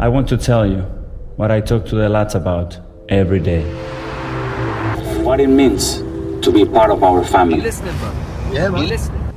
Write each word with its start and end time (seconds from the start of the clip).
I 0.00 0.08
want 0.08 0.28
to 0.28 0.36
tell 0.36 0.64
you 0.64 0.82
what 1.36 1.50
I 1.50 1.60
talk 1.60 1.84
to 1.86 1.96
the 1.96 2.08
lads 2.08 2.36
about 2.36 2.78
every 3.08 3.40
day. 3.40 3.64
What 5.24 5.40
it 5.40 5.48
means 5.48 5.96
to 6.44 6.52
be 6.52 6.64
part 6.64 6.90
of 6.90 7.02
our 7.02 7.24
family. 7.24 7.60
listening, 7.60 7.96
bro? 7.98 8.12
Yeah, 8.52 8.68
man. 8.68 8.82
You 8.82 8.88
listening? 8.88 9.34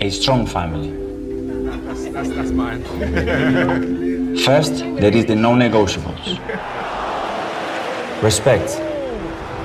A 0.00 0.10
strong 0.10 0.46
family. 0.46 0.90
That's, 1.86 2.04
that's, 2.08 2.28
that's 2.30 2.50
mine. 2.50 2.82
First, 4.44 4.78
there 4.78 5.16
is 5.16 5.26
the 5.26 5.36
non 5.36 5.60
negotiables 5.60 6.40
respect, 8.20 8.80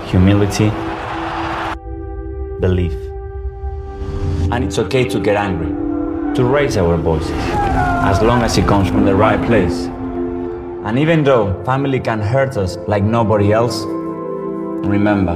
humility, 0.10 0.70
belief. 2.60 2.94
And 4.52 4.64
it's 4.64 4.78
okay 4.78 5.08
to 5.10 5.20
get 5.20 5.36
angry, 5.38 5.74
to 6.36 6.44
raise 6.44 6.78
our 6.78 6.98
voices, 6.98 7.32
as 8.08 8.22
long 8.22 8.42
as 8.42 8.58
it 8.58 8.66
comes 8.66 8.88
from 8.88 9.04
the 9.04 9.14
right 9.14 9.46
place. 9.46 9.88
And 10.88 10.98
even 10.98 11.26
though 11.26 11.62
family 11.66 12.00
can 12.00 12.22
hurt 12.22 12.56
us 12.56 12.78
like 12.88 13.04
nobody 13.04 13.52
else, 13.52 13.84
remember, 13.84 15.36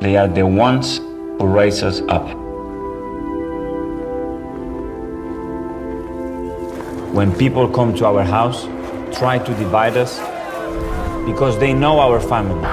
they 0.00 0.16
are 0.16 0.28
the 0.28 0.46
ones 0.46 0.96
who 0.96 1.46
raise 1.46 1.82
us 1.82 2.00
up. 2.08 2.26
When 7.12 7.36
people 7.36 7.68
come 7.68 7.94
to 7.96 8.06
our 8.06 8.22
house, 8.24 8.64
try 9.18 9.36
to 9.38 9.54
divide 9.56 9.98
us 9.98 10.20
because 11.26 11.58
they 11.58 11.74
know 11.74 12.00
our 12.00 12.18
family 12.18 12.64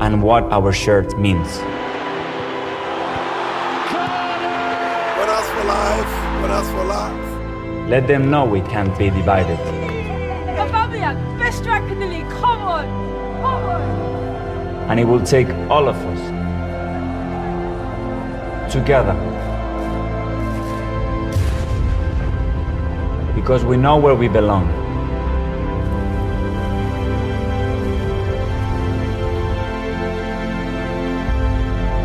and 0.00 0.22
what 0.22 0.44
our 0.52 0.70
shirt 0.70 1.18
means. 1.18 1.48
Else 5.28 5.48
for 5.48 5.64
life? 5.64 6.12
Else 6.50 6.70
for 6.70 6.84
life? 6.84 7.27
Let 7.88 8.06
them 8.06 8.30
know 8.30 8.44
we 8.44 8.60
can't 8.60 8.96
be 8.98 9.08
divided. 9.08 9.58
Aubameyang, 10.58 11.38
best 11.38 11.60
striker 11.60 11.88
in 11.88 12.00
the 12.00 12.06
league. 12.06 12.28
Come 12.28 12.60
on, 12.60 12.84
come 13.40 13.64
on. 13.64 13.80
And 14.90 15.00
it 15.00 15.04
will 15.04 15.24
take 15.24 15.48
all 15.70 15.88
of 15.88 15.96
us 15.96 16.20
together. 18.70 19.14
Because 23.34 23.64
we 23.64 23.78
know 23.78 23.96
where 23.96 24.14
we 24.14 24.28
belong. 24.28 24.68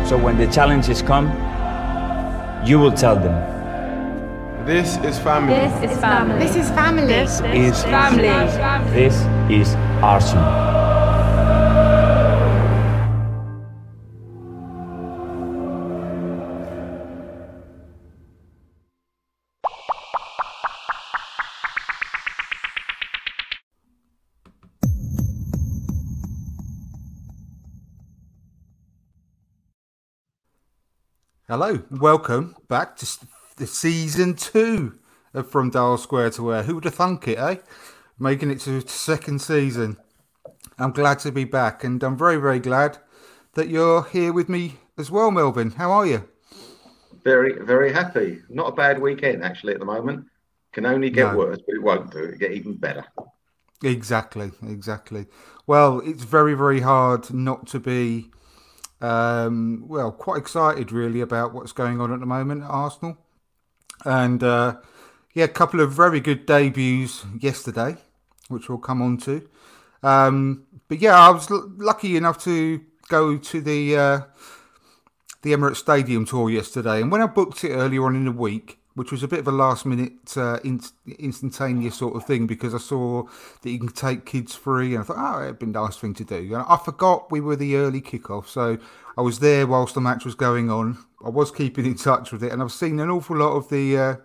So 0.06 0.16
when 0.16 0.38
the 0.38 0.46
challenges 0.46 1.02
come, 1.02 1.26
you 2.66 2.78
will 2.78 2.92
tell 2.92 3.16
them. 3.16 3.53
This 4.66 4.96
is 4.98 5.18
family. 5.18 5.54
This 5.54 5.92
is 5.92 5.98
family. 6.00 6.38
This 6.38 6.56
is 6.56 6.70
family. 6.70 7.06
This 7.06 7.76
is 7.76 7.82
family. 7.84 8.90
This 8.92 9.14
is 9.50 9.74
Arsenal. 10.02 10.74
Hello, 31.48 31.82
welcome 31.90 32.54
back 32.68 32.96
to 32.96 33.04
s- 33.06 33.24
the 33.56 33.66
season 33.66 34.34
two 34.34 34.98
of 35.32 35.50
From 35.50 35.70
Dial 35.70 35.98
Square 35.98 36.30
to 36.30 36.42
Where. 36.42 36.62
Who 36.62 36.76
would 36.76 36.84
have 36.84 36.94
thunk 36.94 37.28
it, 37.28 37.38
eh? 37.38 37.56
Making 38.18 38.50
it 38.50 38.60
to 38.60 38.80
the 38.80 38.88
second 38.88 39.40
season. 39.40 39.96
I'm 40.78 40.92
glad 40.92 41.20
to 41.20 41.32
be 41.32 41.44
back, 41.44 41.84
and 41.84 42.02
I'm 42.02 42.16
very, 42.16 42.36
very 42.36 42.58
glad 42.60 42.98
that 43.54 43.68
you're 43.68 44.04
here 44.04 44.32
with 44.32 44.48
me 44.48 44.78
as 44.98 45.10
well, 45.10 45.30
Melvyn. 45.30 45.74
How 45.74 45.90
are 45.92 46.06
you? 46.06 46.28
Very, 47.22 47.64
very 47.64 47.92
happy. 47.92 48.42
Not 48.48 48.68
a 48.72 48.74
bad 48.74 49.00
weekend 49.00 49.44
actually 49.44 49.72
at 49.74 49.78
the 49.78 49.84
moment. 49.84 50.26
Can 50.72 50.86
only 50.86 51.10
get 51.10 51.32
No. 51.32 51.38
worse, 51.38 51.58
but 51.66 51.76
it 51.76 51.82
won't 51.82 52.10
do. 52.10 52.24
It'll 52.24 52.38
get 52.38 52.52
even 52.52 52.76
better. 52.76 53.04
Exactly, 53.82 54.50
exactly. 54.66 55.26
Well, 55.66 56.00
it's 56.04 56.24
very, 56.24 56.54
very 56.54 56.80
hard 56.80 57.32
not 57.32 57.66
to 57.68 57.78
be, 57.78 58.30
um, 59.00 59.84
well, 59.86 60.10
quite 60.10 60.38
excited 60.38 60.90
really 60.90 61.20
about 61.20 61.54
what's 61.54 61.72
going 61.72 62.00
on 62.00 62.12
at 62.12 62.20
the 62.20 62.26
moment 62.26 62.62
at 62.64 62.70
Arsenal. 62.70 63.18
And 64.04 64.42
uh, 64.42 64.76
yeah, 65.32 65.44
a 65.44 65.48
couple 65.48 65.80
of 65.80 65.92
very 65.92 66.20
good 66.20 66.46
debuts 66.46 67.24
yesterday, 67.38 67.96
which 68.48 68.68
we'll 68.68 68.78
come 68.78 69.02
on 69.02 69.18
to. 69.18 69.48
Um, 70.02 70.64
but 70.88 71.00
yeah, 71.00 71.18
I 71.18 71.30
was 71.30 71.50
l- 71.50 71.72
lucky 71.76 72.16
enough 72.16 72.42
to 72.44 72.80
go 73.08 73.36
to 73.36 73.60
the 73.60 73.96
uh, 73.96 74.20
the 75.42 75.52
Emirates 75.52 75.76
Stadium 75.76 76.24
tour 76.24 76.50
yesterday, 76.50 77.00
and 77.00 77.10
when 77.10 77.22
I 77.22 77.26
booked 77.26 77.64
it 77.64 77.70
earlier 77.70 78.04
on 78.04 78.16
in 78.16 78.24
the 78.24 78.32
week, 78.32 78.78
which 78.94 79.10
was 79.10 79.22
a 79.22 79.28
bit 79.28 79.40
of 79.40 79.48
a 79.48 79.52
last 79.52 79.84
minute 79.84 80.36
uh, 80.36 80.58
in, 80.62 80.80
instantaneous 81.18 81.96
sort 81.96 82.16
of 82.16 82.24
thing, 82.24 82.46
because 82.46 82.74
I 82.74 82.78
saw 82.78 83.24
that 83.62 83.70
you 83.70 83.78
can 83.78 83.88
take 83.88 84.24
kids 84.24 84.54
free, 84.54 84.94
and 84.94 85.02
I 85.02 85.06
thought, 85.06 85.36
oh, 85.36 85.42
it'd 85.42 85.58
be 85.58 85.66
a 85.66 85.70
nice 85.70 85.96
thing 85.96 86.14
to 86.14 86.24
do. 86.24 86.54
And 86.54 86.64
I 86.68 86.76
forgot 86.76 87.30
we 87.30 87.40
were 87.40 87.56
the 87.56 87.76
early 87.76 88.00
kickoff, 88.00 88.46
so 88.46 88.78
I 89.18 89.22
was 89.22 89.40
there 89.40 89.66
whilst 89.66 89.94
the 89.94 90.00
match 90.00 90.24
was 90.24 90.34
going 90.34 90.70
on. 90.70 90.98
I 91.24 91.30
was 91.30 91.50
keeping 91.50 91.86
in 91.86 91.94
touch 91.94 92.32
with 92.32 92.42
it, 92.42 92.52
and 92.52 92.62
I've 92.62 92.72
seen 92.72 93.00
an 93.00 93.10
awful 93.10 93.36
lot 93.36 93.56
of 93.56 93.68
the. 93.68 93.98
Uh, 93.98 94.16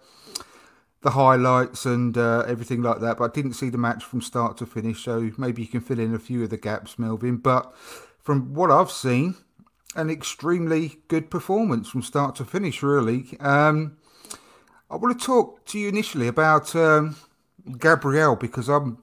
the 1.02 1.12
highlights 1.12 1.86
and 1.86 2.18
uh, 2.18 2.42
everything 2.42 2.82
like 2.82 3.00
that, 3.00 3.18
but 3.18 3.32
I 3.32 3.34
didn't 3.34 3.54
see 3.54 3.70
the 3.70 3.78
match 3.78 4.04
from 4.04 4.22
start 4.22 4.58
to 4.58 4.66
finish, 4.66 5.06
so 5.06 5.32
maybe 5.38 5.62
you 5.62 5.68
can 5.70 5.80
fill 5.80 5.98
in 5.98 6.14
a 6.14 6.20
few 6.20 6.44
of 6.44 6.50
the 6.50 6.58
gaps, 6.58 6.96
Melvyn. 7.00 7.42
But 7.42 7.74
from 8.20 8.54
what 8.54 8.70
I've 8.70 8.92
seen, 8.92 9.36
an 9.96 10.10
extremely 10.10 11.00
good 11.08 11.32
performance 11.32 11.90
from 11.90 12.02
start 12.02 12.36
to 12.36 12.46
finish, 12.46 12.84
really. 12.84 13.38
Um, 13.40 13.98
I 14.92 14.96
want 14.96 15.20
to 15.20 15.26
talk 15.26 15.66
to 15.68 15.80
you 15.80 15.88
initially 15.88 16.28
about 16.28 16.76
um, 16.76 17.16
because 18.40 18.68
I'm 18.68 18.98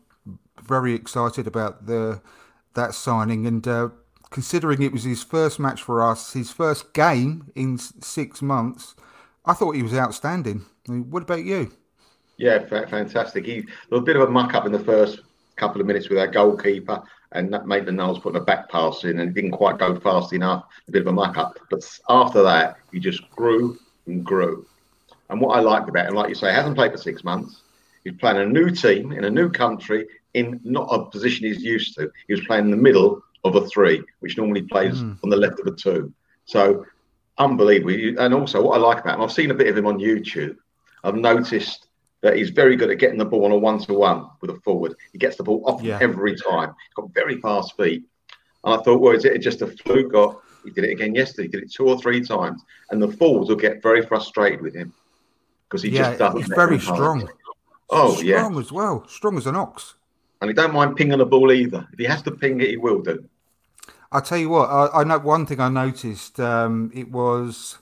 very 0.63 0.95
excited 0.95 1.47
about 1.47 1.87
the 1.87 2.21
that 2.75 2.95
signing 2.95 3.47
and 3.47 3.67
uh, 3.67 3.89
considering 4.31 4.83
it 4.83 4.93
was 4.93 5.05
his 5.05 5.23
first 5.23 5.59
match 5.59 5.83
for 5.83 6.03
us, 6.03 6.33
his 6.33 6.51
first 6.51 6.93
game 6.93 7.51
in 7.55 7.79
six 7.79 8.43
months. 8.43 8.95
I 9.45 9.55
thought 9.55 9.77
he 9.77 9.83
was 9.83 9.95
outstanding. 9.95 10.65
What 10.87 11.23
about 11.23 11.45
you? 11.45 11.73
Yeah, 12.37 12.67
fa- 12.67 12.87
fantastic. 12.89 13.47
He 13.47 13.61
there 13.61 13.71
was 13.91 14.01
a 14.01 14.05
bit 14.05 14.17
of 14.17 14.23
a 14.23 14.31
muck 14.31 14.55
up 14.55 14.67
in 14.67 14.73
the 14.73 14.79
first 14.79 15.21
couple 15.57 15.81
of 15.81 15.87
minutes 15.87 16.09
with 16.09 16.19
our 16.19 16.27
goalkeeper, 16.27 17.03
and 17.33 17.53
that 17.53 17.67
made 17.67 17.87
the 17.87 17.93
Knowles 17.93 18.19
putting 18.19 18.41
a 18.41 18.45
back 18.45 18.69
pass 18.69 19.05
in, 19.05 19.19
and 19.19 19.31
it 19.31 19.35
didn't 19.35 19.53
quite 19.53 19.79
go 19.79 19.99
fast 19.99 20.33
enough. 20.33 20.65
A 20.89 20.93
bit 20.93 21.03
of 21.03 21.09
a 21.09 21.13
muck 21.13 21.39
up, 21.39 21.59
but 21.71 21.89
after 22.09 22.43
that, 22.43 22.77
he 22.93 23.01
just 23.01 23.29
grew 23.31 23.79
and 24.07 24.25
grew. 24.25 24.67
And 25.31 25.41
what 25.41 25.57
I 25.57 25.61
liked 25.61 25.89
about 25.89 26.09
him, 26.09 26.15
like 26.15 26.29
you 26.29 26.35
say, 26.35 26.53
hasn't 26.53 26.77
played 26.77 26.93
for 26.93 26.99
six 26.99 27.25
months. 27.25 27.63
He's 28.05 28.15
playing 28.15 28.37
a 28.37 28.47
new 28.47 28.71
team 28.71 29.13
in 29.13 29.25
a 29.25 29.31
new 29.31 29.51
country 29.51 30.07
in 30.35 30.61
not 30.63 30.89
a 30.93 31.07
position 31.07 31.47
he's 31.47 31.63
used 31.63 31.97
to. 31.97 32.11
He 32.29 32.35
was 32.35 32.45
playing 32.45 32.67
in 32.67 32.71
the 32.71 32.77
middle 32.77 33.23
of 33.47 33.57
a 33.57 33.67
three, 33.69 34.03
which 34.21 34.37
normally 34.37 34.63
plays 34.63 35.01
Mm. 35.03 35.19
on 35.25 35.31
the 35.31 35.37
left 35.37 35.61
of 35.61 35.67
a 35.67 35.73
two. 35.73 36.13
So 36.45 36.85
unbelievable. 37.39 38.23
And 38.23 38.35
also, 38.35 38.63
what 38.63 38.77
I 38.77 38.81
like 38.81 39.01
about 39.01 39.17
him, 39.17 39.23
I've 39.23 39.33
seen 39.33 39.51
a 39.51 39.55
bit 39.55 39.69
of 39.69 39.77
him 39.77 39.87
on 39.87 39.99
YouTube. 39.99 40.57
I've 41.05 41.15
noticed 41.17 41.87
that 42.23 42.37
he's 42.37 42.51
very 42.51 42.77
good 42.77 42.91
at 42.91 42.99
getting 42.99 43.19
the 43.19 43.25
ball 43.25 43.45
on 43.45 43.53
a 43.53 43.57
one-to-one 43.57 44.27
with 44.41 44.51
a 44.51 44.55
forward. 44.61 44.95
He 45.13 45.19
gets 45.19 45.37
the 45.37 45.43
ball 45.45 45.63
off 45.67 45.83
Yeah. 45.83 45.99
every 46.01 46.35
time. 46.35 46.71
He's 46.71 46.95
got 46.95 47.13
very 47.15 47.41
fast 47.41 47.77
feet. 47.77 48.05
And 48.65 48.75
I 48.75 48.83
thought, 48.83 49.01
well, 49.01 49.15
is 49.15 49.25
it 49.25 49.39
just 49.39 49.63
a 49.63 49.67
fluke? 49.69 50.15
Or 50.15 50.41
he 50.65 50.71
did 50.71 50.85
it 50.85 50.91
again 50.93 51.15
yesterday. 51.15 51.43
He 51.45 51.49
did 51.49 51.63
it 51.65 51.73
two 51.73 51.87
or 51.89 51.99
three 52.01 52.21
times, 52.23 52.63
and 52.91 53.01
the 53.01 53.09
forwards 53.09 53.49
will 53.51 53.57
get 53.57 53.83
very 53.83 54.03
frustrated 54.05 54.61
with 54.63 54.75
him 54.75 54.93
because 55.69 55.83
he 55.83 55.91
yeah, 55.91 56.09
just 56.09 56.19
doesn't. 56.19 56.39
he's 56.41 56.49
very 56.49 56.81
strong. 56.81 57.29
Oh 57.91 58.21
yeah, 58.21 58.39
strong 58.39 58.59
as 58.59 58.73
well. 58.73 59.07
Strong 59.07 59.37
as 59.39 59.47
an 59.47 59.55
ox. 59.57 59.95
and 60.41 60.51
he 60.51 60.55
don't 60.55 60.75
mind 60.75 60.97
pinging 60.97 61.19
the 61.19 61.25
ball 61.27 61.53
either. 61.53 61.87
If 61.93 61.99
he 61.99 62.05
has 62.07 62.23
to 62.23 62.31
ping 62.33 62.61
it, 62.61 62.69
he 62.71 62.77
will 62.77 63.01
do. 63.01 63.25
I'll 64.13 64.23
tell 64.23 64.39
you 64.39 64.49
what. 64.49 64.69
I, 64.71 65.01
I 65.01 65.05
know 65.05 65.19
one 65.19 65.47
thing 65.47 65.61
I 65.61 65.69
noticed. 65.69 66.39
Um, 66.41 66.91
it 66.95 67.11
was, 67.11 67.79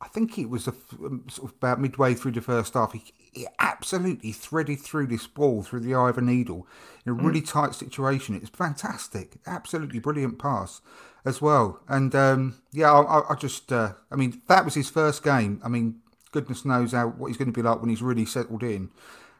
I 0.00 0.08
think 0.08 0.38
it 0.38 0.48
was 0.50 0.68
a, 0.68 0.74
um, 1.04 1.24
sort 1.28 1.50
of 1.50 1.56
about 1.56 1.80
midway 1.80 2.14
through 2.14 2.32
the 2.32 2.40
first 2.40 2.74
half. 2.74 2.92
He, 2.92 3.04
he 3.32 3.46
absolutely 3.58 4.32
threaded 4.32 4.80
through 4.80 5.06
this 5.06 5.26
ball 5.26 5.62
through 5.62 5.80
the 5.80 5.94
eye 5.94 6.10
of 6.10 6.18
a 6.18 6.22
needle 6.22 6.66
in 7.06 7.12
a 7.12 7.14
really 7.14 7.40
tight 7.40 7.74
situation. 7.74 8.34
It's 8.34 8.50
fantastic. 8.50 9.36
Absolutely 9.46 9.98
brilliant 9.98 10.38
pass 10.38 10.80
as 11.24 11.40
well. 11.40 11.80
And 11.88 12.14
um, 12.14 12.60
yeah, 12.72 12.92
I, 12.92 13.20
I- 13.20 13.32
I 13.32 13.34
just, 13.34 13.72
uh, 13.72 13.94
I 14.10 14.16
mean, 14.16 14.42
that 14.48 14.64
was 14.64 14.74
his 14.74 14.90
first 14.90 15.22
game. 15.24 15.60
I 15.64 15.68
mean, 15.68 16.00
goodness 16.32 16.64
knows 16.64 16.92
how 16.92 17.08
what 17.08 17.28
he's 17.28 17.36
going 17.36 17.52
to 17.52 17.58
be 17.58 17.62
like 17.62 17.80
when 17.80 17.90
he's 17.90 18.02
really 18.02 18.26
settled 18.26 18.62
in. 18.62 18.90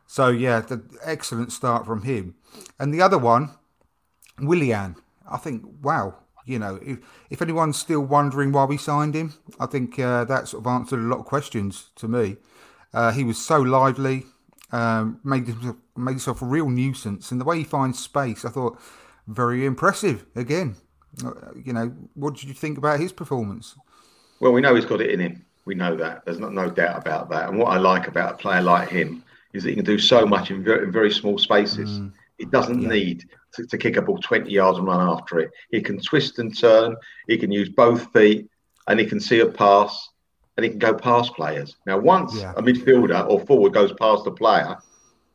So 0.06 0.28
yeah, 0.28 0.60
the 0.60 0.82
excellent 1.04 1.52
start 1.52 1.86
from 1.86 2.02
him. 2.02 2.34
And 2.78 2.92
the 2.92 3.02
other 3.02 3.18
one, 3.18 3.50
Willian, 4.40 4.96
I 5.32 5.38
think, 5.38 5.64
wow, 5.82 6.14
you 6.46 6.58
know, 6.58 6.78
if, 6.82 6.98
if 7.30 7.42
anyone's 7.42 7.78
still 7.78 8.00
wondering 8.00 8.52
why 8.52 8.64
we 8.64 8.76
signed 8.76 9.14
him, 9.14 9.34
I 9.58 9.66
think 9.66 9.98
uh, 9.98 10.24
that 10.24 10.48
sort 10.48 10.64
of 10.64 10.66
answered 10.66 11.00
a 11.00 11.02
lot 11.02 11.20
of 11.20 11.24
questions 11.24 11.90
to 11.96 12.08
me. 12.08 12.36
Uh, 12.92 13.12
he 13.12 13.24
was 13.24 13.38
so 13.38 13.60
lively, 13.60 14.26
um, 14.70 15.20
made 15.24 15.46
himself, 15.46 15.76
made 15.96 16.12
himself 16.12 16.42
a 16.42 16.46
real 16.46 16.68
nuisance, 16.68 17.30
and 17.30 17.40
the 17.40 17.44
way 17.44 17.58
he 17.58 17.64
finds 17.64 17.98
space, 17.98 18.44
I 18.44 18.50
thought, 18.50 18.78
very 19.26 19.64
impressive. 19.66 20.26
Again, 20.36 20.76
Uh, 21.22 21.52
you 21.66 21.74
know, 21.74 21.92
what 22.14 22.34
did 22.34 22.44
you 22.44 22.54
think 22.54 22.78
about 22.78 22.98
his 22.98 23.12
performance? 23.12 23.76
Well, 24.40 24.52
we 24.52 24.62
know 24.62 24.74
he's 24.74 24.86
got 24.86 25.00
it 25.02 25.10
in 25.10 25.20
him. 25.20 25.44
We 25.66 25.74
know 25.74 25.94
that. 25.96 26.24
There's 26.24 26.40
not 26.40 26.54
no 26.54 26.70
doubt 26.70 26.96
about 27.04 27.28
that. 27.30 27.48
And 27.48 27.58
what 27.58 27.68
I 27.76 27.78
like 27.92 28.08
about 28.08 28.32
a 28.34 28.36
player 28.36 28.62
like 28.62 28.88
him 28.88 29.22
is 29.52 29.62
that 29.62 29.70
he 29.70 29.76
can 29.76 29.84
do 29.84 29.98
so 29.98 30.24
much 30.24 30.50
in 30.50 30.64
very, 30.64 30.84
in 30.86 30.90
very 30.90 31.10
small 31.10 31.38
spaces. 31.38 31.90
He 32.42 32.46
doesn't 32.46 32.82
Yeah. 32.82 32.88
need 32.88 33.24
to, 33.54 33.64
to 33.68 33.78
kick 33.78 33.96
a 33.96 34.02
ball 34.02 34.18
20 34.18 34.50
yards 34.50 34.76
and 34.78 34.86
run 34.88 35.00
after 35.00 35.38
it. 35.38 35.52
He 35.70 35.80
can 35.80 36.00
twist 36.00 36.40
and 36.40 36.56
turn. 36.58 36.96
He 37.28 37.38
can 37.38 37.52
use 37.52 37.68
both 37.68 38.12
feet, 38.12 38.48
and 38.88 38.98
he 38.98 39.06
can 39.06 39.20
see 39.20 39.38
a 39.38 39.46
pass, 39.46 40.08
and 40.56 40.64
he 40.64 40.70
can 40.70 40.80
go 40.80 40.92
past 40.92 41.34
players. 41.34 41.76
Now, 41.86 41.98
once 41.98 42.34
Yeah. 42.34 42.52
a 42.56 42.62
midfielder 42.62 43.28
or 43.30 43.38
forward 43.46 43.72
goes 43.74 43.92
past 43.92 44.26
a 44.26 44.32
player, 44.32 44.76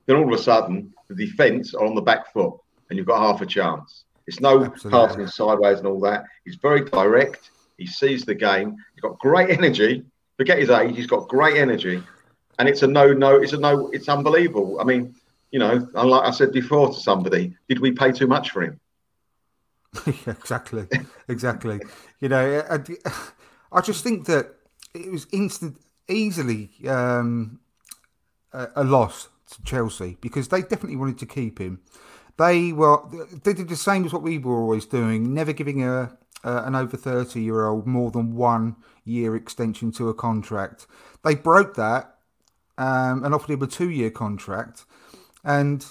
then 0.05 0.17
all 0.17 0.27
of 0.33 0.37
a 0.37 0.43
sudden 0.43 0.93
the 1.07 1.15
defence 1.15 1.73
are 1.73 1.85
on 1.85 1.95
the 1.95 2.01
back 2.01 2.33
foot, 2.33 2.55
and 2.89 2.97
you've 2.97 3.07
got 3.07 3.19
half 3.21 3.39
a 3.41 3.45
chance. 3.45 4.03
It's 4.27 4.41
no 4.41 4.65
Absolutely. 4.65 4.91
passing 4.99 5.27
sideways 5.27 5.77
and 5.77 5.87
all 5.87 6.01
that. 6.01 6.25
He's 6.43 6.55
very 6.55 6.81
direct. 6.83 7.51
He 7.77 7.87
sees 7.87 8.25
the 8.25 8.35
game. 8.35 8.75
He's 8.93 9.01
got 9.01 9.17
great 9.19 9.49
energy. 9.57 10.03
Forget 10.35 10.59
his 10.59 10.69
age. 10.69 10.97
He's 10.97 11.07
got 11.07 11.29
great 11.29 11.55
energy, 11.55 12.03
and 12.59 12.67
it's 12.67 12.83
a 12.83 12.87
no, 12.87 13.13
no. 13.13 13.37
It's 13.37 13.53
a 13.53 13.57
no. 13.57 13.87
It's 13.93 14.09
unbelievable. 14.09 14.81
I 14.81 14.83
mean, 14.83 15.15
you 15.51 15.59
know, 15.59 15.87
like 15.93 16.23
I 16.25 16.31
said 16.31 16.51
before 16.51 16.89
to 16.93 16.99
somebody, 16.99 17.55
did 17.69 17.79
we 17.79 17.91
pay 17.91 18.11
too 18.11 18.27
much 18.27 18.51
for 18.51 18.63
him? 18.63 18.79
Exactly, 20.27 20.87
exactly. 21.27 21.81
You 22.19 22.29
know, 22.29 22.63
I, 22.69 22.79
I 23.71 23.81
just 23.81 24.03
think 24.03 24.25
that 24.27 24.55
it 24.93 25.11
was 25.11 25.27
instant, 25.31 25.77
easily 26.07 26.71
um, 26.87 27.59
a, 28.53 28.67
a 28.75 28.83
loss 28.83 29.29
to 29.51 29.63
Chelsea 29.63 30.17
because 30.21 30.49
they 30.49 30.61
definitely 30.61 30.97
wanted 30.97 31.17
to 31.19 31.25
keep 31.25 31.59
him. 31.59 31.79
They 32.37 32.71
were 32.71 32.99
they 33.43 33.53
did 33.53 33.69
the 33.69 33.75
same 33.75 34.05
as 34.05 34.13
what 34.13 34.21
we 34.21 34.37
were 34.37 34.59
always 34.59 34.85
doing, 34.85 35.33
never 35.33 35.53
giving 35.53 35.83
a, 35.83 36.15
a 36.43 36.57
an 36.63 36.75
over 36.75 36.95
thirty 36.97 37.41
year 37.41 37.65
old 37.65 37.87
more 37.87 38.11
than 38.11 38.35
one 38.35 38.75
year 39.03 39.35
extension 39.35 39.91
to 39.93 40.09
a 40.09 40.13
contract. 40.13 40.85
They 41.23 41.33
broke 41.35 41.75
that 41.75 42.17
um, 42.77 43.23
and 43.23 43.33
offered 43.33 43.51
him 43.51 43.63
a 43.63 43.67
two 43.67 43.89
year 43.89 44.11
contract, 44.11 44.85
and 45.47 45.83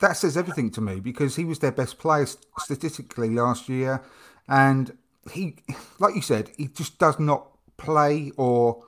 that 0.00 0.14
says 0.14 0.36
everything 0.36 0.70
to 0.70 0.80
me 0.80 1.00
because 1.00 1.36
he 1.36 1.44
was 1.44 1.58
their 1.58 1.70
best 1.70 1.98
player 1.98 2.26
statistically 2.58 3.28
last 3.30 3.68
year, 3.68 4.02
and 4.48 4.96
he, 5.30 5.56
like 5.98 6.14
you 6.14 6.22
said, 6.22 6.50
he 6.56 6.68
just 6.68 6.98
does 6.98 7.20
not 7.20 7.46
play 7.76 8.32
or 8.38 8.82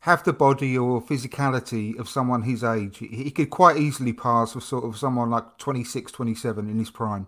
have 0.00 0.24
the 0.24 0.32
body 0.32 0.76
or 0.78 1.02
physicality 1.02 1.98
of 1.98 2.08
someone 2.08 2.42
his 2.42 2.64
age. 2.64 2.98
He 2.98 3.30
could 3.30 3.50
quite 3.50 3.76
easily 3.76 4.14
pass 4.14 4.54
for 4.54 4.60
sort 4.60 4.84
of 4.84 4.96
someone 4.96 5.30
like 5.30 5.58
26, 5.58 6.10
27 6.10 6.68
in 6.68 6.78
his 6.78 6.90
prime. 6.90 7.26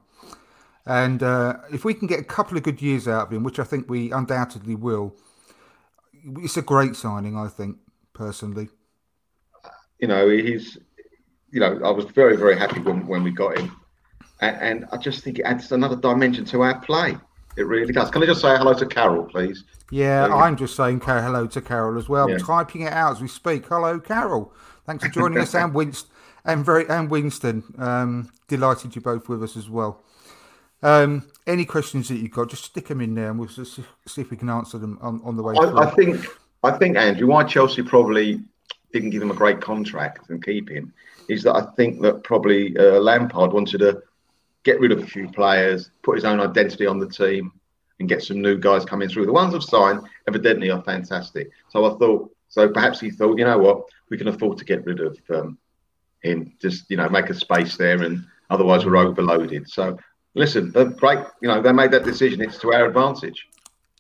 And 0.87 1.23
uh, 1.23 1.57
if 1.73 1.85
we 1.85 1.95
can 1.95 2.07
get 2.07 2.21
a 2.21 2.25
couple 2.25 2.57
of 2.57 2.63
good 2.63 2.81
years 2.81 3.07
out 3.07 3.27
of 3.27 3.33
him, 3.33 3.43
which 3.43 3.59
I 3.59 3.65
think 3.65 3.91
we 3.91 4.11
undoubtedly 4.11 4.75
will, 4.75 5.17
it's 6.39 6.57
a 6.57 6.63
great 6.63 6.97
signing, 6.97 7.37
I 7.37 7.49
think, 7.49 7.77
personally. 8.15 8.69
You 9.99 10.09
know, 10.09 10.29
he's. 10.29 10.79
You 11.57 11.61
know, 11.61 11.81
I 11.87 11.91
was 11.91 12.05
very, 12.05 12.37
very 12.37 12.55
happy 12.55 12.81
when, 12.81 13.07
when 13.07 13.25
we 13.25 13.31
got 13.31 13.57
him, 13.57 13.75
and, 14.43 14.57
and 14.61 14.85
I 14.93 14.99
just 14.99 15.25
think 15.25 15.39
it 15.39 15.45
adds 15.45 15.73
another 15.73 15.97
dimension 15.97 16.45
to 16.45 16.61
our 16.61 16.79
play. 16.81 17.17
It 17.57 17.63
really 17.63 17.95
does. 17.95 18.11
Can 18.11 18.23
I 18.23 18.27
just 18.27 18.43
say 18.43 18.55
hello 18.59 18.75
to 18.75 18.85
Carol, 18.85 19.25
please? 19.25 19.65
Yeah. 19.91 20.27
I'm 20.27 20.59
just 20.59 20.77
saying 20.77 21.01
hello 21.01 21.47
to 21.47 21.63
Carol 21.63 21.97
as 21.97 22.11
well. 22.11 22.29
Yeah. 22.29 22.37
Typing 22.37 22.83
it 22.83 22.93
out 22.93 23.13
as 23.13 23.23
we 23.23 23.29
speak. 23.29 23.65
Hello, 23.65 23.99
Carol. 23.99 24.53
Thanks 24.85 25.03
for 25.05 25.11
joining 25.11 25.39
us, 25.39 25.55
and 25.55 25.73
Winston, 25.75 26.11
and 26.45 26.63
very 26.63 26.87
and 26.91 27.11
Winston. 27.11 27.65
Um, 27.79 28.31
delighted 28.49 28.95
you're 28.95 29.01
both 29.01 29.27
with 29.31 29.43
us 29.43 29.57
as 29.57 29.71
well. 29.71 30.05
Um, 30.83 31.27
any 31.47 31.65
questions 31.65 32.09
that 32.09 32.17
you've 32.17 32.33
got, 32.33 32.51
just 32.51 32.65
stick 32.65 32.89
them 32.89 33.01
in 33.01 33.15
there, 33.15 33.31
and 33.31 33.39
we'll 33.39 33.49
just 33.49 33.81
see 34.07 34.21
if 34.21 34.31
we 34.31 34.37
can 34.37 34.51
answer 34.51 34.77
them 34.77 34.99
on, 35.01 35.23
on 35.25 35.39
the 35.39 35.43
way 35.43 35.55
through. 35.55 35.79
I, 35.79 35.87
I 35.87 35.95
think 35.95 36.23
I 36.63 36.73
think 36.73 36.99
Andrew, 36.99 37.29
why 37.29 37.45
Chelsea 37.45 37.81
probably 37.81 38.43
didn't 38.93 39.09
give 39.09 39.23
him 39.23 39.31
a 39.31 39.35
great 39.35 39.63
contract 39.63 40.29
and 40.29 40.45
keep 40.45 40.69
him 40.69 40.93
is 41.29 41.43
that 41.43 41.55
I 41.55 41.63
think 41.77 42.01
that 42.03 42.23
probably 42.23 42.77
uh, 42.77 43.01
Lampard 43.01 43.53
wanted 43.53 43.79
to 43.79 44.03
get 44.65 44.81
rid 44.81 44.93
of 44.93 45.03
a 45.03 45.07
few 45.07 45.29
players, 45.29 45.91
put 46.03 46.17
his 46.17 46.25
own 46.25 46.41
identity 46.41 46.87
on 46.87 46.99
the 46.99 47.09
team, 47.09 47.53
and 47.99 48.09
get 48.09 48.23
some 48.23 48.43
new 48.43 48.59
guys 48.59 48.85
coming 48.85 49.09
through. 49.09 49.27
The 49.27 49.33
ones 49.33 49.55
I've 49.55 49.63
signed 49.63 50.01
evidently 50.29 50.71
are 50.71 50.83
fantastic. 50.83 51.51
So 51.69 51.85
I 51.87 51.97
thought, 51.99 52.31
so 52.49 52.69
perhaps 52.69 53.01
he 53.01 53.11
thought, 53.11 53.39
you 53.39 53.45
know 53.45 53.59
what, 53.59 53.85
we 54.11 54.19
can 54.19 54.29
afford 54.29 54.59
to 54.59 54.65
get 54.65 54.85
rid 54.85 55.01
of 55.01 55.19
um, 55.31 55.59
him, 56.23 56.53
just 56.61 56.91
you 56.91 56.97
know, 56.97 57.09
make 57.09 57.31
a 57.31 57.35
space 57.35 57.77
there, 57.77 58.03
and 58.03 58.27
otherwise 58.51 58.85
we're 58.85 58.97
overloaded. 58.97 59.69
So 59.69 59.99
listen, 60.35 60.71
they're 60.73 60.85
great. 60.87 61.21
You 61.41 61.49
know, 61.49 61.63
they 61.63 61.73
made 61.73 61.91
that 61.93 62.05
decision. 62.05 62.41
It's 62.41 62.59
to 62.59 62.73
our 62.73 62.87
advantage. 62.87 63.49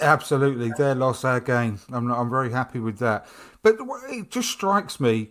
Absolutely, 0.00 0.72
their 0.76 0.94
loss, 0.94 1.24
our 1.24 1.40
gain. 1.40 1.78
I'm 1.90 2.10
I'm 2.12 2.28
very 2.28 2.52
happy 2.52 2.80
with 2.80 2.98
that. 2.98 3.26
But 3.62 3.76
it 4.10 4.30
just 4.30 4.50
strikes 4.50 5.00
me. 5.00 5.30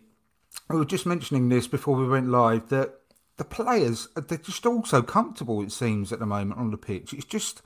We 0.69 0.77
were 0.77 0.85
just 0.85 1.05
mentioning 1.05 1.49
this 1.49 1.67
before 1.67 1.95
we 1.95 2.07
went 2.07 2.29
live 2.29 2.69
that 2.69 2.95
the 3.37 3.43
players 3.43 4.07
they're 4.15 4.37
just 4.37 4.65
all 4.65 4.83
so 4.85 5.01
comfortable. 5.01 5.61
It 5.61 5.71
seems 5.71 6.11
at 6.11 6.19
the 6.19 6.25
moment 6.25 6.59
on 6.59 6.71
the 6.71 6.77
pitch. 6.77 7.13
It's 7.13 7.25
just 7.25 7.61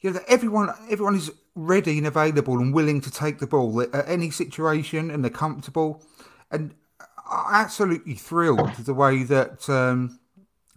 you 0.00 0.10
know 0.10 0.18
that 0.18 0.28
everyone 0.28 0.70
everyone 0.90 1.16
is 1.16 1.30
ready 1.54 1.98
and 1.98 2.06
available 2.06 2.58
and 2.58 2.74
willing 2.74 3.00
to 3.00 3.10
take 3.10 3.38
the 3.38 3.46
ball 3.46 3.80
at 3.80 4.08
any 4.08 4.30
situation, 4.30 5.10
and 5.10 5.24
they're 5.24 5.30
comfortable. 5.30 6.02
And 6.50 6.74
absolutely 7.30 8.14
thrilled 8.14 8.76
with 8.76 8.86
the 8.86 8.94
way 8.94 9.22
that. 9.24 9.68
Um, 9.68 10.18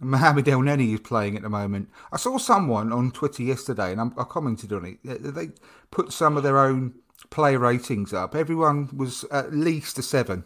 Mohamed 0.00 0.44
Elneny 0.44 0.94
is 0.94 1.00
playing 1.00 1.36
at 1.36 1.42
the 1.42 1.48
moment. 1.48 1.88
I 2.12 2.18
saw 2.18 2.38
someone 2.38 2.92
on 2.92 3.10
Twitter 3.10 3.42
yesterday, 3.42 3.90
and 3.90 4.00
I 4.00 4.24
commented 4.24 4.72
on 4.72 4.84
it. 4.84 4.98
They 5.02 5.48
put 5.90 6.12
some 6.12 6.36
of 6.36 6.44
their 6.44 6.58
own 6.58 6.94
play 7.30 7.56
ratings 7.56 8.12
up. 8.12 8.34
Everyone 8.34 8.88
was 8.96 9.24
at 9.24 9.52
least 9.52 9.98
a 9.98 10.02
seven, 10.02 10.44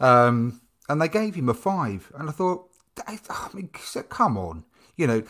um, 0.00 0.60
and 0.88 1.00
they 1.00 1.08
gave 1.08 1.34
him 1.34 1.48
a 1.48 1.54
five. 1.54 2.10
And 2.16 2.28
I 2.28 2.32
thought, 2.32 2.68
I 3.06 3.18
mean, 3.54 3.70
come 4.08 4.36
on, 4.36 4.64
you 4.96 5.06
know. 5.06 5.22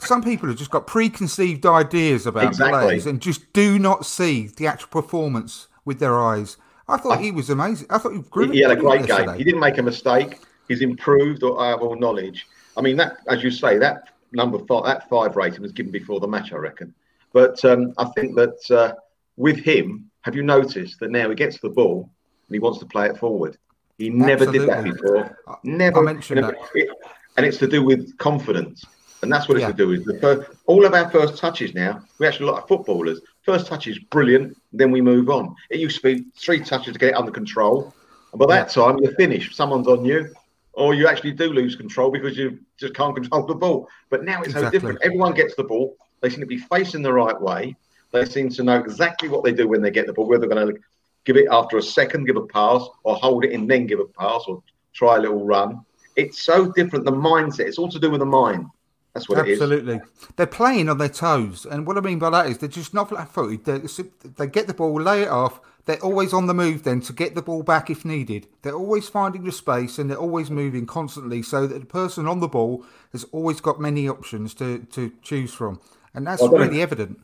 Some 0.00 0.22
people 0.22 0.48
have 0.48 0.56
just 0.56 0.70
got 0.70 0.86
preconceived 0.86 1.66
ideas 1.66 2.24
about 2.24 2.44
Exactly. 2.44 2.70
players 2.80 3.06
and 3.06 3.20
just 3.20 3.52
do 3.52 3.80
not 3.80 4.06
see 4.06 4.46
the 4.46 4.66
actual 4.68 4.88
performance 5.02 5.66
with 5.84 5.98
their 5.98 6.16
eyes. 6.20 6.56
I 6.86 6.98
thought 6.98 7.20
he 7.20 7.32
was 7.32 7.50
amazing. 7.50 7.88
I 7.90 7.98
thought 7.98 8.12
he, 8.12 8.18
was 8.18 8.50
He, 8.50 8.58
he 8.58 8.62
had 8.62 8.70
a 8.70 8.76
great 8.76 9.00
game. 9.00 9.08
yesterday. 9.08 9.38
He 9.38 9.42
didn't 9.42 9.58
make 9.58 9.76
a 9.78 9.82
mistake. 9.82 10.38
He's 10.68 10.82
improved 10.82 11.42
or 11.42 11.60
I 11.60 11.70
have 11.70 11.80
all 11.82 11.96
knowledge. 11.98 12.46
I 12.76 12.80
mean, 12.80 12.96
that 12.98 13.16
as 13.26 13.42
you 13.42 13.50
say, 13.50 13.76
that 13.78 14.10
number 14.30 14.58
five, 14.66 14.84
that 14.84 15.08
five 15.08 15.34
rating 15.34 15.62
was 15.62 15.72
given 15.72 15.90
before 15.90 16.20
the 16.20 16.28
match, 16.28 16.52
I 16.52 16.56
reckon. 16.56 16.94
But 17.32 17.62
um, 17.64 17.92
I 17.98 18.04
think 18.04 18.36
that 18.36 18.70
uh, 18.70 18.94
with 19.36 19.58
him, 19.58 20.10
have 20.20 20.36
you 20.36 20.44
noticed 20.44 21.00
that 21.00 21.10
now 21.10 21.28
he 21.28 21.34
gets 21.34 21.58
the 21.58 21.70
ball 21.70 22.08
and 22.46 22.54
he 22.54 22.60
wants 22.60 22.78
to 22.78 22.86
play 22.86 23.06
it 23.06 23.18
forward? 23.18 23.58
He 23.98 24.10
never 24.10 24.46
did 24.46 24.62
that 24.62 24.78
Absolutely. 24.78 25.02
before. 25.02 25.38
Never 25.64 25.98
I 25.98 26.02
mentioned 26.02 26.40
know, 26.40 26.54
it- 26.74 26.88
and 27.36 27.44
it's 27.44 27.58
to 27.58 27.66
do 27.66 27.82
with 27.84 28.16
confidence. 28.18 28.84
And 29.22 29.32
that's 29.32 29.48
what 29.48 29.56
it's 29.56 29.62
Yeah. 29.62 29.72
to 29.72 29.76
do 29.76 29.88
with 29.88 30.04
the 30.04 30.18
first, 30.20 30.48
all 30.66 30.84
of 30.86 30.94
our 30.94 31.10
first 31.10 31.36
touches 31.36 31.74
now. 31.74 32.00
We 32.20 32.26
actually 32.28 32.52
like 32.52 32.68
footballers. 32.68 33.20
First 33.42 33.66
touch 33.66 33.88
is 33.88 33.98
brilliant, 33.98 34.56
then 34.72 34.92
we 34.92 35.00
move 35.00 35.28
on. 35.28 35.54
It 35.70 35.80
used 35.80 36.00
to 36.00 36.02
be 36.02 36.24
three 36.36 36.60
touches 36.60 36.92
to 36.92 36.98
get 36.98 37.10
it 37.10 37.16
under 37.16 37.32
control, 37.32 37.92
and 38.32 38.38
by 38.38 38.46
that 38.46 38.70
time 38.70 38.98
you're 38.98 39.14
finished. 39.14 39.56
Someone's 39.56 39.88
on 39.88 40.04
you, 40.04 40.32
or 40.74 40.94
you 40.94 41.08
actually 41.08 41.32
do 41.32 41.52
lose 41.52 41.74
control 41.74 42.12
because 42.12 42.36
you 42.36 42.60
just 42.76 42.94
can't 42.94 43.16
control 43.16 43.44
the 43.44 43.54
ball. 43.56 43.88
But 44.10 44.24
now 44.24 44.42
it's 44.42 44.52
so 44.52 44.70
different. 44.70 45.00
Everyone 45.02 45.34
gets 45.34 45.56
the 45.56 45.64
ball. 45.64 45.96
They 46.20 46.30
seem 46.30 46.40
to 46.40 46.46
be 46.46 46.58
facing 46.58 47.02
the 47.02 47.12
right 47.12 47.40
way. 47.40 47.74
They 48.12 48.24
seem 48.24 48.48
to 48.50 48.62
know 48.62 48.76
exactly 48.78 49.28
what 49.28 49.42
they 49.42 49.52
do 49.52 49.66
when 49.66 49.82
they 49.82 49.90
get 49.90 50.06
the 50.06 50.12
ball. 50.12 50.26
Whether 50.28 50.46
they're 50.46 50.54
going 50.56 50.74
to 50.74 50.80
give 51.28 51.36
it 51.36 51.46
after 51.50 51.76
a 51.76 51.82
second, 51.82 52.24
give 52.24 52.36
a 52.36 52.46
pass, 52.46 52.82
or 53.04 53.14
hold 53.16 53.44
it 53.44 53.52
and 53.52 53.70
then 53.70 53.86
give 53.86 54.00
a 54.00 54.06
pass, 54.06 54.44
or 54.48 54.62
try 54.94 55.16
a 55.16 55.20
little 55.20 55.44
run. 55.44 55.84
It's 56.16 56.40
so 56.42 56.72
different. 56.72 57.04
The 57.04 57.12
mindset. 57.12 57.66
It's 57.66 57.76
all 57.76 57.90
to 57.90 58.00
do 58.00 58.10
with 58.10 58.20
the 58.20 58.26
mind. 58.26 58.64
That's 59.12 59.28
what 59.28 59.46
it 59.46 59.50
is. 59.50 59.60
Absolutely. 59.60 60.00
They're 60.36 60.46
playing 60.46 60.88
on 60.88 60.96
their 60.96 61.10
toes. 61.10 61.66
And 61.66 61.86
what 61.86 61.98
I 61.98 62.00
mean 62.00 62.18
by 62.18 62.30
that 62.30 62.46
is 62.46 62.58
they're 62.58 62.68
just 62.68 62.94
not 62.94 63.10
flat 63.10 63.28
footed. 63.28 63.64
They, 63.66 64.04
they 64.36 64.46
get 64.46 64.66
the 64.68 64.74
ball, 64.74 64.98
lay 65.00 65.22
it 65.22 65.28
off. 65.28 65.60
They're 65.84 66.02
always 66.02 66.32
on 66.32 66.46
the 66.46 66.54
move 66.54 66.82
then 66.84 67.02
to 67.02 67.12
get 67.12 67.34
the 67.34 67.42
ball 67.42 67.62
back 67.62 67.90
if 67.90 68.06
needed. 68.06 68.46
They're 68.62 68.74
always 68.74 69.08
finding 69.08 69.44
the 69.44 69.52
space 69.52 69.98
and 69.98 70.08
they're 70.08 70.18
always 70.18 70.50
moving 70.50 70.86
constantly 70.86 71.42
so 71.42 71.66
that 71.66 71.78
the 71.78 71.86
person 71.86 72.26
on 72.26 72.40
the 72.40 72.48
ball 72.48 72.84
has 73.12 73.24
always 73.32 73.60
got 73.60 73.80
many 73.80 74.08
options 74.08 74.54
to, 74.54 74.80
to 74.92 75.12
choose 75.22 75.52
from. 75.52 75.80
And 76.14 76.26
that's 76.26 76.40
Well, 76.40 76.52
really 76.52 76.80
evident. 76.80 77.20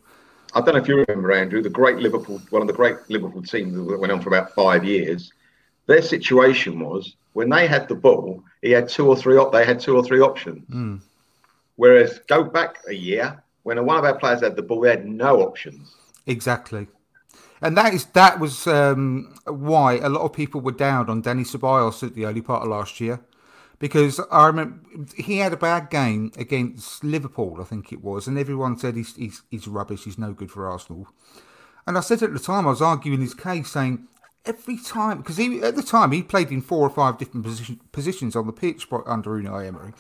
I 0.55 0.61
don't 0.61 0.75
know 0.75 0.81
if 0.81 0.89
you 0.89 1.05
remember, 1.07 1.33
Andrew, 1.33 1.63
the 1.63 1.69
great 1.69 1.97
Liverpool, 1.97 2.41
one 2.51 2.63
of 2.63 2.69
the 2.69 2.75
great 2.75 2.97
Liverpool 3.09 3.43
teams 3.43 3.75
that 3.75 3.99
went 3.99 4.13
on 4.13 4.21
for 4.21 4.29
about 4.29 4.55
five 4.55 4.85
years. 4.85 5.33
Their 5.87 6.03
situation 6.03 6.81
was 6.81 7.17
when 7.33 7.51
they 7.51 7.67
had 7.67 7.89
the 7.89 7.95
ball, 7.95 8.43
he 8.63 8.71
had 8.71 8.89
two 8.89 9.09
or 9.09 9.17
three. 9.17 9.37
Op- 9.37 9.53
they 9.53 9.65
had 9.65 9.81
two 9.81 9.97
or 9.97 10.05
three 10.05 10.21
options. 10.21 10.67
Mm. 10.71 11.01
Whereas 11.77 12.21
go 12.29 12.45
back 12.45 12.77
a 12.89 12.95
year, 12.95 13.43
when 13.65 13.85
one 13.85 13.99
of 13.99 14.05
our 14.05 14.17
players 14.19 14.41
had 14.43 14.57
the 14.57 14.63
ball, 14.63 14.81
they 14.81 14.91
had 14.91 15.07
no 15.07 15.43
options. 15.43 15.95
Exactly. 16.27 16.87
And 17.61 17.77
that 17.77 17.93
is 17.93 18.05
that 18.07 18.39
was 18.39 18.67
um, 18.67 19.35
why 19.47 19.95
a 19.95 20.09
lot 20.09 20.23
of 20.23 20.33
people 20.33 20.61
were 20.61 20.73
down 20.73 21.11
on 21.11 21.23
Dani 21.23 21.45
Ceballos 21.45 22.03
at 22.03 22.15
the 22.15 22.27
early 22.27 22.41
part 22.41 22.63
of 22.63 22.69
last 22.69 23.01
year, 23.01 23.21
because 23.79 24.21
I 24.31 24.47
remember 24.47 24.81
he 25.17 25.39
had 25.39 25.53
a 25.53 25.57
bad 25.57 25.91
game 25.91 26.33
against 26.37 27.05
Liverpool, 27.05 27.59
I 27.61 27.65
think 27.65 27.93
it 27.93 28.03
was, 28.03 28.27
and 28.27 28.39
everyone 28.39 28.79
said 28.79 28.97
he's 28.97 29.15
he's, 29.17 29.43
he's 29.51 29.69
rubbish, 29.69 30.05
he's 30.05 30.19
no 30.19 30.33
good 30.33 30.51
for 30.51 30.69
Arsenal. 30.69 31.09
And 31.87 31.99
I 31.99 32.01
said 32.01 32.23
at 32.23 32.33
the 32.33 32.39
time 32.39 32.67
I 32.67 32.71
was 32.71 32.83
arguing 32.83 33.21
his 33.21 33.35
case, 33.35 33.71
saying 33.71 34.07
every 34.47 34.79
time 34.79 35.19
because 35.19 35.39
at 35.39 35.77
the 35.77 35.83
time 35.83 36.13
he 36.13 36.23
played 36.23 36.51
in 36.51 36.61
four 36.61 36.87
or 36.87 36.91
five 36.91 37.19
different 37.19 37.45
position, 37.45 37.81
positions 37.93 38.37
on 38.37 38.47
the 38.47 38.53
pitch 38.53 38.87
under 39.07 39.31
Unai 39.31 39.67
Emery. 39.67 39.93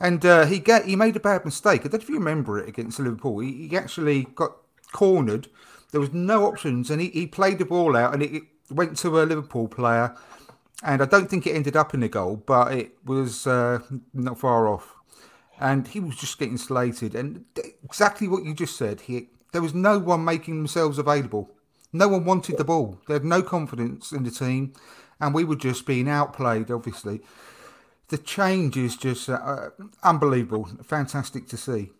And 0.00 0.24
uh, 0.26 0.46
he 0.46 0.58
get 0.58 0.86
he 0.86 0.96
made 0.96 1.16
a 1.16 1.20
bad 1.20 1.44
mistake. 1.44 1.80
I 1.80 1.84
don't 1.84 1.94
know 1.94 1.98
if 2.00 2.08
you 2.08 2.18
remember 2.18 2.58
it 2.58 2.68
against 2.68 2.98
Liverpool. 2.98 3.38
He, 3.38 3.68
he 3.68 3.76
actually 3.76 4.24
got 4.34 4.56
cornered. 4.92 5.48
There 5.92 6.00
was 6.00 6.12
no 6.12 6.46
options, 6.46 6.90
and 6.90 7.00
he, 7.00 7.08
he 7.10 7.26
played 7.26 7.58
the 7.58 7.64
ball 7.64 7.96
out, 7.96 8.12
and 8.14 8.22
it, 8.22 8.34
it 8.34 8.42
went 8.70 8.96
to 8.98 9.20
a 9.20 9.22
Liverpool 9.22 9.68
player. 9.68 10.16
And 10.84 11.00
I 11.00 11.06
don't 11.06 11.30
think 11.30 11.46
it 11.46 11.56
ended 11.56 11.76
up 11.76 11.94
in 11.94 12.02
a 12.02 12.08
goal, 12.08 12.36
but 12.36 12.74
it 12.74 12.92
was 13.04 13.46
uh, 13.46 13.78
not 14.12 14.38
far 14.38 14.68
off. 14.68 14.94
And 15.58 15.88
he 15.88 15.98
was 15.98 16.16
just 16.16 16.38
getting 16.38 16.58
slated. 16.58 17.14
And 17.14 17.46
exactly 17.82 18.28
what 18.28 18.44
you 18.44 18.54
just 18.54 18.76
said. 18.76 19.00
He 19.02 19.30
there 19.52 19.62
was 19.62 19.72
no 19.72 19.98
one 19.98 20.24
making 20.24 20.56
themselves 20.56 20.98
available. 20.98 21.50
No 21.92 22.08
one 22.08 22.24
wanted 22.24 22.58
the 22.58 22.64
ball. 22.64 22.98
They 23.06 23.14
had 23.14 23.24
no 23.24 23.40
confidence 23.40 24.10
in 24.10 24.24
the 24.24 24.30
team, 24.30 24.72
and 25.20 25.32
we 25.32 25.44
were 25.44 25.56
just 25.56 25.86
being 25.86 26.08
outplayed. 26.08 26.72
Obviously, 26.72 27.20
the 28.08 28.18
change 28.18 28.76
is 28.76 28.96
just 28.96 29.28
uh, 29.30 29.70
unbelievable, 30.02 30.68
fantastic 30.82 31.46
to 31.48 31.56
see. 31.56 31.92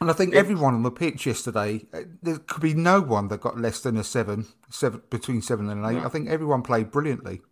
And 0.00 0.10
I 0.10 0.12
think 0.12 0.34
everyone 0.34 0.74
on 0.74 0.82
the 0.82 0.90
pitch 0.90 1.24
yesterday, 1.26 1.86
uh, 1.94 2.00
there 2.20 2.38
could 2.38 2.60
be 2.62 2.74
no 2.74 3.00
one 3.00 3.28
that 3.28 3.40
got 3.40 3.60
less 3.60 3.78
than 3.78 3.96
a 3.96 4.02
seven, 4.02 4.46
seven 4.68 5.02
between 5.08 5.40
seven 5.40 5.70
and 5.70 5.86
eight. 5.86 6.04
I 6.04 6.08
think 6.08 6.28
everyone 6.28 6.62
played 6.62 6.90
brilliantly. 6.90 7.42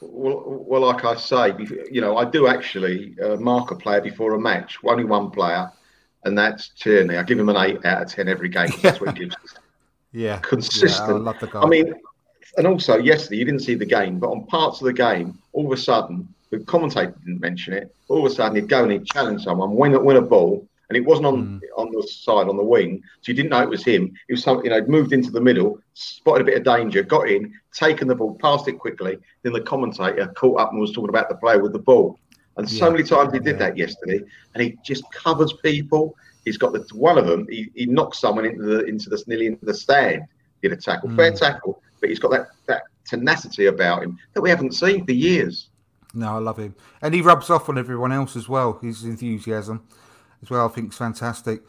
Well, 0.00 0.64
well, 0.66 0.80
like 0.82 1.04
I 1.04 1.16
say, 1.16 1.54
you 1.90 2.00
know, 2.00 2.16
I 2.16 2.24
do 2.24 2.46
actually 2.46 3.16
uh, 3.22 3.36
mark 3.36 3.70
a 3.70 3.74
player 3.74 4.00
before 4.00 4.34
a 4.34 4.40
match. 4.40 4.78
Only 4.82 5.04
one 5.04 5.30
player, 5.30 5.70
and 6.24 6.36
that's 6.36 6.68
Tierney. 6.68 7.16
I 7.16 7.22
give 7.22 7.38
him 7.38 7.48
an 7.48 7.56
eight 7.56 7.84
out 7.84 8.02
of 8.02 8.08
ten 8.08 8.28
every 8.28 8.48
game. 8.48 8.70
That's 8.82 9.00
what 9.00 9.16
he 9.16 9.24
gives. 9.24 9.36
Yeah, 10.12 10.38
consistent. 10.38 11.08
Yeah, 11.08 11.14
I 11.14 11.18
love 11.18 11.38
the 11.38 11.46
guy. 11.46 11.60
I 11.60 11.66
mean, 11.66 11.94
and 12.56 12.66
also 12.66 12.98
yesterday 12.98 13.36
you 13.36 13.44
didn't 13.44 13.60
see 13.60 13.76
the 13.76 13.86
game, 13.86 14.18
but 14.18 14.30
on 14.30 14.44
parts 14.46 14.80
of 14.80 14.86
the 14.86 14.92
game, 14.92 15.38
all 15.52 15.66
of 15.66 15.72
a 15.72 15.80
sudden 15.80 16.28
the 16.50 16.58
commentator 16.60 17.14
didn't 17.24 17.40
mention 17.40 17.74
it. 17.74 17.94
All 18.08 18.26
of 18.26 18.32
a 18.32 18.34
sudden 18.34 18.56
he'd 18.56 18.68
go 18.68 18.82
and 18.82 18.92
he'd 18.92 19.06
challenge 19.06 19.44
someone, 19.44 19.76
win 19.76 19.94
a, 19.94 20.00
win 20.00 20.16
a 20.16 20.20
ball, 20.20 20.66
and 20.90 20.96
it 20.96 21.06
wasn't 21.06 21.26
on 21.26 21.60
hmm. 21.60 21.80
on 21.80 21.90
the 21.92 22.02
side 22.02 22.48
on 22.48 22.56
the 22.56 22.64
wing, 22.64 23.00
so 23.20 23.30
you 23.30 23.34
didn't 23.34 23.50
know 23.50 23.62
it 23.62 23.68
was 23.68 23.84
him. 23.84 24.12
It 24.28 24.32
was 24.32 24.42
something 24.42 24.64
you 24.64 24.70
know, 24.70 24.84
moved 24.86 25.12
into 25.12 25.30
the 25.30 25.40
middle, 25.40 25.78
spotted 25.94 26.42
a 26.42 26.44
bit 26.44 26.58
of 26.58 26.64
danger, 26.64 27.02
got 27.04 27.28
in, 27.28 27.54
taken 27.72 28.08
the 28.08 28.14
ball, 28.14 28.34
passed 28.34 28.66
it 28.66 28.78
quickly. 28.78 29.16
Then 29.42 29.52
the 29.52 29.60
commentator 29.60 30.26
caught 30.36 30.60
up 30.60 30.72
and 30.72 30.80
was 30.80 30.92
talking 30.92 31.08
about 31.08 31.28
the 31.28 31.36
player 31.36 31.60
with 31.60 31.72
the 31.72 31.78
ball. 31.78 32.18
And 32.56 32.68
so 32.68 32.90
many 32.90 33.04
times 33.04 33.32
he 33.32 33.38
did 33.38 33.58
that 33.60 33.78
yesterday, 33.78 34.20
and 34.54 34.62
he 34.62 34.76
just 34.84 35.04
covers 35.12 35.52
people. 35.62 36.16
He's 36.44 36.58
got 36.58 36.72
the 36.72 36.84
one 36.92 37.18
of 37.18 37.26
them. 37.26 37.46
He, 37.48 37.70
he 37.74 37.86
knocks 37.86 38.18
someone 38.18 38.44
into 38.44 38.62
the 38.62 38.84
into 38.84 39.08
the 39.08 39.22
nearly 39.28 39.46
into 39.46 39.64
the 39.64 39.74
stand. 39.74 40.24
Did 40.60 40.72
a 40.72 40.76
tackle, 40.76 41.08
hmm. 41.08 41.16
fair 41.16 41.32
tackle, 41.32 41.80
but 42.00 42.10
he's 42.10 42.18
got 42.18 42.32
that 42.32 42.48
that 42.66 42.82
tenacity 43.06 43.66
about 43.66 44.02
him 44.02 44.18
that 44.34 44.40
we 44.40 44.50
haven't 44.50 44.72
seen 44.72 45.06
for 45.06 45.12
years. 45.12 45.68
No, 46.12 46.34
I 46.34 46.38
love 46.38 46.58
him, 46.58 46.74
and 47.00 47.14
he 47.14 47.22
rubs 47.22 47.48
off 47.48 47.68
on 47.68 47.78
everyone 47.78 48.10
else 48.10 48.34
as 48.34 48.48
well. 48.48 48.78
His 48.82 49.04
enthusiasm, 49.04 49.86
as 50.42 50.50
well, 50.50 50.66
I 50.66 50.68
think 50.68 50.88
it's 50.88 50.98
fantastic. 50.98 51.62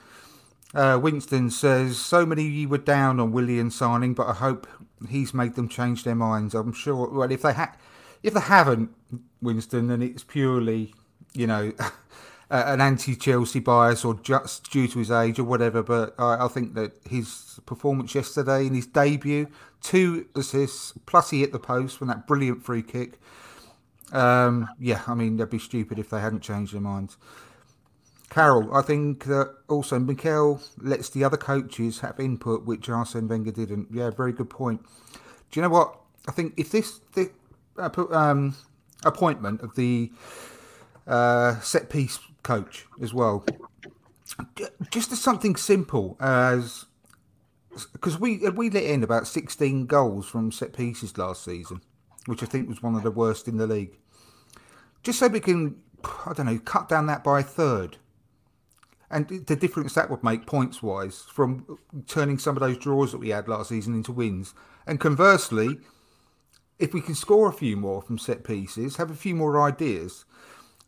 Uh, 0.74 1.00
Winston 1.02 1.50
says 1.50 1.98
so 1.98 2.26
many 2.26 2.66
were 2.66 2.78
down 2.78 3.20
on 3.20 3.32
Willian 3.32 3.72
signing, 3.72 4.14
but 4.14 4.28
I 4.28 4.34
hope 4.34 4.68
he's 5.10 5.34
made 5.34 5.56
them 5.56 5.68
change 5.68 6.04
their 6.04 6.16
minds. 6.16 6.56
I'm 6.56 6.74
sure. 6.74 7.10
Well, 7.10 7.32
if 7.32 7.42
they 7.42 7.54
ha- 7.54 7.76
if 8.24 8.34
they 8.34 8.40
haven't, 8.40 8.92
Winston, 9.42 9.88
then 9.88 10.02
it's 10.02 10.24
purely, 10.24 10.94
you 11.34 11.48
know, 11.48 11.74
an 12.50 12.82
anti-Chelsea 12.82 13.60
bias 13.60 14.06
or 14.06 14.14
just 14.16 14.72
due 14.72 14.88
to 14.88 15.00
his 15.00 15.12
age 15.12 15.40
or 15.40 15.44
whatever. 15.44 15.84
But 15.84 16.16
I, 16.18 16.46
I 16.46 16.48
think 16.48 16.74
that 16.76 16.94
his 17.10 17.60
performance 17.66 18.16
yesterday 18.16 18.66
in 18.68 18.74
his 18.74 18.88
debut, 18.88 19.48
two 19.82 20.28
assists 20.36 20.94
plus 21.06 21.32
he 21.32 21.42
hit 21.42 21.52
the 21.52 21.60
post 21.60 21.98
from 21.98 22.08
that 22.08 22.28
brilliant 22.28 22.64
free 22.64 22.84
kick. 22.84 23.20
Um, 24.14 24.68
yeah, 24.80 25.02
I 25.08 25.16
mean 25.16 25.38
they'd 25.38 25.50
be 25.50 25.60
stupid 25.60 25.98
if 26.00 26.10
they 26.10 26.20
hadn't 26.22 26.42
changed 26.42 26.74
their 26.74 26.82
minds. 26.82 27.18
Carol, 28.32 28.74
I 28.74 28.82
think 28.82 29.26
that 29.26 29.54
also 29.68 30.00
Mikel 30.00 30.62
lets 30.78 31.10
the 31.10 31.22
other 31.22 31.36
coaches 31.36 32.00
have 32.00 32.18
input, 32.18 32.64
which 32.64 32.88
Arsene 32.88 33.28
Wenger 33.28 33.52
didn't. 33.52 33.90
Yeah, 33.92 34.10
very 34.10 34.32
good 34.32 34.50
point. 34.50 34.82
Do 35.52 35.60
you 35.60 35.62
know 35.62 35.70
what? 35.70 36.00
I 36.30 36.32
think 36.32 36.54
if 36.56 36.72
this 36.72 37.02
the 37.14 37.30
uh, 37.78 37.90
um, 38.10 38.56
appointment 39.04 39.60
of 39.60 39.76
the 39.76 40.14
uh, 41.06 41.60
set 41.60 41.90
piece 41.90 42.20
coach 42.42 42.86
as 43.02 43.14
well, 43.14 43.44
just 44.92 45.12
as 45.12 45.20
something 45.20 45.58
simple 45.58 46.16
as 46.22 46.86
because 47.92 48.18
we 48.18 48.38
we 48.52 48.70
let 48.70 48.84
in 48.84 49.04
about 49.04 49.28
sixteen 49.28 49.86
goals 49.88 50.26
from 50.26 50.54
set 50.54 50.72
pieces 50.72 51.18
last 51.18 51.44
season, 51.44 51.82
which 52.28 52.42
I 52.42 52.46
think 52.46 52.70
was 52.70 52.82
one 52.82 52.96
of 52.96 53.04
the 53.04 53.12
worst 53.12 53.50
in 53.50 53.58
the 53.58 53.68
league. 53.68 53.98
Just 55.04 55.20
so 55.20 55.28
we 55.28 55.42
can, 55.42 55.82
I 56.26 56.32
don't 56.32 56.46
know, 56.46 56.60
cut 56.60 56.88
down 56.88 57.08
that 57.08 57.26
by 57.26 57.42
a 57.42 57.44
third 57.44 57.98
and 59.12 59.28
the 59.28 59.56
difference 59.56 59.94
that 59.94 60.10
would 60.10 60.24
make 60.24 60.46
points 60.46 60.82
wise 60.82 61.26
from 61.32 61.78
turning 62.08 62.38
some 62.38 62.56
of 62.56 62.62
those 62.62 62.78
draws 62.78 63.12
that 63.12 63.20
we 63.20 63.30
had 63.30 63.48
last 63.48 63.70
season 63.70 63.94
into 63.94 64.12
wins. 64.12 64.54
And 64.88 65.00
conversely, 65.00 65.78
if 66.80 66.94
we 66.94 67.02
can 67.02 67.16
score 67.16 67.50
a 67.50 67.54
few 67.54 67.78
more 67.78 68.02
from 68.02 68.18
set 68.18 68.44
pieces, 68.44 68.96
have 68.96 69.12
a 69.12 69.16
few 69.16 69.36
more 69.36 69.62
ideas, 69.62 70.26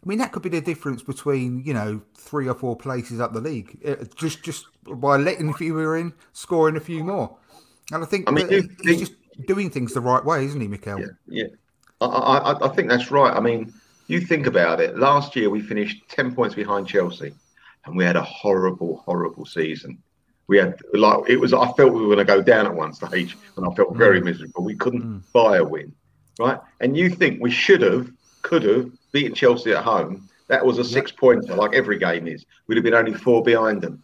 I 0.03 0.09
mean 0.09 0.17
that 0.17 0.31
could 0.31 0.41
be 0.41 0.49
the 0.49 0.61
difference 0.61 1.01
between 1.01 1.63
you 1.63 1.73
know 1.73 2.01
three 2.17 2.47
or 2.47 2.55
four 2.55 2.75
places 2.75 3.19
up 3.19 3.33
the 3.33 3.41
league. 3.41 3.77
Uh, 3.85 4.03
Just 4.15 4.43
just 4.43 4.65
by 4.85 5.17
letting 5.17 5.49
a 5.49 5.53
few 5.53 5.79
in, 5.93 6.13
scoring 6.33 6.75
a 6.75 6.81
few 6.81 7.03
more. 7.03 7.37
And 7.91 8.03
I 8.03 8.07
think 8.07 8.27
I 8.27 8.31
mean, 8.31 8.69
he's 8.83 8.99
just 8.99 9.13
doing 9.45 9.69
things 9.69 9.93
the 9.93 10.01
right 10.01 10.23
way, 10.23 10.45
isn't 10.45 10.59
he, 10.59 10.67
Mikel? 10.67 10.99
Yeah, 10.99 11.07
yeah. 11.27 11.47
I, 12.01 12.05
I, 12.05 12.65
I 12.65 12.69
think 12.69 12.89
that's 12.89 13.11
right. 13.11 13.33
I 13.33 13.39
mean, 13.39 13.73
you 14.07 14.19
think 14.19 14.45
about 14.45 14.81
it. 14.81 14.97
Last 14.97 15.35
year 15.35 15.49
we 15.49 15.61
finished 15.61 16.03
ten 16.09 16.33
points 16.33 16.55
behind 16.55 16.87
Chelsea, 16.87 17.33
and 17.85 17.95
we 17.95 18.03
had 18.03 18.15
a 18.15 18.23
horrible, 18.23 19.03
horrible 19.05 19.45
season. 19.45 20.01
We 20.47 20.57
had 20.57 20.79
like 20.93 21.29
it 21.29 21.37
was. 21.37 21.53
I 21.53 21.71
felt 21.73 21.93
we 21.93 22.01
were 22.01 22.15
going 22.15 22.17
to 22.17 22.25
go 22.25 22.41
down 22.41 22.65
at 22.65 22.73
one 22.73 22.93
stage, 22.93 23.37
and 23.55 23.65
I 23.65 23.73
felt 23.73 23.93
mm. 23.93 23.97
very 23.97 24.21
miserable. 24.21 24.63
We 24.63 24.75
couldn't 24.75 25.03
mm. 25.03 25.23
buy 25.31 25.57
a 25.57 25.63
win, 25.63 25.93
right? 26.39 26.59
And 26.81 26.97
you 26.97 27.09
think 27.09 27.41
we 27.41 27.51
should 27.51 27.81
have, 27.81 28.11
could 28.41 28.63
have 28.63 28.91
beaten 29.11 29.33
Chelsea 29.33 29.71
at 29.71 29.83
home. 29.83 30.29
That 30.49 30.65
was 30.65 30.77
a 30.79 30.83
six 30.83 31.11
pointer, 31.11 31.55
like 31.55 31.73
every 31.73 31.97
game 31.97 32.27
is. 32.27 32.45
We'd 32.67 32.75
have 32.75 32.83
been 32.83 32.93
only 32.93 33.13
four 33.13 33.41
behind 33.41 33.81
them, 33.81 34.03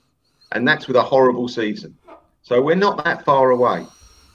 and 0.53 0.65
that's 0.67 0.87
with 0.87 0.95
a 0.95 1.03
horrible 1.03 1.49
season. 1.49 1.95
So 2.41 2.61
we're 2.61 2.75
not 2.75 3.03
that 3.03 3.25
far 3.25 3.51
away. 3.51 3.85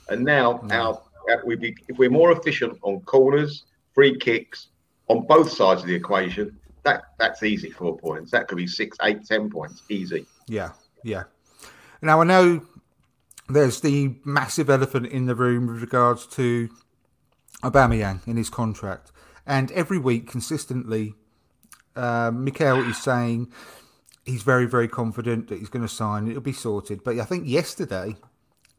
And 0.09 0.23
now 0.23 0.59
mm. 0.59 0.71
our, 0.71 1.01
our 1.29 1.45
we 1.45 1.55
be 1.55 1.75
if 1.87 1.97
we're 1.97 2.11
more 2.11 2.31
efficient 2.31 2.77
on 2.83 3.01
corners, 3.01 3.63
free 3.95 4.15
kicks, 4.17 4.67
on 5.07 5.25
both 5.25 5.51
sides 5.51 5.81
of 5.81 5.87
the 5.87 5.95
equation, 5.95 6.57
that 6.85 7.03
that's 7.17 7.43
easy 7.43 7.69
four 7.69 7.97
points. 7.97 8.31
That 8.31 8.47
could 8.47 8.57
be 8.57 8.67
six, 8.67 8.97
eight, 9.03 9.25
ten 9.25 9.49
points, 9.49 9.83
easy. 9.89 10.25
Yeah, 10.47 10.69
yeah. 11.03 11.23
Now 12.01 12.21
I 12.21 12.23
know 12.23 12.61
there's 13.49 13.81
the 13.81 14.15
massive 14.23 14.69
elephant 14.69 15.07
in 15.07 15.25
the 15.25 15.35
room 15.35 15.67
with 15.67 15.81
regards 15.81 16.25
to 16.27 16.69
Aubameyang 17.63 18.25
in 18.27 18.37
his 18.37 18.49
contract, 18.49 19.11
and 19.45 19.71
every 19.71 19.97
week 19.97 20.29
consistently, 20.29 21.15
uh, 21.95 22.31
is 22.35 23.01
saying 23.01 23.51
he's 24.25 24.43
very, 24.43 24.65
very 24.65 24.87
confident 24.87 25.47
that 25.49 25.59
he's 25.59 25.69
going 25.69 25.85
to 25.85 25.93
sign. 25.93 26.27
It'll 26.27 26.41
be 26.41 26.53
sorted. 26.53 27.03
But 27.03 27.19
I 27.19 27.25
think 27.25 27.47
yesterday 27.47 28.15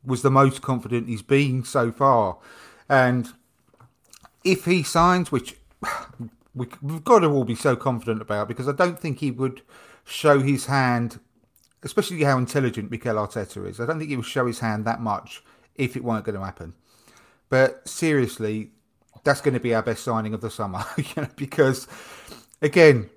was 0.05 0.23
the 0.23 0.31
most 0.31 0.63
confident 0.63 1.09
he's 1.09 1.23
been 1.23 1.65
so 1.65 1.91
far, 1.91 2.39
and 2.89 3.33
if 4.45 4.65
he 4.65 4.85
signs, 4.85 5.33
which 5.33 5.57
we, 6.57 6.67
we've 6.83 7.05
got 7.05 7.21
to 7.21 7.29
all 7.29 7.45
be 7.45 7.55
so 7.55 7.77
confident 7.77 8.21
about, 8.21 8.49
because 8.49 8.69
I 8.69 8.73
don't 8.73 8.99
think 8.99 9.21
he 9.21 9.31
would 9.31 9.63
show 10.05 10.41
his 10.41 10.67
hand 10.67 11.21
especially 11.87 12.23
how 12.25 12.37
intelligent 12.37 12.91
Mikel 12.91 13.15
Arteta 13.15 13.67
is. 13.69 13.81
I 13.81 13.87
don't 13.87 13.99
think 13.99 14.11
he 14.11 14.17
will 14.17 14.23
show 14.25 14.47
his 14.47 14.59
hand 14.59 14.85
that 14.85 15.01
much 15.01 15.43
if 15.77 15.97
it 15.97 16.03
weren't 16.03 16.25
going 16.25 16.39
to 16.39 16.45
happen. 16.45 16.75
But 17.49 17.89
seriously, 17.89 18.73
that's 19.23 19.41
going 19.41 19.55
to 19.55 19.61
be 19.61 19.73
our 19.75 19.83
best 19.83 20.03
signing 20.03 20.35
of 20.35 20.41
the 20.41 20.51
summer, 20.51 20.85
you 20.97 21.05
know, 21.17 21.29
because 21.37 21.87
again, 22.61 23.09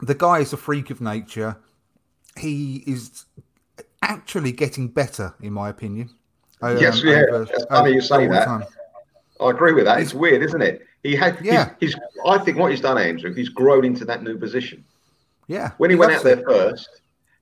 the 0.00 0.14
guy 0.14 0.40
is 0.40 0.52
a 0.52 0.56
freak 0.56 0.90
of 0.90 1.00
nature. 1.00 1.56
He 2.36 2.84
is 2.86 3.24
actually 4.02 4.52
getting 4.52 4.88
better, 4.88 5.34
in 5.40 5.52
my 5.52 5.70
opinion. 5.70 6.10
Yes, 6.62 7.02
um, 7.02 7.08
yeah. 7.08 7.22
Over, 7.30 7.52
it's 7.52 7.64
funny 7.64 7.92
you 7.92 8.00
say 8.00 8.26
that. 8.26 8.68
I 9.40 9.50
agree 9.50 9.72
with 9.72 9.86
that. 9.86 10.00
It's 10.00 10.14
weird, 10.14 10.42
isn't 10.42 10.62
it? 10.62 10.86
He 11.04 11.14
had, 11.14 11.38
yeah. 11.42 11.74
He's, 11.78 11.92
he's, 11.92 12.02
I 12.26 12.38
think 12.38 12.58
what 12.58 12.70
he's 12.70 12.80
done, 12.80 12.98
Andrew, 12.98 13.32
he's 13.32 13.50
grown 13.50 13.84
into 13.84 14.04
that 14.06 14.22
new 14.22 14.36
position. 14.36 14.82
Yeah. 15.46 15.72
When 15.76 15.90
he 15.90 15.96
went 15.96 16.12
out 16.12 16.24
there 16.24 16.42
first, 16.42 16.88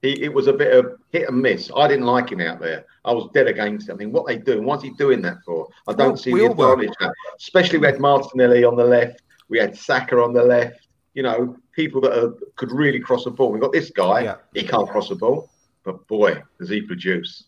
he, 0.02 0.20
it 0.20 0.34
was 0.34 0.48
a 0.48 0.52
bit 0.52 0.74
of 0.74 0.98
hit 1.10 1.28
and 1.28 1.40
miss. 1.40 1.70
I 1.74 1.86
didn't 1.86 2.06
like 2.06 2.30
him 2.30 2.40
out 2.40 2.60
there. 2.60 2.84
I 3.04 3.12
was 3.12 3.30
dead 3.32 3.46
against 3.46 3.88
him. 3.88 3.94
I 3.94 3.98
mean, 3.98 4.12
what 4.12 4.26
they 4.26 4.36
doing? 4.36 4.64
What's 4.64 4.82
he 4.82 4.90
doing 4.90 5.22
that 5.22 5.36
for? 5.46 5.68
I 5.86 5.92
don't 5.92 6.08
well, 6.08 6.16
see 6.16 6.32
the 6.32 6.46
advantage. 6.46 6.92
Especially 7.38 7.78
we 7.78 7.86
had 7.86 8.00
Martinelli 8.00 8.64
on 8.64 8.74
the 8.74 8.84
left. 8.84 9.22
We 9.48 9.58
had 9.58 9.78
Saka 9.78 10.20
on 10.20 10.32
the 10.32 10.42
left. 10.42 10.88
You 11.14 11.22
know, 11.22 11.56
people 11.72 12.00
that 12.00 12.18
are, 12.18 12.34
could 12.56 12.72
really 12.72 12.98
cross 12.98 13.24
the 13.24 13.30
ball. 13.30 13.52
We 13.52 13.60
got 13.60 13.72
this 13.72 13.90
guy. 13.90 14.22
Yeah. 14.22 14.36
He 14.54 14.64
can't 14.64 14.88
cross 14.88 15.08
the 15.08 15.14
ball, 15.14 15.50
but 15.84 16.04
boy, 16.08 16.42
does 16.58 16.68
he 16.68 16.80
produce! 16.80 17.44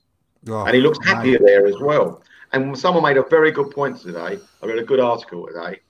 Oh, 0.49 0.65
and 0.65 0.75
he 0.75 0.83
looks 0.83 1.05
happier 1.05 1.41
man. 1.41 1.47
there 1.47 1.67
as 1.67 1.79
well. 1.81 2.23
And 2.53 2.79
someone 2.79 3.03
made 3.03 3.17
a 3.17 3.23
very 3.23 3.51
good 3.51 3.71
point 3.71 3.99
today. 3.99 4.39
I 4.63 4.67
read 4.67 4.79
a 4.79 4.85
good 4.85 5.01
article 5.01 5.47
today. 5.47 5.81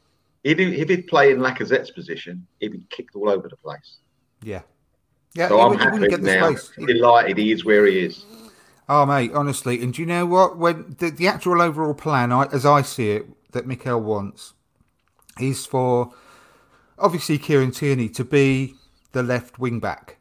If, 0.45 0.59
he, 0.59 0.77
if 0.77 0.91
he'd 0.91 1.07
play 1.07 1.33
in 1.33 1.39
Lacazette's 1.39 1.91
position, 1.91 2.47
he'd 2.61 2.73
be 2.73 2.83
kicked 2.91 3.17
all 3.17 3.31
over 3.31 3.49
the 3.49 3.57
place. 3.57 3.97
Yeah, 4.43 4.61
yeah, 5.35 5.49
so 5.49 5.61
I'm 5.61 5.79
happy 5.79 6.07
get 6.07 6.23
now. 6.23 6.55
Delighted 6.79 7.39
he 7.39 7.51
is 7.51 7.65
where 7.65 7.87
he 7.87 8.01
is. 8.05 8.25
Oh, 8.89 9.07
mate, 9.07 9.33
honestly, 9.33 9.83
and 9.83 9.95
do 9.95 10.03
you 10.03 10.07
know 10.07 10.27
what? 10.27 10.59
When 10.59 10.97
the, 10.99 11.11
the 11.11 11.27
actual 11.27 11.63
overall 11.63 11.95
plan, 11.95 12.31
I, 12.31 12.45
as 12.53 12.67
I 12.67 12.83
see 12.83 13.13
it, 13.13 13.27
that 13.53 13.67
Mikel 13.67 14.01
wants, 14.01 14.53
is 15.41 15.65
for 15.65 16.13
obviously 16.99 17.39
Kieran 17.39 17.71
Tierney 17.71 18.11
to 18.11 18.25
be 18.25 18.75
the 19.13 19.23
left 19.23 19.59
wing 19.59 19.81
back, 19.81 20.19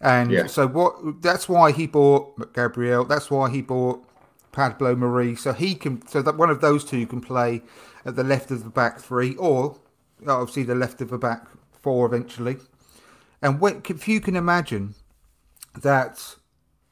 and 0.00 0.30
yeah. 0.30 0.46
so 0.46 0.68
what? 0.68 1.22
That's 1.22 1.48
why 1.48 1.72
he 1.72 1.86
bought 1.86 2.52
Gabriel. 2.52 3.06
That's 3.06 3.30
why 3.30 3.48
he 3.48 3.62
bought 3.62 4.04
Pablo 4.52 4.94
Marí. 4.94 5.38
so 5.38 5.54
he 5.54 5.74
can, 5.74 6.06
so 6.06 6.20
that 6.20 6.36
one 6.36 6.50
of 6.50 6.60
those 6.60 6.84
two 6.84 7.06
can 7.06 7.22
play 7.22 7.62
at 8.04 8.16
the 8.16 8.24
left 8.24 8.50
of 8.50 8.64
the 8.64 8.70
back 8.70 9.00
three, 9.00 9.34
or 9.36 9.78
obviously 10.26 10.62
the 10.62 10.74
left 10.74 11.00
of 11.00 11.10
the 11.10 11.18
back 11.18 11.48
four 11.82 12.06
eventually. 12.06 12.56
And 13.42 13.62
if 13.62 14.08
you 14.08 14.20
can 14.20 14.36
imagine 14.36 14.94
that 15.80 16.36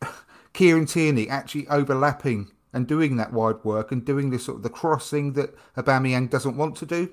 Kieran 0.53 0.87
Tierney 0.87 1.29
actually 1.29 1.67
overlapping 1.69 2.51
and 2.73 2.87
doing 2.87 3.17
that 3.17 3.33
wide 3.33 3.63
work 3.65 3.93
and 3.93 4.05
doing 4.05 4.31
this 4.31 4.45
sort 4.45 4.59
of 4.59 4.63
the 4.63 4.71
crossing 4.71 5.35
that 5.35 5.55
Aubameyang 5.77 6.31
doesn't 6.31 6.57
want 6.57 6.77
to 6.77 6.87
do, 6.87 7.11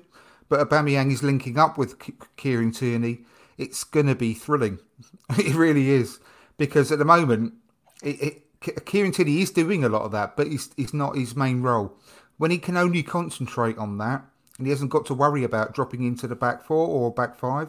but 0.48 0.66
Aubameyang 0.66 1.12
is 1.12 1.22
linking 1.22 1.58
up 1.58 1.78
with 1.78 1.96
Kieran 2.36 2.72
Tierney, 2.72 3.20
it's 3.56 3.84
going 3.84 4.06
to 4.06 4.14
be 4.14 4.34
thrilling. 4.34 4.78
it 5.38 5.54
really 5.54 5.90
is 5.90 6.18
because 6.56 6.90
at 6.90 6.98
the 6.98 7.04
moment, 7.04 7.54
it, 8.02 8.44
it, 8.62 8.84
Kieran 8.84 9.12
Tierney 9.12 9.40
is 9.40 9.50
doing 9.50 9.84
a 9.84 9.88
lot 9.88 10.02
of 10.02 10.12
that, 10.12 10.36
but 10.36 10.46
it's, 10.46 10.70
it's 10.76 10.92
not 10.92 11.16
his 11.16 11.36
main 11.36 11.62
role. 11.62 11.96
When 12.40 12.50
he 12.50 12.56
can 12.56 12.78
only 12.78 13.02
concentrate 13.02 13.76
on 13.76 13.98
that, 13.98 14.24
and 14.56 14.66
he 14.66 14.70
hasn't 14.70 14.90
got 14.90 15.04
to 15.04 15.14
worry 15.14 15.44
about 15.44 15.74
dropping 15.74 16.04
into 16.04 16.26
the 16.26 16.34
back 16.34 16.64
four 16.64 16.88
or 16.88 17.12
back 17.12 17.36
five, 17.36 17.68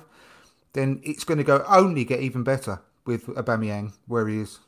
then 0.71 1.01
it's 1.03 1.25
going 1.25 1.39
to 1.39 1.43
go 1.43 1.65
only 1.67 2.05
get 2.05 2.21
even 2.21 2.45
better 2.45 2.79
with 3.05 3.25
Aubameyang 3.25 3.91
where 4.07 4.25
he 4.29 4.39
is. 4.39 4.59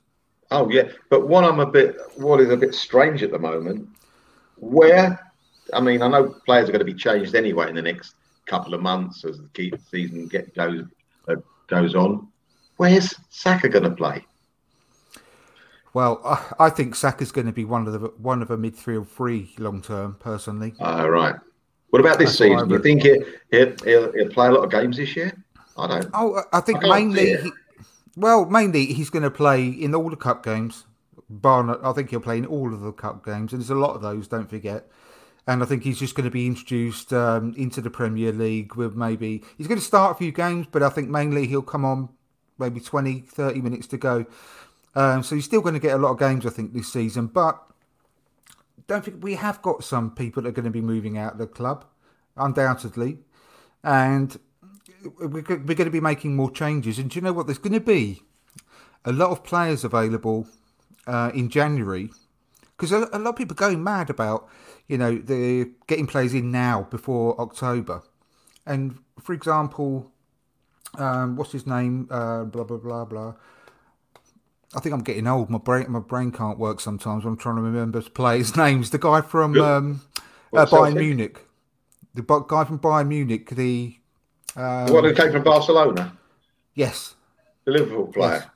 Oh 0.52 0.70
yeah, 0.70 0.90
but 1.10 1.30
what 1.30 1.46
I'm 1.46 1.62
a 1.62 1.66
bit, 1.66 1.96
what 2.18 2.42
is 2.42 2.50
a 2.50 2.58
bit 2.58 2.76
strange 2.76 3.24
at 3.24 3.32
the 3.32 3.40
moment, 3.40 3.88
where, 4.58 5.18
I 5.72 5.80
mean, 5.80 6.02
I 6.02 6.10
know 6.10 6.36
players 6.46 6.68
are 6.68 6.74
going 6.74 6.86
to 6.86 6.94
be 6.94 6.94
changed 6.94 7.34
anyway 7.34 7.70
in 7.70 7.76
the 7.76 7.82
next 7.82 8.16
couple 8.46 8.74
of 8.74 8.82
months 8.82 9.24
as 9.24 9.40
the 9.54 9.80
season 9.90 10.28
get 10.28 10.54
goes 10.54 10.84
uh, 11.30 11.36
goes 11.68 11.96
on. 11.96 12.28
Where's 12.76 13.16
Saka 13.30 13.70
going 13.70 13.86
to 13.86 13.92
play? 13.92 14.26
Well, 15.94 16.22
I, 16.26 16.66
I 16.66 16.70
think 16.70 16.96
Saka's 16.96 17.32
going 17.32 17.48
to 17.48 17.54
be 17.54 17.66
one 17.66 17.88
of 17.88 17.94
the 17.94 18.00
one 18.18 18.42
of 18.42 18.50
a 18.52 18.58
midfield 18.58 19.08
three 19.08 19.54
long 19.58 19.82
term, 19.82 20.16
personally. 20.20 20.74
All 20.80 21.02
uh, 21.02 21.08
right. 21.08 21.36
What 21.92 22.00
about 22.00 22.18
this 22.18 22.38
That's 22.38 22.52
season? 22.52 22.68
Do 22.68 22.76
you 22.76 22.82
think 22.82 23.04
he, 23.04 23.22
he'll, 23.52 23.76
he'll, 23.84 24.12
he'll 24.14 24.30
play 24.30 24.48
a 24.48 24.52
lot 24.52 24.64
of 24.64 24.72
games 24.72 24.98
this 24.98 25.16
year? 25.16 25.32
I 25.78 25.88
don't. 25.88 26.10
Oh, 26.14 26.42
I 26.52 26.60
think 26.62 26.84
I 26.84 26.88
mainly. 26.88 27.38
He, 27.38 27.52
well, 28.16 28.46
mainly 28.46 28.88
he's 28.88 29.12
going 29.12 29.24
to 29.24 29.32
play 29.32 29.68
in 29.68 29.94
all 29.94 30.10
the 30.10 30.16
cup 30.16 30.44
games. 30.44 30.86
Barnett, 31.30 31.80
I 31.84 31.94
think 31.94 32.10
he'll 32.10 32.20
play 32.20 32.38
in 32.38 32.46
all 32.46 32.74
of 32.74 32.82
the 32.82 32.92
cup 32.92 33.24
games, 33.24 33.54
and 33.54 33.62
there's 33.62 33.70
a 33.70 33.76
lot 33.76 33.96
of 33.96 34.02
those. 34.02 34.28
Don't 34.28 34.50
forget. 34.50 34.88
And 35.46 35.62
I 35.62 35.66
think 35.66 35.84
he's 35.84 36.00
just 36.00 36.16
going 36.16 36.26
to 36.26 36.32
be 36.32 36.48
introduced 36.48 37.12
um, 37.12 37.54
into 37.58 37.82
the 37.82 37.90
Premier 37.90 38.32
League 38.32 38.76
with 38.76 38.96
maybe 38.96 39.44
he's 39.58 39.68
going 39.68 39.80
to 39.80 39.86
start 39.86 40.16
a 40.16 40.18
few 40.18 40.32
games, 40.32 40.68
but 40.72 40.82
I 40.82 40.90
think 40.90 41.10
mainly 41.10 41.48
he'll 41.48 41.62
come 41.62 41.84
on 41.84 42.10
maybe 42.58 42.80
20, 42.80 43.22
30 43.22 43.62
minutes 43.62 43.88
to 43.88 43.98
go. 43.98 44.26
Um, 44.96 45.24
so 45.24 45.36
he's 45.36 45.46
still 45.46 45.62
going 45.62 45.74
to 45.74 45.80
get 45.80 45.96
a 45.96 45.98
lot 45.98 46.12
of 46.12 46.20
games, 46.20 46.46
I 46.46 46.50
think, 46.50 46.74
this 46.74 46.92
season. 46.92 47.28
But 47.28 47.62
don't 48.88 49.04
think 49.04 49.24
we 49.24 49.36
have 49.36 49.62
got 49.62 49.84
some 49.84 50.12
people 50.12 50.44
that 50.44 50.50
are 50.50 50.54
going 50.54 50.66
to 50.66 50.72
be 50.72 50.82
moving 50.82 51.18
out 51.18 51.34
of 51.34 51.38
the 51.40 51.48
club, 51.48 51.86
undoubtedly. 52.38 53.20
And 53.84 54.38
we're 55.20 55.42
going 55.42 55.66
to 55.66 55.90
be 55.90 56.00
making 56.00 56.36
more 56.36 56.52
changes. 56.52 57.00
And 57.00 57.10
do 57.10 57.16
you 57.16 57.22
know 57.22 57.34
what? 57.34 57.48
There's 57.48 57.58
going 57.58 57.74
to 57.74 57.80
be 57.80 58.22
a 59.06 59.12
lot 59.12 59.32
of 59.32 59.44
players 59.44 59.84
available 59.84 60.48
uh, 61.08 61.32
in 61.34 61.50
January 61.50 62.10
because 62.76 62.92
a, 62.92 63.10
a, 63.12 63.20
lot 63.20 63.32
of 63.32 63.36
people 63.36 63.54
are 63.54 63.70
going 63.70 63.84
mad 63.84 64.10
about, 64.10 64.48
you 64.88 64.98
know, 64.98 65.18
the 65.18 65.72
getting 65.88 66.08
players 66.08 66.34
in 66.34 66.52
now 66.52 66.88
before 66.90 67.40
October. 67.40 68.04
And 68.66 69.00
for 69.20 69.34
example, 69.34 70.12
um, 70.98 71.36
what's 71.36 71.52
his 71.52 71.68
name? 71.68 72.08
Uh, 72.10 72.44
blah 72.46 72.64
blah 72.64 72.78
blah 72.78 73.06
blah. 73.06 73.34
I 74.76 74.80
think 74.80 74.94
I'm 74.94 75.04
getting 75.04 75.28
old. 75.28 75.50
My 75.50 75.60
brain, 75.60 75.92
my 75.92 76.00
brain 76.00 76.32
can't 76.32 76.58
work 76.58 76.80
sometimes. 76.80 77.26
I'm 77.26 77.38
trying 77.38 77.58
to 77.58 77.62
remember 77.62 78.02
players' 78.02 78.56
names. 78.58 78.90
The 78.90 78.98
guy 78.98 79.22
from 79.22 79.60
um, 79.60 80.02
uh, 80.54 80.66
Bayern 80.66 80.96
Munich, 80.96 81.40
the 82.14 82.22
guy 82.22 82.64
from 82.64 82.80
Bayern 82.80 83.08
Munich, 83.08 83.50
the 83.50 83.96
um, 84.56 84.88
what 84.88 85.04
who 85.04 85.14
came 85.14 85.32
from 85.32 85.44
Barcelona? 85.44 86.18
Yes. 86.76 87.16
The 87.66 87.72
Liverpool 87.72 88.08
player. 88.08 88.52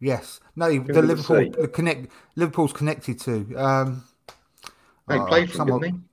Yes. 0.00 0.40
yes. 0.40 0.40
No, 0.56 0.68
the 0.70 1.02
Liverpool 1.02 1.50
the 1.50 1.68
connect 1.68 2.10
Liverpool's 2.36 2.72
connected 2.72 3.20
to. 3.20 3.54
Um, 3.56 4.04
they 5.08 5.18
oh, 5.18 5.26
played 5.26 5.52
for 5.52 5.62
him, 5.62 5.80
didn't? 5.80 6.04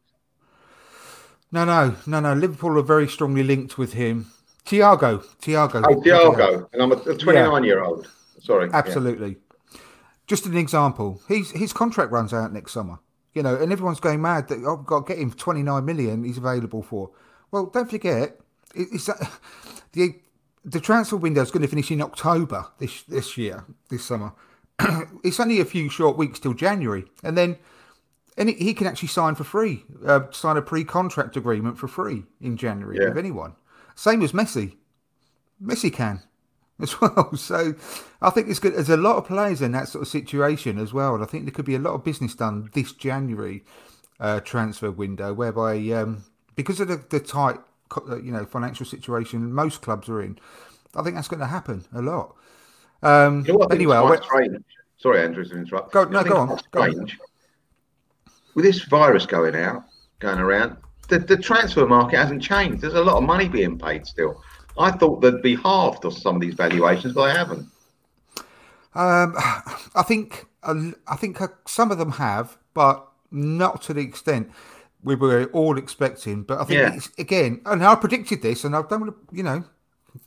No, 1.51 1.65
no, 1.65 1.95
no, 2.07 2.19
no. 2.19 2.33
Liverpool 2.33 2.77
are 2.79 2.83
very 2.83 3.07
strongly 3.07 3.43
linked 3.43 3.77
with 3.77 3.93
him. 3.93 4.31
Thiago, 4.65 5.23
Thiago. 5.41 5.83
Oh, 5.87 6.01
Thiago, 6.01 6.67
and 6.73 6.81
I'm 6.81 6.91
a 6.91 6.95
29 6.95 7.35
yeah. 7.35 7.67
year 7.67 7.83
old. 7.83 8.09
Sorry. 8.39 8.69
Absolutely. 8.73 9.29
Yeah. 9.29 9.35
Just 10.27 10.45
an 10.45 10.57
example. 10.57 11.21
He's 11.27 11.51
his 11.51 11.73
contract 11.73 12.11
runs 12.11 12.33
out 12.33 12.53
next 12.53 12.71
summer. 12.71 12.99
You 13.33 13.41
know, 13.41 13.55
and 13.55 13.71
everyone's 13.71 13.99
going 13.99 14.21
mad 14.21 14.47
that 14.49 14.63
oh, 14.63 14.77
I've 14.79 14.85
got 14.85 15.07
to 15.07 15.13
get 15.13 15.21
him 15.21 15.31
29 15.31 15.83
million. 15.83 16.23
He's 16.23 16.37
available 16.37 16.83
for. 16.83 17.11
Well, 17.51 17.65
don't 17.67 17.89
forget 17.89 18.39
it's 18.75 19.09
uh, 19.09 19.25
the 19.93 20.15
the 20.65 20.79
transfer 20.79 21.17
window 21.17 21.41
is 21.41 21.51
going 21.51 21.61
to 21.61 21.67
finish 21.67 21.91
in 21.91 22.01
October 22.01 22.67
this 22.79 23.03
this 23.03 23.37
year, 23.37 23.65
this 23.89 24.05
summer. 24.05 24.33
it's 25.23 25.39
only 25.39 25.59
a 25.59 25.65
few 25.65 25.89
short 25.89 26.17
weeks 26.17 26.39
till 26.39 26.53
January, 26.53 27.05
and 27.23 27.37
then 27.37 27.57
and 28.37 28.49
he 28.49 28.73
can 28.73 28.87
actually 28.87 29.09
sign 29.09 29.35
for 29.35 29.43
free, 29.43 29.83
uh, 30.05 30.21
sign 30.31 30.57
a 30.57 30.61
pre-contract 30.61 31.37
agreement 31.37 31.77
for 31.77 31.87
free 31.87 32.23
in 32.41 32.57
January 32.57 32.97
yeah. 32.99 33.09
with 33.09 33.17
anyone. 33.17 33.55
Same 33.95 34.23
as 34.23 34.31
Messi. 34.31 34.77
Messi 35.61 35.93
can 35.93 36.23
as 36.81 36.99
well. 37.01 37.35
So 37.35 37.75
I 38.21 38.29
think 38.29 38.49
it's 38.49 38.59
good. 38.59 38.75
There's 38.75 38.89
a 38.89 38.97
lot 38.97 39.17
of 39.17 39.25
players 39.27 39.61
in 39.61 39.71
that 39.73 39.87
sort 39.87 40.01
of 40.03 40.07
situation 40.07 40.77
as 40.77 40.93
well, 40.93 41.15
and 41.15 41.23
I 41.23 41.27
think 41.27 41.45
there 41.45 41.53
could 41.53 41.65
be 41.65 41.75
a 41.75 41.79
lot 41.79 41.93
of 41.93 42.03
business 42.03 42.35
done 42.35 42.69
this 42.73 42.91
January 42.93 43.63
uh, 44.19 44.39
transfer 44.41 44.91
window, 44.91 45.33
whereby 45.33 45.77
um, 45.89 46.25
because 46.55 46.79
of 46.79 46.87
the, 46.87 47.03
the 47.09 47.19
tight 47.19 47.57
uh, 48.09 48.17
you 48.17 48.31
know 48.31 48.45
financial 48.45 48.85
situation 48.85 49.53
most 49.53 49.81
clubs 49.81 50.09
are 50.09 50.21
in. 50.21 50.37
I 50.95 51.01
think 51.01 51.15
that's 51.15 51.27
going 51.27 51.39
to 51.39 51.47
happen 51.47 51.85
a 51.93 52.01
lot. 52.01 52.35
Um, 53.01 53.43
You 53.45 53.53
know 53.53 53.59
what 53.59 53.65
I 53.65 53.75
think 53.75 53.79
anyway, 53.81 53.97
I? 53.97 54.01
Sorry, 54.97 55.21
Andrew, 55.21 55.43
to 55.43 55.57
interrupt. 55.57 55.91
Go- 55.91 56.05
no, 56.05 56.23
go 56.23 56.37
on, 56.37 56.59
go 56.71 56.83
on. 56.83 57.07
With 58.55 58.63
this 58.63 58.83
virus 58.83 59.25
going 59.25 59.55
out, 59.55 59.83
going 60.19 60.39
around, 60.39 60.77
the, 61.09 61.19
the 61.19 61.35
transfer 61.35 61.85
market 61.85 62.17
hasn't 62.17 62.41
changed. 62.41 62.81
There's 62.81 62.93
a 62.93 63.03
lot 63.03 63.17
of 63.17 63.23
money 63.23 63.49
being 63.49 63.77
paid 63.77 64.05
still. 64.05 64.41
I 64.77 64.91
thought 64.91 65.21
they'd 65.21 65.41
be 65.41 65.55
halved 65.55 66.05
of 66.05 66.17
some 66.17 66.35
of 66.35 66.41
these 66.41 66.55
valuations, 66.55 67.13
but 67.13 67.27
they 67.31 67.37
haven't. 67.37 67.67
Um, 68.95 69.35
I 69.95 70.03
think 70.03 70.45
I 70.63 71.15
think 71.17 71.39
some 71.67 71.91
of 71.91 71.97
them 71.97 72.11
have, 72.13 72.57
but 72.73 73.05
not 73.31 73.81
to 73.83 73.93
the 73.93 74.01
extent 74.01 74.49
we 75.03 75.15
were 75.15 75.45
all 75.53 75.77
expecting. 75.77 76.43
But 76.43 76.61
I 76.61 76.63
think 76.63 76.79
Yeah. 76.79 76.93
it's, 76.93 77.09
again, 77.17 77.61
and 77.65 77.83
I 77.83 77.95
predicted 77.95 78.41
this, 78.41 78.63
and 78.63 78.75
I 78.75 78.81
don't 78.83 79.01
want 79.01 79.29
to, 79.29 79.35
you 79.35 79.43
know, 79.43 79.65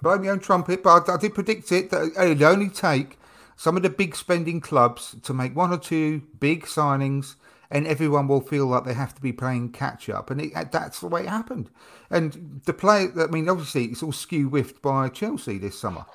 blow 0.02 0.18
my 0.18 0.28
own 0.28 0.40
trumpet, 0.40 0.82
but 0.82 1.08
I, 1.08 1.14
I 1.14 1.16
did 1.16 1.34
predict 1.34 1.72
it 1.72 1.90
that 1.90 2.12
it'd 2.20 2.42
only 2.42 2.68
take 2.68 3.18
some 3.56 3.76
of 3.76 3.82
the 3.82 3.90
big 3.90 4.14
spending 4.14 4.60
clubs 4.60 5.16
to 5.22 5.32
make 5.32 5.56
one 5.56 5.72
or 5.72 5.78
two 5.78 6.22
big 6.38 6.66
signings. 6.66 7.36
And 7.68 7.84
everyone 7.84 8.28
will 8.28 8.42
feel 8.42 8.66
like 8.66 8.84
they 8.84 8.94
have 8.94 9.12
to 9.16 9.20
be 9.20 9.32
playing 9.32 9.72
catch 9.72 10.08
up, 10.08 10.30
and 10.30 10.40
it, 10.40 10.70
that's 10.70 11.00
the 11.00 11.08
way 11.08 11.22
it 11.22 11.28
happened. 11.28 11.68
And 12.10 12.60
the 12.64 12.72
play, 12.72 13.08
I 13.18 13.26
mean, 13.26 13.48
obviously, 13.48 13.86
it's 13.86 14.02
all 14.02 14.12
skew 14.12 14.48
whiffed 14.48 14.80
by 14.82 15.08
Chelsea 15.08 15.58
this 15.58 15.78
summer. 15.78 16.06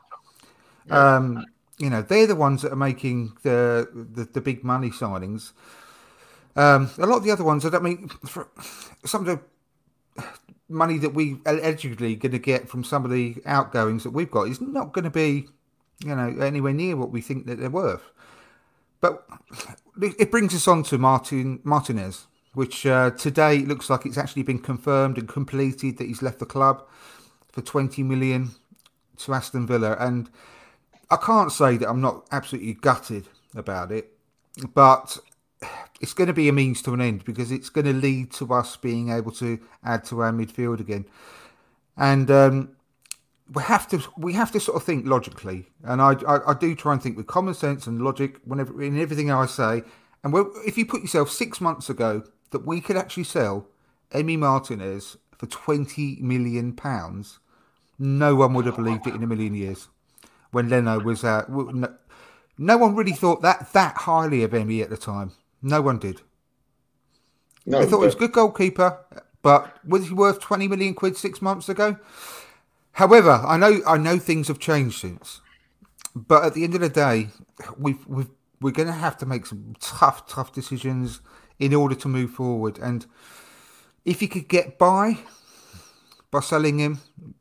Um, 0.90 1.46
you 1.78 1.90
know, 1.90 2.02
they're 2.02 2.28
the 2.28 2.36
ones 2.36 2.62
that 2.62 2.72
are 2.72 2.78
making 2.78 3.34
the 3.44 3.90
the, 4.14 4.26
the 4.26 4.42
big 4.42 4.64
money 4.64 4.90
signings. 4.90 5.52
Um, 6.56 6.90
a 6.98 7.06
lot 7.06 7.18
of 7.18 7.24
the 7.24 7.32
other 7.32 7.44
ones, 7.44 7.66
I 7.66 7.70
don't 7.70 7.84
mean, 7.84 8.10
for 8.26 8.50
some 9.06 9.26
of 9.26 9.28
the 9.28 10.26
money 10.68 10.98
that 10.98 11.14
we 11.14 11.38
allegedly 11.46 12.16
going 12.16 12.32
to 12.32 12.40
get 12.40 12.70
from 12.70 12.84
some 12.84 13.06
of 13.06 13.12
the 13.12 13.36
outgoings 13.46 14.04
that 14.04 14.12
we've 14.12 14.32
got 14.32 14.48
is 14.48 14.62
not 14.62 14.94
going 14.94 15.04
to 15.04 15.10
be, 15.10 15.48
you 16.04 16.16
know, 16.16 16.38
anywhere 16.42 16.74
near 16.74 16.96
what 16.96 17.12
we 17.12 17.22
think 17.22 17.46
that 17.46 17.60
they're 17.60 17.70
worth. 17.70 18.12
But 19.00 19.26
it 20.02 20.30
brings 20.30 20.54
us 20.54 20.68
on 20.68 20.84
to 20.84 20.98
Martin 20.98 21.60
Martinez, 21.64 22.28
which 22.54 22.86
uh, 22.86 23.12
today 23.12 23.60
looks 23.60 23.90
like 23.90 24.06
it's 24.06 24.18
actually 24.18 24.44
been 24.44 24.60
confirmed 24.60 25.18
and 25.18 25.28
completed 25.28 25.98
that 25.98 26.08
he's 26.08 26.22
left 26.22 26.40
the 26.40 26.46
club 26.46 26.84
for 27.52 27.62
20 27.62 28.04
million 28.04 28.52
to 29.18 29.34
Aston 29.34 29.66
Villa. 29.68 29.96
And 30.00 30.30
I 31.10 31.18
can't 31.18 31.52
say 31.52 31.78
that 31.78 31.90
I'm 31.90 32.02
not 32.02 32.28
absolutely 32.32 32.74
gutted 32.74 33.28
about 33.56 33.92
it, 33.92 34.12
but 34.74 35.18
it's 36.02 36.14
going 36.14 36.28
to 36.28 36.34
be 36.34 36.50
a 36.50 36.54
means 36.54 36.82
to 36.84 36.94
an 36.94 37.02
end 37.02 37.24
because 37.24 37.52
it's 37.52 37.70
going 37.70 37.86
to 37.86 37.94
lead 37.94 38.32
to 38.34 38.54
us 38.54 38.76
being 38.76 39.10
able 39.10 39.32
to 39.34 39.60
add 39.84 40.04
to 40.06 40.22
our 40.22 40.32
midfield 40.32 40.80
again. 40.80 41.06
And 41.96 42.32
um, 42.32 42.76
we 43.54 43.64
have 43.64 43.88
to 43.90 44.02
we 44.18 44.34
have 44.34 44.52
to 44.54 44.60
sort 44.60 44.78
of 44.78 44.84
think 44.84 45.06
logically, 45.06 45.68
and 45.84 46.02
I, 46.02 46.14
I 46.28 46.52
I 46.52 46.54
do 46.54 46.74
try 46.74 46.94
and 46.94 47.04
think 47.04 47.18
with 47.18 47.28
common 47.28 47.54
sense 47.54 47.86
and 47.86 48.02
logic 48.02 48.40
whenever 48.46 48.82
in 48.82 49.00
everything 49.00 49.30
I 49.30 49.46
say. 49.46 49.84
And 50.24 50.34
if 50.66 50.78
you 50.78 50.86
put 50.86 51.02
yourself 51.02 51.30
six 51.30 51.60
months 51.60 51.90
ago 51.90 52.24
that 52.52 52.66
we 52.66 52.82
could 52.82 52.98
actually 52.98 53.24
sell 53.24 53.68
Emmy 54.12 54.38
Martinez 54.38 55.18
for 55.38 55.48
twenty 55.48 56.18
million 56.22 56.74
pounds, 56.74 57.40
no 57.98 58.36
one 58.36 58.54
would 58.54 58.66
have 58.66 58.76
believed 58.76 59.08
it 59.08 59.16
in 59.16 59.24
a 59.24 59.28
million 59.28 59.56
years. 59.56 59.88
When 60.52 60.70
Leno 60.70 61.00
was 61.00 61.24
uh, 61.24 61.46
out, 61.48 61.50
no, 61.50 61.94
no 62.58 62.78
one 62.78 62.96
really 62.96 63.14
thought 63.14 63.42
that 63.42 63.72
that 63.74 63.96
highly 63.98 64.44
of 64.44 64.54
Emmy 64.54 64.82
at 64.82 64.90
the 64.90 64.98
time. 64.98 65.32
No 65.62 65.82
one 65.82 65.98
did. 65.98 66.22
No, 67.66 67.80
they 67.80 67.86
thought 67.86 68.00
he 68.00 68.06
was 68.06 68.16
a 68.16 68.20
good 68.20 68.34
goalkeeper, 68.34 68.98
but 69.42 69.78
was 69.86 70.08
he 70.08 70.14
worth 70.14 70.40
twenty 70.40 70.68
million 70.68 70.94
quid 70.94 71.16
six 71.18 71.42
months 71.42 71.70
ago? 71.70 71.98
However, 72.94 73.42
I 73.46 73.58
know 73.58 73.82
I 73.88 73.98
know 73.98 74.20
things 74.20 74.50
have 74.50 74.60
changed 74.60 75.00
since, 75.00 75.42
but 76.14 76.44
at 76.44 76.54
the 76.54 76.66
end 76.66 76.76
of 76.76 76.82
the 76.82 76.90
day, 76.90 77.30
we've, 77.78 78.06
we've 78.06 78.30
we're 78.60 78.72
going 78.72 78.88
to 78.88 78.94
have 78.94 79.18
to 79.18 79.26
make 79.26 79.46
some 79.46 79.76
tough, 79.80 80.28
tough 80.28 80.54
decisions 80.54 81.22
in 81.62 81.74
order 81.76 81.96
to 81.96 82.08
move 82.10 82.32
forward. 82.32 82.80
And 82.80 83.06
if 84.04 84.22
you 84.22 84.28
could 84.28 84.48
get 84.50 84.78
by 84.78 85.20
by 86.32 86.40
selling 86.40 86.80
him, 86.80 87.00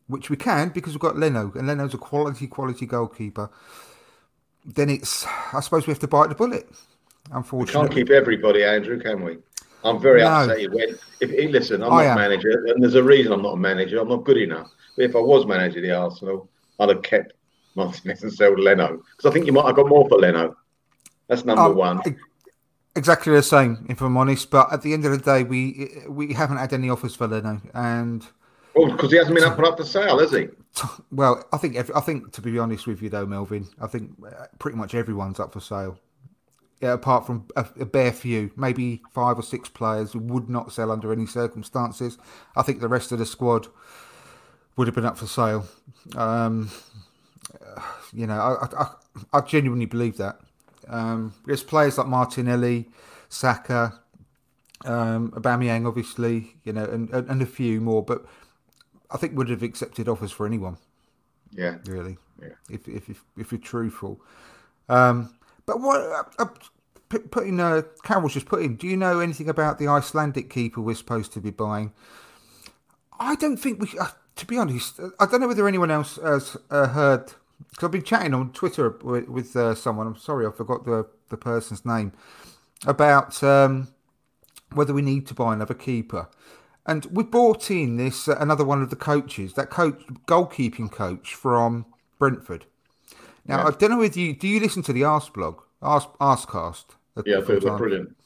which 0.09 0.31
we 0.31 0.37
can 0.37 0.69
because 0.69 0.93
we've 0.93 1.01
got 1.01 1.17
Leno, 1.17 1.53
and 1.57 1.67
Leno's 1.67 1.95
a 1.95 1.99
quality, 1.99 2.47
quality 2.47 2.87
goalkeeper, 2.87 3.51
then 4.65 4.91
it's 4.91 5.27
I 5.53 5.61
suppose 5.61 5.87
we 5.87 5.93
have 5.93 6.01
to 6.01 6.09
bite 6.09 6.29
the 6.29 6.35
bullet. 6.35 6.69
Unfortunately. 7.33 7.81
We 7.83 7.87
can't 7.89 7.95
keep 7.95 8.11
everybody, 8.11 8.65
Andrew, 8.65 9.01
can 9.01 9.25
we? 9.25 9.39
I'm 9.85 10.01
very 10.01 10.21
No. 10.21 10.27
upset 10.29 10.61
you 10.61 10.71
went. 10.71 10.99
If, 11.21 11.31
if 11.31 11.51
listen, 11.51 11.83
I'm 11.83 11.93
I 11.93 12.05
not 12.05 12.11
am. 12.11 12.17
manager, 12.19 12.65
and 12.67 12.83
there's 12.83 12.97
a 12.97 13.03
reason 13.03 13.33
I'm 13.33 13.43
not 13.43 13.55
a 13.55 13.57
manager. 13.57 13.99
I'm 14.01 14.09
not 14.09 14.25
good 14.25 14.37
enough. 14.37 14.71
But 14.97 15.05
if 15.07 15.17
I 15.17 15.21
was 15.21 15.47
manager 15.47 15.79
of 15.79 15.85
the 15.85 15.93
Arsenal, 15.97 16.49
I'd 16.79 16.89
have 16.91 17.03
kept 17.03 17.33
Martinez 17.77 18.23
and 18.23 18.33
sold 18.33 18.59
Leno 18.59 19.03
because 19.17 19.31
I 19.31 19.33
think 19.33 19.47
you 19.47 19.53
might 19.53 19.67
have 19.67 19.77
got 19.77 19.89
more 19.89 20.07
for 20.09 20.19
Leno. 20.19 20.57
That's 21.29 21.45
number 21.45 21.71
Um, 21.71 21.77
one. 21.77 22.03
Exactly 22.97 23.33
the 23.33 23.43
same, 23.43 23.87
if 23.89 24.01
I'm 24.01 24.17
honest. 24.17 24.51
But 24.51 24.73
at 24.73 24.83
the 24.83 24.93
end 24.93 25.05
of 25.05 25.13
the 25.13 25.19
day, 25.19 25.45
we 25.45 25.91
we 26.09 26.33
haven't 26.35 26.57
had 26.59 26.73
any 26.73 26.91
offers 26.91 27.15
for 27.15 27.29
Leno, 27.29 27.61
and 27.73 28.27
Well, 28.75 28.91
because 28.91 29.11
he 29.13 29.17
hasn't 29.17 29.37
been 29.37 29.45
up 29.45 29.57
and 29.57 29.67
up 29.67 29.77
for 29.79 29.85
sale, 29.85 30.19
has 30.19 30.33
he? 30.33 30.49
Well, 31.13 31.45
I 31.53 31.57
think 31.57 31.77
I 31.95 32.01
think 32.01 32.33
to 32.33 32.41
be 32.43 32.59
honest 32.59 32.87
with 32.87 33.03
you 33.03 33.09
though, 33.09 33.27
Melvyn, 33.27 33.69
I 33.81 33.87
think 33.87 34.13
uh, 34.25 34.47
pretty 34.59 34.77
much 34.77 34.95
everyone's 34.95 35.41
up 35.41 35.53
for 35.53 35.61
sale. 35.61 35.99
Yeah, 36.81 36.93
apart 36.95 37.27
from 37.27 37.47
a, 37.57 37.67
a 37.79 37.85
bare 37.85 38.13
few, 38.13 38.51
maybe 38.57 39.03
five 39.13 39.39
or 39.39 39.43
six 39.43 39.69
players 39.69 40.13
who 40.13 40.19
would 40.21 40.49
not 40.49 40.73
sell 40.73 40.91
under 40.91 41.13
any 41.13 41.27
circumstances. 41.27 42.17
I 42.57 42.63
think 42.63 42.81
the 42.81 42.89
rest 42.89 43.13
of 43.13 43.19
the 43.19 43.27
squad 43.27 43.67
would 44.77 44.87
have 44.89 44.95
been 44.95 45.05
up 45.05 45.19
for 45.19 45.27
sale. 45.27 45.67
Um, 46.17 46.71
you 48.13 48.27
know, 48.27 48.35
I, 48.41 48.83
I- 48.83 48.95
I 49.33 49.41
genuinely 49.41 49.87
believe 49.87 50.17
that. 50.19 50.39
Um, 50.91 51.33
there's 51.47 51.63
players 51.63 51.97
like 51.99 52.09
Martinelli, 52.09 52.91
Saka, 53.29 54.01
um, 54.85 55.31
Aubameyang, 55.33 55.87
obviously, 55.87 56.57
you 56.65 56.73
know, 56.73 56.85
and, 56.85 57.09
and, 57.11 57.31
and 57.31 57.41
a 57.43 57.47
few 57.47 57.81
more, 57.81 58.03
but 58.05 58.27
I 59.11 59.17
think 59.17 59.37
would 59.37 59.49
have 59.51 59.63
accepted 59.63 60.09
offers 60.09 60.33
for 60.33 60.47
anyone 60.47 60.77
Yeah. 61.53 61.77
really. 61.87 62.19
Yeah. 62.43 62.55
If 62.69 62.89
if 62.89 63.09
if, 63.09 63.25
if 63.37 63.53
you're 63.53 63.61
truthful. 63.61 64.21
Um, 64.89 65.35
but 65.67 65.81
what 65.81 66.01
uh, 66.01 66.25
uh, 66.39 66.47
put, 67.09 67.31
putting 67.31 67.61
uh, 67.61 67.83
Carol's 68.03 68.33
just 68.35 68.47
put 68.47 68.63
in. 68.63 68.77
Do 68.77 68.87
you 68.89 68.97
know 68.97 69.21
anything 69.21 69.49
about 69.49 69.79
the 69.79 69.87
Icelandic 69.89 70.49
keeper 70.51 70.81
we're 70.81 70.95
supposed 70.95 71.33
to 71.35 71.41
be 71.41 71.51
buying? 71.51 71.93
I 73.19 73.35
don't 73.37 73.59
think 73.59 73.81
we. 73.81 73.89
Uh, 73.99 74.09
to 74.37 74.47
be 74.47 74.57
honest, 74.57 74.99
I 75.19 75.27
don't 75.27 75.41
know 75.43 75.49
whether 75.49 75.69
anyone 75.69 75.91
else 75.91 76.17
has 76.17 76.57
uh, 76.71 76.89
heard. 76.89 77.33
Because 77.69 77.85
I've 77.85 77.91
been 77.93 78.03
chatting 78.03 78.35
on 78.35 78.53
Twitter 78.53 78.91
with, 79.03 79.29
with 79.29 79.55
uh, 79.57 79.75
someone. 79.75 80.07
I'm 80.07 80.17
sorry, 80.17 80.47
I 80.47 80.51
forgot 80.51 80.85
the 80.85 81.07
the 81.29 81.37
person's 81.37 81.85
name 81.87 82.13
about 82.87 83.43
um, 83.45 83.89
whether 84.73 84.93
we 84.93 85.03
need 85.03 85.27
to 85.29 85.35
buy 85.35 85.53
another 85.53 85.75
keeper. 85.75 86.29
And 86.87 87.05
we 87.07 87.23
brought 87.23 87.71
in 87.71 87.97
this 87.99 88.27
uh, 88.27 88.37
another 88.41 88.65
one 88.65 88.83
of 88.83 88.91
the 88.91 88.97
coaches, 88.97 89.53
that 89.55 89.71
coach, 89.71 90.01
goalkeeping 90.27 90.91
coach 90.91 91.35
from 91.35 91.87
Brentford. 92.19 92.65
Now 93.47 93.59
Yeah. 93.59 93.67
I 93.69 93.71
don't 93.71 93.91
know 93.91 94.03
if 94.03 94.17
you 94.17 94.35
do 94.35 94.49
you 94.49 94.59
listen 94.61 94.83
to 94.85 94.93
the 94.93 95.03
Arseblog, 95.03 95.59
Ask 95.83 96.09
Arsecast. 96.21 96.87
uh, 97.17 97.23
Yeah, 97.27 97.41
from 97.43 97.47
they 97.47 97.55
were 97.55 97.61
time- 97.71 97.79
brilliant. 97.79 98.17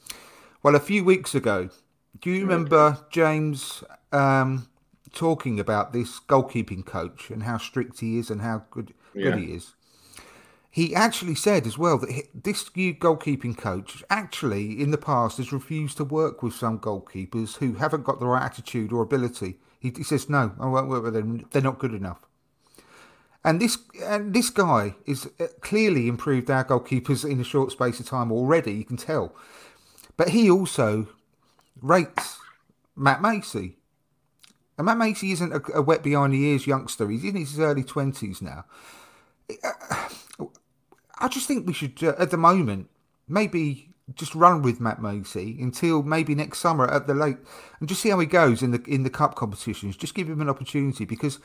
Well, 0.62 0.75
a 0.77 0.81
few 0.81 1.05
weeks 1.05 1.35
ago, 1.35 1.68
do 2.23 2.31
you 2.31 2.40
remember 2.42 2.99
James 3.11 3.85
um, 4.12 4.68
talking 5.12 5.61
about 5.61 5.92
this 5.92 6.20
goalkeeping 6.20 6.87
coach 6.87 7.29
and 7.31 7.42
how 7.42 7.59
strict 7.59 8.01
he 8.01 8.16
is 8.18 8.31
and 8.31 8.40
how 8.40 8.64
good 8.70 8.94
Yeah. 9.14 9.31
good 9.31 9.38
he 9.40 9.53
is? 9.53 9.74
He 10.70 10.92
actually 10.92 11.37
said 11.37 11.68
as 11.68 11.79
well 11.79 11.98
that 11.98 12.29
this 12.35 12.68
new 12.74 12.94
goalkeeping 12.94 13.57
coach 13.57 14.03
actually 14.11 14.83
in 14.83 14.90
the 14.90 14.98
past 14.98 15.37
has 15.37 15.53
refused 15.53 15.98
to 15.98 16.05
work 16.05 16.42
with 16.42 16.53
some 16.53 16.81
goalkeepers 16.81 17.59
who 17.59 17.74
haven't 17.74 18.03
got 18.03 18.18
the 18.18 18.27
right 18.27 18.42
attitude 18.42 18.92
or 18.92 19.03
ability. 19.03 19.59
He, 19.79 19.92
he 19.96 20.03
says 20.03 20.29
no, 20.29 20.53
I 20.59 20.66
won't 20.66 20.88
work 20.88 21.05
with 21.05 21.14
them. 21.14 21.46
They're 21.53 21.62
not 21.62 21.79
good 21.79 21.94
enough. 21.94 22.27
And 23.44 23.61
this 23.61 23.79
and 24.03 24.35
this 24.35 24.50
guy 24.50 24.96
is 25.07 25.29
uh, 25.38 25.46
clearly 25.61 26.09
improved 26.09 26.50
our 26.50 26.64
goalkeepers 26.64 27.31
in 27.31 27.38
a 27.38 27.44
short 27.44 27.70
space 27.70 28.00
of 28.00 28.07
time 28.07 28.33
already. 28.33 28.72
You 28.72 28.85
can 28.85 28.96
tell, 28.96 29.33
but 30.16 30.31
he 30.31 30.50
also 30.50 31.07
rates 31.81 32.38
Matt 32.96 33.22
Macey. 33.22 33.77
And 34.77 34.87
Matt 34.87 34.98
Macey 34.98 35.31
isn't 35.31 35.53
a, 35.53 35.61
a 35.72 35.83
wet 35.83 36.03
behind 36.03 36.33
the 36.33 36.42
ears 36.42 36.66
youngster. 36.66 37.09
He's 37.09 37.22
in 37.22 37.37
his 37.37 37.61
early 37.61 37.85
twenties 37.85 38.42
now. 38.42 38.64
I 41.19 41.29
just 41.29 41.47
think 41.47 41.67
we 41.67 41.73
should, 41.73 42.03
uh, 42.03 42.15
at 42.19 42.31
the 42.31 42.37
moment, 42.37 42.89
maybe 43.29 43.91
just 44.15 44.35
run 44.35 44.63
with 44.63 44.81
Matt 44.81 45.01
Macey 45.01 45.57
until 45.61 46.03
maybe 46.03 46.35
next 46.35 46.59
summer 46.59 46.87
at 46.91 47.07
the 47.07 47.15
late, 47.15 47.39
and 47.81 47.89
just 47.89 48.03
see 48.03 48.11
how 48.11 48.19
he 48.19 48.27
goes 48.27 48.63
in 48.63 48.71
the 48.73 48.83
in 48.87 49.03
the 49.03 49.11
cup 49.11 49.35
competitions. 49.35 49.97
Just 49.97 50.15
give 50.15 50.29
him 50.29 50.41
an 50.41 50.49
opportunity 50.51 51.05
because 51.05 51.39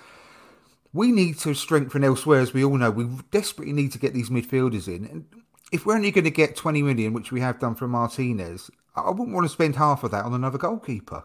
we 0.94 1.12
need 1.12 1.38
to 1.40 1.54
strengthen 1.54 2.04
elsewhere, 2.04 2.42
as 2.42 2.54
we 2.54 2.64
all 2.64 2.78
know. 2.78 2.92
We 2.92 3.06
desperately 3.32 3.74
need 3.74 3.92
to 3.94 4.00
get 4.00 4.14
these 4.14 4.30
midfielders 4.30 4.88
in. 4.88 5.06
And 5.06 5.26
if 5.72 5.86
we're 5.86 5.96
only 5.96 6.12
going 6.12 6.24
to 6.26 6.32
get 6.32 6.56
20 6.56 6.82
million, 6.82 7.14
which 7.14 7.32
we 7.32 7.40
have 7.42 7.60
done 7.60 7.76
for 7.76 7.88
Martinez, 7.88 8.70
I 8.96 9.12
wouldn't 9.12 9.34
want 9.36 9.46
to 9.46 9.50
spend 9.54 9.76
half 9.76 10.04
of 10.04 10.12
that 10.12 10.26
on 10.26 10.34
another 10.34 10.58
goalkeeper. 10.58 11.24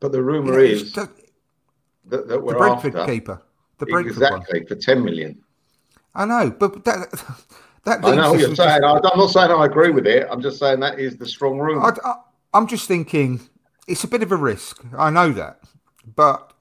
But 0.00 0.12
the 0.12 0.18
You 0.18 0.22
rumour 0.22 0.52
know, 0.52 0.58
is 0.60 0.92
that, 0.92 1.10
that 2.06 2.28
the 2.28 2.38
we're 2.38 2.54
Brentford 2.56 2.96
after. 2.96 3.12
keeper. 3.12 3.42
The 3.78 3.86
the 3.86 3.90
Brentford 3.90 4.12
exactly 4.12 4.60
one. 4.60 4.68
for 4.68 4.76
ten 4.76 5.04
million. 5.04 5.43
I 6.14 6.24
know, 6.24 6.50
but 6.50 6.84
that 6.84 7.10
that. 7.84 8.04
I 8.04 8.14
know 8.14 8.32
what 8.32 8.40
you're 8.40 8.54
saying. 8.54 8.82
Just, 8.82 9.04
I'm 9.12 9.18
not 9.18 9.30
saying 9.30 9.50
I 9.50 9.64
agree 9.66 9.90
with 9.90 10.06
it. 10.06 10.26
I'm 10.30 10.40
just 10.40 10.58
saying 10.58 10.80
that 10.80 10.98
is 10.98 11.16
the 11.16 11.26
strong 11.26 11.58
room. 11.58 11.84
I, 11.84 11.92
I, 12.04 12.14
I'm 12.52 12.66
just 12.66 12.86
thinking 12.86 13.40
it's 13.86 14.04
a 14.04 14.08
bit 14.08 14.22
of 14.22 14.32
a 14.32 14.36
risk. 14.36 14.84
I 14.96 15.10
know 15.10 15.32
that, 15.32 15.60
but 16.14 16.52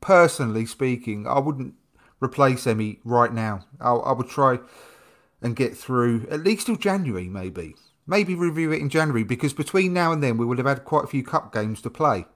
personally 0.00 0.66
speaking, 0.66 1.26
I 1.26 1.38
wouldn't 1.38 1.74
replace 2.20 2.66
Emmy 2.66 3.00
right 3.04 3.32
now. 3.32 3.66
I, 3.80 3.92
I 3.92 4.12
would 4.12 4.28
try 4.28 4.58
and 5.42 5.54
get 5.54 5.76
through 5.76 6.26
at 6.30 6.40
least 6.44 6.66
till 6.66 6.76
January, 6.76 7.28
maybe. 7.28 7.76
Maybe 8.08 8.34
review 8.34 8.70
it 8.70 8.80
in 8.80 8.88
January 8.88 9.24
because 9.24 9.52
between 9.52 9.92
now 9.92 10.12
and 10.12 10.22
then 10.22 10.36
we 10.36 10.46
would 10.46 10.58
have 10.58 10.66
had 10.66 10.84
quite 10.84 11.04
a 11.04 11.08
few 11.08 11.24
cup 11.24 11.52
games 11.52 11.80
to 11.82 11.90
play, 11.90 12.26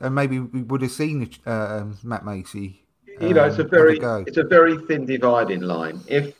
and 0.00 0.14
maybe 0.14 0.38
we 0.38 0.62
would 0.62 0.82
have 0.82 0.92
seen 0.92 1.28
uh, 1.44 1.50
um, 1.50 1.98
Matt 2.04 2.24
Macey. 2.24 2.85
You 3.20 3.34
know, 3.34 3.44
it's 3.44 3.58
a 3.58 3.62
um, 3.62 3.70
very 3.70 3.98
it's 4.26 4.36
a 4.36 4.44
very 4.44 4.78
thin 4.86 5.06
dividing 5.06 5.62
line. 5.62 6.00
If 6.06 6.34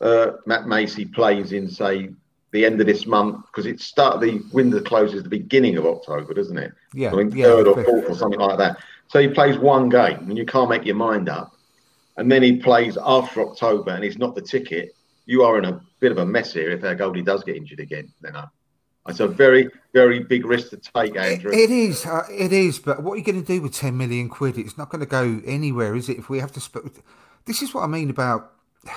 uh, 0.00 0.32
Matt 0.46 0.66
Macey 0.66 1.04
plays 1.04 1.52
in 1.52 1.68
say 1.68 2.10
the 2.50 2.64
end 2.64 2.80
of 2.80 2.86
this 2.86 3.06
month 3.06 3.46
because 3.46 3.66
it 3.66 3.80
start 3.80 4.20
the 4.20 4.42
window 4.52 4.80
closes 4.80 5.22
the 5.22 5.28
beginning 5.28 5.76
of 5.76 5.86
October, 5.86 6.34
doesn't 6.34 6.58
it? 6.58 6.72
Yeah, 6.92 7.12
I 7.12 7.16
mean 7.16 7.30
yeah, 7.30 7.44
third 7.44 7.68
or 7.68 7.84
fourth 7.84 8.10
or 8.10 8.14
something 8.14 8.40
like 8.40 8.58
that. 8.58 8.78
So 9.08 9.20
he 9.20 9.28
plays 9.28 9.58
one 9.58 9.88
game 9.88 10.28
and 10.28 10.36
you 10.36 10.46
can't 10.46 10.70
make 10.70 10.84
your 10.84 10.96
mind 10.96 11.28
up, 11.28 11.54
and 12.16 12.30
then 12.30 12.42
he 12.42 12.56
plays 12.56 12.98
after 13.04 13.42
October 13.42 13.90
and 13.90 14.02
he's 14.02 14.18
not 14.18 14.34
the 14.34 14.42
ticket. 14.42 14.94
You 15.26 15.42
are 15.44 15.58
in 15.58 15.64
a 15.64 15.80
bit 16.00 16.12
of 16.12 16.18
a 16.18 16.26
mess 16.26 16.52
here 16.52 16.70
if 16.70 16.84
our 16.84 16.94
goalie 16.94 17.24
does 17.24 17.44
get 17.44 17.56
injured 17.56 17.80
again. 17.80 18.12
Then 18.20 18.36
it's 19.08 19.20
a 19.20 19.28
very 19.28 19.68
very 19.92 20.20
big 20.20 20.44
risk 20.44 20.70
to 20.70 20.76
take, 20.76 21.16
Andrew. 21.16 21.52
It 21.52 21.70
is, 21.70 22.04
uh, 22.06 22.24
it 22.30 22.52
is. 22.52 22.78
But 22.78 23.02
what 23.02 23.12
are 23.12 23.16
you 23.16 23.24
going 23.24 23.40
to 23.40 23.46
do 23.46 23.62
with 23.62 23.72
ten 23.74 23.96
million 23.96 24.28
quid? 24.28 24.58
It's 24.58 24.76
not 24.78 24.90
going 24.90 25.00
to 25.00 25.06
go 25.06 25.40
anywhere, 25.46 25.94
is 25.94 26.08
it? 26.08 26.18
If 26.18 26.28
we 26.28 26.38
have 26.40 26.52
to 26.52 26.60
spend, 26.60 26.90
this 27.44 27.62
is 27.62 27.72
what 27.74 27.82
I 27.82 27.86
mean 27.86 28.10
about. 28.10 28.52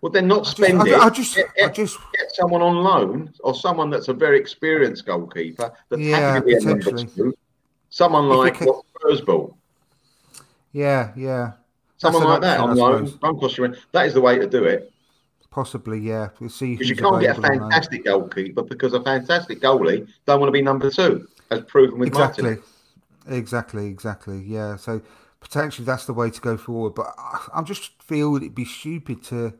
Well, 0.00 0.12
they're 0.12 0.22
not 0.22 0.46
spending. 0.46 0.80
I- 0.80 0.96
it. 0.96 1.00
I 1.00 1.10
just- 1.10 1.34
get, 1.34 1.48
I 1.60 1.68
just- 1.70 1.98
get 2.16 2.30
someone 2.32 2.62
on 2.62 2.76
loan 2.76 3.34
or 3.40 3.52
someone 3.52 3.90
that's 3.90 4.06
a 4.06 4.12
very 4.12 4.38
experienced 4.38 5.04
goalkeeper 5.06 5.72
that's 5.88 6.00
Yeah, 6.00 6.34
happy 6.34 6.40
to 6.40 6.46
be 6.46 6.54
a 6.54 6.60
number 6.68 6.84
potentially. 6.84 7.32
two. 7.32 7.34
Someone 7.90 8.28
like 8.28 8.60
what. 8.60 8.84
Yeah, 10.72 11.10
yeah. 11.16 11.52
Someone 11.96 12.22
That's 12.22 12.30
like 12.30 12.40
that 12.42 12.60
on 12.60 12.76
loan. 12.76 13.06
suppose. 13.06 13.20
Don't 13.20 13.40
cost 13.40 13.58
you 13.58 13.74
That 13.90 14.06
is 14.06 14.14
the 14.14 14.20
way 14.20 14.38
to 14.38 14.46
do 14.46 14.62
it 14.62 14.92
Possibly, 15.58 15.98
yeah. 15.98 16.28
We'll 16.38 16.50
see. 16.50 16.74
because 16.76 16.88
you 16.88 16.94
can't 16.94 17.20
get 17.20 17.36
a 17.36 17.38
available 17.38 17.44
on 17.54 17.58
loan. 17.62 17.70
fantastic 17.70 18.04
goalkeeper 18.04 18.62
because 18.62 18.92
a 18.92 19.02
fantastic 19.02 19.60
goalie 19.60 20.06
don't 20.24 20.38
want 20.38 20.46
to 20.48 20.52
be 20.52 20.62
number 20.62 20.88
two, 20.88 21.26
as 21.50 21.62
proven 21.62 21.98
with 21.98 22.06
Exactly, 22.08 22.44
Martin. 22.44 22.62
exactly, 23.28 23.86
exactly. 23.86 24.42
Yeah. 24.46 24.76
So 24.76 25.02
potentially 25.40 25.84
that's 25.84 26.04
the 26.04 26.12
way 26.12 26.30
to 26.30 26.40
go 26.40 26.56
forward. 26.56 26.94
But 26.94 27.12
I 27.18 27.48
I 27.54 27.62
just 27.62 28.00
feel 28.02 28.36
it'd 28.36 28.54
be 28.54 28.64
stupid 28.64 29.24
to 29.24 29.52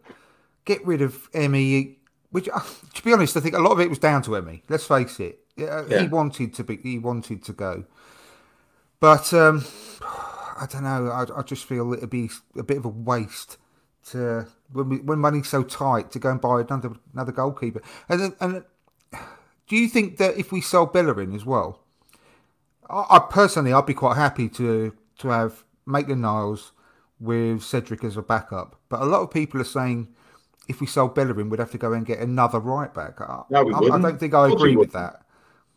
get 0.64 0.87
rid 0.87 1.02
of 1.02 1.28
Emmy. 1.34 1.98
Which, 2.30 2.48
uh, 2.48 2.61
to 2.94 3.02
be 3.02 3.12
honest, 3.12 3.37
I 3.37 3.40
think 3.40 3.56
a 3.56 3.58
lot 3.61 3.72
of 3.72 3.80
it 3.80 3.88
was 3.88 3.98
down 3.98 4.22
to 4.22 4.37
Emmy. 4.37 4.62
Let's 4.68 4.84
face 4.87 5.18
it. 5.18 5.40
Yeah, 5.56 5.84
Yeah. 5.88 6.02
He 6.02 6.06
wanted 6.08 6.54
to 6.54 6.62
be. 6.62 6.76
He 6.76 6.98
wanted 7.00 7.42
to 7.42 7.52
go. 7.52 7.84
But 9.00 9.32
um, 9.34 9.64
I 10.02 10.66
don't 10.70 10.84
know. 10.84 11.08
I, 11.11 11.26
I 11.40 11.42
just 11.42 11.64
feel 11.64 11.92
it'd 11.92 12.08
be 12.11 12.30
a 12.56 12.62
bit 12.62 12.76
of 12.76 12.84
a 12.84 12.88
waste 12.88 13.56
to 14.11 14.46
when 14.72 14.88
we, 14.88 14.96
when 14.98 15.18
money's 15.18 15.48
so 15.48 15.62
tight 15.62 16.11
to 16.12 16.18
go 16.18 16.31
and 16.31 16.40
buy 16.40 16.61
another 16.61 16.92
another 17.14 17.33
goalkeeper. 17.33 17.81
And 18.09 18.35
and 18.40 18.64
do 19.66 19.76
you 19.76 19.88
think 19.88 20.16
that 20.18 20.37
if 20.37 20.52
we 20.52 20.61
sell 20.61 20.87
Bellerin 20.87 21.35
as 21.35 21.44
well, 21.44 21.81
I, 22.90 23.04
I 23.11 23.18
personally 23.31 23.72
I'd 23.72 23.87
be 23.87 23.94
quite 23.94 24.16
happy 24.16 24.48
to 24.50 24.92
to 25.18 25.28
have 25.28 25.64
Maitland 25.87 26.22
Niles 26.22 26.72
with 27.20 27.62
Cedric 27.62 28.04
as 28.04 28.16
a 28.16 28.22
backup. 28.22 28.76
But 28.88 29.00
a 29.00 29.04
lot 29.04 29.22
of 29.22 29.31
people 29.31 29.61
are 29.61 29.64
saying 29.64 30.09
if 30.68 30.81
we 30.81 30.87
sell 30.87 31.09
Bellerin, 31.09 31.48
we'd 31.50 31.61
have 31.61 31.70
to 31.72 31.78
go 31.78 31.92
and 31.94 32.04
get 32.07 32.18
another 32.18 32.61
right 32.61 32.92
back. 32.92 33.20
I, 33.20 33.42
No, 33.50 33.64
we 33.64 33.72
I- 33.72 33.76
I 33.76 33.81
wouldn't. 33.81 34.02
don't 34.02 34.18
think 34.20 34.35
I 34.35 34.44
Of 34.44 34.50
course 34.50 34.62
we 34.62 34.68
agree 34.70 34.76
with 34.76 34.92
that. 34.92 35.22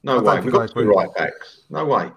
No 0.03 0.17
I 0.17 0.21
way. 0.35 0.41
We've 0.41 0.51
got 0.53 0.71
two 0.73 0.89
right 0.89 1.09
backs. 1.15 1.61
No 1.69 1.85
way. 1.85 2.11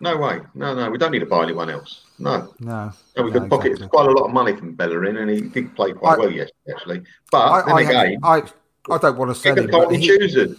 No 0.00 0.16
way. 0.16 0.40
No, 0.54 0.74
no. 0.74 0.90
We 0.90 0.98
don't 0.98 1.10
need 1.12 1.20
to 1.20 1.26
buy 1.26 1.42
anyone 1.44 1.70
else. 1.70 2.04
No. 2.18 2.54
No, 2.60 2.92
No, 3.16 3.22
we 3.24 3.30
no, 3.30 3.40
could 3.40 3.50
pocket 3.50 3.72
exactly. 3.72 3.88
quite 3.88 4.08
a 4.08 4.12
lot 4.12 4.26
of 4.26 4.32
money 4.32 4.56
from 4.56 4.74
Bellerin, 4.74 5.18
and 5.18 5.30
he 5.30 5.40
did 5.42 5.74
play 5.76 5.92
quite 5.92 6.16
I- 6.16 6.20
well 6.20 6.30
yesterday, 6.32 6.72
actually. 6.74 7.02
But 7.30 7.38
I, 7.38 7.62
then 7.66 7.74
I, 7.76 7.80
again, 7.82 8.18
I, 8.22 8.42
I 8.90 8.98
don't 8.98 9.18
want 9.18 9.30
to 9.30 9.34
sell 9.34 9.54
pick 9.54 9.64
him. 9.64 9.68
a 9.70 9.72
but 9.72 9.82
party 9.84 9.98
he- 9.98 10.06
choosing. 10.06 10.56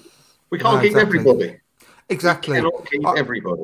We 0.50 0.60
can't 0.60 0.76
No, 0.76 0.82
keep 0.82 0.92
exactly. 0.92 1.20
everybody. 1.20 1.60
Exactly. 2.10 2.54
We 2.54 2.58
cannot 2.70 2.86
keep 2.92 3.08
I- 3.08 3.18
everybody. 3.18 3.64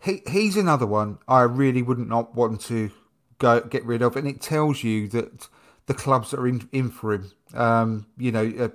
he, 0.00 0.22
he's 0.28 0.56
another 0.56 0.86
one 0.86 1.18
I 1.28 1.42
really 1.42 1.82
wouldn't 1.82 2.08
not 2.08 2.34
want 2.34 2.60
to 2.62 2.90
go 3.38 3.60
get 3.60 3.84
rid 3.84 4.02
of, 4.02 4.16
and 4.16 4.26
it 4.26 4.40
tells 4.40 4.82
you 4.82 5.06
that 5.08 5.48
the 5.86 5.94
clubs 5.94 6.30
that 6.30 6.40
are 6.40 6.48
in, 6.48 6.68
in 6.72 6.90
for 6.90 7.12
him, 7.14 7.30
um, 7.54 8.06
you 8.16 8.32
know, 8.32 8.52
uh, 8.58 8.68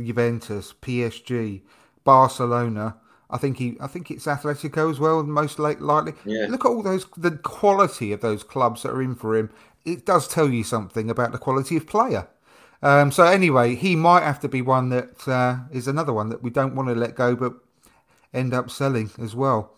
Juventus, 0.00 0.74
PSG, 0.80 1.62
Barcelona. 2.04 2.96
I 3.34 3.38
think 3.38 3.58
he, 3.58 3.76
I 3.80 3.88
think 3.88 4.12
it's 4.12 4.26
Atletico 4.26 4.88
as 4.88 5.00
well, 5.00 5.24
most 5.24 5.58
likely. 5.58 6.12
Yeah. 6.24 6.46
Look 6.48 6.64
at 6.64 6.68
all 6.68 6.84
those, 6.84 7.04
the 7.16 7.32
quality 7.32 8.12
of 8.12 8.20
those 8.20 8.44
clubs 8.44 8.84
that 8.84 8.92
are 8.92 9.02
in 9.02 9.16
for 9.16 9.36
him. 9.36 9.50
It 9.84 10.06
does 10.06 10.28
tell 10.28 10.48
you 10.48 10.62
something 10.62 11.10
about 11.10 11.32
the 11.32 11.38
quality 11.38 11.76
of 11.76 11.84
player. 11.84 12.28
Um, 12.80 13.10
so 13.10 13.24
anyway, 13.24 13.74
he 13.74 13.96
might 13.96 14.22
have 14.22 14.38
to 14.40 14.48
be 14.48 14.62
one 14.62 14.90
that 14.90 15.26
uh, 15.26 15.56
is 15.72 15.88
another 15.88 16.12
one 16.12 16.28
that 16.28 16.44
we 16.44 16.50
don't 16.50 16.76
want 16.76 16.88
to 16.90 16.94
let 16.94 17.16
go, 17.16 17.34
but 17.34 17.54
end 18.32 18.54
up 18.54 18.70
selling 18.70 19.10
as 19.20 19.34
well. 19.34 19.74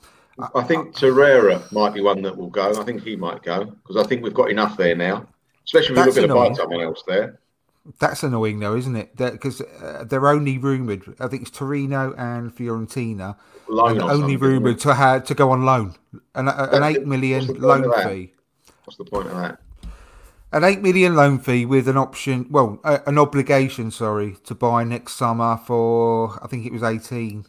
I 0.55 0.63
think 0.63 0.95
Torreira 0.95 1.73
might 1.73 1.95
be 1.95 2.03
one 2.03 2.21
that 2.23 2.37
will 2.37 2.51
go. 2.51 2.79
I 2.79 2.85
think 2.85 3.03
he 3.03 3.17
might 3.17 3.43
go 3.43 3.65
because 3.65 3.97
I 3.97 4.07
think 4.07 4.23
we've 4.23 4.35
got 4.35 4.51
enough 4.51 4.77
there 4.77 4.95
now. 4.95 5.27
Especially 5.65 5.95
if 5.95 5.99
we're 5.99 6.05
looking 6.05 6.29
to 6.29 6.35
buy 6.35 6.53
someone 6.53 6.83
else 6.83 7.03
there. 7.07 7.41
That's 7.99 8.23
annoying, 8.23 8.59
though, 8.59 8.77
isn't 8.77 8.97
it? 8.97 9.17
Because 9.17 9.61
uh, 9.61 10.05
they're 10.09 10.29
only 10.29 10.59
rumoured. 10.59 11.15
I 11.21 11.29
think 11.29 11.43
it's 11.43 11.51
Torino 11.51 12.15
and 12.15 12.55
Fiorentina, 12.55 13.37
and 13.69 14.03
only 14.03 14.37
rumoured 14.37 14.79
to 14.81 14.95
have 14.95 15.25
to 15.25 15.35
go 15.35 15.51
on 15.51 15.65
loan, 15.65 15.95
an, 16.35 16.49
an 16.49 16.57
That's 16.57 16.97
eight 16.97 17.07
million 17.07 17.47
What's 17.47 17.61
the 17.61 17.67
point 17.67 17.87
loan 17.87 18.09
fee, 18.09 18.33
What's 18.85 18.99
the 18.99 19.05
point 19.05 19.27
of 19.29 19.37
that? 19.37 19.61
an 20.53 20.65
eight 20.65 20.81
million 20.81 21.15
loan 21.15 21.39
fee 21.39 21.67
with 21.67 21.89
an 21.89 21.97
option, 21.97 22.47
well, 22.51 22.81
uh, 22.85 22.99
an 23.07 23.19
obligation, 23.19 23.91
sorry, 23.91 24.37
to 24.45 24.55
buy 24.55 24.85
next 24.85 25.15
summer 25.15 25.57
for 25.57 26.39
I 26.43 26.47
think 26.47 26.67
it 26.67 26.73
was 26.73 26.83
eighteen. 26.83 27.47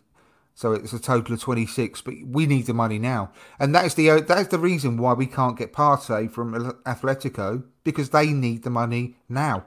So 0.56 0.72
it's 0.72 0.92
a 0.92 1.00
total 1.00 1.36
of 1.36 1.42
twenty 1.42 1.68
six, 1.68 2.02
but 2.02 2.16
we 2.26 2.48
need 2.48 2.66
the 2.66 2.74
money 2.74 2.98
now, 2.98 3.32
and 3.60 3.76
that 3.76 3.86
is 3.86 3.94
the 3.94 4.22
that 4.22 4.38
is 4.40 4.48
the 4.48 4.60
reason 4.60 4.98
why 4.98 5.14
we 5.14 5.28
can't 5.28 5.58
get 5.58 5.72
Partey 5.72 6.30
from 6.30 6.54
Atletico 6.86 7.64
because 7.84 8.10
they 8.10 8.34
need 8.34 8.64
the 8.64 8.72
money 8.72 9.18
now. 9.30 9.66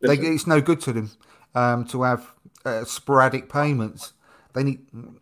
They, 0.00 0.14
it's 0.14 0.46
no 0.46 0.60
good 0.60 0.80
to 0.82 0.92
them 0.92 1.10
um, 1.54 1.84
to 1.86 2.02
have 2.02 2.32
uh, 2.64 2.84
sporadic 2.84 3.50
payments. 3.50 4.12
They 4.54 4.64
need, 4.64 4.80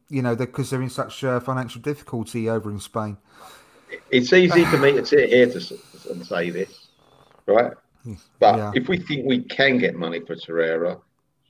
you 0.09 0.23
know, 0.23 0.35
because 0.35 0.71
they're 0.71 0.83
in 0.83 0.91
such 0.91 1.23
uh, 1.25 1.41
financial 1.41 1.83
difficulty 1.83 2.49
over 2.49 2.71
in 2.71 2.81
Spain. 2.81 3.19
It's 4.11 4.33
easy 4.33 4.65
for 4.67 4.79
me 4.79 4.93
to 4.93 5.05
sit 5.05 5.29
here 5.29 5.47
to 5.47 5.79
and 6.11 6.27
say 6.27 6.51
this, 6.51 6.89
right? 7.47 7.73
But 8.39 8.57
Yeah. 8.57 8.73
if 8.75 8.89
we 8.89 8.99
think 8.99 9.27
we 9.27 9.43
can 9.43 9.79
get 9.79 9.95
money 9.95 10.21
for 10.21 10.35
Torreira, 10.35 11.01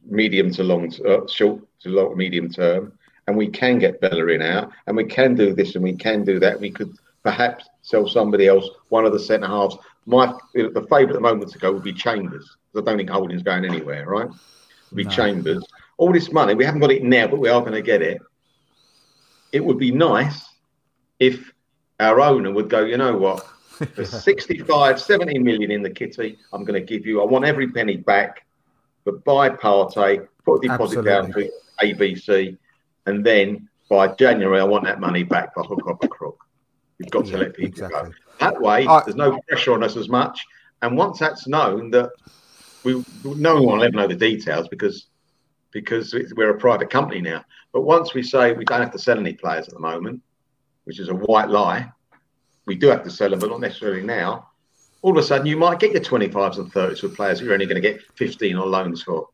medium 0.05 0.51
to 0.53 0.64
long, 0.64 0.93
uh, 1.07 1.27
short 1.29 1.61
to 1.81 1.88
long, 1.88 2.17
medium 2.17 2.49
term, 2.51 2.93
and 3.27 3.37
we 3.37 3.49
can 3.49 3.79
get 3.79 4.01
Bellerin 4.01 4.43
out, 4.43 4.73
and 4.87 4.97
we 4.97 5.05
can 5.05 5.35
do 5.35 5.55
this 5.55 5.75
and 5.75 5.85
we 5.85 5.95
can 5.95 6.25
do 6.25 6.41
that, 6.41 6.59
we 6.59 6.71
could 6.71 6.97
perhaps 7.22 7.68
sell 7.83 8.07
somebody 8.09 8.46
else, 8.46 8.68
one 8.88 9.04
of 9.04 9.12
the 9.12 9.18
centre 9.18 9.46
halves. 9.46 9.76
My 10.07 10.33
the 10.54 10.87
favourite 10.88 11.20
moment 11.20 11.50
to 11.52 11.59
go 11.59 11.72
would 11.72 11.83
be 11.83 11.92
Chambers. 11.92 12.57
I 12.76 12.81
don't 12.81 12.96
think 12.96 13.11
Holding's 13.11 13.42
going 13.42 13.64
anywhere, 13.64 14.07
right? 14.07 14.28
Would 14.28 14.96
be 14.96 15.04
Chambers. 15.04 15.64
All 15.96 16.12
this 16.12 16.33
money, 16.33 16.54
we 16.54 16.64
haven't 16.64 16.81
got 16.81 16.92
it 16.92 17.02
now, 17.02 17.26
but 17.26 17.40
we 17.40 17.48
are 17.48 17.61
going 17.61 17.72
to 17.72 17.83
get 17.83 18.02
it. 18.02 18.22
It 19.52 19.64
would 19.64 19.78
be 19.78 19.90
nice 19.90 20.48
if 21.18 21.52
our 22.00 22.20
owner 22.20 22.52
would 22.52 22.70
go, 22.70 22.85
you 22.85 22.96
know 22.96 23.16
what, 23.16 23.44
for 23.94 24.04
65, 24.04 25.00
70 25.00 25.38
million 25.38 25.70
in 25.70 25.83
the 25.83 25.90
kitty, 25.90 26.38
I'm 26.52 26.64
going 26.64 26.81
to 26.81 26.87
give 26.87 27.07
you, 27.07 27.20
I 27.20 27.24
want 27.24 27.44
every 27.44 27.70
penny 27.70 27.96
back, 27.96 28.46
but 29.04 29.24
buy 29.24 29.50
Partey, 29.50 30.26
put 30.44 30.64
a 30.64 30.68
deposit 30.68 31.04
down 31.04 31.33
to 31.33 31.50
ABC, 31.83 32.57
and 33.07 33.24
then 33.24 33.68
by 33.88 34.09
January, 34.09 34.61
I 34.61 34.64
want 34.64 34.85
that 34.85 35.00
money 35.00 35.22
back 35.22 35.54
by 35.54 35.62
hook 35.62 35.87
or 35.87 35.94
by 35.94 36.07
crook. 36.09 36.38
You've 36.99 37.11
got 37.11 37.27
to 37.27 37.33
Yeah, 37.33 37.39
let 37.39 37.55
people 37.55 37.69
exactly. 37.69 38.11
go. 38.11 38.15
That 38.41 38.61
way, 38.61 38.87
I- 38.87 39.03
there's 39.05 39.17
no 39.17 39.39
pressure 39.49 39.73
on 39.73 39.83
us 39.83 39.97
as 39.97 40.09
much. 40.09 40.45
And 40.83 40.97
once 40.97 41.19
that's 41.19 41.47
known, 41.47 41.91
that 41.91 42.11
we 42.85 43.03
no 43.25 43.55
one 43.61 43.79
will 43.79 43.85
ever 43.85 43.97
know 43.97 44.07
the 44.07 44.15
details 44.15 44.69
because 44.69 45.09
because 45.73 46.15
we're 46.35 46.51
a 46.51 46.59
private 46.59 46.91
company 46.91 47.21
now. 47.21 47.45
But 47.73 47.83
once 47.83 48.15
we 48.15 48.23
say 48.23 48.53
we 48.53 48.65
don't 48.65 48.81
have 48.81 48.93
to 48.93 48.99
sell 48.99 49.19
any 49.19 49.35
players 49.35 49.69
at 49.69 49.75
the 49.75 49.81
moment, 49.81 50.23
which 50.85 50.99
is 50.99 51.09
a 51.09 51.15
white 51.15 51.51
lie, 51.51 51.93
we 52.67 52.75
do 52.75 52.89
have 52.89 53.05
to 53.05 53.11
sell 53.11 53.31
them, 53.31 53.41
but 53.41 53.51
not 53.51 53.61
necessarily 53.61 54.03
now. 54.03 54.49
All 55.03 55.13
of 55.13 55.23
a 55.23 55.23
sudden, 55.23 55.47
you 55.47 55.57
might 55.57 55.79
get 55.79 55.93
your 55.93 56.01
25s 56.01 56.59
and 56.59 56.73
30s 56.73 57.03
with 57.03 57.15
players 57.15 57.41
you're 57.41 57.53
only 57.53 57.67
going 57.67 57.81
to 57.81 57.89
get 57.89 58.01
15 58.17 58.57
on 58.57 58.71
loans 58.71 59.03
for. 59.03 59.29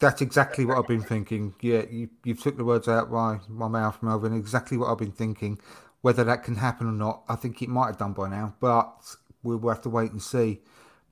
That's 0.00 0.20
exactly 0.20 0.64
what 0.64 0.78
I've 0.78 0.88
been 0.88 1.02
thinking. 1.02 1.54
Yeah, 1.60 1.82
you, 1.88 2.08
you 2.24 2.34
took 2.34 2.56
the 2.56 2.64
words 2.64 2.88
out 2.88 3.12
my, 3.12 3.38
my 3.48 3.68
mouth, 3.68 4.00
Melvyn. 4.02 4.36
Exactly 4.36 4.76
what 4.76 4.90
I've 4.90 4.98
been 4.98 5.12
thinking. 5.12 5.60
Whether 6.02 6.24
that 6.24 6.44
can 6.44 6.56
happen 6.56 6.86
or 6.86 6.92
not, 6.92 7.22
I 7.28 7.36
think 7.36 7.62
it 7.62 7.68
might 7.68 7.86
have 7.86 7.98
done 7.98 8.12
by 8.12 8.28
now, 8.28 8.54
but 8.60 9.16
we'll 9.42 9.68
have 9.68 9.82
to 9.82 9.88
wait 9.88 10.12
and 10.12 10.20
see. 10.20 10.60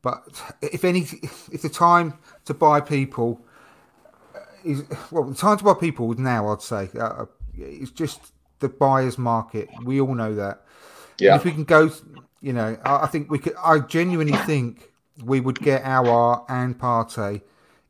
But 0.02 0.42
if 0.62 0.84
any, 0.84 1.00
if 1.00 1.62
the 1.62 1.68
time 1.68 2.18
to 2.46 2.54
buy 2.54 2.80
people 2.80 3.44
is 4.64 4.84
well, 5.10 5.24
the 5.24 5.34
time 5.34 5.58
to 5.58 5.64
buy 5.64 5.74
people 5.74 6.10
is 6.12 6.18
now. 6.18 6.48
I'd 6.48 6.62
say 6.62 6.88
uh, 6.98 7.26
it's 7.56 7.90
just 7.90 8.32
the 8.60 8.68
buyer's 8.68 9.18
market. 9.18 9.68
We 9.84 10.00
all 10.00 10.14
know 10.14 10.34
that. 10.34 10.64
Yeah. 11.18 11.32
And 11.32 11.40
if 11.40 11.44
we 11.44 11.52
can 11.52 11.64
go, 11.64 11.90
you 12.40 12.52
know, 12.52 12.78
I, 12.84 13.04
I 13.04 13.06
think 13.06 13.30
we 13.30 13.38
could. 13.38 13.54
I 13.62 13.80
genuinely 13.80 14.36
think 14.38 14.90
we 15.24 15.40
would 15.40 15.58
get 15.60 15.82
our 15.84 16.44
and 16.48 16.78
Partey 16.78 17.42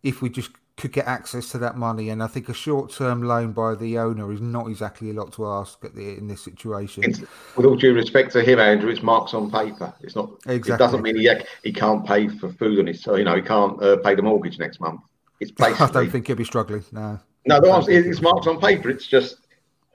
if 0.02 0.22
we 0.22 0.30
just 0.30 0.50
could 0.80 0.92
get 0.92 1.06
access 1.06 1.50
to 1.50 1.58
that 1.58 1.76
money. 1.76 2.08
And 2.08 2.22
I 2.22 2.26
think 2.26 2.48
a 2.48 2.54
short-term 2.54 3.22
loan 3.22 3.52
by 3.52 3.74
the 3.74 3.98
owner 3.98 4.32
is 4.32 4.40
not 4.40 4.68
exactly 4.68 5.10
a 5.10 5.12
lot 5.12 5.32
to 5.34 5.46
ask 5.46 5.84
at 5.84 5.94
the, 5.94 6.16
in 6.16 6.26
this 6.26 6.42
situation. 6.42 7.04
It's, 7.04 7.20
with 7.56 7.66
all 7.66 7.76
due 7.76 7.94
respect 7.94 8.32
to 8.32 8.42
him, 8.42 8.58
Andrew, 8.58 8.90
it's 8.90 9.02
marks 9.02 9.34
on 9.34 9.50
paper. 9.50 9.92
It's 10.00 10.16
not. 10.16 10.30
Exactly. 10.46 10.74
It 10.74 10.78
doesn't 10.78 11.02
mean 11.02 11.16
he 11.16 11.30
he 11.62 11.72
can't 11.72 12.04
pay 12.04 12.28
for 12.28 12.52
food 12.52 12.78
on 12.78 12.86
his. 12.86 13.02
So 13.02 13.16
you 13.16 13.24
know 13.24 13.36
he 13.36 13.42
can't 13.42 13.80
uh, 13.82 13.98
pay 13.98 14.14
the 14.14 14.22
mortgage 14.22 14.58
next 14.58 14.80
month. 14.80 15.00
It's 15.38 15.50
basically. 15.50 15.86
I 15.86 15.90
don't 15.90 16.10
think 16.10 16.26
he'll 16.26 16.36
be 16.36 16.44
struggling. 16.44 16.84
No. 16.92 17.20
No, 17.46 17.60
the 17.60 17.72
answer 17.72 17.90
is 17.90 18.06
it's 18.06 18.20
marks 18.20 18.46
on 18.46 18.60
paper. 18.60 18.90
It's 18.90 19.06
just 19.06 19.36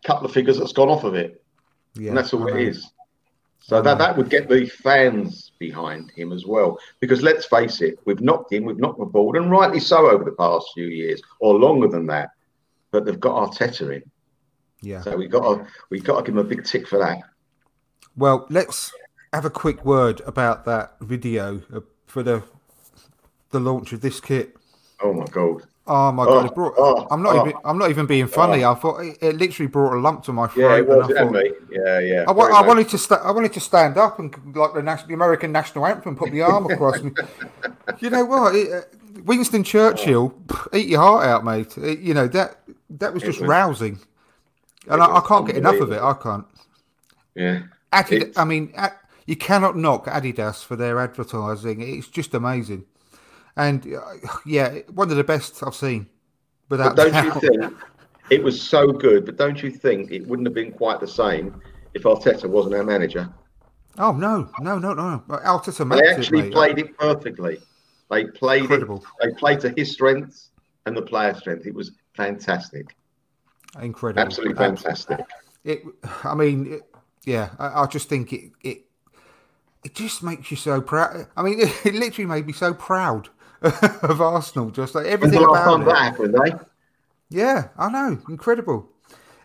a 0.04 0.08
couple 0.08 0.26
of 0.26 0.32
figures 0.32 0.58
that's 0.58 0.74
gone 0.74 0.90
off 0.90 1.04
of 1.04 1.16
it, 1.16 1.44
Yeah, 1.96 2.10
and 2.10 2.18
that's 2.18 2.34
all 2.34 2.48
it 2.48 2.62
is. 2.62 2.92
So 3.60 3.82
that 3.82 3.98
that 3.98 4.16
would 4.18 4.30
get 4.30 4.48
the 4.48 4.68
fans 4.68 5.45
behind 5.60 6.12
him 6.12 6.32
as 6.32 6.46
well. 6.46 6.78
Because 7.00 7.22
let's 7.22 7.46
face 7.46 7.82
it, 7.82 8.00
we've 8.06 8.22
knocked 8.22 8.52
him, 8.52 8.66
we've 8.66 8.78
knocked 8.78 9.00
the 9.00 9.06
ball, 9.06 9.38
and 9.38 9.50
rightly 9.52 9.80
so 9.80 10.10
over 10.10 10.24
the 10.24 10.32
past 10.32 10.68
few 10.74 10.88
years, 10.88 11.22
or 11.40 11.56
longer 11.56 11.88
than 11.88 12.06
that. 12.08 12.32
But 12.92 13.06
they've 13.06 13.20
got 13.20 13.52
Arteta 13.52 13.96
in, 13.96 14.04
Yeah. 14.82 15.02
so 15.02 15.16
we 15.18 15.28
got 15.28 15.42
to 15.58 15.68
we 15.90 16.00
got 16.00 16.18
to 16.18 16.24
give 16.24 16.36
him 16.36 16.46
a 16.46 16.48
big 16.48 16.64
tick 16.66 16.88
for 16.88 17.00
that. 17.00 17.20
Well, 18.16 18.46
let's 18.50 18.92
have 19.34 19.46
a 19.46 19.50
quick 19.50 19.84
word 19.84 20.22
about 20.26 20.66
that 20.66 20.96
video 21.02 21.62
for 22.06 22.24
the 22.24 22.44
the 23.52 23.60
launch 23.60 23.92
of 23.94 24.02
this 24.02 24.20
kit. 24.22 24.56
Oh 25.02 25.14
my 25.14 25.26
god! 25.26 25.64
Oh 25.88 26.12
my 26.12 26.24
Oh, 26.24 26.26
god! 26.26 26.46
It 26.48 26.56
brought, 26.56 26.74
oh, 26.78 27.08
I'm 27.12 27.22
not 27.22 27.36
oh. 27.36 27.42
even. 27.48 27.54
I'm 27.64 27.78
not 27.78 27.92
even 27.92 28.08
being 28.08 28.26
funny. 28.28 28.66
I 28.66 28.74
thought 28.74 29.02
it, 29.02 29.18
it 29.22 29.36
literally 29.38 29.68
brought 29.68 29.94
a 29.96 30.00
lump 30.00 30.24
to 30.24 30.34
my 30.34 30.48
throat. 30.48 30.70
Yeah, 30.72 30.78
it 30.78 30.88
was, 30.88 31.10
and 31.10 31.20
I 31.20 31.24
thought. 31.32 31.46
Yeah, 31.70 32.00
yeah. 32.00 32.26
I, 32.28 32.32
wa- 32.32 32.46
I 32.52 32.66
wanted 32.66 32.90
to 32.90 32.98
sta- 32.98 33.22
I 33.24 33.30
wanted 33.30 33.54
to 33.54 33.60
stand 33.60 33.96
up 33.98 34.18
and 34.18 34.34
like 34.56 34.74
the, 34.74 34.82
national, 34.82 35.08
the 35.10 35.14
American 35.14 35.52
national 35.52 35.86
anthem, 35.86 36.16
put 36.16 36.34
my 36.34 36.42
arm 36.42 36.66
across 36.72 37.02
me. 37.04 37.12
You 38.00 38.10
know 38.10 38.26
what? 38.26 38.56
It, 38.56 38.72
uh, 38.74 38.82
Winston 39.26 39.64
Churchill, 39.64 40.32
pff, 40.48 40.76
eat 40.76 40.88
your 40.88 41.02
heart 41.02 41.28
out, 41.28 41.46
mate. 41.46 41.78
It- 41.78 42.00
you 42.00 42.16
know 42.16 42.28
that 42.30 42.58
that 42.90 43.14
was 43.14 43.22
just 43.22 43.40
was- 43.42 43.48
rousing, 43.48 44.00
and 44.88 45.04
I, 45.04 45.18
I 45.18 45.22
can't 45.28 45.46
get 45.46 45.56
enough 45.56 45.80
of 45.80 45.92
it. 45.92 46.02
I 46.02 46.14
can't. 46.14 46.46
Yeah. 47.36 47.62
Adidas, 47.94 48.34
I 48.38 48.44
mean, 48.44 48.74
Ad- 48.76 48.94
you 49.28 49.36
cannot 49.36 49.78
knock 49.78 50.08
Adidas 50.08 50.64
for 50.66 50.76
their 50.76 51.00
advertising. 51.00 51.82
It's 51.82 52.08
just 52.08 52.34
amazing, 52.34 52.86
and 53.58 53.94
uh, 53.94 54.02
yeah, 54.46 54.80
one 54.94 55.10
of 55.12 55.18
the 55.18 55.24
best 55.24 55.64
I've 55.64 55.76
seen. 55.76 56.08
Without 56.70 56.96
But 56.96 57.12
don't 57.12 57.26
you 57.26 57.40
think 57.40 57.74
it 58.30 58.44
was 58.44 58.60
so 58.60 58.92
good? 58.92 59.26
But 59.26 59.38
don't 59.38 59.62
you 59.62 59.70
think 59.70 60.12
it 60.12 60.26
wouldn't 60.28 60.48
have 60.48 60.56
been 60.56 60.72
quite 60.72 61.00
the 61.00 61.08
same 61.08 61.62
if 61.94 62.04
Arteta 62.04 62.50
wasn't 62.50 62.76
our 62.76 62.84
manager? 62.84 63.30
Oh 63.98 64.12
no, 64.12 64.50
no, 64.60 64.78
no, 64.78 64.94
no! 64.94 65.24
Arteta 65.30 65.90
They 65.90 66.10
actually 66.10 66.48
it, 66.48 66.54
played 66.54 66.80
it 66.80 66.98
perfectly. 66.98 67.60
They 68.10 68.26
played 68.26 68.62
Incredible. 68.62 68.98
it. 69.22 69.28
They 69.28 69.34
played 69.36 69.60
to 69.62 69.70
his 69.70 69.92
strengths 69.92 70.50
and 70.86 70.96
the 70.98 71.02
player 71.02 71.34
strength. 71.34 71.66
It 71.66 71.74
was 71.74 71.92
fantastic, 72.16 72.96
Incredible, 73.82 74.22
absolutely 74.22 74.56
fantastic. 74.56 75.20
It, 75.64 75.84
I 76.24 76.36
mean, 76.36 76.74
it, 76.74 76.84
yeah, 77.26 77.50
I, 77.58 77.84
I 77.84 77.86
just 77.88 78.10
think 78.10 78.32
it, 78.34 78.52
it, 78.62 78.86
it 79.84 79.96
just 79.96 80.24
makes 80.24 80.52
you 80.52 80.58
so 80.58 80.82
proud. 80.82 81.28
I 81.36 81.44
mean, 81.44 81.60
it, 81.86 81.94
literally 81.94 82.28
made 82.28 82.48
me 82.48 82.54
so 82.54 82.74
proud 82.74 83.30
of 84.04 84.22
Arsenal. 84.22 84.70
Just 84.72 84.96
like 84.96 85.06
everything 85.06 85.42
the 85.42 85.48
last 85.48 85.64
time 85.66 85.82
about 85.82 86.20
it. 86.20 86.54
eh? 86.54 86.58
Yeah, 87.30 87.70
I 87.78 87.90
know, 87.90 88.20
incredible. 88.30 88.90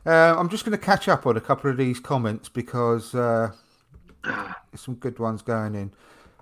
Uh, 0.04 0.34
I'm 0.36 0.48
just 0.48 0.64
going 0.64 0.76
to 0.78 0.84
catch 0.84 1.08
up 1.08 1.26
on 1.26 1.36
a 1.36 1.40
couple 1.40 1.70
of 1.70 1.76
these 1.76 2.00
comments 2.00 2.48
because 2.48 3.14
uh, 3.14 3.52
there's 4.24 4.80
some 4.80 4.94
good 4.94 5.18
ones 5.18 5.42
going 5.42 5.74
in. 5.74 5.92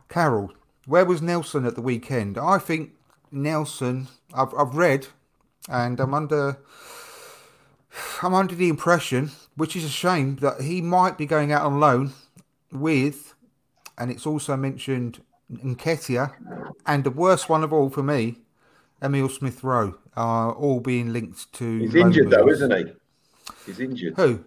Carol, 0.08 0.52
where 0.86 1.04
was 1.04 1.20
Nelson 1.22 1.66
at 1.66 1.74
the 1.74 1.82
weekend? 1.82 2.38
I 2.38 2.58
think 2.58 2.92
Nelson. 3.30 4.08
I've, 4.34 4.54
I've 4.54 4.74
read, 4.74 5.08
and 5.68 5.98
I'm 6.00 6.14
under. 6.14 6.58
I'm 8.22 8.34
under 8.34 8.54
the 8.54 8.68
impression, 8.68 9.30
which 9.56 9.74
is 9.74 9.84
a 9.84 9.88
shame, 9.88 10.36
that 10.36 10.60
he 10.60 10.80
might 10.80 11.18
be 11.18 11.26
going 11.26 11.52
out 11.52 11.62
on 11.62 11.80
loan 11.80 12.12
with, 12.70 13.34
and 13.96 14.10
it's 14.10 14.26
also 14.26 14.56
mentioned 14.56 15.20
Nketiah, 15.52 16.32
and 16.86 17.04
the 17.04 17.10
worst 17.10 17.48
one 17.48 17.64
of 17.64 17.72
all 17.72 17.88
for 17.90 18.02
me, 18.02 18.38
Emil 19.02 19.28
Smith 19.28 19.64
Rowe, 19.64 19.94
are 20.16 20.52
all 20.52 20.80
being 20.80 21.12
linked 21.12 21.52
to. 21.54 21.78
He's 21.78 21.94
injured 21.94 22.30
though, 22.30 22.48
isn't 22.48 22.70
he? 22.76 22.92
He's 23.66 23.80
injured. 23.80 24.14
Who? 24.16 24.44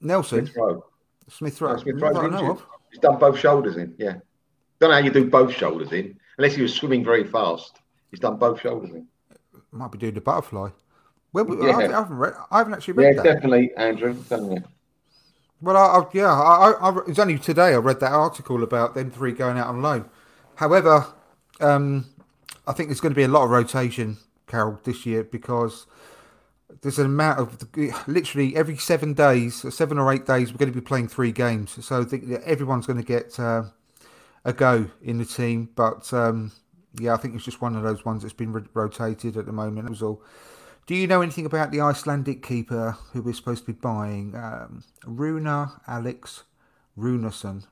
Nelson? 0.00 0.46
Smith 0.46 0.56
Rowe. 0.56 0.84
Smith 1.28 1.60
Rowe. 1.60 1.72
No, 1.72 1.78
Smith 1.78 2.00
Rowe's 2.00 2.14
that 2.14 2.24
I 2.24 2.28
know 2.28 2.50
injured. 2.50 2.64
He's 2.90 3.00
done 3.00 3.18
both 3.18 3.38
shoulders 3.38 3.76
in. 3.76 3.94
Yeah. 3.98 4.16
Don't 4.80 4.90
know 4.90 4.96
how 4.96 5.02
you 5.02 5.10
do 5.10 5.28
both 5.28 5.52
shoulders 5.52 5.92
in 5.92 6.18
unless 6.38 6.54
he 6.54 6.62
was 6.62 6.74
swimming 6.74 7.04
very 7.04 7.24
fast. 7.24 7.80
He's 8.10 8.20
done 8.20 8.36
both 8.36 8.60
shoulders 8.60 8.90
in. 8.90 9.06
Might 9.72 9.92
be 9.92 9.98
doing 9.98 10.14
the 10.14 10.20
butterfly. 10.20 10.70
Well, 11.32 11.46
Yeah. 11.62 11.76
I, 11.76 11.82
haven't 11.82 12.16
read. 12.16 12.34
I 12.50 12.58
haven't 12.58 12.74
actually 12.74 13.02
Yeah, 13.02 13.08
read 13.08 13.18
that. 13.18 13.24
Yeah 13.26 13.34
definitely, 13.34 13.70
Andrew. 13.76 14.16
You. 14.30 14.64
Well, 15.60 15.76
I, 15.76 15.98
I, 15.98 16.06
yeah, 16.12 16.32
I, 16.32 16.70
I, 16.72 17.20
only 17.20 17.38
today 17.38 17.74
I 17.74 17.76
read 17.78 18.00
that 18.00 18.12
article 18.12 18.62
about 18.62 18.94
them 18.94 19.10
three 19.10 19.32
going 19.32 19.58
out 19.58 19.66
on 19.66 19.82
loan. 19.82 20.08
However, 20.56 21.06
um, 21.60 22.06
I 22.66 22.72
think 22.72 22.88
there's 22.88 23.00
going 23.00 23.12
to 23.12 23.16
be 23.16 23.24
a 23.24 23.28
lot 23.28 23.44
of 23.44 23.50
rotation, 23.50 24.18
Carol, 24.46 24.78
this 24.84 25.04
year 25.04 25.24
because 25.24 25.86
there's 26.82 26.98
an 26.98 27.06
amount 27.06 27.40
of 27.40 27.68
literally 28.06 28.54
every 28.56 28.76
seven 28.76 29.14
days, 29.14 29.64
seven 29.74 29.98
or 29.98 30.12
eight 30.12 30.26
days, 30.26 30.52
we're 30.52 30.58
going 30.58 30.72
to 30.72 30.80
be 30.80 30.84
playing 30.84 31.08
three 31.08 31.32
games. 31.32 31.84
So 31.84 32.02
I 32.02 32.04
think 32.04 32.30
everyone's 32.44 32.86
going 32.86 33.00
to 33.00 33.04
get 33.04 33.38
uh, 33.40 33.64
a 34.44 34.52
go 34.52 34.88
in 35.02 35.18
the 35.18 35.24
team. 35.24 35.70
But 35.74 36.12
um, 36.12 36.52
yeah, 37.00 37.14
I 37.14 37.16
think 37.16 37.34
it's 37.34 37.44
just 37.44 37.60
one 37.60 37.74
of 37.74 37.82
those 37.82 38.04
ones 38.04 38.22
that's 38.22 38.34
been 38.34 38.52
ro- 38.52 38.64
rotated 38.74 39.36
at 39.36 39.46
the 39.46 39.52
moment. 39.52 39.86
That 39.86 39.90
was 39.90 40.02
all. 40.02 40.22
Do 40.88 40.96
you 40.96 41.06
know 41.06 41.20
anything 41.20 41.44
about 41.44 41.70
the 41.70 41.82
Icelandic 41.82 42.42
keeper 42.42 42.96
who 43.12 43.20
we're 43.20 43.34
supposed 43.34 43.66
to 43.66 43.72
be 43.72 43.78
buying? 43.78 44.34
Um, 44.34 44.82
Runar 45.04 45.82
Alex 45.86 46.44
Runarsson. 46.98 47.66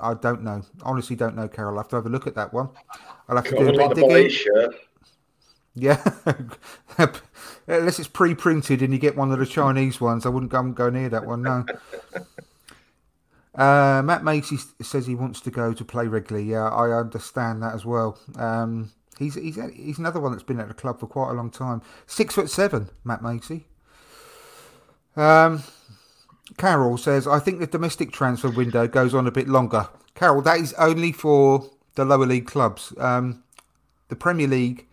I 0.00 0.12
don't 0.12 0.42
know. 0.42 0.62
Honestly, 0.82 1.16
don't 1.16 1.34
know, 1.34 1.48
Carol. 1.48 1.78
I'll 1.78 1.78
have 1.78 1.88
to 1.88 1.96
have 1.96 2.04
a 2.04 2.10
look 2.10 2.26
at 2.26 2.34
that 2.34 2.52
one. 2.52 2.68
I'll 3.30 3.36
have 3.36 3.46
to 3.46 3.56
do 3.56 3.68
a 3.68 3.72
bit 3.72 3.80
of 3.80 3.94
digging. 3.94 4.74
Yeah. 5.74 6.04
Unless 7.66 7.98
it's 7.98 8.08
pre 8.08 8.34
printed 8.34 8.82
and 8.82 8.92
you 8.92 8.98
get 8.98 9.16
one 9.16 9.32
of 9.32 9.38
the 9.38 9.46
Chinese 9.46 10.02
ones, 10.02 10.26
I 10.26 10.28
wouldn't 10.28 10.52
go, 10.52 10.62
go 10.64 10.90
near 10.90 11.08
that 11.08 11.24
one, 11.24 11.40
no. 11.40 11.64
Uh, 13.54 14.02
Matt 14.04 14.24
Macey 14.24 14.56
says 14.82 15.06
he 15.06 15.14
wants 15.14 15.40
to 15.42 15.48
go 15.48 15.72
to 15.72 15.84
play 15.84 16.08
regularly. 16.08 16.50
Yeah, 16.50 16.68
I 16.70 16.90
understand 16.90 17.62
that 17.62 17.72
as 17.72 17.84
well. 17.84 18.18
Um, 18.34 18.90
he's, 19.18 19.34
he's 19.34 19.58
he's 19.74 19.98
another 19.98 20.20
one 20.20 20.32
that's 20.32 20.42
been 20.42 20.60
at 20.60 20.68
the 20.68 20.74
club 20.74 21.00
for 21.00 21.06
quite 21.06 21.30
a 21.30 21.34
long 21.34 21.50
time. 21.50 21.82
Six 22.06 22.34
foot 22.34 22.50
seven, 22.50 22.90
Matt 23.04 23.22
Macey. 23.22 23.66
Um, 25.16 25.62
Carol 26.56 26.98
says, 26.98 27.26
I 27.26 27.38
think 27.38 27.60
the 27.60 27.66
domestic 27.66 28.12
transfer 28.12 28.50
window 28.50 28.86
goes 28.86 29.14
on 29.14 29.26
a 29.26 29.30
bit 29.30 29.48
longer. 29.48 29.88
Carol, 30.14 30.42
that 30.42 30.58
is 30.58 30.72
only 30.74 31.12
for 31.12 31.70
the 31.94 32.04
lower 32.04 32.26
league 32.26 32.46
clubs. 32.46 32.92
Um, 32.98 33.42
the 34.08 34.16
Premier 34.16 34.46
League 34.46 34.86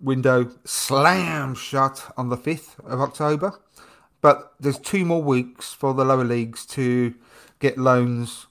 window 0.00 0.50
slam 0.64 1.54
shut 1.54 2.12
on 2.16 2.28
the 2.28 2.36
5th 2.36 2.78
of 2.84 3.00
October. 3.00 3.58
But 4.20 4.52
there's 4.58 4.78
two 4.78 5.04
more 5.04 5.22
weeks 5.22 5.72
for 5.72 5.94
the 5.94 6.04
lower 6.04 6.24
leagues 6.24 6.66
to 6.66 7.14
get 7.60 7.78
loans 7.78 8.46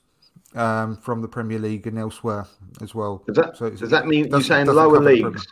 um, 0.58 0.96
from 0.96 1.22
the 1.22 1.28
Premier 1.28 1.58
League 1.58 1.86
and 1.86 1.98
elsewhere 1.98 2.46
as 2.82 2.94
well. 2.94 3.22
Does 3.26 3.36
that, 3.36 3.56
So 3.56 3.70
does 3.70 3.90
that 3.90 4.06
mean 4.06 4.28
you're 4.28 4.42
saying 4.42 4.66
lower 4.66 4.96
cover 4.96 5.04
the 5.10 5.20
Premier- 5.20 5.30
leagues? 5.30 5.46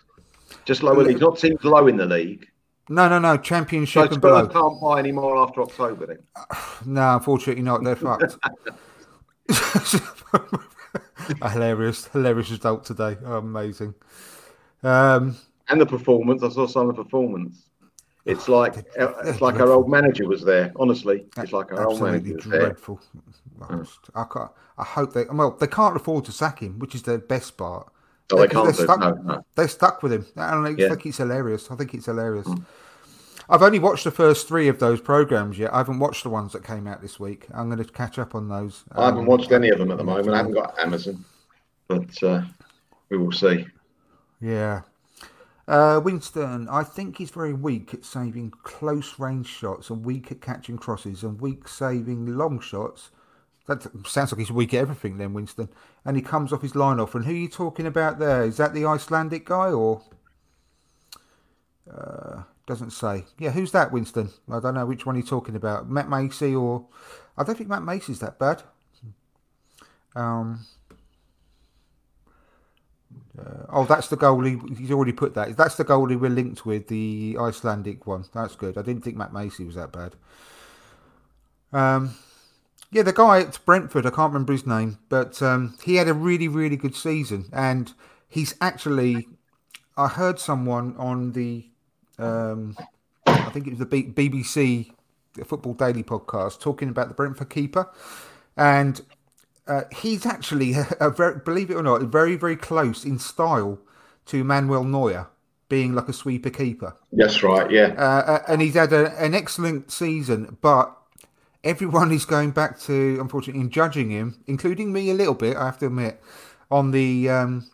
Just 0.64 0.82
lower 0.82 1.02
leagues, 1.04 1.20
not 1.20 1.38
teams 1.38 1.62
low 1.64 1.86
in 1.86 1.96
the 1.96 2.06
league. 2.06 2.46
No, 2.88 3.08
no, 3.08 3.18
no. 3.18 3.36
So 3.36 3.42
Championship 3.42 4.12
and 4.12 4.20
below. 4.20 4.46
can't 4.46 4.80
buy 4.80 4.98
any 5.00 5.12
more 5.12 5.36
after 5.38 5.62
October 5.62 6.06
then. 6.06 6.18
No, 6.86 7.14
unfortunately 7.16 7.62
not. 7.62 7.82
They're 7.84 7.96
fucked. 7.96 8.36
a 9.48 11.40
hilarious, 11.50 12.06
hilarious 12.08 12.50
result 12.50 12.84
today. 12.84 13.16
Oh, 13.24 13.38
amazing. 13.38 13.94
Um, 14.82 15.36
And 15.68 15.80
the 15.80 15.86
performance, 15.86 16.42
I 16.42 16.48
saw 16.48 16.66
some 16.66 16.88
of 16.90 16.96
the 16.96 17.04
performance. 17.04 17.65
It's 18.26 18.48
like 18.48 18.84
it's 18.98 19.40
like 19.40 19.60
our 19.60 19.70
old 19.70 19.88
manager 19.88 20.26
was 20.26 20.42
there. 20.42 20.72
Honestly, 20.76 21.26
it's 21.36 21.52
like 21.52 21.72
our 21.72 21.86
old 21.86 21.92
absolutely 22.02 22.30
manager 22.32 22.34
was 22.34 22.44
there. 22.46 22.60
dreadful. 22.60 23.00
I 24.14 24.24
can't, 24.24 24.50
I 24.76 24.84
hope 24.84 25.12
they. 25.14 25.24
Well, 25.32 25.52
they 25.52 25.68
can't 25.68 25.96
afford 25.96 26.24
to 26.26 26.32
sack 26.32 26.58
him, 26.60 26.78
which 26.80 26.94
is 26.96 27.02
the 27.02 27.18
best 27.18 27.56
part. 27.56 27.88
No, 28.32 28.38
they 28.40 28.48
can't. 28.48 28.64
They're 28.66 28.84
stuck, 28.84 28.98
No, 29.00 29.12
no. 29.12 29.44
they're 29.54 29.68
stuck 29.68 30.02
with 30.02 30.12
him, 30.12 30.26
and 30.34 30.66
I 30.66 30.70
Yeah. 30.70 30.86
Mm. 30.86 30.88
think 30.90 31.06
it's 31.06 31.18
hilarious. 31.18 31.70
I 31.70 31.76
think 31.76 31.94
it's 31.94 32.06
hilarious. 32.06 32.48
I've 33.48 33.62
only 33.62 33.78
watched 33.78 34.02
the 34.02 34.10
first 34.10 34.48
three 34.48 34.66
of 34.66 34.80
those 34.80 35.00
programs 35.00 35.56
yet. 35.56 35.72
I 35.72 35.76
haven't 35.78 36.00
watched 36.00 36.24
the 36.24 36.30
ones 36.30 36.52
that 36.52 36.64
came 36.64 36.88
out 36.88 37.00
this 37.00 37.20
week. 37.20 37.46
I'm 37.54 37.70
going 37.70 37.78
to 37.82 37.84
catch 37.92 38.18
up 38.18 38.34
on 38.34 38.48
those. 38.48 38.82
I 38.90 39.04
haven't 39.04 39.20
Um, 39.20 39.26
watched 39.26 39.52
any 39.52 39.68
of 39.70 39.78
them 39.78 39.92
at 39.92 39.98
the 39.98 40.04
moment. 40.04 40.30
I 40.30 40.38
haven't 40.38 40.54
got 40.54 40.76
Amazon, 40.80 41.24
but 41.86 42.22
uh, 42.24 42.42
we 43.08 43.18
will 43.18 43.30
see. 43.30 43.64
Yeah. 44.40 44.80
Uh, 45.68 46.00
Winston, 46.02 46.68
I 46.68 46.84
think 46.84 47.18
he's 47.18 47.30
very 47.30 47.52
weak 47.52 47.92
at 47.92 48.04
saving 48.04 48.52
close 48.62 49.18
range 49.18 49.48
shots 49.48 49.90
and 49.90 50.04
weak 50.04 50.30
at 50.30 50.40
catching 50.40 50.78
crosses 50.78 51.24
and 51.24 51.40
weak 51.40 51.66
saving 51.66 52.36
long 52.36 52.60
shots. 52.60 53.10
That 53.66 53.82
sounds 54.06 54.30
like 54.30 54.38
he's 54.38 54.52
weak 54.52 54.74
at 54.74 54.80
everything 54.80 55.18
then, 55.18 55.34
Winston. 55.34 55.68
And 56.04 56.16
he 56.16 56.22
comes 56.22 56.52
off 56.52 56.62
his 56.62 56.76
line 56.76 57.00
off. 57.00 57.16
And 57.16 57.24
who 57.24 57.32
are 57.32 57.34
you 57.34 57.48
talking 57.48 57.86
about 57.86 58.20
there? 58.20 58.44
Is 58.44 58.58
that 58.58 58.74
the 58.74 58.86
Icelandic 58.86 59.44
guy 59.44 59.70
or? 59.72 60.02
Uh, 61.92 62.42
doesn't 62.66 62.90
say. 62.90 63.24
Yeah, 63.38 63.50
who's 63.50 63.72
that, 63.72 63.90
Winston? 63.90 64.30
I 64.48 64.60
don't 64.60 64.74
know 64.74 64.86
which 64.86 65.04
one 65.04 65.16
you're 65.16 65.26
talking 65.26 65.56
about. 65.56 65.90
Matt 65.90 66.08
Macey 66.08 66.54
or? 66.54 66.86
I 67.36 67.42
don't 67.42 67.56
think 67.56 67.68
Matt 67.68 67.82
Macey's 67.82 68.20
that 68.20 68.38
bad. 68.38 68.62
Um. 70.14 70.66
Uh, 73.38 73.66
oh, 73.70 73.84
that's 73.84 74.08
the 74.08 74.16
goalie. 74.16 74.76
He's 74.78 74.90
already 74.90 75.12
put 75.12 75.34
that. 75.34 75.56
That's 75.56 75.76
the 75.76 75.84
goalie 75.84 76.18
we're 76.18 76.30
linked 76.30 76.64
with, 76.64 76.88
the 76.88 77.36
Icelandic 77.38 78.06
one. 78.06 78.24
That's 78.32 78.56
good. 78.56 78.78
I 78.78 78.82
didn't 78.82 79.04
think 79.04 79.16
Matt 79.16 79.32
Macey 79.32 79.64
was 79.64 79.74
that 79.74 79.92
bad. 79.92 80.14
Um, 81.72 82.16
yeah, 82.90 83.02
the 83.02 83.12
guy 83.12 83.40
at 83.40 83.58
Brentford, 83.66 84.06
I 84.06 84.10
can't 84.10 84.32
remember 84.32 84.52
his 84.52 84.66
name, 84.66 84.98
but 85.08 85.42
um, 85.42 85.76
he 85.84 85.96
had 85.96 86.08
a 86.08 86.14
really, 86.14 86.48
really 86.48 86.76
good 86.76 86.94
season. 86.94 87.46
And 87.52 87.92
he's 88.28 88.54
actually, 88.60 89.28
I 89.96 90.08
heard 90.08 90.38
someone 90.38 90.96
on 90.96 91.32
the, 91.32 91.66
um, 92.18 92.76
I 93.26 93.50
think 93.50 93.66
it 93.66 93.70
was 93.70 93.80
the 93.80 93.86
BBC 93.86 94.92
Football 95.44 95.74
Daily 95.74 96.02
podcast 96.02 96.60
talking 96.60 96.88
about 96.88 97.08
the 97.08 97.14
Brentford 97.14 97.50
keeper. 97.50 97.90
And 98.56 99.02
uh, 99.66 99.82
he's 99.94 100.26
actually, 100.26 100.72
a, 100.74 100.86
a 101.00 101.10
very, 101.10 101.40
believe 101.44 101.70
it 101.70 101.74
or 101.74 101.82
not, 101.82 102.02
very, 102.02 102.36
very 102.36 102.56
close 102.56 103.04
in 103.04 103.18
style 103.18 103.78
to 104.26 104.44
Manuel 104.44 104.84
Neuer, 104.84 105.28
being 105.68 105.94
like 105.94 106.08
a 106.08 106.12
sweeper 106.12 106.50
keeper. 106.50 106.96
That's 107.12 107.42
right. 107.42 107.70
Yeah. 107.70 107.94
Uh, 107.96 108.32
uh, 108.32 108.42
and 108.48 108.62
he's 108.62 108.74
had 108.74 108.92
a, 108.92 109.16
an 109.22 109.34
excellent 109.34 109.90
season, 109.90 110.58
but 110.60 110.96
everyone 111.64 112.12
is 112.12 112.24
going 112.24 112.52
back 112.52 112.78
to, 112.80 113.18
unfortunately, 113.20 113.60
in 113.60 113.70
judging 113.70 114.10
him, 114.10 114.42
including 114.46 114.92
me 114.92 115.10
a 115.10 115.14
little 115.14 115.34
bit, 115.34 115.56
I 115.56 115.66
have 115.66 115.78
to 115.78 115.86
admit, 115.86 116.20
on 116.70 116.90
the 116.90 117.28
um, 117.28 117.70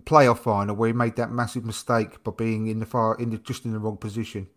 playoff 0.00 0.38
final 0.38 0.74
where 0.76 0.88
he 0.88 0.92
made 0.92 1.16
that 1.16 1.30
massive 1.30 1.64
mistake 1.64 2.22
by 2.24 2.32
being 2.36 2.66
in 2.66 2.78
the 2.78 2.86
far, 2.86 3.16
in 3.16 3.30
the, 3.30 3.38
just 3.38 3.64
in 3.64 3.72
the 3.72 3.78
wrong 3.78 3.96
position. 3.96 4.48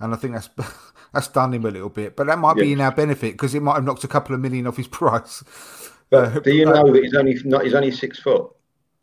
And 0.00 0.12
I 0.12 0.16
think 0.16 0.34
that's 0.34 0.50
that's 1.12 1.28
done 1.28 1.54
him 1.54 1.64
a 1.64 1.70
little 1.70 1.88
bit, 1.88 2.16
but 2.16 2.26
that 2.26 2.38
might 2.38 2.56
be 2.56 2.72
in 2.72 2.80
our 2.80 2.92
benefit 2.92 3.32
because 3.32 3.54
it 3.54 3.62
might 3.62 3.74
have 3.74 3.84
knocked 3.84 4.04
a 4.04 4.08
couple 4.08 4.34
of 4.34 4.40
million 4.40 4.66
off 4.66 4.76
his 4.76 4.88
price. 4.88 5.44
But 6.12 6.44
do 6.44 6.52
you 6.54 6.66
know 6.66 6.92
that 6.92 7.02
he's 7.02 7.14
only 7.14 7.38
not? 7.44 7.64
He's 7.64 7.72
only 7.72 7.90
six 7.90 8.20
foot. 8.20 8.50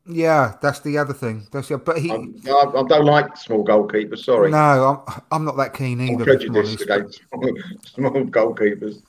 Yeah, 0.06 0.56
that's 0.62 0.80
the 0.82 1.00
other 1.00 1.14
thing. 1.14 1.48
That's 1.52 1.70
the, 1.70 1.80
but 1.80 1.98
he. 1.98 2.12
I'm, 2.12 2.40
I, 2.46 2.50
I 2.52 2.84
don't 2.84 3.06
like 3.06 3.36
small 3.36 3.66
goalkeepers. 3.66 4.24
Sorry, 4.24 4.52
No, 4.52 5.04
I'm 5.08 5.22
I'm 5.32 5.46
not 5.46 5.58
that 5.58 5.74
keen 5.74 6.00
either. 6.02 6.14
I'm 6.14 6.24
prejudiced 6.24 6.82
against 6.82 7.22
small, 7.28 7.52
small 7.86 8.12
goalkeepers. 8.12 9.02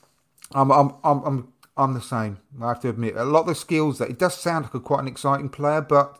I'm, 0.52 0.72
I'm, 0.72 0.94
I'm, 1.04 1.22
I'm, 1.24 1.52
I'm 1.76 1.94
the 1.94 2.00
same. 2.00 2.38
I 2.60 2.68
have 2.68 2.80
to 2.80 2.88
admit, 2.88 3.16
a 3.16 3.24
lot 3.24 3.40
of 3.40 3.46
the 3.48 3.54
skills 3.54 3.98
that 3.98 4.08
it 4.08 4.18
does 4.18 4.34
sound 4.34 4.64
like 4.64 4.74
a 4.74 4.80
quite 4.80 5.00
an 5.00 5.08
exciting 5.08 5.50
player, 5.50 5.82
but 5.82 6.18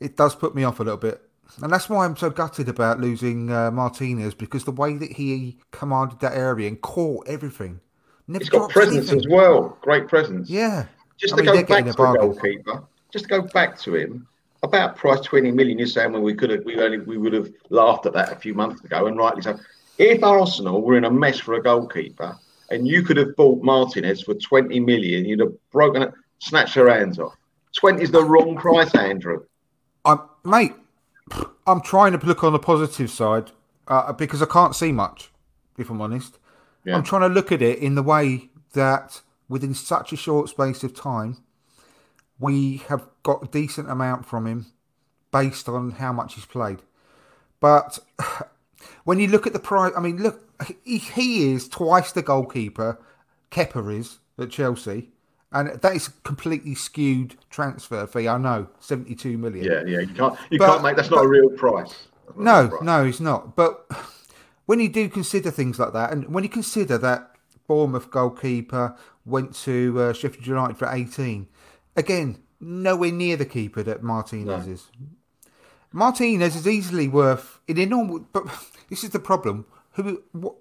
it 0.00 0.16
does 0.16 0.34
put 0.34 0.54
me 0.54 0.64
off 0.64 0.80
a 0.80 0.84
little 0.84 0.96
bit. 0.98 1.20
And 1.62 1.70
that's 1.70 1.90
why 1.90 2.06
I'm 2.06 2.16
so 2.16 2.30
gutted 2.30 2.70
about 2.70 3.00
losing 3.00 3.52
uh, 3.52 3.70
Martinez 3.70 4.34
because 4.34 4.64
the 4.64 4.72
way 4.72 4.96
that 4.96 5.12
he 5.12 5.58
commanded 5.70 6.20
that 6.20 6.34
area 6.34 6.68
and 6.68 6.80
caught 6.80 7.28
everything. 7.28 7.80
Never 8.26 8.42
He's 8.42 8.48
got 8.48 8.70
presence 8.70 9.10
anything. 9.10 9.18
as 9.18 9.28
well. 9.28 9.76
Great 9.82 10.08
presence. 10.08 10.48
Yeah. 10.48 10.86
Just 11.18 11.34
I 11.34 11.36
to 11.38 11.42
mean, 11.42 11.54
go 11.54 11.66
back 11.66 11.84
to 11.84 11.92
the 11.92 12.12
goalkeeper, 12.18 12.82
just 13.12 13.24
to 13.24 13.28
go 13.28 13.42
back 13.42 13.78
to 13.80 13.94
him 13.94 14.26
about 14.62 14.96
price 14.96 15.20
twenty 15.20 15.50
million. 15.50 15.78
You're 15.78 15.86
saying 15.86 16.12
when 16.12 16.22
we 16.22 16.34
could 16.34 16.50
have, 16.50 16.64
we 16.64 16.80
only 16.80 16.98
we 16.98 17.18
would 17.18 17.32
have 17.32 17.52
laughed 17.70 18.06
at 18.06 18.12
that 18.14 18.32
a 18.32 18.36
few 18.36 18.54
months 18.54 18.82
ago, 18.84 19.06
and 19.06 19.16
rightly 19.16 19.42
so. 19.42 19.58
If 19.98 20.24
Arsenal 20.24 20.82
were 20.82 20.96
in 20.96 21.04
a 21.04 21.10
mess 21.10 21.38
for 21.38 21.54
a 21.54 21.62
goalkeeper, 21.62 22.36
and 22.70 22.88
you 22.88 23.02
could 23.02 23.18
have 23.18 23.36
bought 23.36 23.62
Martinez 23.62 24.22
for 24.22 24.34
twenty 24.34 24.80
million, 24.80 25.24
you'd 25.24 25.40
have 25.40 25.52
broken 25.70 26.02
it, 26.02 26.12
snatched 26.38 26.74
your 26.76 26.90
hands 26.90 27.18
off. 27.18 27.36
Twenty 27.76 28.02
is 28.02 28.10
the 28.10 28.24
wrong 28.24 28.56
price, 28.56 28.94
Andrew. 28.94 29.44
I'm, 30.04 30.20
mate, 30.44 30.72
I'm 31.66 31.80
trying 31.80 32.18
to 32.18 32.26
look 32.26 32.42
on 32.42 32.52
the 32.52 32.58
positive 32.58 33.10
side 33.10 33.50
uh, 33.86 34.12
because 34.12 34.42
I 34.42 34.46
can't 34.46 34.74
see 34.74 34.92
much, 34.92 35.30
if 35.78 35.90
I'm 35.90 36.00
honest. 36.00 36.38
Yeah. 36.84 36.96
I'm 36.96 37.04
trying 37.04 37.22
to 37.22 37.28
look 37.28 37.52
at 37.52 37.62
it 37.62 37.78
in 37.78 37.94
the 37.94 38.02
way 38.02 38.50
that 38.72 39.20
within 39.52 39.74
such 39.74 40.12
a 40.14 40.16
short 40.16 40.48
space 40.48 40.82
of 40.82 40.94
time, 40.94 41.36
we 42.38 42.78
have 42.88 43.06
got 43.22 43.42
a 43.44 43.46
decent 43.48 43.90
amount 43.90 44.24
from 44.24 44.46
him 44.46 44.64
based 45.30 45.68
on 45.68 45.90
how 45.92 46.10
much 46.12 46.34
he's 46.34 46.46
played. 46.46 46.78
But 47.60 47.98
when 49.04 49.20
you 49.20 49.28
look 49.28 49.46
at 49.46 49.52
the 49.52 49.58
price, 49.58 49.92
I 49.94 50.00
mean, 50.00 50.16
look, 50.22 50.40
he, 50.84 50.96
he 50.98 51.52
is 51.52 51.68
twice 51.68 52.12
the 52.12 52.22
goalkeeper 52.22 52.98
Kepa 53.50 53.98
is 53.98 54.18
at 54.38 54.50
Chelsea. 54.50 55.10
And 55.54 55.68
that 55.82 55.94
is 55.94 56.08
a 56.08 56.12
completely 56.22 56.74
skewed 56.74 57.36
transfer 57.50 58.06
fee. 58.06 58.26
I 58.26 58.38
know, 58.38 58.68
seventy-two 58.80 59.36
million. 59.36 59.66
Yeah, 59.66 59.82
yeah. 59.86 60.00
You 60.00 60.14
can't 60.14 60.38
you 60.48 60.58
But- 60.58 60.66
can't 60.68 60.82
make 60.82 60.96
that's 60.96 61.10
not 61.10 61.16
but- 61.18 61.24
a 61.24 61.28
real 61.28 61.50
price. 61.50 62.08
No, 62.38 62.68
price. 62.68 62.82
no, 62.82 63.04
it's 63.04 63.20
not. 63.20 63.54
But 63.54 63.86
when 64.66 64.80
you 64.80 64.88
do 64.88 65.10
consider 65.10 65.50
things 65.50 65.78
like 65.78 65.92
that, 65.92 66.10
and 66.10 66.32
when 66.34 66.42
you 66.42 66.48
consider 66.48 66.96
that 66.96 67.32
Bournemouth 67.68 68.10
goalkeeper 68.10 68.96
went 69.24 69.54
to 69.54 70.00
uh, 70.00 70.12
Sheffield 70.12 70.46
United 70.46 70.76
for 70.76 70.88
18, 70.90 71.46
again, 71.96 72.38
nowhere 72.60 73.12
near 73.12 73.36
the 73.36 73.44
keeper 73.46 73.82
that 73.82 74.02
Martinez 74.02 74.66
No. 74.66 74.72
is. 74.72 74.86
Martinez 75.92 76.56
is 76.56 76.66
easily 76.66 77.06
worth 77.08 77.60
in 77.68 77.78
a 77.78 77.86
normal, 77.86 78.20
but 78.32 78.44
this 78.88 79.04
is 79.04 79.10
the 79.10 79.18
problem. 79.18 79.66
Who, 79.92 80.22
what, 80.32 80.54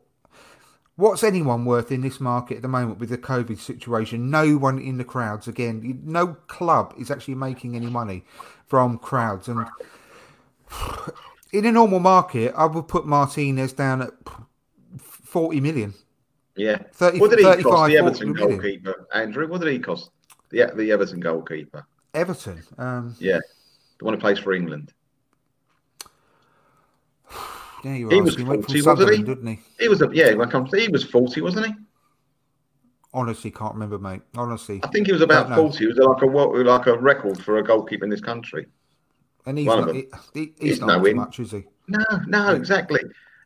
what's 0.96 1.24
anyone 1.24 1.64
worth 1.66 1.92
in 1.92 2.02
this 2.02 2.20
market 2.20 2.58
at 2.58 2.62
the 2.62 2.68
moment 2.68 3.00
with 3.00 3.10
the 3.10 3.18
COVID 3.18 3.58
situation? 3.60 4.30
No 4.30 4.58
one 4.58 4.78
in 4.78 4.98
the 4.98 5.06
crowds. 5.06 5.48
Again, 5.48 6.02
no 6.04 6.34
club 6.48 6.94
is 6.98 7.10
actually 7.10 7.36
making 7.36 7.76
any 7.76 7.88
money 7.88 8.26
from 8.68 8.98
crowds, 8.98 9.48
and 9.48 9.66
in 11.54 11.66
a 11.66 11.72
normal 11.72 12.00
market, 12.00 12.54
I 12.56 12.66
would 12.66 12.88
put 12.88 13.06
Martinez 13.06 13.74
down 13.74 14.02
at 14.02 14.12
40 15.00 15.62
million. 15.62 15.94
Yeah. 16.56 16.80
30 16.94 17.20
what 17.20 17.30
did 17.30 17.40
he 17.40 17.46
35, 17.46 17.64
cost? 17.64 17.92
The 17.92 17.98
40 17.98 17.98
Everton 17.98 18.34
goalkeeper, 18.34 19.08
Andrew. 19.14 19.48
What 19.48 19.62
did 19.62 19.72
he 19.72 19.80
cost? 19.80 20.12
The 20.50 20.72
the 20.76 20.92
Everton 20.92 21.20
goalkeeper. 21.20 21.86
Everton. 22.14 22.62
Um, 22.78 23.16
Yeah, 23.20 23.40
the 24.00 24.06
one 24.06 24.14
who 24.14 24.20
plays 24.20 24.40
for 24.40 24.54
England. 24.54 24.94
yeah, 27.84 27.94
you 27.96 28.10
He 28.10 28.22
was 28.22 28.34
asking. 28.34 28.48
He 28.68 28.82
40, 28.82 28.82
wasn't 28.82 29.18
he? 29.18 29.24
Didn't 29.24 29.48
he? 29.48 29.60
He 29.80 29.88
was 29.88 30.02
a 30.02 30.10
yeah. 30.14 30.26
It 30.28 30.74
he 30.74 30.88
was 30.90 31.04
forty, 31.04 31.42
wasn't 31.42 31.68
he? 31.68 31.74
Honestly, 33.14 33.52
can't 33.52 33.74
remember, 33.74 34.00
mate. 34.00 34.22
Honestly. 34.36 34.80
I 34.84 34.88
think 34.88 35.08
he 35.08 35.14
was 35.14 35.22
about 35.22 35.54
forty. 35.56 35.80
He 35.80 35.88
was 35.88 35.98
like 35.98 36.22
a 36.22 36.26
like 36.26 36.88
a 36.88 36.98
record 36.98 37.42
for 37.44 37.58
a 37.58 37.64
goalkeeper 37.64 38.04
in 38.04 38.10
this 38.10 38.22
country. 38.22 38.68
And 39.46 39.58
he's 39.58 39.68
one 39.68 39.86
not, 39.86 39.96
he, 39.96 40.08
he- 40.34 40.54
He's 40.60 40.70
he's 40.70 40.80
not 40.82 40.88
no 40.88 40.94
up 40.94 41.00
to 41.00 41.04
win. 41.04 41.16
much, 41.18 41.40
is 41.40 41.52
he? 41.52 41.64
No, 41.88 42.04
no, 42.28 42.54
exactly. 42.54 43.02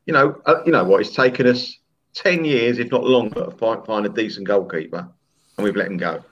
You 0.06 0.14
know, 0.14 0.42
uh, 0.46 0.62
you 0.66 0.72
know 0.72 0.84
what? 0.84 1.02
It's 1.02 1.16
taken 1.16 1.48
us 1.48 1.80
ten 2.16 2.44
years, 2.46 2.80
if 2.80 2.90
not 2.92 3.04
longer, 3.04 3.46
to 3.46 3.52
find, 3.52 3.86
find 3.86 4.06
a 4.06 4.10
decent 4.10 4.48
goalkeeper, 4.48 5.08
and 5.58 5.64
we've 5.64 5.76
let 5.76 5.88
him 5.88 5.98
go. 5.98 6.24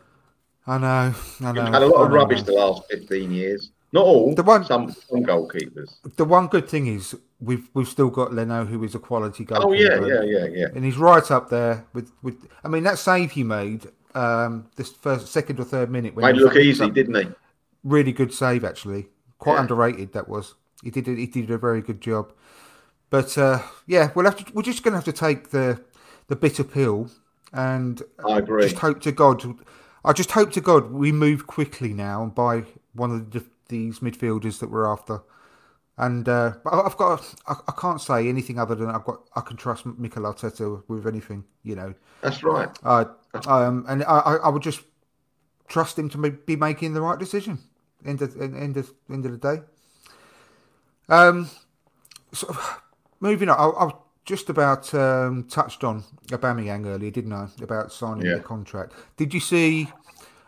I 0.65 0.77
know. 0.77 0.87
I 0.87 1.13
We've 1.51 1.55
know. 1.55 1.65
had 1.71 1.81
a 1.83 1.87
lot 1.87 2.05
of 2.05 2.11
rubbish 2.11 2.41
the 2.43 2.53
last 2.53 2.83
fifteen 2.89 3.31
years. 3.31 3.71
Not 3.91 4.05
all. 4.05 4.33
The 4.33 4.41
one- 4.43 4.65
some 4.65 4.91
some 4.91 5.23
goalkeepers. 5.23 5.93
The 6.15 6.25
one 6.25 6.47
good 6.47 6.67
thing 6.67 6.87
is 6.87 7.15
we've 7.39 7.69
we've 7.73 7.87
still 7.87 8.09
got 8.09 8.33
Leno, 8.33 8.65
who 8.65 8.83
is 8.83 8.95
a 8.95 8.99
quality 8.99 9.43
goalkeeper. 9.45 9.67
Oh 9.69 9.73
yeah, 9.73 10.05
yeah, 10.05 10.23
yeah, 10.23 10.45
yeah. 10.45 10.67
and 10.73 10.83
he's 10.83 10.97
right 10.97 11.29
up 11.29 11.49
there 11.49 11.85
with 11.93 12.11
with. 12.23 12.47
I 12.63 12.69
mean, 12.69 12.83
that 12.83 12.97
save 12.97 13.31
he 13.31 13.43
made 13.43 13.87
um, 14.15 14.67
this 14.77 14.89
first, 14.91 15.27
second 15.27 15.59
or 15.59 15.63
third 15.65 15.91
minute 15.91 16.15
when 16.15 16.25
Made 16.25 16.37
it 16.37 16.41
look 16.43 16.53
up- 16.53 16.57
easy, 16.59 16.89
didn't 16.89 17.15
he? 17.15 17.27
really 17.83 18.13
good 18.13 18.33
save 18.33 18.63
actually. 18.63 19.07
Quite 19.39 19.55
Yeah. 19.55 19.61
underrated 19.61 20.13
that 20.13 20.29
was. 20.29 20.55
He 20.81 20.89
did 20.89 21.07
a, 21.07 21.15
he 21.15 21.27
did 21.27 21.51
a 21.51 21.57
very 21.57 21.81
good 21.81 21.99
job. 22.01 22.31
But 23.13 23.37
uh, 23.37 23.61
yeah, 23.85 24.09
we'll 24.15 24.25
have 24.25 24.43
to. 24.43 24.53
We're 24.53 24.63
just 24.63 24.81
going 24.81 24.93
to 24.93 24.97
have 24.97 25.05
to 25.05 25.13
take 25.13 25.51
the 25.51 25.79
the 26.29 26.35
bitter 26.35 26.63
pill 26.63 27.11
and 27.53 28.01
I 28.27 28.39
agree. 28.39 28.63
just 28.63 28.79
hope 28.79 29.01
to 29.01 29.11
God. 29.11 29.43
I 30.03 30.13
just 30.13 30.31
hope 30.31 30.51
to 30.53 30.61
God 30.61 30.91
we 30.91 31.11
move 31.11 31.45
quickly 31.45 31.93
now 31.93 32.23
and 32.23 32.33
buy 32.33 32.63
one 32.93 33.11
of 33.11 33.29
the, 33.29 33.45
these 33.69 33.99
midfielders 33.99 34.57
that 34.61 34.71
we're 34.71 34.91
after. 34.91 35.21
And 35.95 36.27
uh, 36.27 36.53
but 36.63 36.73
I've 36.73 36.97
got. 36.97 37.35
I, 37.45 37.53
I 37.67 37.73
can't 37.79 38.01
say 38.01 38.27
anything 38.27 38.57
other 38.57 38.73
than 38.73 38.89
I've 38.89 39.05
got. 39.05 39.19
I 39.35 39.41
can 39.41 39.57
trust 39.57 39.85
Mikel 39.85 40.23
Arteta 40.23 40.81
with 40.87 41.05
anything. 41.05 41.43
You 41.61 41.75
know. 41.75 41.93
That's 42.21 42.41
right. 42.41 42.69
Uh, 42.83 43.05
um, 43.45 43.85
and 43.87 44.03
I, 44.05 44.17
I 44.17 44.35
I 44.37 44.49
would 44.49 44.63
just 44.63 44.81
trust 45.67 45.99
him 45.99 46.09
to 46.09 46.31
be 46.31 46.55
making 46.55 46.95
the 46.95 47.01
right 47.01 47.19
decision. 47.19 47.59
End 48.03 48.23
of 48.23 48.41
end 48.41 48.75
of 48.75 48.91
end 49.07 49.23
of 49.27 49.39
the 49.39 49.55
day. 49.55 49.61
Um, 51.09 51.51
so 52.33 52.57
moving 53.23 53.49
on, 53.49 53.55
I'll, 53.57 53.75
I'll 53.79 54.05
just 54.25 54.49
about 54.49 54.93
um, 54.93 55.45
touched 55.49 55.83
on 55.83 56.03
Aubameyang 56.27 56.85
earlier, 56.85 57.09
didn't 57.11 57.33
I? 57.33 57.47
About 57.61 57.91
signing 57.91 58.25
Yeah. 58.25 58.35
the 58.35 58.41
contract. 58.41 58.93
Did 59.17 59.33
you 59.33 59.39
see 59.39 59.89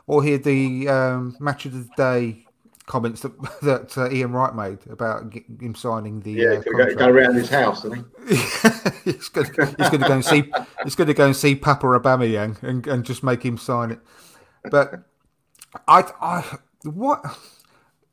or 0.07 0.21
hear 0.23 0.37
the 0.37 0.87
um, 0.89 1.35
match 1.39 1.65
of 1.65 1.73
the 1.73 1.89
day 1.97 2.45
comments 2.85 3.21
that 3.21 3.31
that 3.63 3.97
uh, 3.97 4.11
Ian 4.11 4.31
Wright 4.33 4.53
made 4.55 4.79
about 4.89 5.31
g- 5.31 5.45
him 5.59 5.73
signing 5.73 6.19
the 6.21 6.31
Yeah, 6.31 6.49
uh, 6.49 6.61
gonna 6.61 6.85
go, 6.85 6.95
go 6.95 7.07
around 7.09 7.35
his 7.35 7.49
house, 7.49 7.83
isn't 7.85 8.05
he? 8.27 8.35
he's 9.11 9.29
going 9.29 9.47
to, 9.51 9.65
he's 9.77 9.89
going 9.89 10.01
to 10.01 10.07
go 10.07 10.13
and 10.13 10.25
see 10.25 10.51
he's 10.83 10.95
going 10.95 11.07
to 11.07 11.13
go 11.13 11.25
and 11.25 11.35
see 11.35 11.55
Papa 11.55 11.87
Aubameyang 11.87 12.61
and, 12.61 12.85
and 12.87 13.03
just 13.03 13.23
make 13.23 13.41
him 13.43 13.57
sign 13.57 13.91
it. 13.91 13.99
But 14.69 15.03
I, 15.87 16.03
I 16.21 16.57
what 16.83 17.25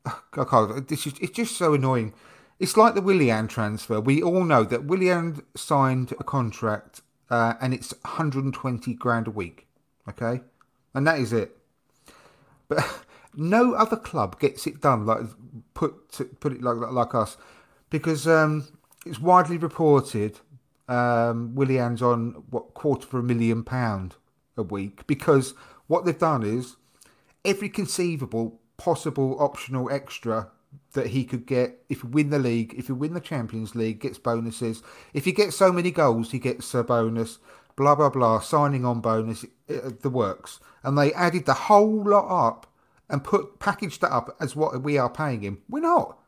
I 0.07 0.45
can't, 0.45 0.89
this 0.89 1.07
is 1.07 1.15
it's 1.21 1.33
just 1.33 1.57
so 1.57 1.75
annoying. 1.75 2.15
It's 2.63 2.77
like 2.77 2.95
the 2.95 3.03
Willian 3.03 3.49
transfer. 3.49 4.01
We 4.01 4.23
all 4.23 4.45
know 4.45 4.63
that 4.63 4.85
Willian 4.85 5.43
signed 5.57 6.13
a 6.13 6.23
contract 6.23 7.01
uh, 7.29 7.55
and 7.61 7.75
it's 7.75 7.93
120 8.03 8.95
grand 8.95 9.27
a 9.27 9.33
week. 9.33 9.67
Okay, 10.09 10.43
and 10.95 11.05
that 11.05 11.19
is 11.19 11.33
it. 11.33 11.57
But 12.69 13.01
no 13.35 13.75
other 13.75 13.97
club 13.97 14.39
gets 14.39 14.65
it 14.69 14.81
done 14.81 15.05
like 15.07 15.23
put 15.75 16.39
put 16.39 16.53
it 16.53 16.63
like 16.63 16.77
like 16.93 17.17
us 17.17 17.37
because 17.91 18.29
um, 18.29 18.69
it's 19.05 19.19
widely 19.19 19.59
reported 19.59 20.39
um, 20.87 21.57
Willian's 21.57 22.01
on 22.01 22.45
what 22.51 22.75
quarter 22.75 23.09
of 23.09 23.15
a 23.15 23.27
million 23.27 23.65
pound 23.65 24.15
a 24.57 24.63
week 24.63 25.05
because 25.09 25.55
what 25.89 26.05
they've 26.05 26.17
done 26.17 26.45
is 26.45 26.77
every 27.45 27.69
conceivable 27.69 28.61
possible 28.77 29.37
optional 29.41 29.91
extra 29.91 30.53
that 30.93 31.09
he 31.09 31.25
could 31.25 31.47
get 31.47 31.85
if 31.89 32.03
he 32.03 32.07
win 32.07 32.31
the 32.31 32.39
league, 32.39 32.75
if 32.77 32.87
he 32.87 32.93
win 32.93 33.15
the 33.15 33.21
Champions 33.21 33.75
League, 33.75 34.01
gets 34.01 34.19
bonuses. 34.19 34.83
If 35.15 35.25
he 35.25 35.33
gets 35.33 35.57
so 35.57 35.73
many 35.73 35.91
goals, 35.91 36.31
he 36.31 36.39
gets 36.39 36.75
a 36.75 36.83
bonus. 36.83 37.39
Blah 37.75 37.95
blah 37.95 38.11
blah. 38.11 38.41
Signing 38.41 38.85
on 38.85 39.01
bonus, 39.01 39.45
uh, 39.71 39.91
the 40.03 40.11
works, 40.11 40.61
and 40.83 40.99
they 40.99 41.13
added 41.15 41.47
the 41.47 41.55
whole 41.55 42.05
lot 42.05 42.49
up 42.49 42.67
and 43.09 43.25
put 43.25 43.59
packaged 43.59 44.03
that 44.03 44.13
up 44.13 44.37
as 44.41 44.55
what 44.55 44.83
we 44.83 44.99
are 44.99 45.09
paying 45.09 45.41
him. 45.41 45.63
We're 45.69 45.81
not. 45.81 46.19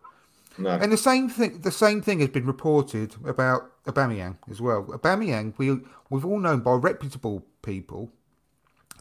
No. 0.56 0.70
And 0.70 0.90
the 0.90 0.96
same 0.96 1.28
thing, 1.28 1.60
the 1.60 1.70
same 1.70 2.00
thing 2.00 2.20
has 2.20 2.30
been 2.30 2.46
reported 2.46 3.16
about 3.26 3.72
Aubameyang 3.84 4.38
as 4.50 4.60
well. 4.60 4.84
Aubameyang, 4.84 5.52
we 5.58 5.80
we've 6.08 6.24
all 6.24 6.38
known 6.38 6.60
by 6.60 6.72
reputable 6.72 7.44
people 7.60 8.10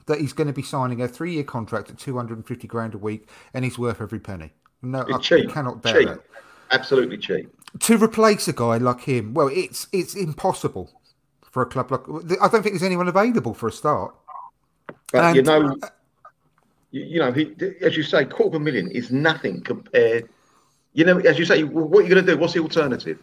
that 0.08 0.20
he's 0.20 0.34
going 0.34 0.48
to 0.48 0.54
be 0.54 0.64
signing 0.64 1.02
a 1.02 1.08
three-year 1.08 1.44
contract 1.46 1.90
at 1.90 1.98
two 1.98 2.18
hundred 2.18 2.38
and 2.38 2.48
fifty 2.48 2.68
grand 2.68 2.94
a 2.94 2.98
week, 2.98 3.30
and 3.54 3.64
he's 3.64 3.80
worth 3.80 4.02
every 4.02 4.20
penny. 4.20 4.52
No, 4.84 5.00
I 5.00 5.16
It's 5.16 5.26
cheap. 5.28 5.50
cannot 5.50 5.82
doubt 5.82 5.96
cheap. 5.96 6.08
that. 6.10 6.20
Absolutely 6.72 7.18
cheap. 7.18 7.50
To 7.80 7.98
replace 7.98 8.48
a 8.48 8.54
guy 8.54 8.78
like 8.78 9.02
him, 9.02 9.34
well, 9.34 9.48
it's 9.48 9.88
it's 9.92 10.14
impossible 10.16 10.92
for 11.52 11.64
a 11.64 11.66
club 11.66 11.92
like. 11.92 12.02
I 12.42 12.48
don't 12.50 12.62
think 12.62 12.74
there's 12.74 12.84
anyone 12.84 13.08
available 13.08 13.54
for 13.54 13.68
a 13.68 13.72
start. 13.72 14.14
But 15.12 15.36
you 15.36 15.42
know, 15.44 15.76
uh, 15.82 15.88
you, 16.92 17.04
you 17.04 17.20
know, 17.20 17.32
he, 17.32 17.54
as 17.82 17.96
you 17.98 18.04
say, 18.04 18.26
quarter 18.26 18.56
of 18.58 18.62
a 18.62 18.64
million 18.64 18.90
is 18.92 19.12
nothing 19.12 19.62
compared. 19.62 20.30
You 20.94 21.06
know, 21.06 21.18
as 21.20 21.40
you 21.40 21.46
say, 21.46 21.64
what 21.64 22.00
are 22.00 22.04
you 22.04 22.10
going 22.14 22.24
to 22.26 22.32
do? 22.34 22.38
What's 22.38 22.54
the 22.54 22.60
alternative? 22.60 23.18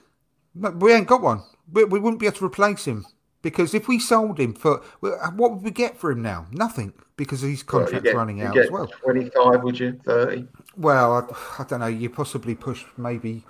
We 0.57 0.93
ain't 0.93 1.07
got 1.07 1.23
one. 1.23 1.43
We, 1.73 1.85
we 1.85 2.01
wouldn't 2.01 2.19
be 2.19 2.27
able 2.27 2.39
to 2.39 2.45
replace 2.47 2.85
him 2.85 3.07
because 3.43 3.73
if 3.75 3.87
we 3.87 4.01
sold 4.01 4.41
him 4.41 4.55
for 4.55 4.83
uh, 5.05 5.31
what 5.37 5.53
would 5.53 5.63
we 5.63 5.71
get 5.71 5.97
for 5.97 6.11
him 6.11 6.23
now? 6.23 6.47
Nothing 6.51 6.93
because 7.17 7.43
his 7.43 7.65
Well, 7.73 7.83
contract's 7.83 8.05
get- 8.07 8.17
running 8.17 8.43
out 8.43 8.57
as 8.59 8.71
well. 8.71 8.89
Twenty-five, 8.89 9.63
would 9.63 9.79
you? 9.79 10.01
Thirty? 10.05 10.49
Well, 10.81 11.13
I, 11.59 11.63
I 11.63 11.67
don't 11.67 11.81
know. 11.81 11.87
You 11.87 12.09
possibly 12.09 12.55
push 12.55 12.85
maybe. 12.97 13.45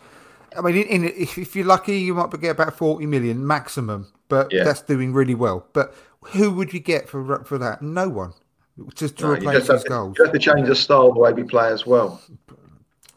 I 0.59 0.61
mean, 0.63 0.77
in, 0.77 0.87
in, 0.89 1.05
if, 1.05 1.39
if 1.39 1.55
you're 1.55 1.65
lucky, 1.65 1.99
you 1.99 2.13
might 2.15 2.29
get 2.41 2.51
about 2.51 2.77
forty 2.77 3.07
million 3.07 3.47
maximum, 3.47 4.09
but 4.29 4.53
Yeah. 4.53 4.65
that's 4.65 4.83
doing 4.83 5.13
really 5.13 5.37
well. 5.37 5.65
But 5.73 5.95
who 6.33 6.51
would 6.51 6.75
you 6.75 6.81
get 6.81 7.09
for 7.09 7.45
for 7.45 7.57
that? 7.59 7.83
No 7.83 8.09
one. 8.09 8.33
Just 8.95 9.19
to 9.19 9.25
No, 9.27 9.33
replace 9.33 9.69
his 9.69 9.85
goals. 9.85 10.17
You 10.19 10.25
have 10.25 10.33
to 10.33 10.39
change 10.39 10.67
the 10.67 10.75
style 10.75 11.13
the 11.13 11.21
way 11.21 11.33
we 11.33 11.45
play 11.45 11.69
as 11.69 11.87
well. 11.87 12.21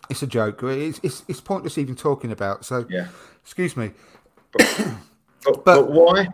It's 0.10 0.22
a 0.22 0.28
joke. 0.28 0.62
It's, 0.64 1.00
it's 1.02 1.24
it's 1.28 1.42
pointless 1.42 1.78
even 1.78 1.96
talking 1.96 2.32
about. 2.32 2.66
So, 2.66 2.86
Yeah. 2.90 3.08
excuse 3.42 3.76
me. 3.76 3.92
But, 4.52 5.66
but, 5.66 5.90
why? 5.92 6.28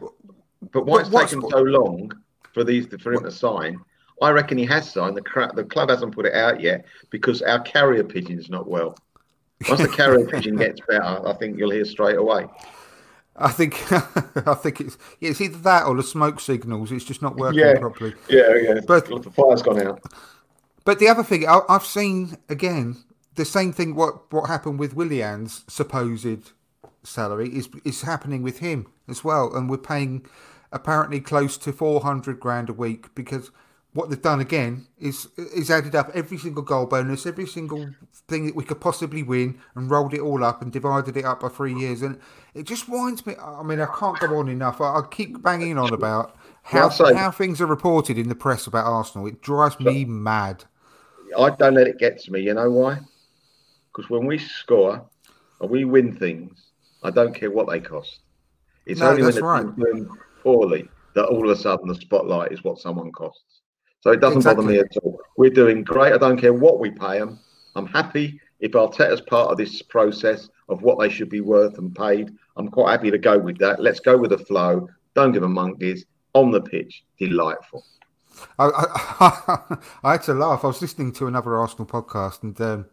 But 0.74 0.86
why 0.86 1.04
but 1.04 1.24
it's 1.24 1.32
taken 1.32 1.50
so 1.50 1.62
long 1.62 2.12
for 2.54 2.64
these 2.66 2.88
for 3.02 3.14
him 3.14 3.24
to 3.24 3.32
sign? 3.32 3.80
I 4.22 4.32
reckon 4.32 4.58
he 4.58 4.66
has 4.66 4.92
signed. 4.92 5.16
The 5.16 5.22
cra- 5.22 5.52
the 5.56 5.64
club 5.64 5.90
hasn't 5.90 6.14
put 6.14 6.26
it 6.26 6.34
out 6.34 6.60
yet 6.60 6.86
because 7.10 7.42
our 7.42 7.60
carrier 7.62 8.04
pigeon's 8.04 8.50
not 8.50 8.68
well. 8.68 8.96
Once 9.68 9.82
the 9.82 9.88
carrier 9.88 10.26
pigeon 10.32 10.56
gets 10.58 10.80
better, 10.88 11.28
I 11.28 11.34
think 11.40 11.58
you'll 11.58 11.72
hear 11.72 11.86
straight 11.86 12.18
away. 12.18 12.48
I 13.38 13.52
think 13.52 13.76
I 14.48 14.54
think 14.56 14.82
it's 14.82 14.98
yeah, 15.20 15.30
it's 15.30 15.40
either 15.42 15.58
that 15.60 15.86
or 15.86 15.96
the 15.96 16.04
smoke 16.04 16.40
signals. 16.40 16.92
It's 16.92 17.06
just 17.06 17.22
not 17.22 17.38
working 17.38 17.60
Yeah. 17.60 17.78
properly. 17.80 18.14
Yeah, 18.30 18.56
yeah. 18.56 18.80
But- 18.86 19.06
the 19.08 19.32
fire's 19.32 19.62
gone 19.62 19.82
out. 19.86 20.02
But 20.86 21.00
the 21.00 21.08
other 21.08 21.24
thing 21.24 21.48
I, 21.48 21.60
I've 21.70 21.86
seen 21.86 22.38
again, 22.50 22.98
the 23.36 23.46
same 23.46 23.72
thing. 23.74 23.96
What 23.96 24.32
what 24.34 24.48
happened 24.48 24.80
with 24.80 24.96
Willian's 24.96 25.64
supposed 25.68 26.52
salary 27.04 27.50
is 27.50 27.70
is 27.86 28.02
happening 28.02 28.42
with 28.44 28.60
him 28.60 28.88
as 29.08 29.24
well, 29.24 29.56
and 29.56 29.70
we're 29.70 29.78
paying 29.78 30.26
apparently 30.72 31.20
close 31.22 31.58
to 31.60 31.72
four 31.72 32.02
hundred 32.02 32.40
grand 32.40 32.70
a 32.70 32.74
week 32.74 33.14
because 33.16 33.52
what 33.94 34.10
they've 34.10 34.22
done 34.22 34.40
again 34.40 34.86
is 35.00 35.28
is 35.38 35.72
added 35.72 35.96
up 35.96 36.12
every 36.14 36.38
single 36.38 36.62
goal 36.62 36.86
bonus, 36.86 37.26
every 37.26 37.48
single 37.48 37.90
thing 38.28 38.46
that 38.46 38.56
we 38.56 38.64
could 38.64 38.80
possibly 38.80 39.24
win, 39.24 39.60
and 39.76 39.90
rolled 39.90 40.14
it 40.14 40.20
all 40.20 40.44
up 40.44 40.62
and 40.62 40.72
divided 40.72 41.18
it 41.18 41.26
up 41.26 41.40
by 41.42 41.50
three 41.50 41.74
years, 41.74 42.02
and 42.02 42.20
it 42.54 42.64
just 42.64 42.88
winds 42.88 43.26
me. 43.26 43.36
I 43.42 43.64
mean, 43.64 43.80
I 43.82 43.88
can't 43.88 44.20
go 44.20 44.38
on 44.38 44.48
enough. 44.50 44.80
I, 44.80 44.98
I 44.98 45.02
keep 45.10 45.42
banging 45.42 45.78
on 45.78 45.94
about 45.94 46.36
how 46.64 46.92
Well, 47.00 47.16
how 47.16 47.32
things 47.32 47.60
are 47.62 47.66
reported 47.66 48.18
in 48.18 48.30
the 48.30 48.36
press 48.36 48.68
about 48.68 48.86
Arsenal. 48.86 49.28
It 49.28 49.42
drives 49.42 49.80
me 49.80 50.06
mad. 50.06 50.66
I 51.38 51.50
don't 51.52 51.76
let 51.76 51.88
it 51.88 51.98
get 51.98 52.20
to 52.20 52.32
me. 52.32 52.42
You 52.42 52.54
know 52.54 52.70
why? 52.70 53.00
Because 53.92 54.10
when 54.10 54.26
we 54.26 54.38
score 54.38 55.04
and 55.62 55.70
we 55.70 55.86
win 55.86 56.16
things, 56.16 56.70
I 57.04 57.10
don't 57.12 57.34
care 57.34 57.52
what 57.52 57.70
they 57.70 57.80
cost. 57.80 58.20
It's 58.86 59.00
No, 59.00 59.10
only 59.10 59.24
when 59.24 59.34
the 59.34 59.42
right. 59.42 59.76
doing 59.76 60.10
poorly 60.44 60.90
that 61.16 61.26
all 61.26 61.50
of 61.50 61.58
a 61.58 61.60
sudden 61.60 61.88
the 61.88 61.96
spotlight 61.96 62.52
is 62.52 62.64
what 62.64 62.80
someone 62.80 63.12
costs. 63.12 63.44
So 64.02 64.12
it 64.12 64.22
doesn't 64.22 64.44
bother 64.44 64.62
me 64.62 64.80
at 64.80 64.96
all. 65.04 65.20
We're 65.38 65.50
doing 65.50 65.84
great. 65.84 66.14
I 66.14 66.18
don't 66.18 66.40
care 66.40 66.54
what 66.54 66.80
we 66.80 66.90
pay 66.90 67.20
them. 67.20 67.40
I'm 67.76 67.88
happy 67.88 68.40
if 68.60 68.72
Arteta's 68.72 69.22
part 69.22 69.52
of 69.52 69.58
this 69.58 69.82
process 69.82 70.50
of 70.70 70.82
what 70.82 71.00
they 71.00 71.10
should 71.10 71.30
be 71.30 71.42
worth 71.42 71.78
and 71.78 71.94
paid. 71.96 72.32
I'm 72.56 72.70
quite 72.70 72.92
happy 72.92 73.12
to 73.12 73.18
go 73.18 73.38
with 73.38 73.58
that. 73.60 73.82
Let's 73.82 74.00
go 74.00 74.18
with 74.18 74.32
the 74.32 74.38
flow. 74.38 74.88
Don't 75.16 75.32
give 75.32 75.44
a 75.44 75.50
monkeys. 75.50 76.06
On 76.36 76.52
the 76.52 76.62
pitch, 76.62 77.04
delightful. 77.18 77.84
I, 78.60 78.66
I, 78.68 79.78
I 80.04 80.12
had 80.12 80.24
to 80.24 80.34
laugh. 80.34 80.64
I 80.64 80.68
was 80.68 80.82
listening 80.82 81.12
to 81.14 81.28
another 81.28 81.58
Arsenal 81.58 81.88
podcast, 81.88 82.44
and 82.44 82.60
um, 82.62 82.86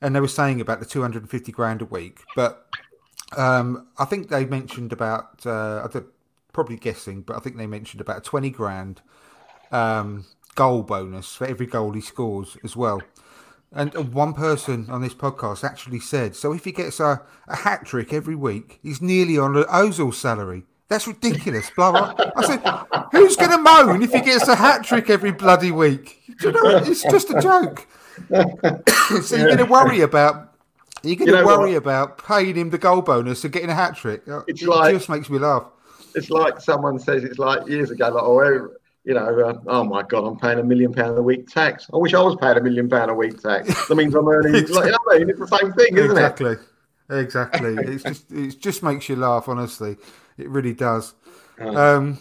and 0.00 0.14
they 0.14 0.20
were 0.20 0.28
saying 0.28 0.60
about 0.60 0.80
the 0.80 0.86
two 0.86 1.00
hundred 1.00 1.22
and 1.22 1.30
fifty 1.30 1.52
grand 1.52 1.82
a 1.82 1.84
week, 1.84 2.24
but 2.34 2.66
um, 3.36 3.86
I 3.98 4.04
think 4.04 4.30
they 4.30 4.44
mentioned 4.44 4.92
about 4.92 5.46
uh, 5.46 5.82
I 5.84 5.88
don't, 5.92 6.06
probably 6.52 6.76
guessing, 6.76 7.22
but 7.22 7.36
I 7.36 7.38
think 7.38 7.56
they 7.56 7.68
mentioned 7.68 8.00
about 8.00 8.24
twenty 8.24 8.50
grand 8.50 9.00
um, 9.72 10.24
goal 10.54 10.82
bonus 10.82 11.34
for 11.34 11.46
every 11.46 11.66
goal 11.66 11.92
he 11.92 12.00
scores 12.00 12.56
as 12.64 12.76
well. 12.76 13.02
And 13.72 13.92
one 14.14 14.32
person 14.32 14.88
on 14.88 15.02
this 15.02 15.12
podcast 15.14 15.64
actually 15.64 16.00
said, 16.00 16.34
so 16.36 16.52
if 16.52 16.64
he 16.64 16.72
gets 16.72 17.00
a, 17.00 17.22
a 17.48 17.56
hat 17.56 17.84
trick 17.84 18.12
every 18.12 18.36
week, 18.36 18.78
he's 18.82 19.02
nearly 19.02 19.36
on 19.38 19.56
an 19.56 19.64
Ozil 19.64 20.14
salary. 20.14 20.64
That's 20.88 21.06
ridiculous. 21.08 21.70
Blah 21.76 21.90
blah. 21.90 22.14
I 22.36 22.46
said, 22.46 23.08
who's 23.10 23.34
going 23.36 23.50
to 23.50 23.58
moan 23.58 24.02
if 24.02 24.12
he 24.12 24.20
gets 24.20 24.46
a 24.46 24.54
hat 24.54 24.84
trick 24.84 25.10
every 25.10 25.32
bloody 25.32 25.72
week? 25.72 26.22
Do 26.40 26.48
you 26.48 26.52
know? 26.52 26.76
It's 26.78 27.02
just 27.02 27.28
a 27.30 27.40
joke. 27.40 27.86
so 29.22 29.36
you're 29.36 29.46
going 29.46 29.58
to 29.58 29.64
worry 29.64 30.00
about. 30.00 30.54
You're 31.02 31.16
going 31.16 31.28
You 31.28 31.34
to 31.36 31.40
know 31.42 31.46
worry 31.46 31.72
what? 31.72 31.76
about 31.78 32.24
paying 32.24 32.54
him 32.54 32.70
the 32.70 32.78
goal 32.78 33.02
bonus 33.02 33.42
and 33.44 33.52
getting 33.52 33.68
a 33.68 33.74
hat 33.74 33.96
trick. 33.96 34.22
It's 34.46 34.62
it 34.62 34.68
like- 34.68 34.94
just 34.94 35.08
makes 35.08 35.28
me 35.28 35.38
laugh. 35.38 35.64
it's 36.14 36.30
like 36.30 36.60
someone 36.60 36.98
says 37.00 37.24
it's 37.24 37.38
like 37.38 37.66
years 37.68 37.90
ago, 37.90 38.08
like, 38.08 38.22
oh, 38.24 38.68
you 39.06 39.14
know, 39.14 39.40
uh, 39.40 39.58
oh 39.68 39.84
my 39.84 40.02
God, 40.02 40.26
I'm 40.26 40.36
paying 40.36 40.58
a 40.58 40.64
million 40.64 40.92
pound 40.92 41.16
a 41.16 41.22
week 41.22 41.48
tax. 41.48 41.86
I 41.94 41.96
wish 41.96 42.12
I 42.12 42.20
was 42.20 42.36
paying 42.40 42.56
a 42.56 42.60
million 42.60 42.88
pound 42.88 43.08
a 43.08 43.14
week 43.14 43.40
tax. 43.40 43.86
That 43.86 43.94
means 43.94 44.12
I'm 44.16 44.26
earning, 44.26 44.52
like, 44.52 44.66
you 44.66 44.90
know 44.90 44.98
I 45.12 45.18
mean? 45.18 45.30
It's 45.30 45.38
the 45.38 45.46
same 45.46 45.72
thing, 45.74 45.96
isn't 45.96 46.10
exactly. 46.10 46.56
Exactly. 47.08 47.74
it's 47.78 48.02
just 48.02 48.32
it 48.32 48.60
just 48.60 48.82
makes 48.82 49.08
you 49.08 49.14
laugh. 49.14 49.48
Honestly, 49.48 49.96
it 50.36 50.48
really 50.48 50.72
does. 50.72 51.14
Um, 51.60 52.18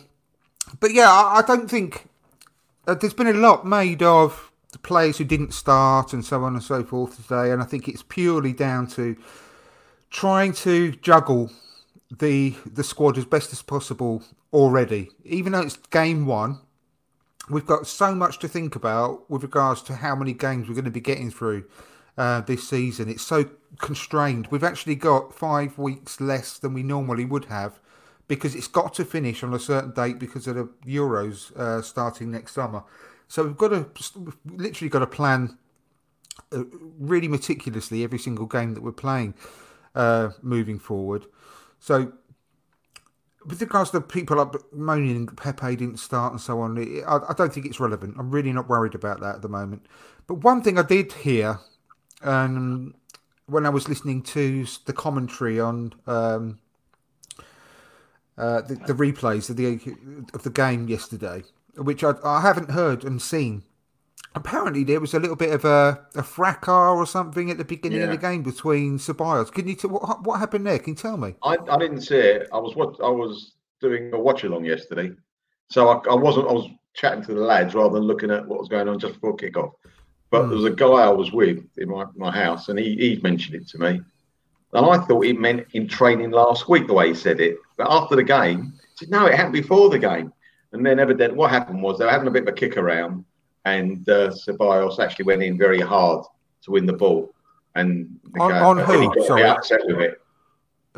but 0.80 0.94
yeah, 0.94 1.10
I, 1.10 1.40
I 1.40 1.42
don't 1.42 1.68
think 1.68 2.08
uh, 2.88 2.94
there's 2.94 3.16
been 3.16 3.28
a 3.28 3.34
lot 3.34 3.66
made 3.66 4.04
of 4.04 4.52
the 4.72 4.78
players 4.78 5.18
who 5.18 5.24
didn't 5.24 5.56
start 5.56 6.14
and 6.14 6.24
so 6.24 6.44
on 6.44 6.54
and 6.54 6.64
so 6.64 6.84
forth 6.84 7.16
today, 7.16 7.52
and 7.52 7.64
I 7.64 7.66
think 7.66 7.88
it's 7.88 8.04
purely 8.04 8.54
down 8.54 8.86
to 8.90 9.18
trying 10.12 10.54
to 10.54 10.92
juggle 10.92 11.52
the 12.16 12.56
the 12.72 12.84
squad 12.84 13.18
as 13.18 13.26
best 13.26 13.52
as 13.54 13.64
possible 13.64 14.22
already. 14.54 15.10
Even 15.24 15.54
though 15.54 15.62
it's 15.62 15.78
game 15.78 16.28
one, 16.28 16.60
we've 17.50 17.66
got 17.66 17.88
so 17.88 18.16
much 18.16 18.40
to 18.40 18.48
think 18.48 18.76
about 18.76 19.30
with 19.30 19.44
regards 19.44 19.82
to 19.84 19.96
how 19.96 20.16
many 20.16 20.34
games 20.34 20.68
we're 20.68 20.76
going 20.76 20.86
to 20.86 20.92
be 20.92 21.02
getting 21.02 21.32
through 21.32 21.66
uh, 22.18 22.42
this 22.42 22.68
season. 22.68 23.10
It's 23.10 23.24
so 23.24 23.50
constrained. 23.80 24.48
We've 24.48 24.64
actually 24.64 24.96
got 24.96 25.34
five 25.34 25.78
weeks 25.78 26.22
less 26.22 26.58
than 26.58 26.74
we 26.74 26.84
normally 26.84 27.26
would 27.26 27.46
have 27.46 27.80
because 28.28 28.56
it's 28.56 28.68
got 28.68 28.94
to 28.96 29.06
finish 29.06 29.44
on 29.44 29.54
a 29.54 29.60
certain 29.60 29.92
date 29.92 30.20
because 30.20 30.48
of 30.48 30.56
the 30.56 30.70
Euros 30.86 31.56
uh, 31.56 31.82
starting 31.82 32.32
next 32.32 32.54
summer. 32.54 32.84
So 33.28 33.44
we've 33.44 33.58
got 33.58 33.70
to 33.70 34.20
we've 34.20 34.38
literally 34.46 34.90
got 34.90 35.00
to 35.00 35.08
plan 35.08 35.58
uh, 36.52 36.64
really 37.00 37.28
meticulously 37.28 38.04
every 38.04 38.20
single 38.20 38.46
game 38.46 38.74
that 38.74 38.84
we're 38.84 38.92
playing 38.92 39.36
uh, 39.94 40.30
moving 40.42 40.80
forward. 40.80 41.26
So 41.80 42.14
with 43.46 43.62
regards 43.62 43.92
to 43.92 44.02
people 44.02 44.40
up 44.40 44.56
moaning 44.74 45.28
Pepe 45.28 45.76
didn't 45.76 45.98
start 45.98 46.32
and 46.32 46.42
so 46.42 46.60
on, 46.62 46.78
I, 47.08 47.20
I, 47.30 47.34
don't 47.34 47.54
think 47.54 47.66
it's 47.66 47.80
relevant. 47.80 48.16
I'm 48.18 48.32
really 48.32 48.52
not 48.52 48.68
worried 48.68 48.96
about 48.96 49.20
that 49.22 49.36
at 49.36 49.42
the 49.42 49.50
moment. 49.50 49.86
But 50.28 50.36
one 50.36 50.62
thing 50.62 50.80
I 50.80 50.84
did 50.84 51.14
hear, 51.14 51.60
um, 52.22 52.96
when 53.48 53.66
I 53.66 53.70
was 53.70 53.88
listening 53.88 54.24
to 54.24 54.66
the 54.86 54.94
commentary 54.94 55.60
on 55.60 55.94
um, 56.08 56.60
uh, 58.38 58.62
the, 58.62 58.76
the, 58.88 58.94
replays 58.94 59.50
of 59.50 59.58
the 59.58 59.80
of 60.34 60.44
the 60.44 60.50
game 60.50 60.88
yesterday, 60.88 61.44
which 61.78 62.04
I, 62.04 62.14
I 62.24 62.42
haven't 62.42 62.72
heard 62.72 63.04
and 63.04 63.22
seen. 63.22 63.64
Apparently, 64.36 64.84
there 64.84 65.00
was 65.00 65.14
a 65.14 65.20
little 65.20 65.36
bit 65.36 65.54
of 65.54 65.66
a, 65.66 66.06
a 66.16 66.24
fracas 66.24 66.68
or 66.68 67.06
something 67.06 67.50
at 67.50 67.58
the 67.58 67.66
beginning 67.66 68.00
yeah. 68.00 68.06
of 68.06 68.12
the 68.12 68.18
game 68.18 68.44
between 68.44 69.00
Ceballos. 69.00 69.52
Can 69.52 69.68
you 69.68 69.76
t- 69.76 69.88
what, 69.88 70.24
what 70.24 70.40
happened 70.40 70.68
there? 70.68 70.78
Can 70.78 70.92
you 70.92 70.98
tell 70.98 71.18
me? 71.18 71.36
I, 71.42 71.58
I 71.70 71.78
didn't 71.78 72.02
see 72.02 72.18
it. 72.18 72.50
I 72.54 72.58
was 72.58 72.76
what 72.76 72.96
I 73.02 73.10
was 73.10 73.54
doing 73.82 74.14
a 74.14 74.20
watch 74.20 74.44
along 74.44 74.66
yesterday, 74.66 75.12
so 75.70 75.88
I, 75.88 76.12
I 76.12 76.16
wasn't. 76.16 76.48
I 76.48 76.52
was 76.52 76.70
chatting 76.94 77.24
to 77.24 77.34
the 77.34 77.42
lads 77.42 77.76
rather 77.76 77.96
than 77.96 78.04
looking 78.04 78.32
at 78.32 78.46
what 78.46 78.60
was 78.60 78.70
going 78.70 78.88
on 78.88 79.00
just 79.00 79.16
before 79.16 79.36
kickoff. 79.36 79.72
But 80.30 80.44
mm. 80.44 80.50
there 80.50 80.58
was 80.58 80.66
a 80.66 80.76
guy 80.76 80.86
I 80.86 81.10
was 81.10 81.32
with 81.32 81.64
in 81.78 81.90
my, 81.90 82.06
my 82.16 82.32
house, 82.32 82.70
and 82.70 82.78
he, 82.78 82.96
he 82.96 83.20
mentioned 83.22 83.56
it 83.56 83.68
to 83.70 83.78
me. 83.78 84.02
And 84.74 84.86
I 84.86 84.98
thought 84.98 85.26
it 85.26 85.40
meant 85.40 85.68
in 85.72 85.88
training 85.88 86.32
last 86.32 86.68
week, 86.68 86.88
the 86.88 86.94
way 86.94 87.08
he 87.08 87.16
said 87.16 87.40
it. 87.40 87.58
But 87.78 87.88
after 87.90 88.18
the 88.18 88.24
game, 88.24 88.74
he 88.98 89.06
said, 89.06 89.10
no, 89.10 89.26
it 89.26 89.36
happened 89.36 89.54
before 89.54 89.90
the 89.90 90.00
game. 90.00 90.34
And 90.74 90.86
then 90.86 91.00
evidently, 91.00 91.38
what 91.38 91.52
happened 91.52 91.82
was 91.82 91.98
they 91.98 92.06
were 92.06 92.12
having 92.12 92.28
a 92.28 92.32
bit 92.32 92.44
of 92.44 92.50
a 92.50 92.52
kick 92.52 92.76
around, 92.76 93.24
and 93.66 94.08
uh, 94.08 94.30
Ceballos 94.30 95.00
actually 95.00 95.26
went 95.26 95.44
in 95.44 95.58
very 95.58 95.82
hard 95.82 96.26
to 96.64 96.72
win 96.72 96.86
the 96.86 96.94
ball. 96.94 97.34
And 97.76 98.20
the 98.34 98.42
on, 98.42 98.52
guy, 98.52 98.60
on 98.60 98.78
who? 98.78 99.26
Sorry. 99.26 99.44
upset 99.44 99.82
with 99.86 100.00
it. 100.00 100.22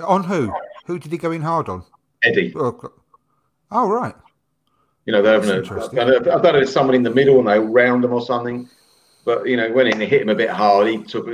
On 0.04 0.24
who? 0.24 0.54
Who 0.86 1.00
did 1.00 1.12
he 1.12 1.18
go 1.18 1.32
in 1.32 1.42
hard 1.42 1.70
on? 1.70 1.84
Eddie. 2.24 2.54
Oh, 2.56 2.92
oh 3.72 3.90
right. 3.90 4.14
You 5.06 5.14
know, 5.14 5.22
they're 5.22 5.42
having 5.42 5.50
a, 5.50 6.36
I 6.36 6.42
don't 6.42 6.44
know 6.44 6.60
if 6.60 6.70
someone 6.70 6.96
in 6.96 7.04
the 7.04 7.14
middle 7.14 7.40
and 7.40 7.48
they 7.48 7.60
round 7.60 8.04
them 8.04 8.14
or 8.14 8.22
something. 8.22 8.70
But 9.26 9.48
you 9.48 9.58
know, 9.58 9.72
went 9.72 9.90
in 9.90 10.02
and 10.02 10.10
hit 10.10 10.22
him 10.22 10.30
a 10.30 10.36
bit 10.36 10.50
hard. 10.50 10.88
He 10.88 11.04
took 11.04 11.28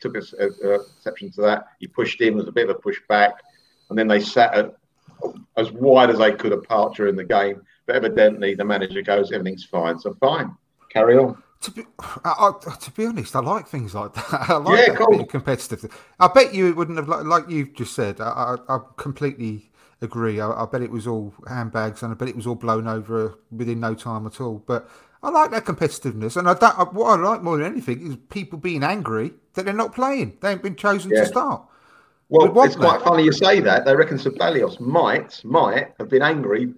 took 0.00 0.16
a, 0.16 0.22
a, 0.40 0.80
exception 0.80 1.30
to 1.32 1.42
that. 1.42 1.66
He 1.78 1.86
pushed 1.86 2.20
him. 2.20 2.34
There 2.34 2.38
was 2.38 2.48
a 2.48 2.52
bit 2.52 2.68
of 2.68 2.76
a 2.76 2.78
push 2.78 2.98
back, 3.08 3.34
and 3.88 3.98
then 3.98 4.08
they 4.08 4.18
sat 4.18 4.54
at, 4.54 4.74
as 5.56 5.70
wide 5.70 6.10
as 6.10 6.18
they 6.18 6.32
could 6.32 6.52
apart 6.52 6.96
during 6.96 7.14
the 7.14 7.24
game. 7.24 7.62
But 7.86 7.96
evidently, 7.96 8.56
the 8.56 8.64
manager 8.64 9.00
goes, 9.00 9.30
"Everything's 9.30 9.64
fine, 9.64 9.96
so 9.96 10.14
fine, 10.14 10.56
carry 10.96 11.16
on." 11.18 11.42
To 11.62 11.70
be, 11.70 11.84
I, 12.24 12.52
I, 12.66 12.74
to 12.74 12.90
be 12.90 13.06
honest, 13.06 13.34
I 13.34 13.40
like 13.40 13.66
things 13.66 13.94
like 13.94 14.14
that. 14.14 14.26
I 14.50 14.56
like 14.56 14.88
yeah, 14.88 14.94
cool. 14.94 15.24
competitive. 15.24 15.90
I 16.20 16.28
bet 16.28 16.54
you 16.54 16.68
it 16.68 16.76
wouldn't 16.76 16.98
have 16.98 17.08
like, 17.08 17.24
like 17.24 17.48
you've 17.48 17.74
just 17.74 17.94
said. 17.94 18.20
I, 18.20 18.56
I, 18.68 18.76
I 18.76 18.78
completely 18.96 19.70
agree. 20.02 20.40
I, 20.40 20.50
I, 20.50 20.66
bet 20.66 20.82
it 20.82 20.90
was 20.90 21.06
all 21.06 21.34
handbags, 21.48 22.02
and 22.02 22.12
I 22.12 22.14
bet 22.14 22.28
it 22.28 22.36
was 22.36 22.46
all 22.46 22.54
blown 22.54 22.86
over 22.86 23.38
within 23.50 23.80
no 23.80 23.94
time 23.94 24.26
at 24.26 24.40
all. 24.40 24.62
But 24.66 24.88
I 25.22 25.30
like 25.30 25.50
that 25.50 25.64
competitiveness, 25.64 26.36
and 26.36 26.48
I 26.48 26.54
don't, 26.54 26.92
what 26.92 27.18
I 27.18 27.22
like 27.22 27.42
more 27.42 27.56
than 27.56 27.66
anything 27.66 28.06
is 28.06 28.16
people 28.28 28.58
being 28.58 28.84
angry 28.84 29.32
that 29.54 29.64
they're 29.64 29.74
not 29.74 29.94
playing. 29.94 30.36
They 30.40 30.50
haven't 30.50 30.62
been 30.62 30.76
chosen 30.76 31.10
yeah. 31.10 31.20
to 31.20 31.26
start. 31.26 31.62
Well, 32.28 32.64
it's 32.64 32.74
that. 32.74 32.80
quite 32.80 33.02
funny 33.02 33.24
you 33.24 33.32
say 33.32 33.60
that. 33.60 33.84
They 33.84 33.94
reckon 33.94 34.18
Ceballos 34.18 34.80
might 34.80 35.44
might 35.44 35.94
have 35.98 36.08
been 36.08 36.22
angry 36.22 36.74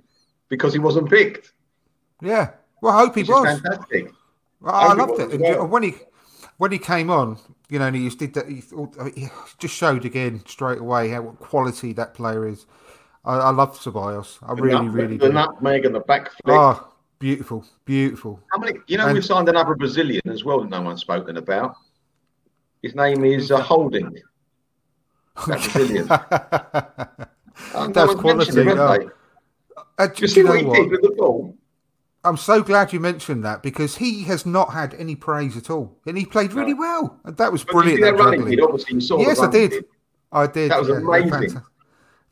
because 0.48 0.72
he 0.72 0.78
wasn't 0.78 1.08
picked. 1.08 1.52
Yeah, 2.20 2.50
well, 2.80 2.96
I 2.96 3.04
hope 3.04 3.14
he 3.14 3.22
was. 3.22 3.60
Fantastic. 3.60 4.12
Well, 4.60 4.74
I, 4.74 4.86
I 4.88 4.92
loved 4.94 5.20
it. 5.20 5.40
Well. 5.40 5.66
When 5.66 5.82
he 5.82 5.94
when 6.56 6.72
he 6.72 6.78
came 6.78 7.10
on, 7.10 7.38
you 7.68 7.78
know, 7.78 7.86
and 7.86 7.96
he 7.96 8.04
just 8.04 8.18
did 8.18 8.34
that. 8.34 8.48
He, 8.48 8.62
he 9.14 9.28
just 9.58 9.74
showed 9.74 10.04
again 10.04 10.42
straight 10.46 10.78
away 10.78 11.10
how 11.10 11.22
what 11.22 11.38
quality 11.38 11.92
that 11.94 12.14
player 12.14 12.46
is. 12.46 12.66
I, 13.24 13.36
I 13.36 13.50
love 13.50 13.78
Ceballos. 13.78 14.38
I 14.42 14.54
the 14.54 14.62
really, 14.62 14.88
really 14.88 15.16
the 15.16 15.28
do. 15.28 15.32
nutmeg 15.32 15.84
and 15.84 15.94
the 15.94 16.00
back 16.00 16.30
flick. 16.32 16.56
Oh, 16.56 16.88
Beautiful, 17.18 17.64
beautiful. 17.84 18.40
How 18.52 18.58
many? 18.58 18.78
You 18.86 18.98
know, 18.98 19.06
and, 19.06 19.14
we've 19.14 19.24
signed 19.24 19.48
another 19.48 19.74
Brazilian 19.74 20.22
as 20.26 20.44
well 20.44 20.60
that 20.60 20.70
no 20.70 20.80
one's 20.82 21.00
spoken 21.00 21.36
about. 21.36 21.74
His 22.82 22.94
name 22.94 23.24
is 23.24 23.50
uh, 23.50 23.60
Holding. 23.60 24.16
That 25.46 25.62
Brazilian. 25.72 26.06
That's 27.92 28.14
quality. 28.14 28.60
Him, 28.60 28.76
uh, 28.76 28.98
uh, 29.98 30.08
you 30.16 30.26
see 30.26 30.42
what 30.42 30.58
he 30.58 30.64
did 30.64 30.90
with 30.90 31.02
the 31.02 31.14
ball? 31.16 31.56
I'm 32.28 32.36
so 32.36 32.62
glad 32.62 32.92
you 32.92 33.00
mentioned 33.00 33.44
that 33.44 33.62
because 33.62 33.96
he 33.96 34.22
has 34.24 34.44
not 34.44 34.72
had 34.72 34.94
any 34.94 35.16
praise 35.16 35.56
at 35.56 35.70
all, 35.70 35.98
and 36.06 36.16
he 36.16 36.26
played 36.26 36.52
really 36.52 36.74
well. 36.74 37.18
And 37.24 37.36
that 37.38 37.50
was 37.50 37.64
but 37.64 37.72
brilliant. 37.72 38.02
That 38.02 38.16
running 38.16 38.60
obviously, 38.60 39.00
saw 39.00 39.18
yes, 39.20 39.40
I 39.40 39.50
did. 39.50 39.70
Kid. 39.70 39.84
I 40.30 40.46
did. 40.46 40.70
That 40.70 40.80
was 40.80 40.88
yeah, 40.88 40.96
amazing. 40.96 41.62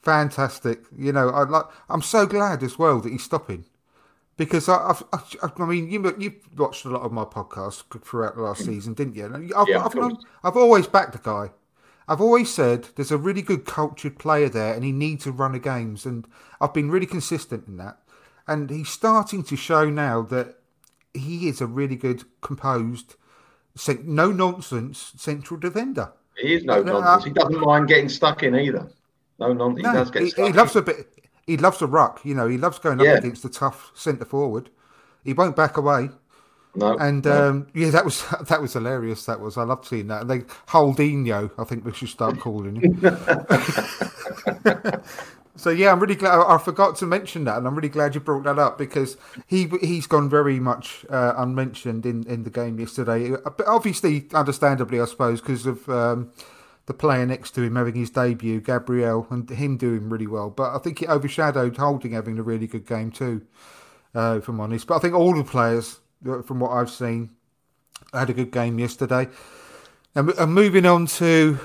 Fantastic. 0.03 0.83
You 0.97 1.13
know, 1.13 1.31
I 1.31 1.45
like. 1.45 1.65
I'm 1.89 2.03
so 2.03 2.27
glad 2.27 2.63
as 2.63 2.79
well 2.79 3.01
that 3.01 3.11
he's 3.11 3.25
stopping 3.25 3.65
because 4.37 4.69
I, 4.69 4.91
I've, 4.91 5.03
I, 5.13 5.51
I 5.63 5.67
mean, 5.67 5.91
you 5.91 6.15
you've 6.19 6.59
watched 6.59 6.85
a 6.85 6.91
lot 6.91 7.03
of 7.03 7.13
my 7.13 7.25
podcasts 7.25 7.83
throughout 8.05 8.37
the 8.37 8.43
last 8.43 8.63
mm. 8.63 8.67
season, 8.67 8.95
didn't 8.95 9.15
you? 9.15 9.53
I've, 9.57 9.69
yeah, 9.69 9.85
I've, 9.85 9.99
I've, 9.99 10.17
I've, 10.45 10.57
always 10.57 10.87
backed 10.87 11.13
the 11.13 11.19
guy. 11.19 11.51
I've 12.07 12.21
always 12.21 12.53
said 12.53 12.89
there's 12.97 13.11
a 13.11 13.19
really 13.19 13.43
good 13.43 13.65
cultured 13.65 14.19
player 14.19 14.49
there, 14.49 14.75
and 14.75 14.85
he 14.85 14.93
needs 14.93 15.27
a 15.27 15.33
run 15.33 15.55
of 15.55 15.63
games, 15.63 16.05
and 16.05 16.27
I've 16.61 16.75
been 16.75 16.91
really 16.91 17.07
consistent 17.07 17.67
in 17.67 17.79
that. 17.79 17.99
And 18.49 18.71
he's 18.71 18.89
starting 18.89 19.43
to 19.45 19.57
show 19.57 19.91
now 19.91 20.23
that 20.23 20.59
he 21.13 21.49
is 21.49 21.61
a 21.61 21.67
really 21.67 21.97
good, 21.97 22.25
composed, 22.41 23.17
no 24.05 24.31
nonsense 24.31 25.13
central 25.17 25.59
defender. 25.59 26.13
He 26.39 26.55
is 26.55 26.65
no 26.65 26.83
nonsense. 26.83 27.25
he 27.25 27.31
doesn't 27.31 27.61
mind 27.61 27.89
getting 27.89 28.09
stuck 28.09 28.43
in 28.43 28.55
either. 28.55 28.89
No 29.39 29.53
nonsense. 29.53 29.85
No, 29.85 29.91
he 29.91 29.97
does 29.97 30.11
get 30.11 30.23
he, 30.23 30.31
stuck. 30.31 30.47
He 30.47 30.53
loves 30.53 30.77
a 30.77 30.83
bit 30.83 31.17
he 31.47 31.57
loves 31.57 31.79
to 31.79 31.87
ruck. 31.87 32.21
You 32.25 32.35
know, 32.35 32.49
he 32.49 32.59
loves 32.59 32.79
going 32.79 33.01
up 33.01 33.19
against 33.19 33.43
the 33.43 33.49
tough 33.49 33.93
centre 33.95 34.25
forward. 34.25 34.71
He 35.25 35.33
won't 35.33 35.57
back 35.57 35.77
away. 35.77 36.11
No, 36.75 36.97
and 36.99 37.25
no. 37.25 37.49
Um, 37.49 37.69
yeah, 37.73 37.91
that 37.91 38.05
was 38.05 38.25
that 38.49 38.61
was 38.61 38.75
hilarious. 38.75 39.25
That 39.27 39.41
was 39.41 39.57
I 39.57 39.63
loved 39.63 39.87
seeing 39.87 40.09
that. 40.09 40.23
And 40.23 40.31
they 40.31 40.41
Holdinho, 40.69 41.51
I 41.59 41.65
think 41.65 41.85
we 41.85 41.93
should 41.93 42.09
start 42.09 42.39
calling 42.39 42.77
him. 42.77 43.01
so 45.57 45.71
yeah, 45.71 45.91
I'm 45.91 46.01
really 46.01 46.15
glad. 46.15 46.39
I, 46.39 46.59
forgot 46.59 46.97
to 46.97 47.07
mention 47.07 47.45
that, 47.45 47.57
and 47.59 47.67
I'm 47.67 47.75
really 47.75 47.89
glad 47.89 48.15
you 48.15 48.21
brought 48.21 48.45
that 48.45 48.59
up 48.59 48.79
because 48.79 49.17
he 49.47 49.69
he's 49.81 50.07
gone 50.07 50.29
very 50.29 50.61
much 50.61 51.05
uh, 51.11 51.35
unmentioned 51.37 52.07
in 52.07 52.27
in 52.27 52.45
the 52.45 52.51
game 52.51 52.79
yesterday. 52.79 53.31
But 53.31 53.67
obviously, 53.67 54.27
understandably, 54.33 55.01
I 55.01 55.07
suppose, 55.07 55.41
because 55.41 55.67
of. 55.67 55.89
Um, 55.89 56.33
the 56.87 56.95
player 56.95 57.27
next 57.27 57.51
to 57.51 57.63
him 57.63 57.75
having 57.75 57.97
his 57.97 58.11
debut, 58.11 58.61
Gabriel, 58.61 59.27
and 59.31 59.51
him 59.51 59.77
doing 59.77 60.09
really 60.09 60.29
well. 60.29 60.51
But 60.51 60.75
I 60.75 60.79
think 60.79 61.03
it 61.03 61.09
overshadowed 61.09 61.77
Holding 61.77 62.13
having 62.13 62.39
a 62.39 62.43
really 62.43 62.69
good 62.69 62.87
game 62.87 63.11
too, 63.11 63.43
uh, 64.15 64.37
if 64.39 64.49
I'm 64.49 64.61
honest. 64.61 64.87
But 64.87 64.95
I 64.95 64.99
think 65.01 65.15
all 65.15 65.35
the 65.35 65.43
players, 65.43 65.99
uh, 66.29 66.43
from 66.43 66.61
what 66.61 66.71
I've 66.71 66.91
seen, 66.91 67.31
had 68.13 68.31
a 68.31 68.35
good 68.35 68.53
game 68.53 68.79
yesterday. 68.79 69.29
And, 70.15 70.31
and 70.31 70.55
moving 70.55 70.87
on 70.87 71.07
to 71.07 71.59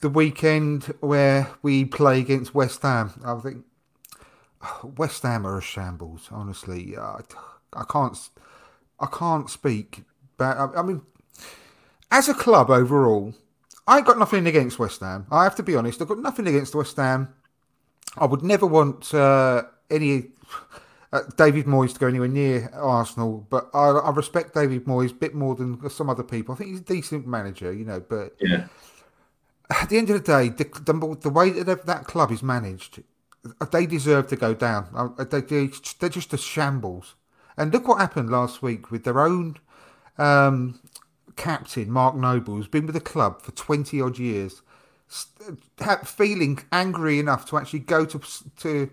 the 0.00 0.08
weekend 0.08 0.84
where 1.00 1.48
we 1.62 1.84
play 1.84 2.20
against 2.20 2.54
West 2.54 2.82
Ham, 2.82 3.12
I 3.24 3.34
think 3.36 3.64
West 4.96 5.22
Ham 5.22 5.46
are 5.46 5.58
a 5.58 5.62
shambles. 5.62 6.28
Honestly, 6.30 6.96
I, 6.96 7.20
I 7.72 7.84
can't, 7.84 8.16
I 9.00 9.06
can't 9.06 9.48
speak. 9.50 10.04
But 10.36 10.56
I, 10.56 10.68
I 10.76 10.82
mean, 10.82 11.02
as 12.10 12.28
a 12.28 12.34
club 12.34 12.70
overall 12.70 13.34
I 13.86 13.98
ain't 13.98 14.06
got 14.06 14.18
nothing 14.18 14.46
against 14.46 14.78
West 14.78 15.00
Ham. 15.00 15.26
I 15.30 15.44
have 15.44 15.54
to 15.56 15.62
be 15.62 15.76
honest. 15.76 16.02
I've 16.02 16.08
got 16.08 16.18
nothing 16.18 16.46
against 16.46 16.74
West 16.74 16.96
Ham. 16.96 17.32
I 18.18 18.26
would 18.26 18.42
never 18.42 18.66
want 18.66 19.14
uh, 19.14 19.62
any 19.90 20.30
uh, 21.12 21.20
David 21.36 21.66
Moyes 21.66 21.92
to 21.92 22.00
go 22.00 22.08
anywhere 22.08 22.28
near 22.28 22.68
Arsenal, 22.74 23.46
but 23.48 23.70
I, 23.72 23.90
I, 23.90 24.10
respect 24.10 24.54
David 24.54 24.86
Moyes 24.86 25.12
a 25.12 25.14
bit 25.14 25.34
more 25.34 25.54
than 25.54 25.88
some 25.88 26.10
other 26.10 26.24
people. 26.24 26.54
I 26.54 26.58
think 26.58 26.70
he's 26.70 26.80
a 26.80 26.84
decent 26.84 27.26
manager, 27.26 27.72
you 27.72 27.84
know. 27.84 28.00
But 28.00 28.34
yeah. 28.40 28.66
At 29.70 29.88
the 29.88 29.98
end 29.98 30.10
of 30.10 30.16
the 30.16 30.32
day, 30.32 30.48
the, 30.48 30.64
the, 30.64 31.16
the 31.20 31.30
way 31.30 31.50
that 31.50 31.86
that 31.86 32.04
club 32.04 32.30
is 32.30 32.42
managed, 32.42 33.02
they 33.72 33.86
deserve 33.86 34.28
to 34.28 34.36
go 34.36 34.54
down. 34.54 35.14
They, 35.18 35.40
they, 35.40 35.70
they're 36.00 36.08
just 36.08 36.32
a 36.32 36.36
shambles. 36.38 37.14
And 37.56 37.72
look 37.72 37.88
what 37.88 37.98
happened 37.98 38.30
last 38.30 38.62
week 38.62 38.90
with 38.90 39.04
their 39.04 39.20
own 39.20 39.56
um, 40.18 40.80
captain 41.36 41.90
Mark 41.90 42.14
Noble, 42.14 42.54
who's 42.54 42.68
been 42.68 42.86
with 42.86 42.94
the 42.94 43.00
club 43.00 43.42
for 43.42 43.52
twenty 43.52 44.00
odd 44.00 44.18
years, 44.18 44.62
feeling 46.04 46.58
angry 46.72 47.18
enough 47.18 47.46
to 47.46 47.56
actually 47.56 47.80
go 47.80 48.04
to 48.04 48.20
to 48.58 48.90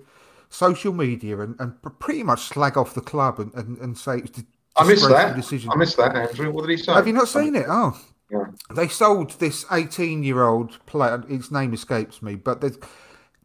social 0.50 0.94
media 0.94 1.40
and, 1.40 1.56
and 1.60 1.74
pretty 2.00 2.24
much 2.24 2.42
slag 2.42 2.78
off 2.78 2.94
the 2.94 3.02
club 3.02 3.40
and, 3.40 3.54
and, 3.56 3.78
and 3.80 3.98
say 3.98 4.18
it 4.18 4.36
was 4.36 4.44
I 4.76 4.84
missed 4.86 5.10
that. 5.10 5.36
Decision. 5.36 5.72
I 5.72 5.76
missed 5.76 5.98
that, 5.98 6.16
Andrew. 6.16 6.52
What 6.52 6.68
did 6.68 6.78
he 6.78 6.84
say? 6.84 6.94
Have 6.94 7.08
you 7.08 7.14
not 7.14 7.28
seen 7.28 7.56
it? 7.56 7.66
Oh, 7.68 8.00
yeah. 8.32 8.46
They 8.74 8.88
sold 8.88 9.40
this 9.40 9.66
18 9.72 10.24
year 10.24 10.44
old 10.44 10.84
player. 10.86 11.24
His 11.28 11.52
name 11.52 11.74
escapes 11.74 12.22
me, 12.22 12.36
but 12.36 12.62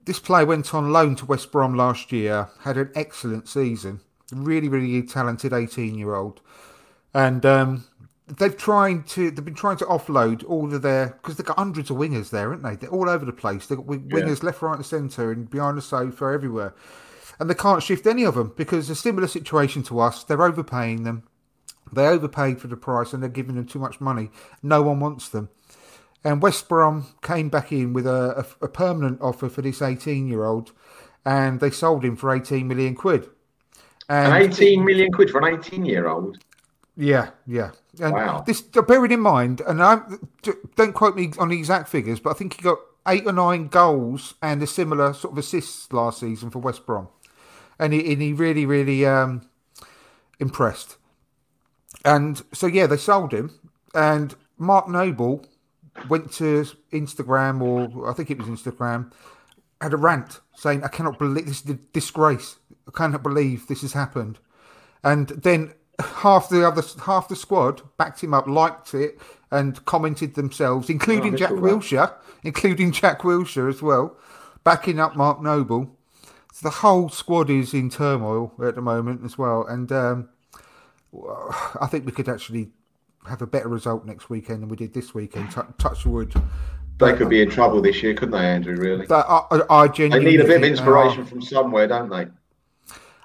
this 0.05 0.19
player 0.19 0.47
went 0.47 0.73
on 0.75 0.91
loan 0.91 1.17
to 1.17 1.27
West 1.27 1.53
Brom 1.53 1.75
last 1.75 2.13
year, 2.13 2.49
had 2.61 2.79
an 2.79 2.91
excellent 2.95 3.49
season, 3.49 4.01
really, 4.33 4.69
really 4.69 5.03
talented 5.03 5.53
18 5.53 5.95
year 5.97 6.15
old. 6.15 6.41
And 7.13 7.45
um, 7.45 7.85
they've 8.27 8.57
tried 8.57 9.07
to 9.09 9.31
they've 9.31 9.45
been 9.45 9.55
trying 9.55 9.77
to 9.79 9.85
offload 9.85 10.49
all 10.49 10.73
of 10.73 10.83
their 10.83 11.09
because 11.09 11.37
they've 11.37 11.47
got 11.47 11.59
hundreds 11.59 11.91
of 11.91 11.97
wingers 11.97 12.31
there, 12.31 12.51
haven't 12.51 12.63
they? 12.63 12.77
They're 12.77 12.91
all 12.91 13.09
over 13.09 13.25
the 13.25 13.33
place. 13.33 13.67
They've 13.67 13.79
got 13.79 13.87
wingers 13.87 14.43
yeah. 14.43 14.47
left, 14.47 14.63
right, 14.63 14.77
and 14.77 14.87
centre, 14.87 15.31
and 15.33 15.51
behind 15.51 15.77
the 15.79 15.83
sofa, 15.83 16.25
everywhere. 16.27 16.75
And 17.41 17.49
they 17.49 17.55
can't 17.55 17.83
shift 17.83 18.07
any 18.07 18.25
of 18.25 18.35
them 18.35 18.53
because 18.57 18.91
a 18.91 18.95
similar 18.95 19.29
situation 19.29 19.83
to 19.85 20.01
us. 20.01 20.25
They're 20.25 20.43
overpaying 20.43 21.05
them. 21.05 21.23
They 21.93 22.07
overpaid 22.07 22.61
for 22.61 22.67
the 22.69 22.77
price, 22.77 23.13
and 23.13 23.23
they're 23.23 23.31
giving 23.31 23.57
them 23.57 23.67
too 23.67 23.79
much 23.79 24.01
money. 24.01 24.31
No 24.63 24.83
one 24.83 25.01
wants 25.01 25.29
them. 25.29 25.51
And 26.25 26.43
West 26.43 26.69
Brom 26.69 27.07
came 27.23 27.49
back 27.49 27.73
in 27.73 27.93
with 27.93 28.07
a, 28.07 28.47
a, 28.61 28.65
a 28.65 28.69
permanent 28.69 29.21
offer 29.21 29.49
for 29.49 29.63
this 29.63 29.81
18 29.81 30.29
year 30.29 30.45
old, 30.45 30.73
and 31.25 31.61
they 31.61 31.71
sold 31.71 32.05
him 32.05 32.17
for 32.17 32.35
18 32.35 32.67
million 32.67 32.95
quid. 32.95 33.29
And 34.09 34.33
an 34.33 34.43
18 34.51 34.85
million 34.85 35.13
quid 35.13 35.31
for 35.31 35.39
an 35.47 35.59
18 35.59 35.85
year 35.85 36.09
old? 36.09 36.39
Yeah, 36.97 37.31
yeah. 37.47 37.71
And 38.01 38.13
wow. 38.13 38.43
This, 38.45 38.61
bearing 38.61 39.13
in 39.13 39.21
mind, 39.21 39.61
and 39.61 39.83
I 39.83 40.01
don't 40.77 40.93
quote 40.93 41.15
me 41.15 41.31
on 41.39 41.49
the 41.49 41.57
exact 41.57 41.89
figures, 41.89 42.19
but 42.19 42.31
I 42.31 42.33
think 42.35 42.55
he 42.55 42.63
got 42.63 42.79
eight 43.07 43.25
or 43.27 43.33
nine 43.33 43.69
goals 43.69 44.35
and 44.43 44.63
a 44.63 44.67
similar 44.67 45.15
sort 45.15 45.33
of 45.33 45.39
assists 45.39 45.93
last 45.93 46.21
season 46.21 46.51
for 46.51 46.59
West 46.59 46.85
Brom, 46.85 47.09
and 47.79 47.93
he, 47.93 48.13
and 48.13 48.21
he 48.21 48.33
really, 48.33 48.67
really 48.67 49.07
um, 49.07 49.49
impressed. 50.41 50.98
And 52.05 52.43
so, 52.53 52.67
yeah, 52.67 52.87
they 52.87 52.97
sold 52.97 53.33
him, 53.33 53.59
and 53.95 54.35
Mark 54.57 54.89
Noble 54.89 55.45
went 56.09 56.33
to 56.35 56.65
Instagram, 56.93 57.61
or 57.61 58.09
I 58.09 58.13
think 58.13 58.31
it 58.31 58.39
was 58.39 58.47
Instagram, 58.47 59.13
had 59.81 59.93
a 59.93 59.97
rant 59.97 60.41
saying, 60.57 60.85
"I 60.85 60.89
cannot 60.89 61.19
believe 61.19 61.47
this 61.47 61.63
is 61.65 61.71
a 61.71 61.75
disgrace. 61.75 62.57
I 62.87 62.93
cannot 62.93 63.23
believe 63.23 63.67
this 63.67 63.83
has 63.83 63.93
happened." 63.93 64.39
And 65.03 65.29
then 65.29 65.75
half 65.99 66.49
the 66.49 66.67
other 66.67 66.83
half 67.05 67.29
the 67.29 67.37
squad 67.37 67.83
backed 67.97 68.23
him 68.23 68.35
up, 68.35 68.47
liked 68.47 68.95
it, 68.95 69.19
and 69.51 69.85
commented 69.85 70.35
themselves, 70.35 70.91
including 70.91 71.35
oh, 71.35 71.37
Jack 71.37 71.51
Wilshere, 71.51 72.15
including 72.43 72.93
Jack 72.93 73.21
Wilshere 73.21 73.69
as 73.69 73.83
well, 73.83 74.17
backing 74.65 75.01
up 75.01 75.17
Mark 75.17 75.43
Noble. 75.43 75.97
So 76.53 76.69
the 76.69 76.77
whole 76.77 77.09
squad 77.09 77.51
is 77.51 77.73
in 77.73 77.91
turmoil 77.91 78.53
at 78.63 78.75
the 78.75 78.83
moment 78.83 79.25
as 79.25 79.39
well, 79.39 79.65
and 79.67 79.91
um, 79.93 80.29
I 81.81 81.87
think 81.87 82.07
we 82.07 82.13
could 82.13 82.29
actually 82.29 82.71
have 83.27 83.43
a 83.43 83.47
better 83.47 83.69
result 83.69 84.05
next 84.05 84.31
weekend 84.31 84.63
than 84.63 84.69
we 84.69 84.77
did 84.77 84.95
this 84.95 85.15
weekend. 85.15 85.51
T- 85.51 85.61
touch 85.79 86.07
wood. 86.07 86.35
They 86.99 87.15
could 87.15 87.29
be 87.29 87.41
in 87.41 87.51
trouble 87.51 87.81
this 87.81 88.03
year, 88.03 88.15
couldn't 88.15 88.33
they, 88.33 88.45
Andrew? 88.45 88.77
Really? 88.77 89.07
But 89.07 89.27
I, 89.29 89.61
I 89.71 89.89
genuinely 89.89 90.37
they 90.37 90.37
need 90.39 90.41
a 90.41 90.49
bit 90.49 90.57
of 90.57 90.65
inspiration 90.65 91.25
from 91.25 91.41
somewhere, 91.41 91.87
don't 91.87 92.09
they? 92.09 92.27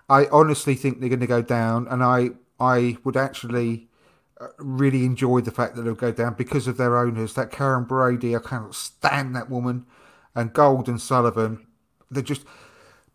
I 0.09 0.27
honestly 0.31 0.75
think 0.75 0.99
they're 0.99 1.09
going 1.09 1.21
to 1.21 1.27
go 1.27 1.41
down, 1.41 1.87
and 1.87 2.03
I 2.03 2.31
I 2.59 2.97
would 3.03 3.17
actually 3.17 3.89
uh, 4.39 4.47
really 4.59 5.05
enjoy 5.05 5.41
the 5.41 5.51
fact 5.51 5.75
that 5.75 5.81
they'll 5.81 5.95
go 5.95 6.11
down 6.11 6.35
because 6.35 6.67
of 6.67 6.77
their 6.77 6.97
owners. 6.97 7.33
That 7.33 7.51
Karren 7.51 7.87
Brady, 7.87 8.35
I 8.35 8.39
cannot 8.39 8.75
stand 8.75 9.35
that 9.35 9.49
woman, 9.49 9.85
and 10.35 10.53
Gold 10.53 10.87
and 10.87 11.01
Sullivan. 11.01 11.65
They're 12.11 12.21
just 12.21 12.45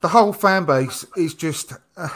the 0.01 0.09
whole 0.09 0.33
fan 0.33 0.65
base 0.65 1.05
is 1.17 1.35
just 1.35 1.73
uh, 1.97 2.09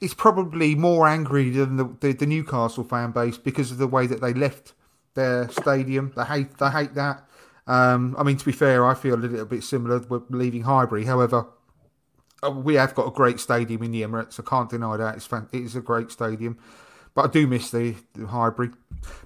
is 0.00 0.14
probably 0.14 0.74
more 0.74 1.08
angry 1.08 1.50
than 1.50 1.76
the, 1.76 1.96
the, 2.00 2.12
the 2.12 2.26
Newcastle 2.26 2.84
fan 2.84 3.12
base 3.12 3.38
because 3.38 3.70
of 3.70 3.78
the 3.78 3.86
way 3.86 4.06
that 4.06 4.20
they 4.20 4.34
left 4.34 4.72
their 5.14 5.48
stadium. 5.50 6.12
They 6.16 6.24
hate 6.24 6.58
they 6.58 6.70
hate 6.70 6.94
that. 6.94 7.24
Um, 7.66 8.14
I 8.18 8.22
mean, 8.24 8.36
to 8.36 8.44
be 8.44 8.52
fair, 8.52 8.84
I 8.84 8.94
feel 8.94 9.14
a 9.14 9.16
little 9.16 9.44
bit 9.44 9.62
similar 9.62 9.98
with 10.00 10.24
leaving 10.28 10.62
Highbury. 10.62 11.04
However, 11.04 11.46
uh, 12.42 12.50
we 12.50 12.74
have 12.74 12.94
got 12.94 13.06
a 13.06 13.10
great 13.10 13.38
stadium 13.38 13.82
in 13.82 13.92
the 13.92 14.02
Emirates. 14.02 14.40
I 14.40 14.48
can't 14.48 14.68
deny 14.68 14.96
that. 14.96 15.16
It's 15.16 15.26
fan- 15.26 15.48
it 15.52 15.62
is 15.62 15.76
a 15.76 15.80
great 15.80 16.10
stadium, 16.10 16.58
but 17.14 17.26
I 17.26 17.28
do 17.28 17.46
miss 17.46 17.70
the, 17.70 17.94
the 18.14 18.26
Highbury. 18.26 18.70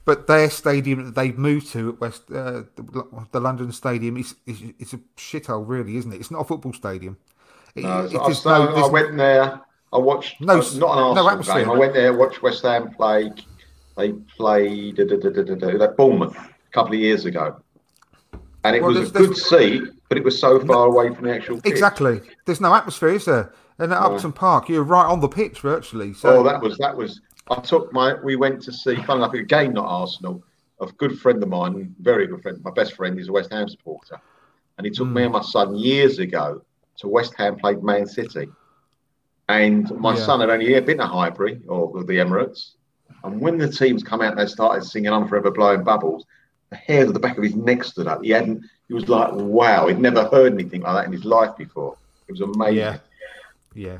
But 0.05 0.27
their 0.27 0.51
stadium 0.51 1.05
that 1.05 1.15
they've 1.15 1.37
moved 1.37 1.69
to 1.73 1.91
at 1.91 2.01
West, 2.01 2.23
uh, 2.31 2.65
the, 2.77 3.25
the, 3.33 3.41
London 3.41 3.73
Stadium, 3.73 4.17
is, 4.17 4.37
is 4.47 4.62
it's 4.79 4.93
a 4.93 4.99
shithole, 5.17 5.67
really, 5.67 5.97
isn't 5.97 6.12
it? 6.12 6.21
It's 6.21 6.31
not 6.31 6.43
a 6.43 6.45
football 6.45 6.73
stadium. 6.73 7.17
It, 7.75 7.83
no, 7.83 8.05
it, 8.05 8.14
I, 8.14 8.29
no, 8.45 8.87
I 8.87 8.89
went 8.89 9.16
there. 9.16 9.61
I 9.93 9.99
watched 9.99 10.41
no, 10.41 10.61
uh, 10.61 10.75
not 10.75 11.18
an 11.18 11.18
Arsenal 11.18 11.43
no 11.43 11.43
game. 11.43 11.70
I 11.70 11.79
went 11.79 11.95
there, 11.95 12.12
watched 12.12 12.43
West 12.43 12.62
Ham 12.62 12.93
play. 12.95 13.33
They 13.97 14.12
played 14.12 14.97
da, 14.97 15.05
da, 15.05 15.16
da, 15.16 15.31
da, 15.31 15.55
da, 15.55 15.70
da, 15.79 15.87
Bournemouth 15.89 16.37
a 16.37 16.72
couple 16.72 16.95
of 16.95 17.01
years 17.01 17.27
ago, 17.27 17.61
and 18.64 18.75
it 18.75 18.83
well, 18.83 18.93
was 18.93 19.11
a 19.11 19.12
good 19.12 19.37
seat 19.37 19.85
but 20.14 20.18
it 20.18 20.25
was 20.25 20.39
so 20.39 20.61
far 20.64 20.87
away 20.87 21.12
from 21.12 21.25
the 21.25 21.35
actual 21.35 21.61
pitch. 21.61 21.72
Exactly. 21.72 22.20
There's 22.45 22.61
no 22.61 22.72
atmosphere, 22.75 23.11
is 23.11 23.25
there? 23.25 23.53
And 23.79 23.93
at 23.93 23.99
Upton 23.99 24.33
Park, 24.33 24.68
you're 24.68 24.85
right 24.85 25.07
on 25.07 25.20
the 25.20 25.29
pitch 25.29 25.61
virtually. 25.61 26.14
So. 26.14 26.39
Oh, 26.39 26.43
that 26.45 26.61
was 26.61 26.79
that 26.79 26.97
was. 26.97 27.20
I 27.51 27.61
took 27.61 27.93
my. 27.93 28.14
We 28.22 28.37
went 28.37 28.62
to 28.62 28.72
see. 28.72 28.95
Fun 29.03 29.18
enough, 29.18 29.35
a 29.35 29.43
game 29.43 29.72
not 29.72 29.87
Arsenal. 29.87 30.45
A 30.81 30.87
good 30.87 31.18
friend 31.18 31.43
of 31.43 31.49
mine, 31.49 31.95
very 32.01 32.27
good 32.27 32.43
friend, 32.43 32.61
my 32.62 32.70
best 32.70 32.95
friend, 32.95 33.18
is 33.18 33.29
a 33.29 33.33
West 33.33 33.53
Ham 33.53 33.68
supporter, 33.68 34.20
and 34.77 34.85
he 34.85 34.93
took 34.93 35.09
mm. 35.09 35.14
me 35.14 35.22
and 35.25 35.33
my 35.33 35.43
son 35.43 35.75
years 35.75 36.18
ago 36.18 36.62
to 36.99 37.09
West 37.09 37.35
Ham 37.37 37.57
played 37.57 37.83
Man 37.83 38.07
City, 38.07 38.49
and 39.49 39.91
my 39.99 40.15
yeah. 40.15 40.25
son 40.25 40.41
had 40.41 40.51
only 40.51 40.81
been 40.81 40.99
to 40.99 41.07
Highbury 41.07 41.61
or 41.69 42.05
the 42.05 42.15
Emirates, 42.15 42.73
and 43.23 43.41
when 43.41 43.59
the 43.59 43.69
teams 43.69 44.03
come 44.03 44.21
out, 44.21 44.37
they 44.37 44.47
started 44.47 44.85
singing 44.85 45.13
"I'm 45.13 45.29
Forever 45.29 45.51
Blowing 45.51 45.85
Bubbles." 45.85 46.25
The 46.71 46.77
hair 46.77 47.07
at 47.07 47.13
the 47.13 47.21
back 47.21 47.37
of 47.37 47.45
his 47.45 47.55
neck 47.55 47.85
stood 47.85 48.07
up. 48.07 48.23
He 48.25 48.31
hadn't 48.31 48.65
he 48.89 48.95
was 48.95 49.09
like, 49.09 49.33
wow, 49.33 49.87
he'd 49.87 49.99
never 49.99 50.25
heard 50.29 50.53
anything 50.53 50.83
like 50.83 50.95
that 50.95 51.07
in 51.07 51.13
his 51.13 51.25
life 51.25 51.57
before. 51.57 51.97
It 52.29 52.33
was 52.33 52.41
amazing. 52.41 52.77
Yeah, 52.77 52.99
yeah. 53.75 53.99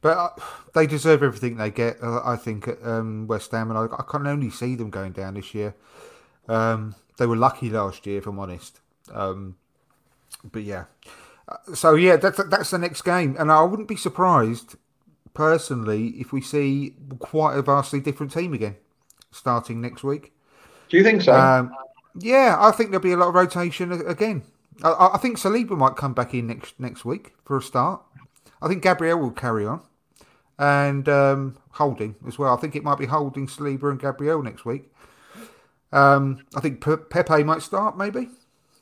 But 0.00 0.18
uh, 0.18 0.28
they 0.74 0.86
deserve 0.86 1.22
everything 1.22 1.56
they 1.56 1.70
get, 1.70 1.96
uh, 2.02 2.20
I 2.24 2.36
think, 2.36 2.68
at 2.68 2.84
um, 2.84 3.26
West 3.26 3.50
Ham, 3.52 3.70
and 3.70 3.78
I, 3.78 3.84
I, 3.84 4.02
can 4.06 4.26
only 4.26 4.50
see 4.50 4.74
them 4.74 4.90
going 4.90 5.12
down 5.12 5.34
this 5.34 5.54
year. 5.54 5.74
Um, 6.46 6.94
they 7.16 7.26
were 7.26 7.36
lucky 7.36 7.70
last 7.70 8.06
year, 8.06 8.18
if 8.18 8.26
I'm 8.26 8.38
honest. 8.38 8.80
Um, 9.12 9.56
but 10.52 10.62
yeah, 10.62 10.84
so 11.74 11.94
yeah, 11.94 12.16
that's 12.16 12.42
that's 12.44 12.70
the 12.70 12.78
next 12.78 13.02
game, 13.02 13.36
and 13.38 13.50
I 13.52 13.62
wouldn't 13.62 13.88
be 13.88 13.96
surprised 13.96 14.76
personally 15.34 16.08
if 16.18 16.32
we 16.32 16.40
see 16.40 16.94
quite 17.18 17.56
a 17.56 17.62
vastly 17.62 18.00
different 18.00 18.32
team 18.32 18.54
again 18.54 18.76
starting 19.30 19.80
next 19.80 20.04
week. 20.04 20.32
Do 20.88 20.96
you 20.96 21.02
think 21.02 21.22
so? 21.22 21.34
Um, 21.34 21.74
yeah, 22.18 22.56
I 22.58 22.70
think 22.70 22.90
there'll 22.90 23.02
be 23.02 23.12
a 23.12 23.16
lot 23.16 23.28
of 23.28 23.34
rotation 23.34 23.92
again. 23.92 24.44
I, 24.82 25.10
I, 25.14 25.18
think 25.18 25.38
Saliba 25.38 25.76
might 25.76 25.96
come 25.96 26.14
back 26.14 26.34
in 26.34 26.46
next 26.46 26.78
next 26.78 27.04
week 27.04 27.34
for 27.44 27.56
a 27.56 27.62
start. 27.62 28.02
I 28.62 28.68
think 28.68 28.82
Gabriel 28.82 29.18
will 29.18 29.30
carry 29.30 29.66
on, 29.66 29.82
and 30.58 31.08
um, 31.08 31.56
Holding 31.72 32.14
as 32.26 32.38
well. 32.38 32.56
I 32.56 32.60
think 32.60 32.76
it 32.76 32.84
might 32.84 32.98
be 32.98 33.06
Holding, 33.06 33.46
Saliba, 33.46 33.90
and 33.90 34.00
Gabriel 34.00 34.42
next 34.42 34.64
week. 34.64 34.90
Um, 35.92 36.44
I 36.56 36.60
think 36.60 36.80
Pepe 36.80 37.44
might 37.44 37.62
start 37.62 37.96
maybe 37.96 38.28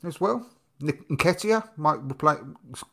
as 0.03 0.19
well. 0.19 0.47
Nketiah 0.83 1.69
might 1.77 2.17
play 2.17 2.35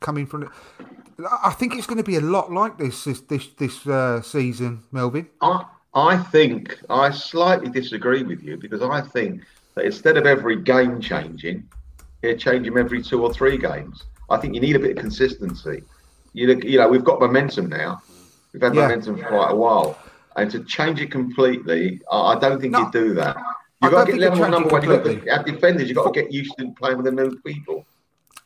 coming 0.01 0.27
from. 0.27 0.41
The, 0.43 1.29
I 1.43 1.51
think 1.51 1.75
it's 1.75 1.87
going 1.87 1.99
to 1.99 2.05
be 2.05 2.17
a 2.17 2.21
lot 2.21 2.53
like 2.53 2.79
this 2.79 3.05
this 3.05 3.21
this, 3.23 3.49
this 3.59 3.87
uh, 3.87 4.23
season, 4.23 4.83
Melvyn. 4.93 5.29
I 5.41 5.65
I 5.95 6.17
think 6.17 6.79
I 6.89 7.11
slightly 7.11 7.69
disagree 7.69 8.23
with 8.23 8.43
you 8.43 8.57
because 8.57 8.83
I 8.83 9.01
think 9.01 9.43
that 9.75 9.85
instead 9.85 10.17
of 10.17 10.27
every 10.27 10.57
game 10.61 11.01
changing, 11.01 11.69
you 12.23 12.37
change 12.37 12.67
them 12.67 12.79
every 12.79 13.03
two 13.03 13.23
or 13.23 13.33
three 13.33 13.59
games. 13.59 14.05
I 14.29 14.37
think 14.37 14.55
you 14.55 14.61
need 14.61 14.77
a 14.77 14.79
bit 14.79 14.93
of 14.93 14.99
consistency. 14.99 15.83
You 16.33 16.55
you 16.63 16.79
know, 16.79 16.89
we've 16.89 17.05
got 17.05 17.21
momentum 17.21 17.69
now. 17.69 18.03
We've 18.53 18.63
had 18.63 18.75
yeah. 18.75 18.83
momentum 18.83 19.19
for 19.19 19.29
quite 19.29 19.51
a 19.51 19.57
while, 19.57 19.99
and 20.37 20.51
to 20.53 20.63
change 20.65 21.01
it 21.01 21.11
completely, 21.11 22.01
I 22.11 22.39
don't 22.39 22.61
think 22.61 22.73
no, 22.73 22.81
you 22.81 22.93
do 22.93 23.15
that. 23.15 23.37
You've 23.83 23.93
got 23.93 24.07
to 24.07 24.13
get 24.13 24.21
level 24.21 24.49
number 24.49 24.69
one. 24.69 24.83
You've 24.83 25.25
got 25.25 25.45
to, 25.45 25.53
defenders, 25.53 25.89
you've 25.89 25.97
got 25.97 26.13
to 26.13 26.23
get 26.23 26.33
used 26.33 26.57
to 26.59 26.73
playing 26.73 26.99
with 26.99 27.07
the 27.07 27.13
new 27.13 27.39
people. 27.41 27.87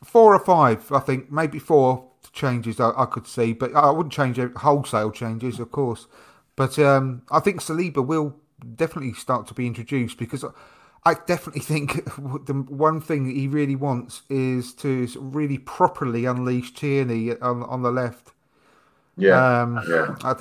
Four 0.03 0.33
or 0.33 0.39
five, 0.39 0.91
I 0.91 0.99
think, 0.99 1.31
maybe 1.31 1.59
four 1.59 2.09
changes 2.31 2.79
I, 2.79 2.91
I 2.95 3.05
could 3.05 3.27
see, 3.27 3.53
but 3.53 3.75
I 3.75 3.89
wouldn't 3.89 4.13
change 4.13 4.39
wholesale 4.57 5.11
changes, 5.11 5.59
of 5.59 5.71
course. 5.71 6.07
But 6.55 6.79
um, 6.79 7.23
I 7.31 7.39
think 7.39 7.61
Saliba 7.61 8.05
will 8.05 8.35
definitely 8.75 9.13
start 9.13 9.47
to 9.47 9.53
be 9.53 9.67
introduced 9.67 10.17
because 10.17 10.45
I 11.03 11.15
definitely 11.27 11.61
think 11.61 12.05
the 12.45 12.65
one 12.67 13.01
thing 13.01 13.29
he 13.29 13.47
really 13.47 13.75
wants 13.75 14.23
is 14.29 14.73
to 14.75 15.07
really 15.19 15.57
properly 15.57 16.25
unleash 16.25 16.73
Tierney 16.73 17.37
on, 17.39 17.63
on 17.63 17.81
the 17.81 17.91
left. 17.91 18.31
Yeah, 19.17 19.61
um, 19.61 19.81
yeah. 19.87 20.15
I, 20.23 20.35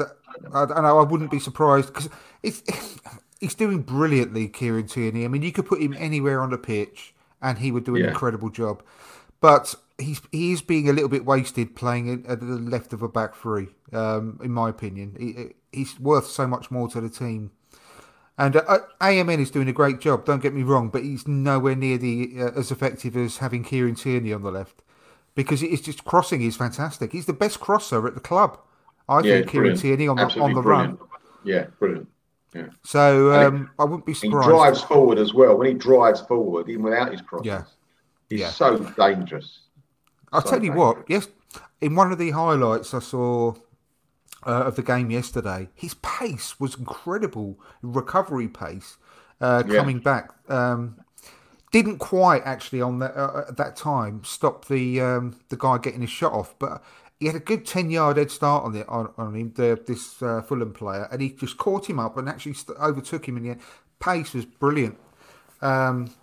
I, 0.53 0.65
I, 0.65 0.91
I 0.91 1.03
wouldn't 1.03 1.31
be 1.31 1.39
surprised 1.39 1.89
because 1.89 2.09
it's, 2.43 2.63
he's 3.45 3.55
doing 3.55 3.83
brilliantly, 3.83 4.49
Kieran 4.49 4.87
Tierney. 4.89 5.25
I 5.25 5.29
mean, 5.29 5.43
you 5.43 5.53
could 5.53 5.67
put 5.67 5.81
him 5.83 5.95
anywhere 5.99 6.43
on 6.43 6.51
the 6.51 6.59
pitch 6.59 7.15
and 7.43 7.59
he 7.59 7.71
would 7.73 7.85
do 7.85 7.97
an 7.97 8.03
yeah. 8.03 8.09
incredible 8.09 8.51
job. 8.51 8.83
But 9.41 9.75
he's 9.99 10.21
he 10.33 10.53
is 10.53 10.63
being 10.63 10.89
a 10.89 10.93
little 10.93 11.09
bit 11.11 11.25
wasted 11.27 11.77
playing 11.77 12.25
at 12.29 12.41
the 12.41 12.47
left 12.47 12.93
of 12.93 13.03
a 13.03 13.09
back 13.09 13.35
three, 13.37 13.69
um, 13.93 14.41
in 14.43 14.53
my 14.53 14.71
opinion. 14.71 15.17
He, 15.19 15.55
he's 15.79 16.01
worth 16.01 16.27
so 16.27 16.47
much 16.47 16.71
more 16.71 16.89
to 16.89 17.01
the 17.01 17.11
team 17.11 17.53
and 18.39 18.57
uh, 18.57 18.81
AMN 19.01 19.39
is 19.41 19.51
doing 19.51 19.69
a 19.69 19.73
great 19.73 20.01
job. 20.01 20.25
Don't 20.25 20.43
get 20.43 20.55
me 20.55 20.63
wrong, 20.63 20.89
but 20.89 21.03
he's 21.05 21.29
nowhere 21.29 21.77
near 21.77 21.99
the 21.99 22.33
uh, 22.41 22.51
as 22.59 22.71
effective 22.73 23.17
as 23.17 23.39
having 23.39 23.63
Kieran 23.65 23.95
Tierney 23.95 24.33
on 24.33 24.43
the 24.43 24.51
left. 24.51 24.83
because 25.37 25.63
it's 25.63 25.83
just 25.83 26.05
crossing 26.05 26.43
is 26.43 26.57
fantastic. 26.57 27.13
He's 27.13 27.27
the 27.27 27.35
best 27.35 27.61
crosser 27.61 28.07
at 28.07 28.15
the 28.15 28.21
club. 28.21 28.59
I 29.09 29.21
Yeah, 29.21 29.43
think 29.43 29.49
Kieran 29.49 29.75
brilliant. 29.75 29.77
Tierney 29.77 30.09
on 30.09 30.21
the 30.21 30.27
Absolutely 30.27 30.43
on 30.43 30.55
the 30.55 30.63
brilliant. 30.63 30.99
run. 30.99 30.99
Yeah, 31.45 31.67
brilliant. 31.79 32.09
Yeah. 32.55 32.67
So 32.85 33.33
um, 33.33 33.71
I 33.79 33.85
wouldn't 33.85 34.07
be 34.07 34.15
surprised. 34.15 34.47
He 34.47 34.51
drives 34.53 34.81
forward 34.83 35.19
as 35.19 35.35
well. 35.35 35.57
When 35.59 35.67
he 35.67 35.75
drives 35.75 36.21
forward, 36.21 36.69
even 36.69 36.83
without 36.85 37.11
his 37.11 37.21
crosses, 37.21 37.47
Yeah. 37.47 37.63
he's 38.31 38.41
Yeah. 38.41 38.51
so 38.51 38.79
dangerous. 38.97 39.61
I'll 40.33 40.41
So 40.43 40.51
tell 40.51 40.63
you 40.65 40.71
dangerous. 40.71 40.97
what. 40.97 41.05
Yes, 41.09 41.29
in 41.81 41.95
one 41.97 42.13
of 42.13 42.19
the 42.19 42.31
highlights 42.31 42.95
I 42.95 43.01
saw 43.01 43.55
uh, 44.47 44.65
of 44.65 44.77
the 44.77 44.83
game 44.83 45.11
yesterday, 45.11 45.69
his 45.75 45.95
pace 45.95 46.61
was 46.61 46.77
incredible. 46.77 47.59
Recovery 47.83 48.47
pace 48.49 48.99
uh, 49.41 49.65
Yeah. 49.67 49.77
coming 49.79 49.99
back. 49.99 50.31
Um, 50.49 50.97
didn't 51.73 51.99
quite 51.99 52.43
actually 52.45 52.81
on 52.81 53.01
that 53.01 53.17
uh, 53.17 53.47
at 53.49 53.57
that 53.57 53.75
time 53.75 54.23
stop 54.23 54.67
the 54.67 55.01
um, 55.01 55.41
the 55.49 55.57
guy 55.57 55.77
getting 55.79 56.03
his 56.03 56.11
shot 56.11 56.33
off, 56.33 56.55
but 56.61 56.81
he 57.21 57.27
had 57.27 57.37
a 57.37 57.41
good 57.41 57.65
ten 57.67 57.91
yard 57.91 58.17
head 58.17 58.31
start 58.31 58.65
on 58.65 58.73
the 58.73 58.87
on, 58.87 59.13
on 59.17 59.35
him. 59.35 59.53
The, 59.55 59.81
this 59.87 60.23
uh, 60.23 60.43
Fulham 60.43 60.73
player, 60.73 61.09
and 61.11 61.21
he 61.21 61.31
just 61.31 61.57
caught 61.57 61.89
him 61.89 61.99
up 61.99 62.17
and 62.17 62.29
actually 62.29 62.55
st- 62.55 62.79
overtook 62.79 63.29
him 63.29 63.37
in 63.37 63.43
the 63.45 63.51
end. 63.51 63.61
Pace 64.01 64.35
was 64.35 64.45
brilliant. 64.45 64.99
Um, 65.63 66.15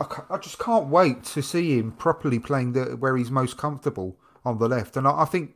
I, 0.00 0.06
I 0.30 0.38
just 0.38 0.58
can't 0.58 0.86
wait 0.88 1.24
to 1.24 1.42
see 1.42 1.78
him 1.78 1.92
properly 1.92 2.38
playing 2.38 2.72
the 2.72 2.96
where 2.96 3.16
he's 3.16 3.30
most 3.30 3.56
comfortable 3.56 4.16
on 4.44 4.58
the 4.58 4.68
left. 4.68 4.96
And 4.96 5.06
I, 5.06 5.22
I 5.22 5.24
think 5.24 5.54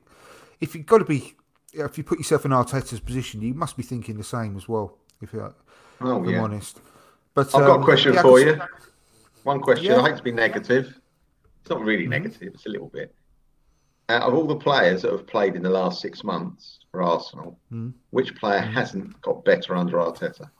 if 0.61 0.75
you've 0.75 0.87
got 0.87 0.99
to 0.99 1.05
be, 1.05 1.35
if 1.73 1.97
you 1.99 2.05
put 2.05 2.19
yourself 2.19 2.45
in 2.45 2.51
Arteta's 2.51 3.01
position, 3.01 3.43
you 3.43 3.55
must 3.55 3.77
be 3.77 3.83
thinking 3.83 4.17
the 4.17 4.25
same 4.25 4.57
as 4.57 4.69
well. 4.69 4.99
If, 5.21 5.33
you're, 5.33 5.55
Oh, 6.01 6.23
if 6.23 6.29
I'm 6.29 6.35
yeah. 6.35 6.43
honest. 6.43 6.81
But 7.35 7.47
I've 7.55 7.67
got 7.67 7.77
um, 7.77 7.83
a 7.83 7.85
question 7.85 8.15
yeah, 8.15 8.23
for 8.23 8.41
you. 8.41 8.61
One 9.45 9.61
question. 9.61 9.87
Yeah. 9.87 9.93
Mm-hmm. 9.93 10.05
I 10.07 10.09
hate 10.11 10.17
to 10.19 10.23
be 10.23 10.33
negative. 10.33 11.01
It's 11.61 11.71
not 11.71 11.81
really 11.81 12.07
negative. 12.07 12.53
It's 12.55 12.67
a 12.67 12.69
little 12.69 12.89
bit. 12.89 13.15
Out 14.09 14.23
of 14.23 14.35
all 14.35 14.47
the 14.47 14.57
players 14.57 15.03
that 15.03 15.13
have 15.13 15.27
played 15.27 15.57
in 15.57 15.63
the 15.63 15.71
last 15.71 16.01
six 16.01 16.23
months 16.25 16.81
for 16.91 17.03
Arsenal, 17.03 17.59
Mm. 17.73 17.95
which 18.11 18.35
player 18.37 18.61
hasn't 18.61 19.19
got 19.23 19.45
better 19.45 19.75
under 19.75 19.97
Arteta? 19.97 20.51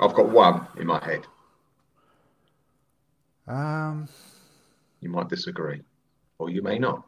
I've 0.00 0.14
got 0.14 0.30
one 0.30 0.66
in 0.78 0.86
my 0.86 1.04
head. 1.04 1.26
Um, 3.46 4.08
You 5.00 5.10
might 5.10 5.28
disagree, 5.28 5.82
or 6.38 6.48
you 6.48 6.62
may 6.62 6.78
not. 6.78 7.06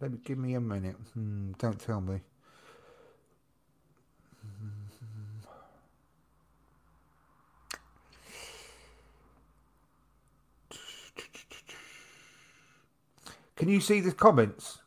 let 0.00 0.10
me 0.12 0.18
give 0.24 0.38
me 0.38 0.54
a 0.54 0.60
minute. 0.60 0.96
Hmm, 1.12 1.52
don't 1.58 1.78
tell 1.78 2.00
me. 2.00 2.20
Can 13.60 13.68
you 13.68 13.80
see 13.80 14.00
the 14.00 14.10
comments? 14.10 14.78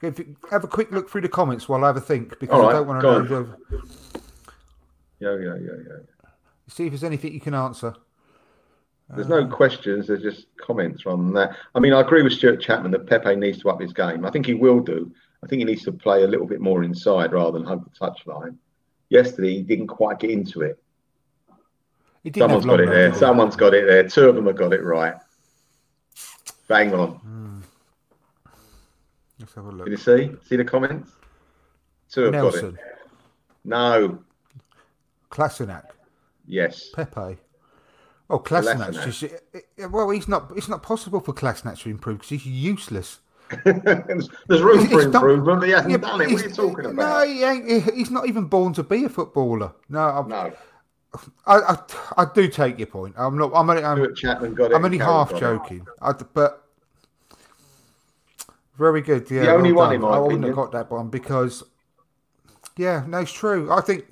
Have 0.00 0.62
a 0.62 0.68
quick 0.68 0.92
look 0.92 1.10
through 1.10 1.22
the 1.22 1.28
comments 1.28 1.68
while 1.68 1.82
I 1.82 1.88
have 1.88 1.96
a 1.96 2.00
think, 2.00 2.38
because 2.38 2.60
All 2.60 2.68
I 2.68 2.72
don't 2.72 2.86
want 2.86 3.00
to 3.00 3.06
know. 3.08 3.22
The, 3.24 3.58
Yeah, 5.18 5.34
yeah, 5.36 5.56
yeah, 5.56 5.72
yeah. 5.88 6.28
see 6.68 6.84
if 6.86 6.92
there's 6.92 7.02
anything 7.02 7.32
you 7.32 7.40
can 7.40 7.54
answer. 7.54 7.92
There's 9.08 9.26
Uh, 9.28 9.40
no 9.40 9.48
questions. 9.48 10.06
There's 10.06 10.22
just 10.22 10.46
comments 10.58 11.04
on 11.06 11.32
that. 11.32 11.56
I 11.74 11.80
mean, 11.80 11.92
I 11.92 12.02
agree 12.02 12.22
with 12.22 12.34
Stuart 12.34 12.60
Chapman 12.60 12.92
that 12.92 13.08
Pepe 13.08 13.34
needs 13.34 13.58
to 13.62 13.70
up 13.70 13.80
his 13.80 13.92
game. 13.92 14.24
I 14.24 14.30
think 14.30 14.46
he 14.46 14.54
will 14.54 14.78
do. 14.78 15.10
I 15.42 15.48
think 15.48 15.58
he 15.58 15.64
needs 15.64 15.82
to 15.84 15.92
play 15.92 16.22
a 16.22 16.28
little 16.28 16.46
bit 16.46 16.60
more 16.60 16.84
inside 16.84 17.32
rather 17.32 17.58
than 17.58 17.66
hug 17.66 17.84
the 17.84 17.90
touchline. 17.98 18.56
Yesterday, 19.08 19.56
he 19.56 19.62
didn't 19.62 19.88
quite 19.88 20.20
get 20.20 20.30
into 20.30 20.62
it. 20.62 20.80
He 22.22 22.30
didn't 22.30 22.44
Someone's 22.48 22.64
got 22.64 22.80
it 22.80 22.88
there. 22.90 23.12
Someone's 23.12 23.56
got 23.56 23.74
it 23.74 23.86
there. 23.86 24.08
Two 24.08 24.28
of 24.28 24.36
them 24.36 24.46
have 24.46 24.56
got 24.56 24.72
it 24.72 24.84
right. 24.84 25.16
Bang 26.68 26.94
on. 26.94 27.62
Let's 29.38 29.54
have 29.54 29.66
a 29.66 29.70
Did 29.70 29.76
look. 29.78 29.88
you 29.88 29.96
see? 29.96 30.30
See 30.46 30.56
the 30.56 30.64
comments? 30.64 31.10
Two 32.10 32.22
have 32.24 32.32
Nelson, 32.32 32.70
got 32.72 32.80
it. 32.80 32.98
No. 33.64 34.18
Kolasinac, 35.30 35.86
Yes. 36.46 36.90
Pepe. 36.94 37.38
Oh, 38.30 38.42
just 38.42 39.24
eh, 39.24 39.86
well, 39.90 40.08
he's 40.10 40.28
not. 40.28 40.50
It's 40.56 40.68
not 40.68 40.82
possible 40.82 41.20
for 41.20 41.34
Kolasinac 41.34 41.78
to 41.80 41.90
improve 41.90 42.18
because 42.18 42.30
he's 42.30 42.46
useless. 42.46 43.20
there's, 43.64 44.62
room 44.62 44.86
for 44.88 45.04
not- 45.04 45.14
improvement, 45.16 45.60
but 45.60 45.66
he 45.66 45.72
hasn't 45.72 45.90
Yeah, 45.90 45.96
done 45.98 46.20
it. 46.22 46.30
What 46.32 46.40
are 46.42 46.48
you 46.48 46.54
talking 46.54 46.86
about? 46.86 46.94
No, 46.96 47.26
he 47.26 47.42
ain't, 47.44 47.94
he's 47.94 48.10
not 48.10 48.26
even 48.26 48.44
born 48.44 48.72
to 48.74 48.82
be 48.82 49.04
a 49.04 49.08
footballer. 49.10 49.72
No, 49.90 49.98
I'm, 50.00 50.28
No. 50.28 50.52
I, 51.46 51.56
I, 51.56 51.78
I 52.18 52.26
do 52.34 52.48
take 52.48 52.78
your 52.78 52.86
point. 52.86 53.14
I'm 53.16 53.38
not. 53.38 53.52
I'm 53.54 53.68
only, 53.70 53.84
I'm. 53.84 53.98
I'm 54.74 54.84
only 54.84 54.98
half 54.98 55.38
joking. 55.38 55.86
I, 56.00 56.12
but 56.12 56.64
very 58.76 59.00
good. 59.00 59.30
Yeah, 59.30 59.42
The 59.42 59.54
only 59.54 59.72
well 59.72 59.98
one, 59.98 60.14
I 60.14 60.18
wouldn't 60.18 60.44
have 60.44 60.54
got 60.54 60.72
that 60.72 60.90
one 60.90 61.08
because, 61.08 61.62
yeah, 62.76 63.04
no, 63.06 63.18
it's 63.18 63.32
true. 63.32 63.70
I 63.70 63.80
think 63.80 64.06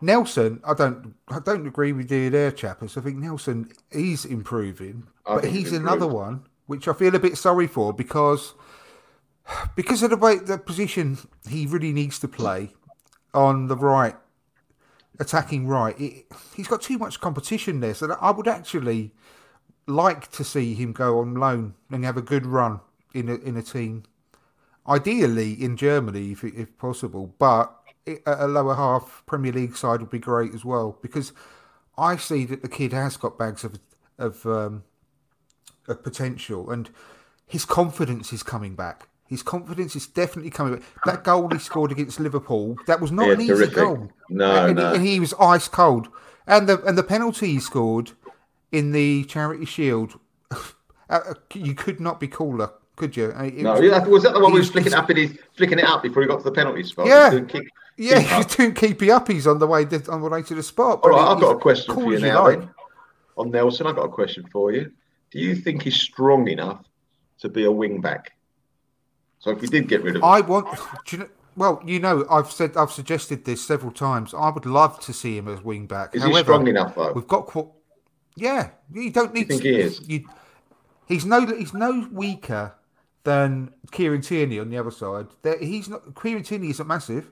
Nelson. 0.00 0.60
I 0.64 0.74
don't. 0.74 1.14
I 1.28 1.38
don't 1.38 1.66
agree 1.66 1.92
with 1.92 2.10
you 2.10 2.30
there, 2.30 2.50
chappers. 2.50 2.96
I 2.96 3.00
think 3.00 3.16
Nelson 3.16 3.70
he's 3.92 4.24
improving, 4.24 5.06
I 5.24 5.36
but 5.36 5.44
he's 5.44 5.70
he's 5.70 5.72
another 5.72 6.06
one 6.06 6.46
which 6.66 6.88
I 6.88 6.92
feel 6.92 7.14
a 7.14 7.18
bit 7.18 7.36
sorry 7.36 7.66
for 7.66 7.92
because 7.92 8.54
because 9.74 10.02
of 10.02 10.10
the 10.10 10.16
way 10.16 10.36
the 10.36 10.58
position 10.58 11.18
he 11.48 11.66
really 11.66 11.92
needs 11.92 12.18
to 12.20 12.28
play 12.28 12.70
on 13.32 13.68
the 13.68 13.76
right, 13.76 14.16
attacking 15.18 15.66
right. 15.66 15.98
It, 16.00 16.26
he's 16.54 16.68
got 16.68 16.82
too 16.82 16.98
much 16.98 17.20
competition 17.20 17.80
there, 17.80 17.94
so 17.94 18.16
I 18.20 18.30
would 18.30 18.48
actually 18.48 19.12
like 19.86 20.30
to 20.32 20.44
see 20.44 20.74
him 20.74 20.92
go 20.92 21.20
on 21.20 21.34
loan 21.34 21.74
and 21.90 22.04
have 22.04 22.16
a 22.16 22.22
good 22.22 22.46
run 22.46 22.80
in 23.14 23.28
a 23.28 23.34
in 23.36 23.56
a 23.56 23.62
team. 23.62 24.04
Ideally 24.88 25.52
in 25.52 25.76
Germany, 25.76 26.32
if 26.32 26.44
if 26.44 26.76
possible, 26.78 27.34
but 27.38 27.74
i- 28.06 28.20
at 28.26 28.40
a 28.40 28.46
lower 28.46 28.74
half 28.74 29.22
Premier 29.26 29.52
League 29.52 29.76
side 29.76 30.00
would 30.00 30.10
be 30.10 30.18
great 30.18 30.54
as 30.54 30.64
well 30.64 30.98
because 31.02 31.32
I 31.98 32.16
see 32.16 32.44
that 32.46 32.62
the 32.62 32.68
kid 32.68 32.92
has 32.92 33.16
got 33.16 33.38
bags 33.38 33.64
of 33.64 33.78
of 34.18 34.46
um, 34.46 34.84
of 35.88 36.02
potential, 36.02 36.70
and 36.70 36.90
his 37.46 37.64
confidence 37.64 38.32
is 38.32 38.42
coming 38.42 38.74
back. 38.74 39.08
His 39.28 39.42
confidence 39.42 39.96
is 39.96 40.06
definitely 40.06 40.50
coming 40.50 40.74
back. 40.76 40.82
That 41.04 41.24
goal 41.24 41.48
he 41.50 41.58
scored 41.58 41.90
against 41.92 42.20
Liverpool, 42.20 42.76
that 42.86 43.00
was 43.00 43.10
not 43.10 43.26
Yeah, 43.26 43.32
an 43.34 43.40
easy 43.40 43.52
terrific. 43.54 43.74
goal. 43.74 44.08
No, 44.30 44.66
and, 44.66 44.76
no. 44.76 44.92
and 44.94 45.04
he 45.06 45.18
was 45.18 45.34
ice 45.40 45.66
cold. 45.68 46.08
And 46.46 46.68
the 46.68 46.80
and 46.84 46.96
the 46.96 47.02
penalty 47.02 47.48
he 47.54 47.60
scored 47.60 48.12
in 48.70 48.92
the 48.92 49.24
Charity 49.24 49.64
Shield, 49.64 50.18
uh, 51.10 51.34
you 51.54 51.74
could 51.74 51.98
not 52.00 52.20
be 52.20 52.28
cooler, 52.28 52.70
could 52.94 53.16
you? 53.16 53.30
It 53.30 53.54
No, 53.56 53.72
was- 53.72 53.80
yeah, 53.82 54.04
was 54.06 54.22
that 54.22 54.34
the 54.34 54.40
one 54.40 54.52
he 54.52 54.58
was 54.58 54.70
flicking 54.70 54.94
up 54.94 55.10
in 55.10 55.16
his 55.16 55.38
flicking 55.56 55.78
it 55.80 55.84
up 55.84 56.02
before 56.04 56.22
he 56.22 56.28
got 56.28 56.38
to 56.38 56.44
the 56.44 56.52
penalty 56.52 56.84
spot? 56.84 57.06
Yeah. 57.06 57.30
He 57.30 57.40
was 57.40 57.46
doing 57.52 57.64
kick- 57.64 57.72
Yeah, 57.96 58.18
kick 58.20 58.26
he's 58.28 58.44
up. 58.44 58.50
doing 58.52 58.74
keepy 58.74 59.06
uppies 59.08 59.50
on 59.50 59.58
the 59.58 59.66
way 59.66 59.84
to, 59.86 60.10
on 60.12 60.22
the 60.22 60.28
way 60.28 60.42
to 60.42 60.54
the 60.54 60.62
spot. 60.62 61.00
All 61.02 61.10
right, 61.10 61.18
I've 61.32 61.40
got 61.40 61.56
a 61.56 61.58
question 61.58 61.94
for 61.94 62.12
you 62.12 62.20
now. 62.20 62.44
like. 62.44 62.62
On 63.38 63.50
Nelson, 63.50 63.86
I've 63.88 63.96
got 63.96 64.04
a 64.06 64.08
question 64.08 64.46
for 64.52 64.70
you. 64.72 64.92
Do 65.32 65.40
you 65.40 65.56
think 65.56 65.82
he's 65.82 66.00
strong 66.00 66.46
enough 66.48 66.84
to 67.40 67.48
be 67.48 67.64
a 67.64 67.70
wing 67.72 68.00
back? 68.00 68.32
So 69.46 69.52
if 69.52 69.60
we 69.60 69.68
did 69.68 69.86
get 69.86 70.02
rid 70.02 70.16
of 70.16 70.22
him, 70.22 70.24
I 70.24 70.40
want. 70.40 70.66
Do 71.06 71.16
you 71.16 71.22
know, 71.22 71.28
well, 71.54 71.80
you 71.86 72.00
know, 72.00 72.26
I've 72.28 72.50
said 72.50 72.76
I've 72.76 72.90
suggested 72.90 73.44
this 73.44 73.64
several 73.64 73.92
times. 73.92 74.34
I 74.34 74.50
would 74.50 74.66
love 74.66 74.98
to 75.02 75.12
see 75.12 75.38
him 75.38 75.46
as 75.46 75.62
wing 75.62 75.86
back. 75.86 76.16
is 76.16 76.24
he 76.24 76.34
strong 76.34 76.66
enough 76.66 76.96
though? 76.96 77.12
We've 77.12 77.28
got. 77.28 77.56
Yeah, 78.34 78.70
you 78.92 79.10
don't 79.10 79.32
need. 79.32 79.46
think 79.46 79.62
to, 79.62 79.68
he 79.68 79.76
is? 79.76 80.00
You, 80.08 80.28
he's 81.06 81.24
no. 81.24 81.46
He's 81.46 81.72
no 81.72 82.08
weaker 82.10 82.74
than 83.22 83.72
Kieran 83.92 84.20
Tierney 84.20 84.58
on 84.58 84.68
the 84.68 84.78
other 84.78 84.90
side. 84.90 85.28
There, 85.42 85.56
he's 85.58 85.88
not. 85.88 86.20
Kieran 86.20 86.42
Tierney 86.42 86.70
isn't 86.70 86.88
massive, 86.88 87.30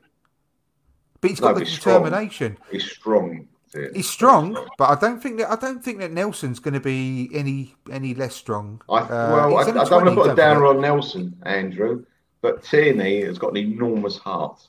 but 1.20 1.30
he's 1.30 1.40
No, 1.40 1.48
got 1.48 1.54
the 1.54 1.64
he's 1.64 1.70
strong. 1.74 2.04
determination. 2.04 2.58
He's 2.70 2.88
strong. 2.88 3.48
He's 3.92 4.08
strong, 4.08 4.56
but 4.78 4.90
I 4.90 4.94
don't 4.94 5.20
think 5.20 5.38
that 5.38 5.50
I 5.50 5.56
don't 5.56 5.82
think 5.82 5.98
that 5.98 6.12
Nelson's 6.12 6.60
going 6.60 6.74
to 6.74 6.80
be 6.80 7.28
any 7.34 7.74
any 7.90 8.14
less 8.14 8.34
strong. 8.34 8.80
I, 8.88 8.98
Uh, 8.98 9.08
well, 9.08 9.56
I, 9.56 9.62
I 9.62 9.64
don't 9.72 9.90
want 9.90 10.08
to 10.08 10.14
put 10.14 10.30
a 10.30 10.34
downer 10.36 10.66
on 10.66 10.80
Nelson, 10.80 11.36
Andrew, 11.44 12.04
but 12.40 12.62
Tierney 12.62 13.22
has 13.22 13.36
got 13.38 13.50
an 13.50 13.56
enormous 13.56 14.16
heart. 14.16 14.68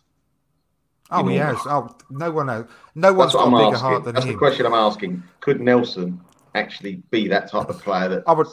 Oh, 1.12 1.28
he 1.28 1.36
has. 1.36 1.58
Oh, 1.66 1.95
no 2.10 2.32
one 2.32 2.47
has. 2.47 2.66
No 2.95 3.14
one's 3.14 3.34
got 3.34 3.47
a 3.47 3.51
bigger 3.51 3.76
asking. 3.76 3.80
heart 3.80 4.03
than 4.06 4.10
him. 4.10 4.14
That's 4.16 4.26
him. 4.26 4.32
the 4.32 4.38
question 4.39 4.66
I'm 4.66 4.74
asking. 4.74 5.24
Could 5.39 5.62
Nelson 5.62 6.20
actually 6.56 7.03
be 7.12 7.28
that 7.28 7.51
type 7.51 7.70
of 7.70 7.80
player 7.82 8.10
that 8.10 8.24
I 8.26 8.32
would, 8.32 8.47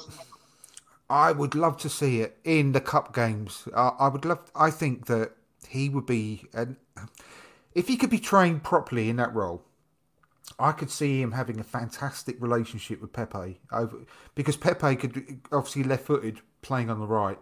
I 1.08 1.32
would 1.32 1.54
love 1.54 1.78
to 1.78 1.88
see 1.88 2.20
it 2.20 2.36
in 2.44 2.72
the 2.72 2.80
cup 2.80 3.14
games. 3.14 3.66
I, 3.74 3.92
I 4.00 4.08
would 4.08 4.26
love. 4.26 4.40
I 4.54 4.70
think 4.70 5.06
that 5.06 5.32
he 5.66 5.88
would 5.88 6.04
be, 6.04 6.44
an, 6.52 6.76
if 7.74 7.88
he 7.88 7.96
could 7.96 8.10
be 8.10 8.18
trained 8.18 8.64
properly 8.64 9.08
in 9.08 9.16
that 9.16 9.34
role. 9.34 9.64
I 10.58 10.72
could 10.72 10.90
see 10.90 11.20
him 11.20 11.32
having 11.32 11.58
a 11.60 11.64
fantastic 11.64 12.36
relationship 12.40 13.00
with 13.00 13.12
Pepe 13.12 13.60
over 13.72 13.98
because 14.34 14.56
Pepe 14.56 14.96
could 14.96 15.40
obviously 15.50 15.82
left-footed 15.84 16.40
playing 16.62 16.90
on 16.90 17.00
the 17.00 17.06
right. 17.06 17.38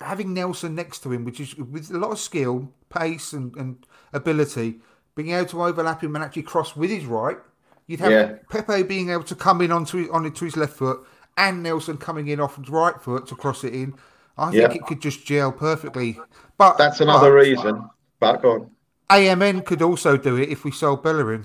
Having 0.00 0.34
Nelson 0.34 0.74
next 0.74 1.00
to 1.04 1.12
him, 1.12 1.24
which 1.24 1.38
is 1.38 1.54
with 1.56 1.90
a 1.90 1.98
lot 1.98 2.10
of 2.10 2.18
skill, 2.18 2.72
pace, 2.90 3.32
and, 3.32 3.54
and 3.56 3.86
ability, 4.12 4.80
being 5.14 5.30
able 5.30 5.48
to 5.50 5.62
overlap 5.62 6.02
him 6.02 6.16
and 6.16 6.24
actually 6.24 6.42
cross 6.42 6.74
with 6.74 6.90
his 6.90 7.04
right, 7.04 7.38
You'd 7.86 8.00
have 8.00 8.10
Yeah. 8.12 8.32
Pepe 8.48 8.84
being 8.84 9.10
able 9.10 9.24
to 9.24 9.34
come 9.34 9.60
in 9.60 9.72
onto 9.72 10.10
onto 10.12 10.44
his 10.44 10.56
left 10.56 10.74
foot, 10.74 11.04
and 11.36 11.62
Nelson 11.62 11.96
coming 11.98 12.28
in 12.28 12.40
off 12.40 12.56
his 12.56 12.68
right 12.68 13.00
foot 13.00 13.26
to 13.26 13.34
cross 13.36 13.64
it 13.64 13.74
in. 13.74 13.94
I 14.38 14.50
think 14.50 14.72
Yeah. 14.72 14.78
it 14.80 14.86
could 14.86 15.02
just 15.02 15.26
gel 15.26 15.52
perfectly. 15.52 16.18
But 16.56 16.78
That's 16.78 17.00
another 17.00 17.30
but 17.30 17.36
reason. 17.36 17.90
But 18.18 18.40
go 18.40 18.52
on. 18.52 18.70
AMN 19.10 19.64
could 19.66 19.82
also 19.82 20.16
do 20.16 20.36
it 20.36 20.48
if 20.48 20.64
we 20.64 20.70
sold 20.70 21.02
Bellerin. 21.02 21.44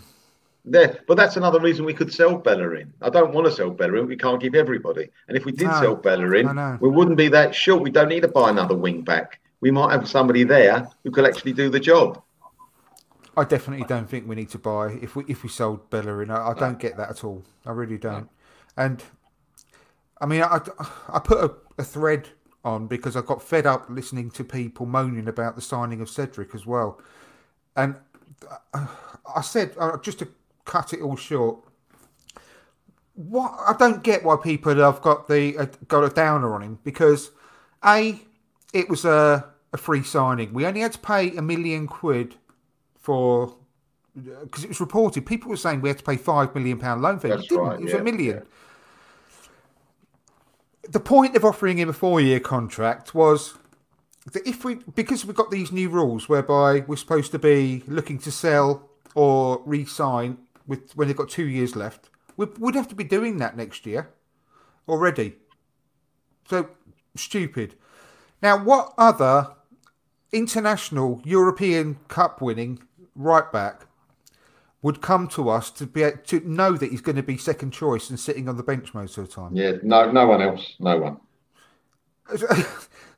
There, 0.70 1.00
but 1.08 1.16
that's 1.16 1.38
another 1.38 1.62
reason 1.62 1.86
we 1.86 1.94
could 1.94 2.14
sell 2.14 2.38
Bellerin. 2.38 2.94
I 3.02 3.10
don't 3.10 3.34
want 3.34 3.48
to 3.48 3.54
sell 3.54 3.70
Bellerin. 3.70 4.06
We 4.06 4.18
can't 4.18 4.42
keep 4.42 4.54
everybody. 4.54 5.10
And 5.28 5.38
if 5.38 5.46
we 5.46 5.54
did 5.54 5.68
No, 5.68 5.80
sell 5.80 5.96
Bellerin, 5.96 6.78
we 6.82 6.90
wouldn't 6.90 7.18
be 7.18 7.30
that 7.30 7.56
short. 7.56 7.82
We 7.82 7.90
don't 7.90 8.10
need 8.10 8.22
to 8.22 8.28
buy 8.28 8.50
another 8.50 8.76
wing 8.76 9.02
back. 9.02 9.40
We 9.62 9.72
might 9.72 9.92
have 9.94 10.08
somebody 10.10 10.44
there 10.44 10.88
who 11.04 11.12
could 11.12 11.26
actually 11.26 11.54
do 11.54 11.70
the 11.70 11.80
job. 11.80 12.22
I 13.38 13.44
definitely 13.44 13.86
don't 13.86 14.10
think 14.10 14.28
we 14.28 14.36
need 14.36 14.50
to 14.50 14.60
buy 14.60 14.98
if 15.02 15.16
we 15.16 15.24
if 15.28 15.44
we 15.44 15.50
sold 15.50 15.90
Bellerin. 15.90 16.32
I, 16.32 16.50
I 16.50 16.54
don't 16.54 16.80
get 16.80 16.98
that 16.98 17.10
at 17.10 17.24
all. 17.24 17.44
I 17.66 17.72
really 17.72 17.98
don't. 17.98 18.30
And 18.76 19.02
I 20.20 20.26
mean, 20.26 20.42
I, 20.42 20.60
I 21.10 21.20
put 21.20 21.44
a, 21.44 21.54
a 21.78 21.84
thread 21.84 22.28
on 22.66 22.88
because 22.88 23.16
I 23.16 23.22
got 23.22 23.42
fed 23.42 23.66
up 23.66 23.90
listening 23.90 24.32
to 24.32 24.44
people 24.44 24.86
moaning 24.86 25.28
about 25.28 25.56
the 25.56 25.62
signing 25.62 26.02
of 26.02 26.10
Cedric 26.10 26.54
as 26.56 26.66
well. 26.66 27.00
And 27.76 27.96
uh, 28.74 28.88
I 29.36 29.42
said 29.42 29.74
uh, 29.80 29.98
just 30.00 30.20
to 30.20 30.28
cut 30.68 30.94
it 30.94 31.02
all 31.02 31.16
short. 31.16 31.60
What 33.16 33.52
I 33.66 33.74
don't 33.78 34.04
get 34.04 34.24
why 34.24 34.36
people 34.36 34.76
have 34.76 35.02
got 35.02 35.28
the 35.28 35.58
uh, 35.58 35.66
got 35.88 36.04
a 36.04 36.10
downer 36.10 36.54
on 36.54 36.62
him 36.62 36.80
because 36.84 37.32
a 37.84 38.22
it 38.74 38.90
was 38.90 39.06
a, 39.06 39.46
a 39.74 39.78
free 39.78 40.04
signing. 40.04 40.54
We 40.54 40.68
only 40.68 40.82
had 40.82 40.94
to 40.94 41.00
pay 41.00 41.36
a 41.36 41.42
million 41.42 41.88
quid 41.88 42.36
for 43.00 43.56
because 44.16 44.64
it 44.64 44.70
was 44.70 44.80
reported 44.80 45.26
people 45.26 45.50
were 45.50 45.58
saying 45.58 45.82
we 45.82 45.90
had 45.90 45.98
to 45.98 46.04
pay 46.04 46.18
five 46.18 46.54
million 46.54 46.78
pound 46.78 47.02
loan 47.02 47.20
fee. 47.20 47.30
That's 47.30 47.42
we 47.44 47.48
didn't. 47.48 47.64
right, 47.64 47.80
it 47.80 47.84
was 47.84 47.94
yeah, 47.94 48.00
a 48.00 48.04
million. 48.04 48.44
The 50.90 51.00
point 51.00 51.36
of 51.36 51.44
offering 51.44 51.80
him 51.80 51.90
a 51.90 51.94
four-year 51.94 52.40
contract 52.40 53.14
was 53.14 53.56
that 54.32 54.48
if 54.48 54.64
we 54.64 54.76
because 54.96 55.26
we've 55.26 55.36
got 55.36 55.50
these 55.50 55.72
new 55.72 55.90
rules 55.90 56.30
whereby 56.30 56.82
we're 56.82 56.98
supposed 56.98 57.32
to 57.32 57.40
be 57.40 57.84
looking 57.88 58.20
to 58.20 58.32
sell 58.32 58.90
or 59.16 59.62
re-sign 59.66 60.38
with 60.68 60.96
when 60.96 61.08
they've 61.08 61.18
got 61.18 61.30
two 61.30 61.48
years 61.48 61.76
left, 61.76 62.10
we 62.36 62.46
would 62.60 62.76
have 62.76 62.88
to 62.90 62.96
be 62.96 63.04
doing 63.04 63.38
that 63.38 63.58
next 63.58 63.86
year 63.86 64.10
already. 64.88 65.36
So 66.50 66.70
stupid. 67.16 67.76
Now, 68.42 68.64
what 68.64 68.94
other 68.98 69.56
international 70.32 71.22
European 71.24 71.98
Cup 72.08 72.42
winning 72.42 72.80
right 73.16 73.52
back 73.52 73.86
would 74.82 75.02
come 75.02 75.28
to 75.28 75.50
us 75.50 75.72
to 75.72 75.88
be 75.88 76.12
to 76.26 76.40
know 76.48 76.74
that 76.74 76.92
he's 76.92 77.02
going 77.02 77.16
to 77.16 77.24
be 77.24 77.38
second 77.38 77.72
choice 77.72 78.10
and 78.10 78.20
sitting 78.20 78.48
on 78.48 78.58
the 78.58 78.64
bench 78.64 78.94
most 78.94 79.18
of 79.18 79.28
the 79.28 79.34
time? 79.34 79.56
Yeah, 79.56 79.74
no, 79.82 80.12
no 80.12 80.28
one 80.28 80.42
else, 80.42 80.76
no 80.80 80.98
one. 80.98 81.18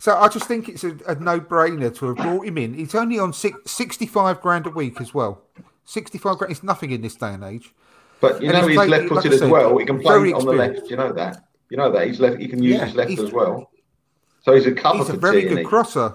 So 0.02 0.16
I 0.16 0.30
just 0.30 0.47
think 0.47 0.70
it's 0.70 0.86
a, 0.86 0.97
a 1.08 1.16
no-brainer 1.16 1.93
to 1.97 2.06
have 2.08 2.16
brought 2.16 2.45
him 2.45 2.58
in. 2.58 2.74
He's 2.74 2.95
only 2.95 3.20
on 3.20 3.34
six, 3.34 3.70
65 3.70 4.39
grand 4.39 4.66
a 4.66 4.70
week 4.70 5.02
as 5.02 5.14
well. 5.14 5.41
65 5.90 6.38
grand 6.38 6.52
is 6.52 6.64
nothing 6.64 6.92
in 6.92 7.02
this 7.02 7.16
day 7.16 7.34
and 7.34 7.44
age. 7.44 7.74
But 8.22 8.42
you 8.42 8.50
And 8.50 8.58
know 8.62 8.68
he's 8.68 8.78
played- 8.78 8.90
left-footed 8.90 9.16
like 9.26 9.34
as 9.34 9.40
said, 9.40 9.50
well. 9.52 9.78
He 9.78 9.86
can 9.86 10.00
play 10.00 10.32
on 10.34 10.46
the 10.46 10.54
left. 10.54 10.90
You 10.90 10.98
know 10.98 11.12
that. 11.14 11.46
You 11.70 11.78
know 11.78 11.92
that 11.92 12.06
he's 12.08 12.20
left. 12.20 12.38
He 12.40 12.48
can 12.48 12.62
use 12.62 12.76
Yeah, 12.76 12.86
his 12.86 12.96
left 12.96 13.12
as 13.12 13.32
well. 13.32 13.72
So 14.44 14.54
he's 14.54 14.66
a 14.66 14.72
cover 14.72 15.00
He's 15.00 15.10
a 15.10 15.14
very 15.18 15.44
good 15.44 15.66
crosser. 15.66 16.14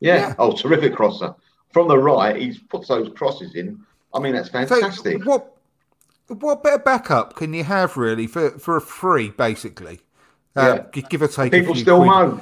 Yeah. 0.00 0.16
Yeah. 0.16 0.34
Oh, 0.38 0.52
terrific 0.56 0.94
crosser 0.94 1.34
from 1.72 1.88
the 1.88 1.98
right. 1.98 2.36
He's 2.36 2.58
puts 2.58 2.88
those 2.88 3.10
crosses 3.16 3.54
in. 3.54 3.80
I 4.12 4.20
mean, 4.20 4.34
that's 4.34 4.48
So 4.48 4.52
fantastic. 4.66 5.24
what 5.24 5.50
what 6.28 6.62
better 6.62 6.78
backup 6.78 7.34
can 7.36 7.52
you 7.52 7.64
have 7.64 7.96
really 7.96 8.26
for, 8.26 8.50
for 8.58 8.76
a 8.76 8.80
free 8.80 9.30
basically? 9.30 10.00
Uh, 10.56 10.60
Yeah. 10.76 10.84
gi- 10.92 11.06
Give 11.10 11.22
or 11.22 11.28
take. 11.28 11.52
People 11.52 11.74
still 11.74 11.98
quid. 11.98 12.08
moan. 12.08 12.40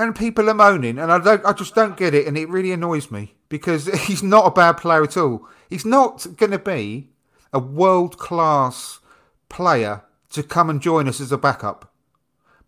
And 0.00 0.16
people 0.16 0.48
are 0.48 0.54
moaning, 0.54 0.98
and 0.98 1.12
I 1.12 1.18
don't, 1.18 1.44
I 1.44 1.52
just 1.52 1.74
don't 1.74 1.96
get 1.96 2.14
it, 2.14 2.26
and 2.26 2.36
it 2.38 2.48
really 2.48 2.72
annoys 2.72 3.10
me 3.10 3.34
because 3.48 3.86
he's 4.06 4.22
not 4.22 4.46
a 4.46 4.50
bad 4.50 4.72
player 4.74 5.02
at 5.02 5.16
all. 5.16 5.46
He's 5.68 5.84
not 5.84 6.26
going 6.36 6.52
to 6.52 6.58
be 6.58 7.08
a 7.52 7.58
world 7.58 8.18
class 8.18 9.00
player 9.48 10.02
to 10.30 10.42
come 10.42 10.70
and 10.70 10.80
join 10.80 11.08
us 11.08 11.20
as 11.20 11.32
a 11.32 11.38
backup, 11.38 11.92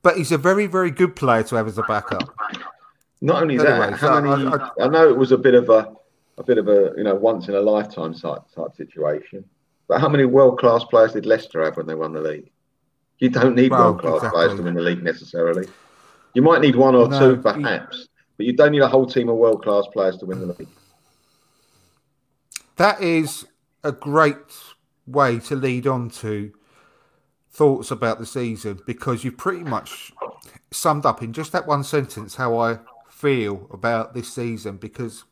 but 0.02 0.16
he's 0.16 0.32
a 0.32 0.38
very, 0.38 0.66
very 0.66 0.90
good 0.90 1.14
player 1.16 1.42
to 1.44 1.56
have 1.56 1.66
as 1.66 1.78
a 1.78 1.82
backup. 1.84 2.34
Not 3.20 3.42
only 3.42 3.54
Anyway, 3.54 3.90
that, 3.90 4.00
so 4.00 4.08
how 4.08 4.20
many? 4.20 4.46
I- 4.46 4.84
I, 4.84 4.88
know 4.88 5.08
it 5.08 5.16
was 5.16 5.30
a 5.30 5.38
bit 5.38 5.54
of 5.54 5.68
a, 5.70 5.92
a 6.38 6.42
bit 6.42 6.58
of 6.58 6.66
a 6.68 6.92
you 6.96 7.04
know 7.04 7.14
once 7.14 7.46
in 7.48 7.54
a 7.54 7.60
lifetime 7.60 8.14
type 8.14 8.42
type 8.54 8.74
situation. 8.76 9.44
But 9.86 10.00
how 10.00 10.08
many 10.08 10.24
world 10.24 10.58
class 10.58 10.84
players 10.84 11.12
did 11.12 11.24
Leicester 11.26 11.62
have 11.64 11.76
when 11.76 11.86
they 11.86 11.94
won 11.94 12.12
the 12.12 12.20
league? 12.20 12.50
You 13.18 13.28
don't 13.28 13.54
need 13.54 13.70
Well, 13.70 13.92
world 13.92 14.00
class 14.00 14.14
exactly. 14.16 14.36
players 14.38 14.56
to 14.58 14.62
win 14.64 14.74
the 14.74 14.80
league 14.80 15.02
necessarily. 15.04 15.68
You 16.34 16.42
might 16.42 16.60
need 16.60 16.76
one 16.76 16.94
or 16.94 17.08
No, 17.08 17.18
two, 17.18 17.30
you- 17.36 17.42
perhaps, 17.42 18.08
but 18.36 18.46
you 18.46 18.52
don't 18.54 18.72
need 18.72 18.82
a 18.82 18.88
whole 18.88 19.06
team 19.06 19.28
of 19.28 19.36
world 19.36 19.62
class 19.62 19.84
players 19.92 20.16
to 20.18 20.26
win 20.26 20.40
the 20.40 20.46
league. 20.46 20.68
That 22.76 23.00
is 23.02 23.46
a 23.84 23.92
great 23.92 24.36
way 25.06 25.38
to 25.40 25.54
lead 25.56 25.86
on 25.86 26.08
to 26.10 26.52
thoughts 27.50 27.90
about 27.90 28.18
the 28.18 28.26
season 28.26 28.80
because 28.86 29.24
you've 29.24 29.36
pretty 29.36 29.62
much 29.62 30.12
summed 30.70 31.04
up 31.04 31.22
in 31.22 31.32
just 31.34 31.52
that 31.52 31.66
one 31.66 31.84
sentence 31.84 32.36
how 32.36 32.56
I 32.56 32.78
feel 33.10 33.68
about 33.70 34.14
this 34.14 34.32
season 34.32 34.78
because 34.78 35.24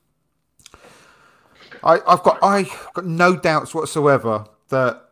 I, 1.83 2.01
I've 2.07 2.23
got 2.23 2.39
I 2.43 2.71
got 2.93 3.07
no 3.07 3.37
doubts 3.37 3.75
whatsoever 3.75 4.45
that 4.69 5.03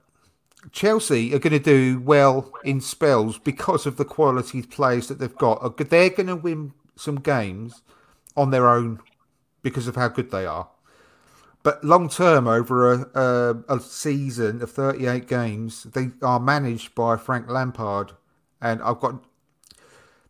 Chelsea 0.73 1.35
are 1.35 1.39
going 1.39 1.53
to 1.53 1.59
do 1.59 2.01
well 2.01 2.53
in 2.65 2.81
spells 2.81 3.39
because 3.39 3.87
of 3.87 3.97
the 3.97 4.05
quality 4.05 4.63
players 4.63 5.09
that 5.09 5.19
they've 5.19 5.37
got. 5.37 5.77
They're 5.77 6.11
going 6.11 6.27
to 6.27 6.37
win 6.37 6.73
some 6.97 7.17
games 7.17 7.83
on 8.37 8.51
their 8.51 8.69
own 8.69 9.01
because 9.63 9.87
of 9.87 9.97
how 9.97 10.09
good 10.09 10.31
they 10.31 10.47
are. 10.47 10.69
But 11.63 11.85
long 11.85 12.09
term, 12.09 12.47
over 12.47 12.93
a, 12.93 13.11
a, 13.15 13.77
a 13.77 13.81
season 13.81 14.63
of 14.63 14.71
38 14.71 15.27
games, 15.27 15.85
they 15.85 16.11
are 16.23 16.41
managed 16.41 16.95
by 16.95 17.17
Frank 17.17 17.49
Lampard. 17.49 18.13
And 18.61 18.83
I've 18.83 19.01
got. 19.01 19.25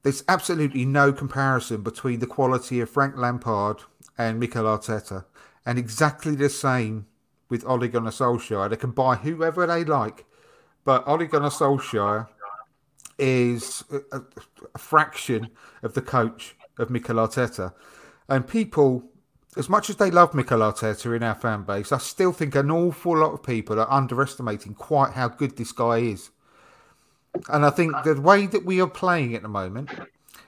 There's 0.02 0.24
absolutely 0.28 0.84
no 0.84 1.12
comparison 1.12 1.82
between 1.82 2.20
the 2.20 2.26
quality 2.26 2.80
of 2.80 2.88
Frank 2.88 3.16
Lampard 3.16 3.82
and 4.16 4.38
Mikel 4.38 4.64
Arteta. 4.64 5.24
And 5.66 5.78
exactly 5.78 6.34
the 6.34 6.48
same 6.48 7.06
with 7.48 7.64
Ole 7.66 7.88
Gunnar 7.88 8.10
Solskjaer. 8.10 8.70
They 8.70 8.76
can 8.76 8.90
buy 8.90 9.16
whoever 9.16 9.66
they 9.66 9.84
like. 9.84 10.24
But 10.84 11.06
Ole 11.06 11.26
Gunnar 11.26 11.50
Solskjaer 11.50 12.28
is 13.18 13.84
a, 13.90 14.20
a, 14.74 14.78
fraction 14.78 15.50
of 15.82 15.94
the 15.94 16.02
coach 16.02 16.56
of 16.78 16.90
Mikel 16.90 17.16
Arteta. 17.16 17.74
And 18.28 18.46
people, 18.46 19.02
as 19.56 19.68
much 19.68 19.90
as 19.90 19.96
they 19.96 20.10
love 20.10 20.34
Mikel 20.34 20.60
Arteta 20.60 21.16
in 21.16 21.22
our 21.22 21.34
fan 21.34 21.62
base, 21.64 21.90
I 21.90 21.98
still 21.98 22.32
think 22.32 22.54
an 22.54 22.70
awful 22.70 23.18
lot 23.18 23.32
of 23.32 23.42
people 23.42 23.80
are 23.80 23.90
underestimating 23.90 24.74
quite 24.74 25.14
how 25.14 25.28
good 25.28 25.56
this 25.56 25.72
guy 25.72 25.98
is. 25.98 26.30
And 27.48 27.66
I 27.66 27.70
think 27.70 27.92
the 28.04 28.20
way 28.20 28.46
that 28.46 28.64
we 28.64 28.80
are 28.80 28.88
playing 28.88 29.34
at 29.34 29.42
the 29.42 29.48
moment, 29.48 29.90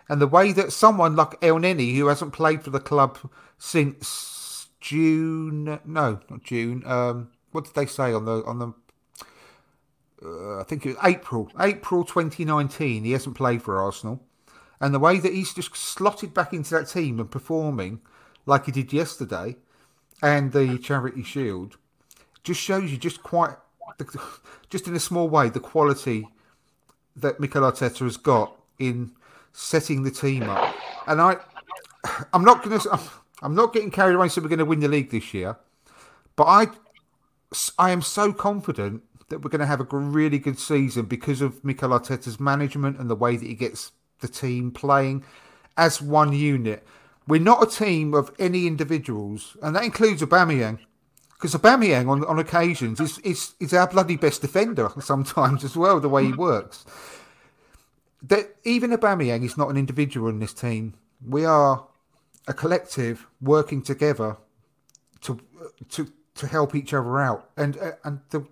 and 0.08 0.20
the 0.20 0.26
way 0.26 0.52
that 0.52 0.72
someone 0.72 1.16
like 1.16 1.40
Elneny, 1.40 1.96
who 1.96 2.06
hasn't 2.06 2.32
played 2.32 2.62
for 2.62 2.70
the 2.70 2.80
club 2.80 3.18
since 3.58 4.39
June, 4.80 5.78
no, 5.84 6.20
not 6.30 6.42
June. 6.42 6.82
Um, 6.86 7.30
what 7.52 7.64
did 7.64 7.74
they 7.74 7.86
say 7.86 8.12
on 8.12 8.24
the 8.24 8.44
on 8.44 8.58
the? 8.58 8.74
Uh, 10.22 10.60
I 10.60 10.64
think 10.64 10.84
it 10.84 10.90
was 10.90 11.04
April, 11.04 11.50
April 11.58 12.04
2019. 12.04 13.04
He 13.04 13.12
hasn't 13.12 13.36
played 13.36 13.62
for 13.62 13.80
Arsenal, 13.80 14.22
and 14.80 14.94
the 14.94 14.98
way 14.98 15.18
that 15.18 15.32
he's 15.32 15.54
just 15.54 15.76
slotted 15.76 16.34
back 16.34 16.52
into 16.52 16.70
that 16.74 16.88
team 16.88 17.20
and 17.20 17.30
performing 17.30 18.00
like 18.46 18.66
he 18.66 18.72
did 18.72 18.92
yesterday, 18.92 19.56
and 20.22 20.52
the 20.52 20.78
Charity 20.78 21.22
Shield, 21.22 21.76
just 22.42 22.60
shows 22.60 22.90
you 22.90 22.96
just 22.96 23.22
quite, 23.22 23.56
just 24.70 24.86
in 24.86 24.94
a 24.94 25.00
small 25.00 25.28
way, 25.28 25.48
the 25.48 25.60
quality 25.60 26.28
that 27.16 27.40
Mikel 27.40 27.62
Arteta 27.62 28.00
has 28.00 28.16
got 28.16 28.56
in 28.78 29.12
setting 29.52 30.02
the 30.02 30.10
team 30.10 30.44
up. 30.44 30.74
And 31.06 31.20
I, 31.20 31.36
I'm 32.32 32.44
not 32.44 32.62
going 32.62 32.78
to, 32.80 33.00
I'm 33.42 33.54
not 33.54 33.72
getting 33.72 33.90
carried 33.90 34.14
away. 34.14 34.28
So 34.28 34.40
we're 34.40 34.48
going 34.48 34.58
to 34.58 34.64
win 34.64 34.80
the 34.80 34.88
league 34.88 35.10
this 35.10 35.32
year, 35.34 35.56
but 36.36 36.44
I, 36.44 36.66
I 37.78 37.90
am 37.90 38.02
so 38.02 38.32
confident 38.32 39.02
that 39.28 39.42
we're 39.42 39.50
going 39.50 39.60
to 39.60 39.66
have 39.66 39.80
a 39.80 39.96
really 39.96 40.38
good 40.38 40.58
season 40.58 41.06
because 41.06 41.40
of 41.40 41.64
Mikel 41.64 41.90
Arteta's 41.90 42.38
management 42.38 42.98
and 42.98 43.08
the 43.08 43.16
way 43.16 43.36
that 43.36 43.46
he 43.46 43.54
gets 43.54 43.92
the 44.20 44.28
team 44.28 44.70
playing 44.70 45.24
as 45.76 46.02
one 46.02 46.32
unit. 46.32 46.86
We're 47.26 47.40
not 47.40 47.62
a 47.62 47.66
team 47.66 48.12
of 48.12 48.34
any 48.38 48.66
individuals, 48.66 49.56
and 49.62 49.74
that 49.76 49.84
includes 49.84 50.20
Aubameyang. 50.22 50.80
Because 51.32 51.54
Aubameyang, 51.54 52.08
on, 52.08 52.24
on 52.24 52.38
occasions, 52.38 53.00
is, 53.00 53.18
is 53.20 53.54
is 53.60 53.72
our 53.72 53.86
bloody 53.86 54.16
best 54.16 54.42
defender 54.42 54.90
sometimes 55.00 55.64
as 55.64 55.76
well, 55.76 56.00
the 56.00 56.08
way 56.08 56.24
he 56.26 56.32
works. 56.32 56.84
That 58.22 58.56
even 58.64 58.90
Aubameyang 58.90 59.44
is 59.44 59.56
not 59.56 59.70
an 59.70 59.78
individual 59.78 60.28
in 60.28 60.40
this 60.40 60.52
team. 60.52 60.94
We 61.26 61.44
are 61.46 61.86
a 62.50 62.52
collective 62.52 63.28
working 63.40 63.80
together 63.80 64.36
to 65.22 65.40
to 65.88 66.12
to 66.34 66.46
help 66.46 66.74
each 66.74 66.92
other 66.92 67.18
out. 67.18 67.48
And 67.56 67.78
uh, 67.78 67.92
and 68.04 68.20
the 68.30 68.46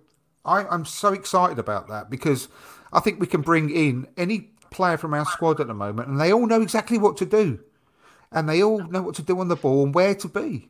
I, 0.45 0.65
I'm 0.65 0.85
so 0.85 1.11
excited 1.13 1.59
about 1.59 1.89
that 1.89 2.09
because 2.09 2.47
I 2.93 3.01
think 3.01 3.19
we 3.19 3.27
can 3.27 3.41
bring 3.41 3.69
in 3.69 4.07
any 4.15 4.51
player 4.71 4.97
from 4.97 5.13
our 5.13 5.25
squad 5.25 5.59
at 5.59 5.67
the 5.67 5.73
moment, 5.73 6.07
and 6.07 6.19
they 6.19 6.31
all 6.31 6.47
know 6.47 6.61
exactly 6.61 6.97
what 6.97 7.17
to 7.17 7.25
do, 7.25 7.59
and 8.31 8.47
they 8.47 8.63
all 8.63 8.87
know 8.87 9.01
what 9.01 9.15
to 9.15 9.21
do 9.21 9.37
on 9.39 9.49
the 9.49 9.57
ball 9.57 9.83
and 9.83 9.93
where 9.93 10.15
to 10.15 10.27
be. 10.29 10.69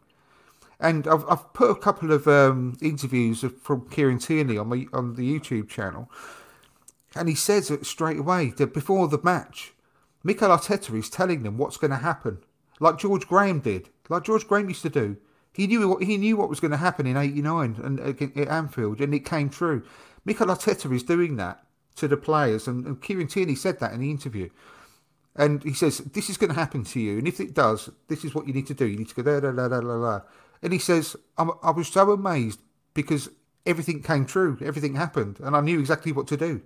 And 0.79 1.07
I've, 1.07 1.25
I've 1.29 1.53
put 1.53 1.69
a 1.69 1.75
couple 1.75 2.11
of 2.11 2.27
um, 2.27 2.77
interviews 2.81 3.45
from 3.61 3.89
Kieran 3.89 4.17
Tierney 4.17 4.57
on 4.57 4.69
my 4.69 4.87
on 4.91 5.15
the 5.15 5.39
YouTube 5.39 5.69
channel, 5.69 6.09
and 7.15 7.29
he 7.29 7.35
says 7.35 7.69
it 7.69 7.85
straight 7.85 8.17
away 8.17 8.53
that 8.57 8.73
before 8.73 9.07
the 9.07 9.21
match, 9.21 9.73
Mikel 10.23 10.49
Arteta 10.49 10.97
is 10.97 11.11
telling 11.11 11.43
them 11.43 11.59
what's 11.59 11.77
going 11.77 11.91
to 11.91 11.97
happen, 11.97 12.39
like 12.79 12.97
George 12.97 13.27
Graham 13.27 13.59
did, 13.59 13.89
like 14.09 14.23
George 14.23 14.47
Graham 14.47 14.69
used 14.69 14.81
to 14.83 14.89
do. 14.89 15.17
He 15.53 15.67
knew 15.67 15.87
what 15.87 16.03
he 16.03 16.17
knew 16.17 16.37
what 16.37 16.49
was 16.49 16.59
going 16.59 16.71
to 16.71 16.77
happen 16.77 17.05
in 17.05 17.17
'89 17.17 17.79
and 17.83 17.99
at 17.99 18.47
Anfield, 18.47 19.01
and 19.01 19.13
it 19.13 19.25
came 19.25 19.49
true. 19.49 19.83
Mikel 20.25 20.47
Arteta 20.47 20.93
is 20.93 21.03
doing 21.03 21.37
that 21.37 21.63
to 21.95 22.07
the 22.07 22.17
players, 22.17 22.67
and, 22.67 22.85
and 22.85 23.01
Kieran 23.01 23.27
Tierney 23.27 23.55
said 23.55 23.79
that 23.79 23.93
in 23.93 24.01
the 24.01 24.11
interview. 24.11 24.49
And 25.35 25.63
he 25.63 25.73
says, 25.73 25.99
This 25.99 26.29
is 26.29 26.37
going 26.37 26.49
to 26.49 26.59
happen 26.59 26.83
to 26.83 26.99
you. 26.99 27.17
And 27.17 27.27
if 27.27 27.39
it 27.39 27.53
does, 27.53 27.89
this 28.07 28.25
is 28.25 28.35
what 28.35 28.47
you 28.47 28.53
need 28.53 28.67
to 28.67 28.73
do. 28.73 28.85
You 28.85 28.97
need 28.97 29.09
to 29.09 29.23
go 29.23 29.39
da. 29.39 30.21
And 30.61 30.73
he 30.73 30.79
says, 30.79 31.15
I 31.37 31.71
was 31.71 31.87
so 31.87 32.11
amazed 32.11 32.59
because 32.93 33.29
everything 33.65 34.01
came 34.01 34.25
true, 34.25 34.57
everything 34.61 34.95
happened, 34.95 35.39
and 35.39 35.55
I 35.55 35.61
knew 35.61 35.79
exactly 35.79 36.11
what 36.11 36.27
to 36.27 36.37
do. 36.37 36.61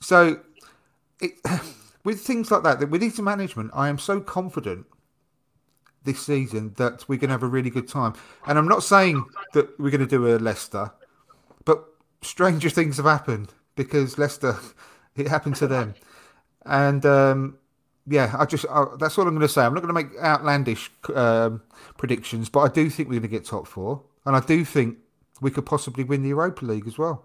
So, 0.00 0.40
it, 1.20 1.34
with 2.04 2.20
things 2.20 2.50
like 2.50 2.62
that, 2.64 2.90
with 2.90 3.02
his 3.02 3.20
management, 3.20 3.70
I 3.74 3.88
am 3.88 3.98
so 3.98 4.20
confident 4.20 4.86
this 6.04 6.24
season 6.24 6.74
that 6.76 7.08
we're 7.08 7.16
going 7.16 7.28
to 7.28 7.34
have 7.34 7.42
a 7.42 7.48
really 7.48 7.70
good 7.70 7.88
time. 7.88 8.14
And 8.46 8.58
I'm 8.58 8.68
not 8.68 8.82
saying 8.82 9.24
that 9.52 9.78
we're 9.78 9.90
going 9.90 10.00
to 10.00 10.06
do 10.06 10.34
a 10.34 10.38
Leicester, 10.38 10.92
but 11.64 11.84
stranger 12.22 12.70
things 12.70 12.96
have 12.96 13.06
happened 13.06 13.52
because 13.76 14.18
Leicester, 14.18 14.56
it 15.16 15.28
happened 15.28 15.56
to 15.56 15.66
them. 15.66 15.94
And 16.66 17.04
um, 17.06 17.58
yeah, 18.06 18.34
I 18.38 18.44
just 18.44 18.66
I, 18.70 18.86
that's 18.98 19.18
all 19.18 19.26
I'm 19.26 19.34
going 19.34 19.46
to 19.46 19.48
say. 19.48 19.62
I'm 19.62 19.74
not 19.74 19.82
going 19.82 19.94
to 19.94 20.02
make 20.02 20.18
outlandish 20.20 20.90
um, 21.14 21.62
predictions, 21.96 22.48
but 22.48 22.60
I 22.60 22.68
do 22.68 22.90
think 22.90 23.08
we're 23.08 23.20
going 23.20 23.22
to 23.22 23.28
get 23.28 23.44
top 23.44 23.66
four, 23.66 24.02
and 24.26 24.36
I 24.36 24.40
do 24.40 24.64
think 24.64 24.98
we 25.40 25.50
could 25.50 25.64
possibly 25.64 26.04
win 26.04 26.22
the 26.22 26.28
Europa 26.28 26.64
League 26.64 26.86
as 26.86 26.98
well. 26.98 27.24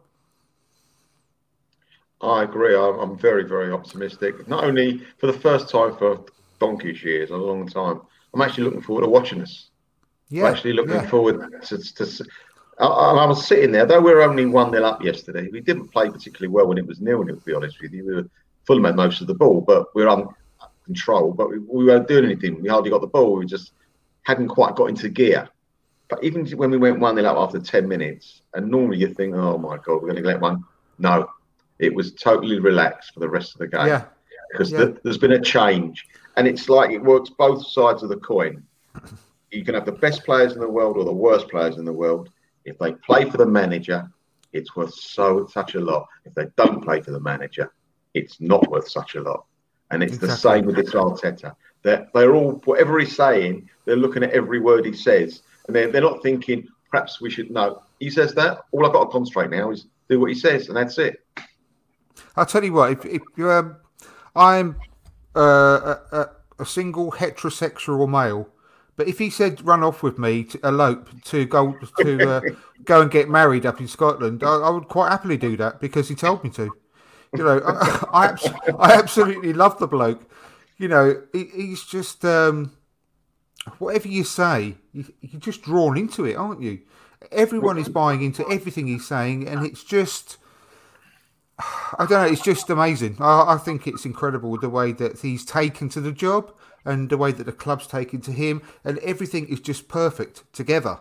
I 2.22 2.44
agree. 2.44 2.76
I'm, 2.76 3.18
very, 3.18 3.44
very 3.44 3.72
optimistic. 3.72 4.48
Not 4.48 4.64
only 4.64 5.06
for 5.18 5.28
the 5.28 5.38
first 5.38 5.70
time 5.70 5.96
for 5.98 6.26
donkey's 6.60 7.04
years, 7.04 7.30
a 7.30 7.36
long 7.36 7.68
time. 7.68 8.02
I'm 8.36 8.42
actually 8.42 8.66
looking 8.66 8.82
forward 8.82 9.04
to 9.04 9.10
watching 9.10 9.42
us. 9.42 9.70
Yeah, 10.30 10.46
I'm 10.46 10.54
actually 10.54 10.74
looking 10.74 10.96
yeah. 10.96 11.08
forward 11.08 11.62
to, 11.64 11.78
to, 11.78 12.26
I, 12.80 12.86
I, 12.86 13.26
was 13.26 13.48
sitting 13.48 13.72
there, 13.72 13.86
though 13.86 14.02
we 14.02 14.14
were 14.14 14.24
only 14.24 14.46
1 14.46 14.72
0 14.72 14.84
up 14.84 15.04
yesterday. 15.04 15.48
We 15.52 15.62
didn't 15.62 15.88
play 15.88 16.10
particularly 16.10 16.54
well 16.54 16.68
when 16.68 16.78
it 16.78 16.86
was 16.86 17.00
nil 17.00 17.24
nil, 17.24 17.36
to 17.36 17.46
be 17.46 17.54
honest 17.54 17.82
with 17.82 17.94
you. 17.94 18.06
We 18.06 18.16
were 18.16 18.30
Fulham 18.66 18.84
had 18.84 18.96
most 18.96 19.22
of 19.22 19.28
the 19.28 19.34
ball, 19.34 19.62
but 19.62 19.96
we 19.96 20.04
were 20.04 20.10
on 20.10 20.34
control. 20.84 21.32
But 21.32 21.50
we, 21.50 21.60
we 21.60 21.86
weren't 21.86 22.08
doing 22.08 22.26
anything. 22.26 22.62
We 22.62 22.70
hardly 22.70 22.90
got 22.90 23.02
the 23.02 23.08
ball. 23.08 23.38
We 23.38 23.46
just 23.46 23.72
hadn't 24.24 24.50
quite 24.50 24.76
got 24.76 24.90
into 24.90 25.08
gear. 25.08 25.48
But 26.10 26.24
even 26.24 26.46
when 26.58 26.72
we 26.72 26.78
went 26.78 27.00
1 27.00 27.16
0 27.16 27.30
up 27.30 27.38
after 27.38 27.60
10 27.60 27.88
minutes, 27.88 28.42
and 28.54 28.70
normally 28.70 28.98
you 28.98 29.14
think, 29.14 29.36
oh 29.36 29.58
my 29.58 29.78
God, 29.78 30.02
we're 30.02 30.12
going 30.12 30.16
to 30.16 30.22
get 30.22 30.42
one. 30.42 30.64
No, 31.00 31.30
it 31.80 31.94
was 31.94 32.14
totally 32.14 32.60
relaxed 32.60 33.14
for 33.14 33.20
the 33.22 33.30
rest 33.30 33.54
of 33.54 33.60
the 33.60 33.68
game. 33.68 33.88
Yeah. 33.88 34.06
Because 34.52 34.72
yeah. 34.72 34.80
the, 34.80 35.00
there's 35.04 35.18
been 35.18 35.34
a 35.34 35.42
change. 35.42 36.06
And 36.38 36.48
it's 36.48 36.70
like 36.70 36.92
it 36.92 37.04
works 37.04 37.30
both 37.30 37.66
sides 37.66 38.04
of 38.04 38.10
the 38.10 38.18
coin. 38.18 38.64
You 39.52 39.64
can 39.64 39.76
have 39.76 39.86
the 39.86 39.92
best 39.92 40.26
players 40.26 40.54
in 40.54 40.60
the 40.60 40.70
world 40.70 40.98
or 40.98 41.06
the 41.06 41.14
worst 41.14 41.48
players 41.50 41.78
in 41.78 41.86
the 41.86 41.94
world 41.94 42.30
if 42.66 42.78
they 42.80 42.94
play 42.94 43.30
for 43.30 43.38
the 43.38 43.46
manager, 43.46 44.12
it's 44.52 44.76
worth 44.76 44.94
so 44.94 45.48
such 45.48 45.76
a 45.76 45.80
lot. 45.80 46.08
If 46.26 46.34
they 46.34 46.48
don't 46.58 46.84
play 46.84 47.02
for 47.02 47.12
the 47.12 47.20
manager, 47.20 47.72
it's 48.14 48.42
not 48.42 48.70
worth 48.70 48.90
such 48.90 49.16
a 49.16 49.22
lot. 49.22 49.46
And 49.92 50.02
it's 50.02 50.16
exactly. 50.16 50.28
the 50.28 50.36
same 50.36 50.66
with 50.66 50.76
this 50.76 50.94
Arteta. 50.94 51.56
They're, 51.84 52.08
they're 52.14 52.34
all, 52.34 52.54
whatever 52.66 53.00
he's 53.00 53.16
saying, 53.16 53.70
they're 53.86 53.96
looking 53.96 54.24
at 54.24 54.32
every 54.32 54.60
word 54.60 54.86
he 54.86 54.94
says. 54.94 55.44
And 55.68 55.76
they're, 55.76 55.92
they're 55.92 56.02
not 56.02 56.24
thinking, 56.24 56.68
perhaps 56.90 57.22
we 57.22 57.30
should 57.30 57.52
know. 57.52 57.84
He 58.00 58.10
says 58.10 58.34
that. 58.34 58.62
All 58.72 58.86
I've 58.86 58.94
got 58.94 59.06
to 59.06 59.10
concentrate 59.12 59.52
now 59.52 59.70
is 59.70 59.86
do 60.10 60.20
what 60.20 60.30
he 60.30 60.36
says, 60.36 60.68
and 60.68 60.78
that's 60.78 60.98
it. 60.98 61.24
I'll 62.36 62.46
tell 62.46 62.64
you 62.64 62.74
what, 62.74 62.92
if, 62.92 63.06
if 63.06 63.22
you're 63.36 63.58
um, 63.58 63.78
I'm 64.36 64.76
uh, 65.36 65.96
a, 66.12 66.30
a 66.60 66.66
single 66.66 67.12
heterosexual 67.12 68.10
male 68.10 68.50
but 68.98 69.08
if 69.08 69.20
he 69.20 69.30
said 69.30 69.66
run 69.66 69.84
off 69.84 70.02
with 70.02 70.18
me 70.18 70.44
to 70.46 70.60
elope 70.64 71.10
to 71.24 71.46
go 71.46 71.78
to 72.00 72.30
uh, 72.30 72.42
go 72.86 73.02
and 73.02 73.12
get 73.12 73.30
married 73.30 73.66
up 73.66 73.82
in 73.82 73.88
Scotland, 73.88 74.44
I, 74.44 74.56
I, 74.56 74.70
would 74.70 74.88
quite 74.88 75.10
happily 75.10 75.38
do 75.38 75.58
that 75.58 75.82
because 75.82 76.08
he 76.08 76.16
told 76.16 76.44
me 76.44 76.50
to. 76.52 76.72
You 77.36 77.44
know, 77.44 77.62
I, 77.66 78.36
I, 78.38 78.72
I 78.80 78.94
absolutely 78.94 79.52
love 79.52 79.80
the 79.80 79.88
bloke. 79.88 80.30
You 80.78 80.88
know, 80.88 81.22
he, 81.34 81.46
he's 81.46 81.84
just 81.84 82.24
um, 82.24 82.72
whatever 83.80 84.08
you 84.08 84.24
say, 84.24 84.76
you, 84.94 85.06
you're 85.20 85.42
just 85.42 85.62
drawn 85.62 85.98
into 85.98 86.26
it, 86.26 86.36
aren't 86.36 86.62
you? 86.62 86.80
Everyone 87.32 87.78
is 87.78 87.90
buying 87.90 88.22
into 88.22 88.48
everything 88.50 88.88
he's 88.88 89.08
saying, 89.08 89.48
and 89.48 89.66
it's 89.66 89.84
just. 89.84 90.38
I 91.60 92.06
don't 92.06 92.12
know. 92.12 92.24
It's 92.24 92.42
just 92.42 92.70
amazing. 92.70 93.18
I, 93.20 93.54
I 93.54 93.58
think 93.58 93.88
it's 93.88 94.06
incredible 94.06 94.58
the 94.58 94.70
way 94.70 94.92
that 94.94 95.20
he's 95.20 95.46
taken 95.46 95.90
to 95.90 96.02
the 96.02 96.12
job 96.12 96.54
and 96.84 97.10
the 97.10 97.18
way 97.18 97.32
that 97.32 97.46
the 97.46 97.52
club's 97.52 97.88
taken 97.88 98.22
to 98.22 98.32
him, 98.32 98.62
and 98.84 99.00
everything 99.00 99.48
is 99.48 99.60
just 99.60 99.88
perfect 99.88 100.44
together. 100.54 101.00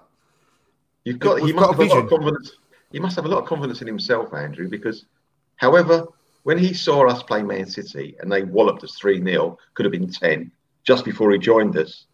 You've 1.05 1.19
got, 1.19 1.41
he 1.43 1.53
must, 1.53 1.67
got 1.67 1.77
have 1.77 1.81
a 1.81 1.95
lot 1.95 2.05
of 2.05 2.09
confidence. 2.09 2.53
He 2.91 2.99
must 2.99 3.17
have 3.17 3.27
a 3.27 3.29
lot 3.29 3.43
of 3.43 3.47
confidence 3.47 3.83
in 3.83 3.87
himself, 3.87 4.33
Andrew, 4.33 4.69
because, 4.69 5.05
however, 5.57 6.07
when 6.45 6.57
he 6.57 6.73
saw 6.73 7.07
us 7.07 7.23
play 7.23 7.43
Man 7.43 7.67
City 7.67 8.17
and 8.21 8.33
they 8.33 8.45
walloped 8.45 8.83
us 8.83 8.97
3 8.97 9.23
0, 9.23 9.59
could 9.75 9.85
have 9.85 9.93
been 9.93 10.11
10, 10.11 10.51
just 10.85 11.05
before 11.05 11.33
he 11.33 11.39
joined 11.39 11.77
us. 11.77 12.07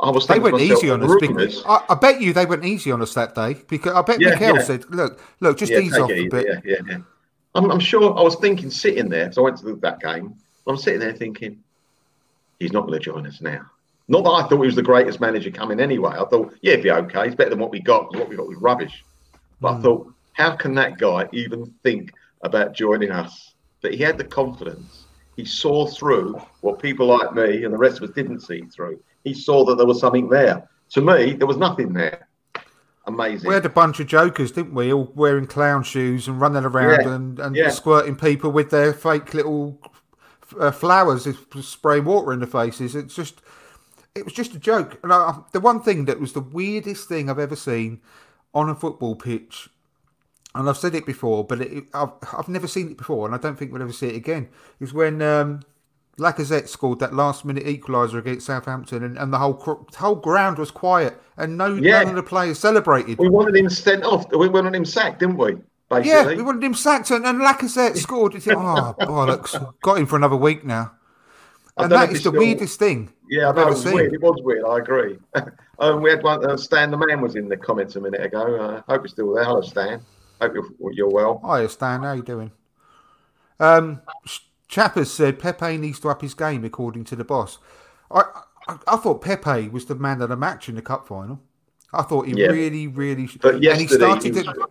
I 0.00 0.10
was 0.10 0.26
they 0.26 0.38
went 0.38 0.54
myself, 0.54 0.78
easy 0.78 0.90
on 0.90 1.02
us. 1.02 1.14
Because, 1.20 1.62
I, 1.66 1.84
I, 1.90 1.94
bet 1.94 2.22
you 2.22 2.32
they 2.32 2.46
went 2.46 2.64
easy 2.64 2.90
on 2.90 3.02
us 3.02 3.12
that 3.14 3.34
day 3.34 3.56
because 3.68 3.92
I 3.92 4.00
bet 4.00 4.18
yeah, 4.18 4.30
Mikel 4.30 4.56
yeah. 4.56 4.62
said, 4.62 4.88
"Look, 4.88 5.20
look, 5.40 5.58
just 5.58 5.72
yeah, 5.72 5.80
ease 5.80 5.98
off 5.98 6.10
a 6.10 6.28
bit." 6.28 6.46
Yeah, 6.46 6.60
yeah, 6.64 6.76
yeah. 6.88 6.98
I'm, 7.54 7.70
I'm, 7.70 7.80
sure. 7.80 8.16
I 8.16 8.22
was 8.22 8.36
thinking, 8.36 8.70
sitting 8.70 9.08
there, 9.08 9.32
so 9.32 9.42
I 9.42 9.44
went 9.44 9.58
to 9.58 9.76
that 9.76 10.00
game. 10.00 10.34
I'm 10.66 10.76
sitting 10.76 11.00
there 11.00 11.12
thinking, 11.12 11.62
he's 12.58 12.72
not 12.72 12.86
going 12.86 12.98
to 12.98 13.04
join 13.04 13.26
us 13.26 13.40
now. 13.40 13.62
Not 14.08 14.24
that 14.24 14.30
I 14.30 14.42
thought 14.42 14.60
he 14.60 14.66
was 14.66 14.76
the 14.76 14.82
greatest 14.82 15.20
manager 15.20 15.50
coming 15.50 15.80
anyway. 15.80 16.12
I 16.12 16.24
thought, 16.24 16.54
yeah, 16.62 16.76
he'd 16.76 16.82
be 16.82 16.90
okay. 16.90 17.26
He's 17.26 17.34
better 17.34 17.50
than 17.50 17.58
what 17.58 17.70
we 17.70 17.80
got. 17.80 18.14
What 18.14 18.28
we 18.28 18.36
got 18.36 18.48
was 18.48 18.58
rubbish. 18.58 19.04
But 19.60 19.68
mm. 19.68 19.72
I 19.72 19.76
hmm. 19.76 19.82
thought, 19.82 20.14
how 20.32 20.56
can 20.56 20.74
that 20.74 20.98
guy 20.98 21.28
even 21.32 21.72
think 21.82 22.12
about 22.42 22.74
joining 22.74 23.10
us? 23.10 23.54
But 23.82 23.94
he 23.94 24.02
had 24.02 24.18
the 24.18 24.24
confidence. 24.24 25.04
He 25.36 25.44
saw 25.44 25.86
through 25.86 26.40
what 26.60 26.80
people 26.80 27.06
like 27.06 27.34
me 27.34 27.64
and 27.64 27.72
the 27.72 27.78
rest 27.78 27.98
of 27.98 28.08
us 28.08 28.14
didn't 28.14 28.40
see 28.40 28.62
through. 28.62 29.00
He 29.24 29.32
saw 29.32 29.64
that 29.66 29.76
there 29.76 29.86
was 29.86 30.00
something 30.00 30.28
there. 30.28 30.68
To 30.90 31.00
me, 31.00 31.34
there 31.34 31.46
was 31.46 31.56
nothing 31.56 31.92
there. 31.92 32.26
Amazing. 33.06 33.48
We 33.48 33.54
had 33.54 33.64
a 33.66 33.70
bunch 33.70 33.98
of 33.98 34.06
jokers, 34.06 34.52
didn't 34.52 34.74
we? 34.74 34.92
All 34.92 35.10
wearing 35.14 35.46
clown 35.46 35.82
shoes 35.82 36.28
and 36.28 36.40
running 36.40 36.64
around 36.64 37.00
yeah. 37.02 37.14
and, 37.14 37.40
and 37.40 37.56
yeah. 37.56 37.70
squirting 37.70 38.14
people 38.14 38.50
with 38.50 38.70
their 38.70 38.92
fake 38.92 39.32
little 39.32 39.80
uh, 40.58 40.70
flowers 40.70 41.26
spraying 41.60 42.04
water 42.04 42.32
in 42.32 42.40
the 42.40 42.46
faces. 42.46 42.94
It's 42.94 43.14
just, 43.14 43.40
it 44.14 44.24
was 44.24 44.34
just 44.34 44.54
a 44.54 44.58
joke. 44.58 45.00
And 45.02 45.12
I, 45.12 45.40
the 45.52 45.60
one 45.60 45.80
thing 45.80 46.04
that 46.04 46.20
was 46.20 46.34
the 46.34 46.40
weirdest 46.40 47.08
thing 47.08 47.30
I've 47.30 47.38
ever 47.38 47.56
seen 47.56 48.00
on 48.52 48.68
a 48.68 48.74
football 48.74 49.16
pitch, 49.16 49.70
and 50.54 50.68
I've 50.68 50.76
said 50.76 50.94
it 50.94 51.06
before, 51.06 51.44
but 51.44 51.60
it, 51.62 51.84
I've, 51.94 52.10
I've 52.36 52.48
never 52.48 52.66
seen 52.66 52.90
it 52.90 52.98
before, 52.98 53.26
and 53.26 53.34
I 53.34 53.38
don't 53.38 53.58
think 53.58 53.72
we'll 53.72 53.82
ever 53.82 53.92
see 53.92 54.08
it 54.08 54.16
again, 54.16 54.48
is 54.78 54.92
when 54.92 55.22
um, 55.22 55.62
Lacazette 56.20 56.68
scored 56.68 56.98
that 57.00 57.14
last 57.14 57.44
minute 57.44 57.64
equaliser 57.64 58.18
against 58.18 58.46
Southampton, 58.46 59.02
and, 59.02 59.18
and 59.18 59.32
the 59.32 59.38
whole 59.38 59.86
whole 59.96 60.14
ground 60.14 60.58
was 60.58 60.70
quiet, 60.70 61.20
and 61.36 61.56
no 61.56 61.74
yeah. 61.74 62.02
none 62.02 62.10
of 62.10 62.16
the 62.16 62.22
players 62.22 62.58
celebrated. 62.58 63.18
We 63.18 63.28
wanted 63.28 63.56
him 63.56 63.68
sent 63.70 64.04
off. 64.04 64.30
We 64.30 64.48
wanted 64.48 64.74
him 64.74 64.84
sacked, 64.84 65.20
didn't 65.20 65.38
we? 65.38 65.56
Basically. 65.88 66.10
Yeah, 66.10 66.26
we 66.36 66.42
wanted 66.42 66.62
him 66.62 66.74
sacked, 66.74 67.10
and, 67.10 67.26
and 67.26 67.40
Lacazette 67.40 67.96
scored. 67.96 68.34
It's, 68.34 68.46
oh, 68.46 68.52
bollocks. 69.00 69.74
Got 69.82 69.98
him 69.98 70.06
for 70.06 70.16
another 70.16 70.36
week 70.36 70.64
now. 70.64 70.92
And 71.76 71.90
that 71.92 72.10
is 72.10 72.14
the 72.14 72.18
still, 72.30 72.32
weirdest 72.32 72.78
thing. 72.78 73.12
Yeah, 73.28 73.48
I 73.48 73.52
know, 73.52 73.62
it 73.62 73.70
was 73.70 73.82
seen. 73.82 73.94
weird. 73.94 74.12
It 74.12 74.20
was 74.20 74.40
weird. 74.42 74.64
I 74.64 74.78
agree. 74.78 75.18
um, 75.78 76.02
we 76.02 76.10
had 76.10 76.22
one. 76.22 76.44
Uh, 76.48 76.56
Stan 76.56 76.90
the 76.90 76.98
man 76.98 77.20
was 77.20 77.36
in 77.36 77.48
the 77.48 77.56
comments 77.56 77.96
a 77.96 78.00
minute 78.00 78.22
ago. 78.22 78.56
I 78.56 78.64
uh, 78.64 78.82
hope 78.88 79.02
you're 79.02 79.08
still 79.08 79.34
there. 79.34 79.44
Hello, 79.44 79.62
Stan. 79.62 80.02
Hope 80.40 80.52
you're, 80.54 80.92
you're 80.92 81.10
well. 81.10 81.40
Hi, 81.44 81.66
Stan. 81.66 82.02
How 82.02 82.12
you 82.12 82.22
doing? 82.22 82.52
Um, 83.58 84.00
Chappers 84.70 85.10
said 85.10 85.40
Pepe 85.40 85.76
needs 85.78 85.98
to 85.98 86.08
up 86.10 86.22
his 86.22 86.32
game 86.32 86.64
according 86.64 87.02
to 87.06 87.16
the 87.16 87.24
boss. 87.24 87.58
I, 88.08 88.22
I, 88.68 88.76
I 88.86 88.96
thought 88.98 89.20
Pepe 89.20 89.68
was 89.68 89.86
the 89.86 89.96
man 89.96 90.22
of 90.22 90.28
the 90.28 90.36
match 90.36 90.68
in 90.68 90.76
the 90.76 90.82
cup 90.82 91.08
final. 91.08 91.40
I 91.92 92.02
thought 92.02 92.28
he 92.28 92.34
yeah. 92.34 92.46
really, 92.46 92.86
really. 92.86 93.28
But 93.42 93.60
yesterday, 93.60 93.72
and 93.72 93.80
he 93.80 93.86
started. 93.88 94.22
He 94.22 94.30
was, 94.30 94.44
to, 94.44 94.68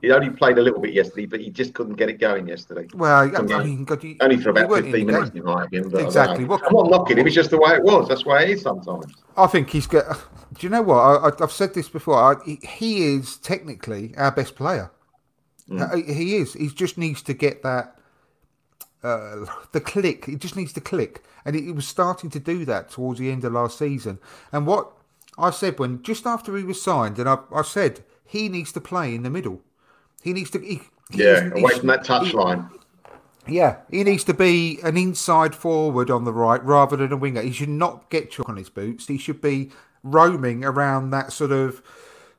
he 0.00 0.10
only 0.10 0.30
played 0.30 0.56
a 0.56 0.62
little 0.62 0.80
bit 0.80 0.94
yesterday, 0.94 1.26
but 1.26 1.40
he 1.40 1.50
just 1.50 1.74
couldn't 1.74 1.96
get 1.96 2.08
it 2.08 2.18
going 2.18 2.48
yesterday. 2.48 2.88
Well, 2.94 3.30
I 3.36 3.62
mean, 3.62 3.84
God, 3.84 4.02
you, 4.02 4.16
only 4.22 4.38
for 4.38 4.48
about 4.48 4.72
fifteen 4.72 5.06
minutes, 5.06 5.32
in 5.34 5.44
might 5.44 5.68
have 5.70 5.94
Exactly. 5.96 6.46
What, 6.46 6.66
I'm 6.66 6.72
not 6.72 6.90
knocking 6.90 7.18
him. 7.18 7.26
It's 7.26 7.36
just 7.36 7.50
the 7.50 7.58
way 7.58 7.74
it 7.74 7.82
was. 7.82 8.08
That's 8.08 8.24
why 8.24 8.44
it 8.44 8.50
is 8.50 8.62
sometimes. 8.62 9.12
I 9.36 9.46
think 9.48 9.68
he's 9.68 9.86
got. 9.86 10.18
Do 10.54 10.66
you 10.66 10.70
know 10.70 10.82
what? 10.82 10.96
I, 10.98 11.30
have 11.40 11.52
said 11.52 11.74
this 11.74 11.90
before. 11.90 12.16
I, 12.16 12.36
he 12.62 13.14
is 13.14 13.36
technically 13.36 14.14
our 14.16 14.32
best 14.32 14.56
player. 14.56 14.90
Mm. 15.68 16.08
He 16.08 16.36
is. 16.36 16.54
He 16.54 16.68
just 16.68 16.96
needs 16.96 17.20
to 17.22 17.34
get 17.34 17.62
that 17.62 17.98
uh, 19.02 19.46
the 19.72 19.80
click. 19.80 20.28
It 20.28 20.38
just 20.38 20.56
needs 20.56 20.72
to 20.74 20.80
click, 20.80 21.22
and 21.44 21.56
it, 21.56 21.68
it, 21.68 21.72
was 21.72 21.86
starting 21.86 22.30
to 22.30 22.40
do 22.40 22.64
that 22.64 22.90
towards 22.90 23.18
the 23.18 23.30
end 23.30 23.44
of 23.44 23.52
last 23.52 23.78
season. 23.78 24.18
And 24.52 24.66
what 24.66 24.92
I 25.38 25.50
said 25.50 25.78
when 25.78 26.02
just 26.02 26.26
after 26.26 26.56
he 26.56 26.64
was 26.64 26.80
signed, 26.80 27.18
and 27.18 27.28
I, 27.28 27.38
I 27.54 27.62
said 27.62 28.04
he 28.24 28.48
needs 28.48 28.72
to 28.72 28.80
play 28.80 29.14
in 29.14 29.22
the 29.22 29.30
middle. 29.30 29.60
He 30.22 30.32
needs 30.32 30.50
to. 30.50 30.60
He, 30.60 30.82
yeah, 31.10 31.50
away 31.50 31.78
from 31.78 31.88
that 31.88 32.04
touchline. 32.04 32.70
Yeah, 33.46 33.78
he 33.90 34.04
needs 34.04 34.22
to 34.24 34.34
be 34.34 34.78
an 34.84 34.96
inside 34.96 35.54
forward 35.54 36.10
on 36.10 36.24
the 36.24 36.32
right 36.32 36.62
rather 36.64 36.96
than 36.96 37.12
a 37.12 37.16
winger. 37.16 37.42
He 37.42 37.52
should 37.52 37.68
not 37.68 38.08
get 38.08 38.30
chalk 38.30 38.48
on 38.48 38.56
his 38.56 38.70
boots. 38.70 39.08
He 39.08 39.18
should 39.18 39.40
be 39.40 39.72
roaming 40.04 40.64
around 40.64 41.10
that 41.10 41.32
sort 41.32 41.50
of 41.50 41.82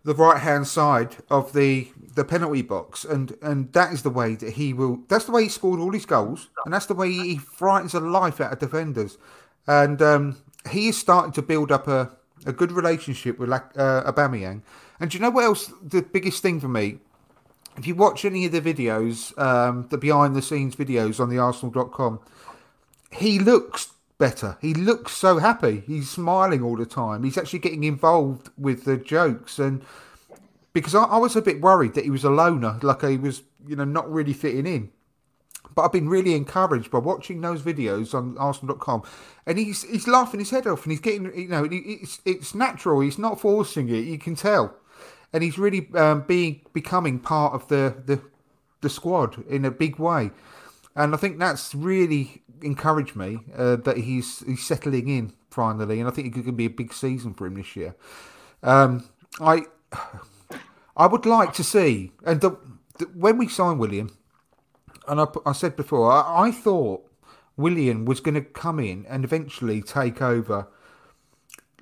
the 0.04 0.14
right 0.14 0.42
hand 0.42 0.68
side 0.68 1.18
of 1.30 1.54
the 1.54 1.88
the 2.16 2.26
penalty 2.26 2.62
box, 2.62 3.06
and 3.06 3.36
and 3.42 3.72
that 3.74 3.94
is 3.94 4.04
the 4.04 4.10
way 4.10 4.36
that 4.36 4.54
he 4.54 4.74
will. 4.74 5.00
That's 5.08 5.26
the 5.26 5.32
way 5.32 5.44
he 5.44 5.50
scored 5.50 5.80
all 5.80 5.92
his 5.92 6.06
goals, 6.06 6.50
and 6.66 6.74
that's 6.74 6.86
the 6.86 6.94
way 6.94 7.12
he 7.12 7.38
frightens 7.38 7.94
the 7.94 8.02
life 8.02 8.42
out 8.42 8.54
of 8.54 8.60
defenders. 8.60 9.18
And 9.66 10.02
um, 10.02 10.38
he 10.70 10.90
is 10.90 10.98
starting 10.98 11.32
to 11.34 11.42
build 11.42 11.72
up 11.72 11.88
a, 11.88 12.12
a 12.46 12.52
good 12.52 12.72
relationship 12.72 13.40
with 13.40 13.50
like, 13.50 13.64
uh, 13.78 14.12
Aubameyang. 14.12 14.62
And 15.00 15.10
do 15.10 15.18
you 15.18 15.22
know 15.22 15.30
what 15.30 15.46
else? 15.46 15.72
The 15.82 16.02
biggest 16.02 16.42
thing 16.42 16.60
for 16.60 16.68
me, 16.68 17.00
if 17.78 17.88
you 17.88 17.96
watch 17.96 18.26
any 18.26 18.46
of 18.46 18.52
the 18.52 18.62
videos, 18.62 19.38
um, 19.40 19.88
the 19.90 19.98
behind 19.98 20.36
the 20.36 20.42
scenes 20.42 20.76
videos 20.76 21.20
on 21.20 21.30
the 21.30 21.38
Arsenal.com, 21.38 22.20
he 23.12 23.40
looks 23.40 23.93
better. 24.18 24.58
He 24.62 24.74
looks 24.74 25.14
so 25.14 25.40
happy. 25.40 25.84
He's 25.86 26.10
smiling 26.10 26.64
all 26.64 26.78
the 26.78 26.86
time. 26.86 27.24
He's 27.24 27.38
actually 27.38 27.60
getting 27.60 27.84
involved 27.84 28.50
with 28.58 28.86
the 28.86 28.98
jokes 28.98 29.60
and 29.60 29.84
because 30.74 30.96
I, 30.96 31.04
I, 31.04 31.18
was 31.18 31.36
a 31.36 31.42
bit 31.42 31.62
worried 31.62 31.94
that 31.94 32.04
he 32.04 32.10
was 32.10 32.24
a 32.24 32.30
loner, 32.30 32.80
like 32.82 33.04
he 33.04 33.18
was, 33.18 33.44
you 33.68 33.76
know, 33.76 33.86
not 33.86 34.12
really 34.12 34.34
fitting 34.34 34.66
in. 34.66 34.92
But 35.76 35.84
I've 35.84 35.92
been 35.92 36.10
really 36.10 36.36
encouraged 36.36 36.92
by 36.92 37.00
watching 37.00 37.42
those 37.42 37.62
videos 37.62 38.14
on 38.14 38.38
Arsenal.com, 38.38 39.04
and 39.48 39.58
he's 39.58 39.84
he's 39.84 40.08
laughing 40.08 40.40
his 40.40 40.52
head 40.52 40.68
off, 40.68 40.84
and 40.84 40.92
he's 40.92 41.00
getting, 41.00 41.36
you 41.36 41.48
know, 41.48 41.68
it's 41.72 42.20
it's 42.26 42.54
natural. 42.54 43.00
He's 43.00 43.18
not 43.18 43.40
forcing 43.40 43.90
it. 43.90 44.06
You 44.06 44.20
can 44.20 44.36
tell, 44.36 44.76
and 45.32 45.42
he's 45.42 45.58
really 45.58 45.88
um, 45.96 46.26
being 46.28 46.62
becoming 46.74 47.20
part 47.20 47.54
of 47.54 47.68
the 47.70 47.96
the 48.06 48.22
the 48.82 48.90
squad 48.90 49.44
in 49.48 49.66
a 49.66 49.72
big 49.72 49.98
way, 49.98 50.32
and 50.96 51.16
I 51.16 51.18
think 51.18 51.40
that's 51.40 51.74
really 51.74 52.44
encouraged 52.64 53.16
me 53.16 53.40
uh, 53.56 53.76
that 53.78 53.98
he's 53.98 54.40
he's 54.46 54.66
settling 54.66 55.08
in 55.08 55.34
finally, 55.50 56.00
and 56.00 56.10
I 56.10 56.12
think 56.12 56.36
it 56.36 56.44
could 56.44 56.58
be 56.58 56.66
a 56.66 56.70
big 56.70 56.94
season 56.94 57.34
for 57.34 57.46
him 57.46 57.56
this 57.56 57.76
year. 57.76 57.96
Um, 58.62 59.10
I 59.40 59.66
I 60.96 61.08
would 61.08 61.26
like 61.26 61.54
to 61.54 61.64
see, 61.64 62.12
and 62.26 62.42
the, 62.42 62.52
the, 62.98 63.06
when 63.06 63.38
we 63.38 63.48
signed 63.48 63.80
Willian, 63.80 64.12
and 65.08 65.22
I, 65.22 65.28
I 65.46 65.52
said 65.52 65.76
before, 65.76 66.12
I, 66.12 66.48
I 66.48 66.52
thought 66.52 67.10
Willian 67.58 68.06
was 68.06 68.20
going 68.20 68.36
to 68.36 68.42
come 68.42 68.80
in 68.80 69.06
and 69.08 69.24
eventually 69.24 69.82
take 69.82 70.22
over 70.22 70.68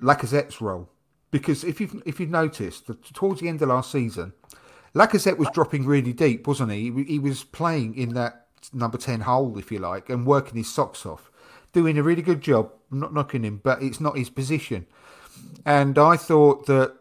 Lacazette's 0.00 0.60
role. 0.60 0.88
Because 1.30 1.64
if 1.64 1.80
you've 1.80 2.02
if 2.04 2.20
you've 2.20 2.30
noticed, 2.30 2.90
towards 3.14 3.40
the 3.40 3.48
end 3.48 3.62
of 3.62 3.68
last 3.68 3.90
season, 3.90 4.34
Lacazette 4.94 5.38
was 5.38 5.48
dropping 5.52 5.86
really 5.86 6.12
deep, 6.12 6.46
wasn't 6.46 6.72
he? 6.72 7.04
He 7.04 7.18
was 7.18 7.44
playing 7.44 7.96
in 7.96 8.12
that 8.14 8.41
number 8.72 8.98
ten 8.98 9.20
hole, 9.22 9.58
if 9.58 9.72
you 9.72 9.78
like, 9.78 10.10
and 10.10 10.26
working 10.26 10.56
his 10.56 10.72
socks 10.72 11.06
off, 11.06 11.30
doing 11.72 11.98
a 11.98 12.02
really 12.02 12.22
good 12.22 12.40
job. 12.40 12.70
Not 12.90 13.14
knocking 13.14 13.42
him, 13.42 13.60
but 13.64 13.82
it's 13.82 14.00
not 14.00 14.18
his 14.18 14.28
position. 14.28 14.86
And 15.64 15.98
I 15.98 16.18
thought 16.18 16.66
that 16.66 16.94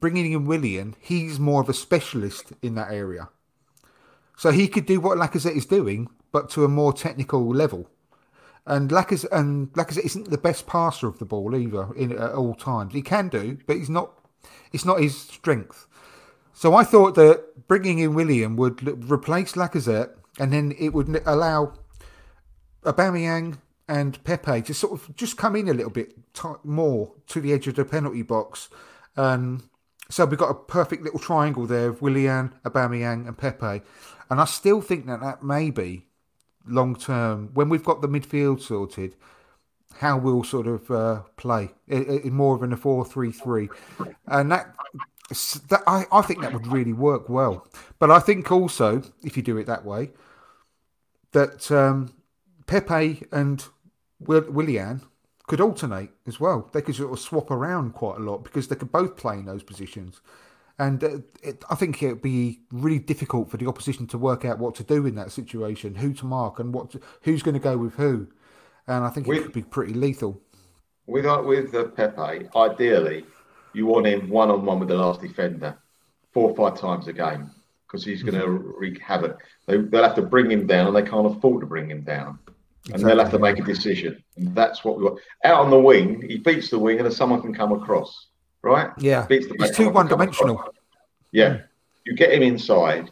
bringing 0.00 0.32
in 0.32 0.46
Willian, 0.46 0.96
he's 0.98 1.38
more 1.38 1.60
of 1.60 1.68
a 1.68 1.74
specialist 1.74 2.52
in 2.60 2.74
that 2.74 2.90
area. 2.90 3.28
So 4.36 4.50
he 4.50 4.66
could 4.66 4.84
do 4.84 5.00
what 5.00 5.16
Lacazette 5.16 5.56
is 5.56 5.64
doing, 5.64 6.08
but 6.32 6.50
to 6.50 6.64
a 6.64 6.68
more 6.68 6.92
technical 6.92 7.46
level. 7.48 7.88
And 8.66 8.90
Lacazette, 8.90 9.30
and 9.30 9.72
Lacazette 9.74 10.04
isn't 10.06 10.28
the 10.28 10.38
best 10.38 10.66
passer 10.66 11.06
of 11.06 11.20
the 11.20 11.24
ball 11.24 11.54
either 11.54 11.94
in, 11.94 12.10
at 12.12 12.32
all 12.32 12.54
times. 12.56 12.92
He 12.92 13.00
can 13.00 13.28
do, 13.28 13.58
but 13.68 13.76
he's 13.76 13.88
not. 13.88 14.10
It's 14.72 14.84
not 14.84 15.00
his 15.00 15.16
strength. 15.16 15.86
So 16.52 16.74
I 16.74 16.82
thought 16.82 17.14
that 17.14 17.68
bringing 17.68 18.00
in 18.00 18.14
Willian 18.14 18.56
would 18.56 19.08
replace 19.10 19.52
Lacazette, 19.52 20.10
and 20.38 20.52
then 20.52 20.74
it 20.78 20.90
would 20.90 21.22
allow 21.26 21.72
Aubameyang 22.84 23.58
and 23.88 24.22
Pepe 24.24 24.62
to 24.62 24.74
sort 24.74 24.92
of 24.92 25.16
just 25.16 25.36
come 25.36 25.56
in 25.56 25.68
a 25.68 25.74
little 25.74 25.90
bit 25.90 26.14
t- 26.34 26.48
more 26.64 27.12
to 27.28 27.40
the 27.40 27.52
edge 27.52 27.66
of 27.68 27.76
the 27.76 27.84
penalty 27.84 28.22
box, 28.22 28.68
and 29.16 29.62
so 30.08 30.24
we've 30.24 30.38
got 30.38 30.50
a 30.50 30.54
perfect 30.54 31.02
little 31.02 31.18
triangle 31.18 31.66
there 31.66 31.88
of 31.88 32.02
Willian, 32.02 32.54
Aubameyang, 32.64 33.26
and 33.26 33.36
Pepe, 33.38 33.82
and 34.30 34.40
I 34.40 34.44
still 34.44 34.80
think 34.80 35.06
that 35.06 35.20
that 35.20 35.42
may 35.42 35.70
be 35.70 36.06
long 36.66 36.96
term 36.96 37.50
when 37.54 37.68
we've 37.68 37.84
got 37.84 38.02
the 38.02 38.08
midfield 38.08 38.60
sorted. 38.60 39.16
How 40.00 40.18
we'll 40.18 40.44
sort 40.44 40.66
of 40.66 40.90
uh, 40.90 41.22
play 41.38 41.70
in 41.88 42.34
more 42.34 42.54
of 42.54 42.62
a 42.62 42.76
four-three-three, 42.76 43.70
and 44.26 44.52
that 44.52 44.74
that 45.68 45.82
I, 45.86 46.04
I 46.12 46.20
think 46.20 46.42
that 46.42 46.52
would 46.52 46.66
really 46.66 46.92
work 46.92 47.30
well. 47.30 47.66
But 47.98 48.10
I 48.10 48.18
think 48.18 48.52
also 48.52 49.02
if 49.22 49.38
you 49.38 49.42
do 49.42 49.56
it 49.56 49.66
that 49.66 49.86
way, 49.86 50.10
that 51.36 51.70
um, 51.70 52.14
Pepe 52.66 53.22
and 53.30 53.62
Willian 54.20 55.02
could 55.46 55.60
alternate 55.60 56.10
as 56.26 56.40
well. 56.40 56.70
They 56.72 56.80
could 56.80 56.94
sort 56.94 57.12
of 57.12 57.18
swap 57.18 57.50
around 57.50 57.92
quite 57.92 58.16
a 58.16 58.20
lot 58.20 58.42
because 58.42 58.68
they 58.68 58.74
could 58.74 58.90
both 58.90 59.18
play 59.18 59.34
in 59.34 59.44
those 59.44 59.62
positions. 59.62 60.22
And 60.78 61.04
uh, 61.04 61.18
it, 61.42 61.62
I 61.68 61.74
think 61.74 62.02
it'd 62.02 62.22
be 62.22 62.60
really 62.72 62.98
difficult 62.98 63.50
for 63.50 63.58
the 63.58 63.66
opposition 63.66 64.06
to 64.08 64.18
work 64.18 64.46
out 64.46 64.58
what 64.58 64.74
to 64.76 64.82
do 64.82 65.04
in 65.04 65.14
that 65.16 65.30
situation, 65.30 65.94
who 65.94 66.14
to 66.14 66.24
mark, 66.24 66.58
and 66.58 66.72
what 66.72 66.90
to, 66.92 67.00
who's 67.22 67.42
going 67.42 67.54
to 67.54 67.60
go 67.60 67.76
with 67.76 67.94
who. 67.94 68.28
And 68.86 69.04
I 69.04 69.10
think 69.10 69.26
with, 69.26 69.38
it 69.38 69.42
could 69.42 69.52
be 69.52 69.62
pretty 69.62 69.92
lethal. 69.92 70.40
With 71.06 71.26
uh, 71.26 71.42
with 71.44 71.74
uh, 71.74 71.84
Pepe, 71.84 72.48
ideally, 72.56 73.26
you 73.74 73.84
want 73.84 74.06
him 74.06 74.30
one 74.30 74.50
on 74.50 74.64
one 74.64 74.80
with 74.80 74.88
the 74.88 74.96
last 74.96 75.20
defender, 75.20 75.76
four 76.32 76.50
or 76.50 76.56
five 76.56 76.80
times 76.80 77.08
a 77.08 77.12
game, 77.12 77.50
because 77.86 78.04
he's 78.04 78.22
going 78.22 78.34
to 78.34 78.46
mm-hmm. 78.46 78.70
wreak 78.78 79.00
havoc. 79.00 79.42
They, 79.66 79.78
they'll 79.78 80.02
have 80.02 80.16
to 80.16 80.22
bring 80.22 80.50
him 80.50 80.66
down, 80.66 80.88
and 80.88 80.96
they 80.96 81.08
can't 81.08 81.26
afford 81.26 81.60
to 81.60 81.66
bring 81.66 81.90
him 81.90 82.02
down 82.02 82.38
and 82.92 83.02
they'll 83.02 83.18
have 83.18 83.30
to 83.30 83.38
make 83.38 83.58
a 83.58 83.62
decision. 83.62 84.22
And 84.36 84.54
that's 84.54 84.84
what 84.84 84.98
we 84.98 85.04
want. 85.04 85.20
Out 85.44 85.60
on 85.60 85.70
the 85.70 85.78
wing, 85.78 86.22
he 86.22 86.38
beats 86.38 86.70
the 86.70 86.78
wing, 86.78 86.98
and 86.98 87.06
then 87.06 87.12
someone 87.12 87.40
can 87.40 87.54
come 87.54 87.72
across, 87.72 88.28
right? 88.62 88.90
Yeah, 88.98 89.26
beats 89.26 89.46
the 89.48 89.56
he's 89.58 89.76
too 89.76 89.90
one-dimensional. 89.90 90.72
Yeah, 91.32 91.48
mm. 91.50 91.64
you 92.04 92.14
get 92.14 92.32
him 92.32 92.42
inside, 92.42 93.10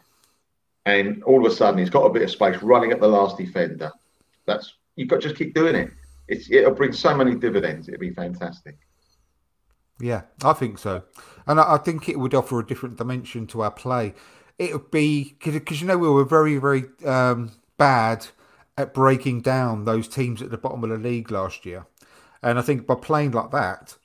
and 0.85 1.23
all 1.23 1.45
of 1.45 1.51
a 1.51 1.55
sudden 1.55 1.79
he's 1.79 1.89
got 1.89 2.05
a 2.05 2.09
bit 2.09 2.21
of 2.21 2.31
space 2.31 2.61
running 2.61 2.91
at 2.91 2.99
the 2.99 3.07
last 3.07 3.37
defender. 3.37 3.91
That's 4.45 4.73
you've 4.95 5.09
got 5.09 5.21
to 5.21 5.29
just 5.29 5.35
keep 5.35 5.53
doing 5.53 5.75
it. 5.75 5.91
It's 6.27 6.49
it'll 6.49 6.71
bring 6.71 6.93
so 6.93 7.15
many 7.15 7.35
dividends. 7.35 7.87
It'll 7.87 7.99
be 7.99 8.11
fantastic. 8.11 8.77
Yeah, 9.99 10.23
I 10.43 10.53
think 10.53 10.77
so, 10.77 11.03
and 11.47 11.59
I, 11.59 11.75
I 11.75 11.77
think 11.77 12.09
it 12.09 12.19
would 12.19 12.33
offer 12.33 12.59
a 12.59 12.65
different 12.65 12.97
dimension 12.97 13.47
to 13.47 13.61
our 13.61 13.71
play. 13.71 14.13
It 14.57 14.73
would 14.73 14.91
be 14.91 15.35
because 15.43 15.81
you 15.81 15.87
know 15.87 15.97
we 15.97 16.09
were 16.09 16.25
very 16.25 16.57
very 16.57 16.85
um, 17.05 17.51
bad 17.77 18.27
at 18.77 18.93
breaking 18.93 19.41
down 19.41 19.85
those 19.85 20.07
teams 20.07 20.41
at 20.41 20.51
the 20.51 20.57
bottom 20.57 20.83
of 20.83 20.89
the 20.89 20.97
league 20.97 21.31
last 21.31 21.65
year. 21.65 21.87
And 22.41 22.59
I 22.59 22.61
think 22.61 22.85
by 22.85 22.95
playing 22.95 23.31
like 23.31 23.51
that, 23.51 23.97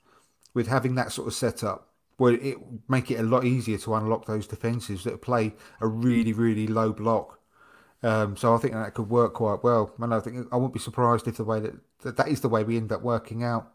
with 0.55 0.69
having 0.69 0.95
that 0.95 1.13
sort 1.13 1.29
of 1.29 1.35
setup, 1.35 1.89
would 2.19 2.43
it 2.45 2.59
make 2.89 3.11
it 3.11 3.19
a 3.19 3.23
lot 3.23 3.45
easier 3.45 3.79
to 3.79 3.95
unlock 3.95 4.27
those 4.27 4.47
defences 4.47 5.05
that 5.05 5.23
play 5.23 5.55
a 5.81 5.87
really, 5.87 6.33
really 6.33 6.67
low 6.67 6.93
block. 6.93 7.41
Um, 8.03 8.37
so 8.37 8.55
I 8.55 8.59
think 8.59 8.75
that 8.75 8.95
could 8.95 9.09
work 9.09 9.35
quite 9.35 9.63
well. 9.63 9.93
And 9.99 10.15
I 10.15 10.21
think 10.21 10.47
I 10.53 10.57
won't 10.57 10.73
be 10.73 10.79
surprised 10.79 11.27
if 11.29 11.37
the 11.37 11.45
way 11.45 11.61
that 11.61 11.75
that, 12.03 12.17
that 12.17 12.29
is 12.29 12.41
the 12.41 12.49
way 12.49 12.65
we 12.65 12.77
end 12.77 12.93
up 12.93 13.03
working 13.03 13.43
out. 13.43 13.73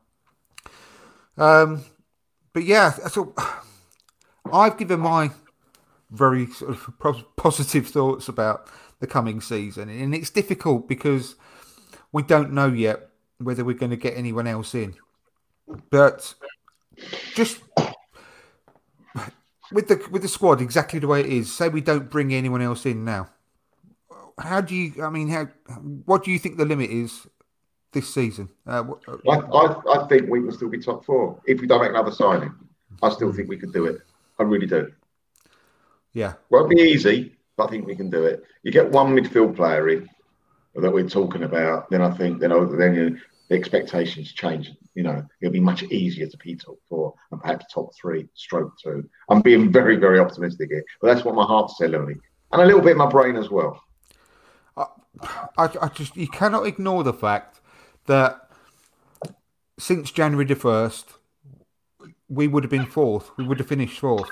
Um, 1.37 1.83
but 2.53 2.63
yeah, 2.63 2.91
so 2.91 3.33
I've 4.53 4.77
given 4.77 4.99
my 4.99 5.31
very 6.11 6.47
sort 6.47 6.71
of 6.71 7.25
positive 7.37 7.87
thoughts 7.87 8.27
about 8.27 8.67
the 8.99 9.07
coming 9.07 9.41
season. 9.41 9.89
And 9.89 10.13
it's 10.15 10.29
difficult 10.29 10.87
because 10.87 11.35
we 12.11 12.23
don't 12.23 12.53
know 12.53 12.67
yet 12.67 13.09
whether 13.39 13.63
we're 13.63 13.75
going 13.75 13.91
to 13.91 13.97
get 13.97 14.17
anyone 14.17 14.47
else 14.47 14.73
in. 14.73 14.95
But 15.89 16.33
just 17.33 17.61
with 19.71 19.87
the 19.87 20.07
with 20.11 20.21
the 20.21 20.27
squad 20.27 20.61
exactly 20.61 20.99
the 20.99 21.07
way 21.07 21.21
it 21.21 21.27
is, 21.27 21.53
say 21.53 21.69
we 21.69 21.81
don't 21.81 22.09
bring 22.09 22.33
anyone 22.33 22.61
else 22.61 22.85
in 22.85 23.03
now. 23.03 23.29
How 24.37 24.61
do 24.61 24.75
you? 24.75 25.03
I 25.03 25.09
mean, 25.09 25.29
how? 25.29 25.47
What 26.05 26.23
do 26.23 26.31
you 26.31 26.39
think 26.39 26.57
the 26.57 26.65
limit 26.65 26.89
is 26.89 27.25
this 27.93 28.13
season? 28.13 28.49
Uh, 28.67 28.83
I, 29.29 29.35
I, 29.35 30.03
I 30.03 30.07
think 30.07 30.29
we 30.29 30.41
can 30.41 30.51
still 30.51 30.69
be 30.69 30.79
top 30.79 31.05
four 31.05 31.41
if 31.45 31.61
we 31.61 31.67
don't 31.67 31.81
make 31.81 31.91
another 31.91 32.11
signing. 32.11 32.53
I 33.01 33.09
still 33.09 33.33
think 33.33 33.49
we 33.49 33.57
could 33.57 33.73
do 33.73 33.85
it. 33.85 34.01
I 34.39 34.43
really 34.43 34.67
do. 34.67 34.91
Yeah, 36.15 36.33
won't 36.49 36.69
be 36.69 36.81
easy, 36.81 37.35
but 37.57 37.65
I 37.65 37.69
think 37.69 37.85
we 37.85 37.95
can 37.95 38.09
do 38.09 38.23
it. 38.23 38.41
You 38.63 38.71
get 38.71 38.89
one 38.89 39.13
midfield 39.13 39.53
player 39.53 39.89
in 39.89 40.09
that 40.73 40.91
we're 40.91 41.09
talking 41.09 41.43
about, 41.43 41.89
then 41.89 42.01
I 42.01 42.09
think 42.09 42.39
then 42.39 42.51
then 42.77 42.95
you, 42.95 43.17
the 43.49 43.55
expectations 43.55 44.31
change. 44.31 44.71
You 44.93 45.03
know, 45.03 45.25
it'll 45.41 45.51
be 45.51 45.59
much 45.59 45.83
easier 45.83 46.27
to 46.27 46.37
be 46.37 46.55
top 46.55 46.77
four 46.87 47.13
and 47.31 47.41
perhaps 47.41 47.65
top 47.71 47.93
three, 47.99 48.29
stroke 48.33 48.73
two. 48.81 49.09
I'm 49.29 49.41
being 49.41 49.73
very, 49.73 49.97
very 49.97 50.19
optimistic 50.19 50.69
here, 50.69 50.85
but 51.01 51.13
that's 51.13 51.25
what 51.25 51.35
my 51.35 51.43
heart's 51.43 51.77
telling 51.77 52.05
me. 52.05 52.15
and 52.53 52.61
a 52.61 52.65
little 52.65 52.81
bit 52.81 52.95
my 52.95 53.09
brain 53.09 53.35
as 53.35 53.49
well. 53.49 53.81
I, 54.77 55.69
I 55.81 55.89
just 55.93 56.15
you 56.15 56.29
cannot 56.29 56.65
ignore 56.65 57.03
the 57.03 57.13
fact 57.13 57.59
that 58.05 58.49
since 59.77 60.11
January 60.11 60.45
the 60.45 60.55
first, 60.55 61.09
we 62.29 62.47
would 62.47 62.63
have 62.63 62.71
been 62.71 62.85
fourth. 62.85 63.31
We 63.37 63.45
would 63.45 63.59
have 63.59 63.67
finished 63.67 63.99
fourth 63.99 64.31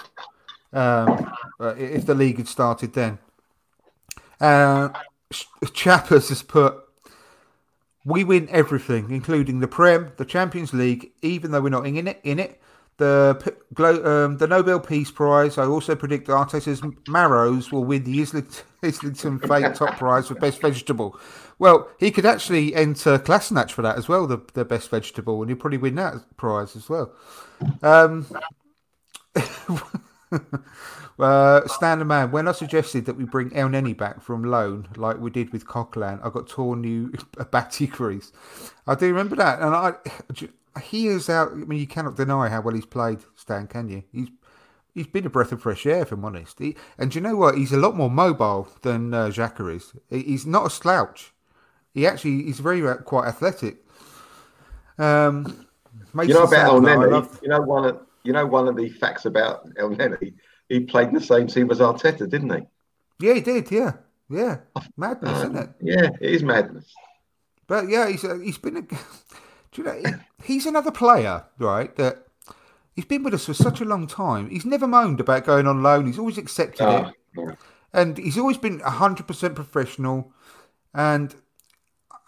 um, 0.73 1.31
uh, 1.59 1.75
if 1.77 2.05
the 2.05 2.15
league 2.15 2.37
had 2.37 2.47
started 2.47 2.93
then. 2.93 3.19
Uh, 4.39 4.89
Chappers 5.73 6.29
has 6.29 6.43
put, 6.43 6.75
"We 8.05 8.23
win 8.23 8.47
everything, 8.49 9.11
including 9.11 9.59
the 9.59 9.67
Prem, 9.67 10.11
the 10.17 10.25
Champions 10.25 10.73
League, 10.73 11.11
even 11.21 11.51
though 11.51 11.61
we're 11.61 11.69
not 11.69 11.87
in 11.87 12.07
it. 12.07 12.19
In 12.23 12.39
it, 12.39 12.61
the 12.97 13.53
um, 14.05 14.37
the 14.37 14.47
Nobel 14.47 14.79
Peace 14.79 15.11
Prize. 15.11 15.57
I 15.57 15.65
also 15.65 15.95
predict 15.95 16.27
Arteta's 16.27 16.81
Marrows 17.07 17.71
will 17.71 17.85
win 17.85 18.03
the 18.03 18.21
Islington 18.83 19.39
Fate 19.39 19.75
Top 19.75 19.97
Prize 19.97 20.27
for 20.27 20.35
Best 20.35 20.61
Vegetable. 20.61 21.19
Well, 21.59 21.89
he 21.99 22.11
could 22.11 22.25
actually 22.25 22.75
enter 22.75 23.17
Kolasinac 23.17 23.71
for 23.71 23.81
that 23.83 23.97
as 23.97 24.07
well, 24.07 24.27
the, 24.27 24.39
the 24.53 24.65
Best 24.65 24.89
Vegetable, 24.89 25.41
and 25.41 25.49
he'd 25.49 25.59
probably 25.59 25.77
win 25.77 25.95
that 25.95 26.15
prize 26.35 26.75
as 26.75 26.89
well. 26.89 27.13
Um, 27.81 28.25
uh, 31.19 31.61
Man, 31.81 32.31
when 32.31 32.47
I 32.47 32.51
suggested 32.53 33.05
that 33.05 33.17
we 33.17 33.25
bring 33.25 33.51
Elneny 33.51 33.95
back 33.95 34.21
from 34.21 34.43
loan, 34.43 34.87
like 34.95 35.19
we 35.19 35.29
did 35.29 35.51
with 35.51 35.67
Coquelin, 35.67 36.19
I 36.23 36.29
got 36.29 36.47
torn 36.47 36.81
new 36.81 37.13
batty 37.51 37.87
crease. 37.87 38.31
I 38.87 38.95
do 38.95 39.07
remember 39.07 39.35
that, 39.35 39.61
and 39.61 39.75
I 39.75 39.93
he 40.81 41.07
is 41.07 41.29
out. 41.29 41.51
I 41.51 41.55
mean, 41.55 41.79
you 41.79 41.87
cannot 41.87 42.15
deny 42.15 42.49
how 42.49 42.61
well 42.61 42.75
he's 42.75 42.85
played, 42.85 43.19
Stan. 43.35 43.67
Can 43.67 43.89
you? 43.89 44.03
He's 44.11 44.29
he's 44.93 45.07
been 45.07 45.25
a 45.25 45.29
breath 45.29 45.51
of 45.51 45.61
fresh 45.61 45.85
air, 45.85 46.01
if 46.01 46.11
I'm 46.11 46.25
honest. 46.25 46.59
He, 46.59 46.75
and 46.97 47.11
do 47.11 47.19
you 47.19 47.21
know 47.21 47.35
what? 47.35 47.57
He's 47.57 47.71
a 47.71 47.77
lot 47.77 47.95
more 47.95 48.09
mobile 48.09 48.67
than 48.81 49.13
uh, 49.13 49.27
Xhaka 49.27 49.75
is. 49.75 49.93
He's 50.09 50.45
not 50.45 50.65
a 50.65 50.69
slouch. 50.69 51.33
He 51.93 52.07
actually 52.07 52.43
he's 52.43 52.59
very 52.59 52.85
uh, 52.87 52.95
quite 52.95 53.27
athletic. 53.27 53.77
Um, 54.97 55.67
you 56.15 56.33
know 56.33 56.43
about 56.43 56.81
Elneny. 56.81 57.41
You 57.41 57.49
know 57.49 57.61
one 57.61 57.85
of 57.85 57.99
you 58.23 58.33
know 58.33 58.45
one 58.45 58.67
of 58.67 58.75
the 58.75 58.89
facts 58.89 59.25
about 59.25 59.69
Elneny. 59.75 60.33
He 60.69 60.81
played 60.81 61.09
in 61.09 61.13
the 61.13 61.21
same 61.21 61.47
team 61.47 61.69
as 61.71 61.79
Arteta, 61.79 62.29
didn't 62.29 62.53
he? 62.53 63.25
Yeah, 63.25 63.33
he 63.35 63.41
did. 63.41 63.71
Yeah, 63.71 63.93
yeah, 64.29 64.57
madness, 64.97 65.37
isn't 65.39 65.57
it? 65.57 65.69
Yeah, 65.81 66.09
it 66.19 66.31
is 66.31 66.43
madness. 66.43 66.93
But 67.67 67.89
yeah, 67.89 68.09
he's 68.09 68.23
uh, 68.23 68.39
he's 68.39 68.57
been 68.57 68.77
a. 68.77 68.81
Do 69.71 69.81
you 69.81 69.83
know, 69.83 70.19
he's 70.43 70.67
another 70.67 70.91
player, 70.91 71.45
right? 71.57 71.95
That 71.95 72.27
he's 72.95 73.05
been 73.05 73.23
with 73.23 73.33
us 73.33 73.45
for 73.45 73.55
such 73.55 73.81
a 73.81 73.85
long 73.85 74.05
time. 74.05 74.49
He's 74.49 74.65
never 74.65 74.87
moaned 74.87 75.19
about 75.19 75.45
going 75.45 75.65
on 75.65 75.81
loan. 75.81 76.05
He's 76.05 76.19
always 76.19 76.37
accepted 76.37 76.85
oh, 76.85 76.97
it, 76.97 77.15
yeah. 77.35 77.55
and 77.91 78.17
he's 78.17 78.37
always 78.37 78.57
been 78.57 78.79
hundred 78.81 79.25
percent 79.27 79.55
professional. 79.55 80.31
And 80.93 81.33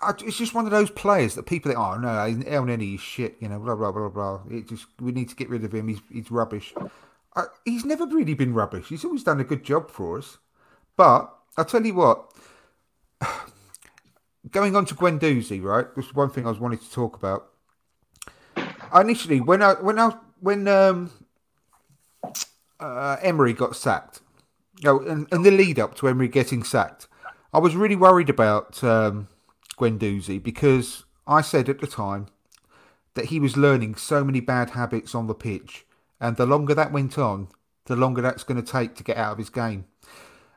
I, 0.01 0.13
it's 0.25 0.37
just 0.37 0.55
one 0.55 0.65
of 0.65 0.71
those 0.71 0.89
players 0.89 1.35
that 1.35 1.45
people 1.45 1.69
think, 1.69 1.79
oh 1.79 1.97
no, 1.97 2.07
Elneny 2.07 2.95
is 2.95 3.01
shit, 3.01 3.35
you 3.39 3.47
know, 3.47 3.59
blah 3.59 3.75
blah 3.75 3.91
blah 3.91 4.09
blah. 4.09 4.41
It 4.49 4.67
just 4.67 4.87
we 4.99 5.11
need 5.11 5.29
to 5.29 5.35
get 5.35 5.49
rid 5.49 5.63
of 5.63 5.73
him. 5.73 5.87
He's 5.87 6.01
he's 6.11 6.31
rubbish. 6.31 6.73
I, 7.35 7.45
he's 7.65 7.85
never 7.85 8.05
really 8.05 8.33
been 8.33 8.53
rubbish. 8.53 8.87
He's 8.89 9.03
always 9.03 9.23
done 9.23 9.39
a 9.39 9.43
good 9.43 9.63
job 9.63 9.91
for 9.91 10.17
us. 10.17 10.37
But 10.95 11.33
I'll 11.57 11.65
tell 11.65 11.85
you 11.85 11.95
what, 11.95 12.31
going 14.51 14.75
on 14.75 14.85
to 14.85 14.95
Guendouzi, 14.95 15.61
right? 15.61 15.93
This 15.95 16.05
is 16.05 16.15
one 16.15 16.29
thing 16.29 16.45
I 16.45 16.49
was 16.49 16.59
wanting 16.59 16.79
to 16.79 16.91
talk 16.91 17.15
about. 17.15 17.47
Initially, 18.93 19.41
when 19.41 19.61
I 19.61 19.73
when 19.73 19.99
I 19.99 20.15
when 20.39 20.67
um, 20.67 21.11
uh, 22.79 23.17
Emery 23.21 23.53
got 23.53 23.75
sacked, 23.75 24.21
you 24.79 24.85
know, 24.85 24.99
and, 25.01 25.27
and, 25.31 25.45
the 25.45 25.51
lead 25.51 25.79
up 25.79 25.95
to 25.95 26.07
Emery 26.07 26.27
getting 26.27 26.63
sacked, 26.63 27.07
I 27.53 27.59
was 27.59 27.75
really 27.75 27.95
worried 27.95 28.29
about 28.29 28.81
um, 28.83 29.27
Guendouzi 29.77 30.41
because 30.41 31.03
I 31.27 31.41
said 31.41 31.67
at 31.67 31.79
the 31.79 31.87
time 31.87 32.27
that 33.15 33.25
he 33.25 33.39
was 33.39 33.57
learning 33.57 33.95
so 33.95 34.23
many 34.23 34.39
bad 34.39 34.71
habits 34.71 35.15
on 35.15 35.27
the 35.27 35.33
pitch, 35.33 35.84
and 36.19 36.37
the 36.37 36.45
longer 36.45 36.73
that 36.73 36.91
went 36.91 37.17
on, 37.17 37.49
the 37.85 37.95
longer 37.95 38.21
that's 38.21 38.43
going 38.43 38.61
to 38.61 38.71
take 38.71 38.95
to 38.95 39.03
get 39.03 39.17
out 39.17 39.33
of 39.33 39.37
his 39.37 39.49
game. 39.49 39.85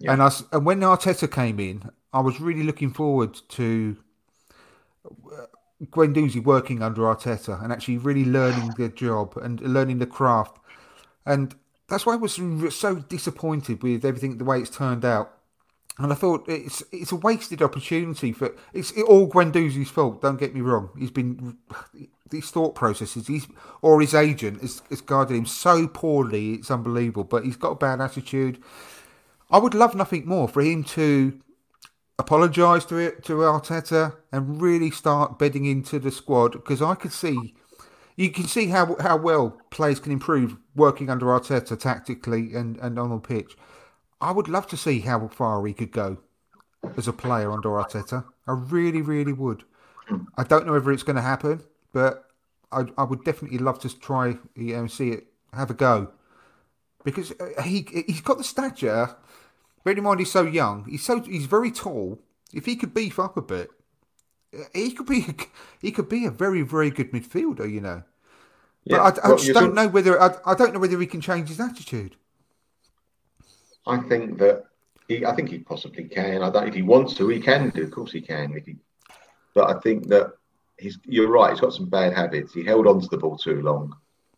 Yeah. 0.01 0.13
And 0.13 0.23
I 0.23 0.31
and 0.53 0.65
when 0.65 0.81
Arteta 0.81 1.31
came 1.31 1.59
in, 1.59 1.91
I 2.13 2.21
was 2.21 2.41
really 2.41 2.63
looking 2.63 2.93
forward 2.93 3.39
to 3.51 3.97
uh, 5.07 5.47
Guendouzi 5.87 6.43
working 6.43 6.83
under 6.83 7.03
Arteta 7.03 7.63
and 7.63 7.73
actually 7.73 7.99
really 7.99 8.25
learning 8.25 8.73
the 8.77 8.89
job 8.89 9.37
and 9.37 9.61
learning 9.61 9.99
the 9.99 10.07
craft. 10.07 10.59
And 11.27 11.55
that's 11.89 12.07
why 12.07 12.15
I 12.15 12.17
was 12.17 12.39
so 12.75 12.97
disappointed 12.97 13.83
with 13.83 14.05
everything 14.05 14.39
the 14.39 14.45
way 14.45 14.61
it's 14.61 14.71
turned 14.71 15.05
out. 15.05 15.35
And 15.99 16.13
I 16.13 16.15
thought 16.15 16.49
it's 16.49 16.83
it's 16.93 17.11
a 17.11 17.17
wasted 17.17 17.61
opportunity 17.61 18.33
for 18.33 18.55
it's 18.73 18.93
all 19.03 19.29
Guendouzi's 19.29 19.91
fault. 19.91 20.23
Don't 20.23 20.39
get 20.39 20.55
me 20.55 20.61
wrong. 20.61 20.91
He's 20.97 21.11
been 21.11 21.59
these 22.31 22.51
thought 22.51 22.75
processes. 22.75 23.27
He's 23.27 23.47
or 23.83 24.01
his 24.01 24.15
agent 24.15 24.61
has, 24.61 24.83
has 24.91 25.01
guided 25.01 25.37
him 25.37 25.47
so 25.47 25.89
poorly. 25.89 26.55
It's 26.55 26.71
unbelievable. 26.71 27.25
But 27.25 27.45
he's 27.45 27.57
got 27.57 27.73
a 27.73 27.77
bad 27.77 28.01
attitude. 28.01 28.63
I 29.51 29.59
would 29.59 29.75
love 29.75 29.95
nothing 29.95 30.27
more 30.27 30.49
for 30.49 30.61
him 30.63 30.85
to 30.85 31.41
apologise 32.19 32.85
to 32.87 32.97
it 32.97 33.25
to 33.25 33.35
Arteta 33.35 34.17
and 34.33 34.61
really 34.61 34.91
start 34.91 35.39
bedding 35.39 35.65
into 35.65 35.99
the 35.99 36.11
squad 36.11 36.53
because 36.53 36.83
I 36.83 36.95
could 36.95 37.13
see 37.13 37.55
you 38.17 38.31
can 38.31 38.45
see 38.45 38.67
how 38.67 38.97
how 39.01 39.17
well 39.17 39.61
players 39.71 40.01
can 40.01 40.13
improve 40.13 40.57
working 40.75 41.09
under 41.09 41.27
Arteta 41.27 41.79
tactically 41.79 42.55
and, 42.55 42.77
and 42.79 42.99
on 42.99 43.11
the 43.11 43.19
pitch. 43.19 43.57
I 44.21 44.33
would 44.33 44.49
love 44.49 44.67
to 44.69 44.77
see 44.77 45.01
how 45.01 45.29
far 45.29 45.65
he 45.65 45.73
could 45.73 45.93
go 45.93 46.19
as 46.97 47.07
a 47.07 47.13
player 47.13 47.53
under 47.53 47.69
Arteta. 47.69 48.25
I 48.47 48.53
really, 48.53 49.03
really 49.03 49.33
would. 49.33 49.65
I 50.37 50.43
don't 50.43 50.67
know 50.67 50.73
whether 50.73 50.91
it's 50.91 51.03
going 51.03 51.17
to 51.17 51.23
happen, 51.23 51.63
but 51.93 52.25
I, 52.71 52.85
I 52.97 53.05
would 53.05 53.25
definitely 53.25 53.59
love 53.59 53.79
to 53.81 53.99
try 53.99 54.37
you 54.55 54.77
know, 54.77 54.87
see 54.87 55.11
it 55.11 55.27
have 55.53 55.71
a 55.71 55.75
go 55.75 56.13
because 57.05 57.33
uh, 57.41 57.63
he 57.63 57.87
he's 58.07 58.21
got 58.21 58.39
the 58.39 58.45
stature 58.45 59.17
Bear 59.85 59.97
in 59.97 60.03
mind, 60.03 60.21
he's 60.21 60.31
so 60.31 60.43
young. 60.43 60.85
He's 60.85 61.05
so 61.05 61.21
he's 61.21 61.47
very 61.47 61.71
tall. 61.71 62.19
If 62.53 62.67
he 62.67 62.77
could 62.77 62.95
beef 62.95 63.19
up 63.19 63.37
a 63.37 63.43
bit, 63.43 63.71
he 64.75 64.93
could 64.93 65.07
be 65.07 65.27
he 65.81 65.91
could 65.91 66.09
be 66.09 66.27
a 66.27 66.31
very 66.31 66.63
very 66.63 66.91
good 66.91 67.13
midfielder. 67.13 67.71
You 67.71 67.81
know. 67.81 68.03
Yeah, 68.85 68.99
but 68.99 69.25
I, 69.25 69.33
I 69.33 69.37
just 69.37 69.53
don't 69.53 69.75
know 69.75 69.89
whether 69.89 70.21
I, 70.21 70.35
I 70.45 70.55
don't 70.55 70.75
know 70.75 70.81
whether 70.81 70.99
he 71.01 71.07
can 71.07 71.21
change 71.21 71.49
his 71.49 71.61
attitude. 71.61 72.17
I 73.87 73.99
think 73.99 74.39
that 74.39 74.65
he, 75.09 75.25
I 75.25 75.35
think 75.35 75.49
he 75.49 75.59
possibly 75.59 76.05
can. 76.05 76.43
I 76.43 76.51
don't. 76.51 76.69
If 76.69 76.75
he 76.75 76.83
wants 76.83 77.15
to, 77.15 77.29
he 77.29 77.41
can 77.41 77.71
do. 77.71 77.85
Of 77.85 77.91
course, 77.91 78.13
he 78.13 78.21
can. 78.21 78.53
If 78.55 78.67
he, 78.67 78.77
but 79.55 79.75
I 79.75 79.81
think 79.81 80.09
that 80.09 80.35
he's. 80.79 80.99
You're 81.05 81.29
right. 81.29 81.51
He's 81.51 81.61
got 81.61 81.73
some 81.73 81.87
bad 81.87 82.13
habits. 82.15 82.53
He 82.53 82.65
held 82.65 82.87
on 82.87 83.01
to 83.01 83.09
the 83.09 83.19
ball 83.19 83.37
too 83.37 83.63
long, 83.63 83.95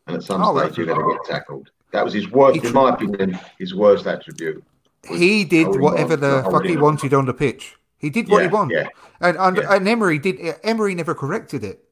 and 0.06 0.16
at 0.16 0.22
some 0.22 0.42
oh, 0.42 0.58
stage 0.58 0.76
you're 0.76 0.86
going 0.86 0.98
to 0.98 1.16
get 1.16 1.24
tackled. 1.24 1.70
That 1.92 2.04
was 2.04 2.14
his 2.14 2.30
worst, 2.30 2.64
in 2.64 2.72
my 2.72 2.90
opinion, 2.90 3.38
his 3.58 3.74
worst 3.74 4.06
attribute 4.06 4.64
he 5.08 5.44
did 5.44 5.80
whatever 5.80 6.16
the 6.16 6.46
fuck 6.50 6.64
he 6.64 6.76
wanted 6.76 7.14
on 7.14 7.26
the 7.26 7.34
pitch. 7.34 7.76
He 7.98 8.10
did 8.10 8.28
what 8.28 8.38
yeah, 8.38 8.48
he 8.48 8.52
wanted, 8.52 8.74
yeah. 8.74 8.88
and 9.20 9.36
and, 9.36 9.56
yeah. 9.58 9.74
and 9.74 9.88
Emery 9.88 10.18
did. 10.18 10.38
Emery 10.62 10.94
never 10.94 11.14
corrected 11.14 11.62
it. 11.64 11.84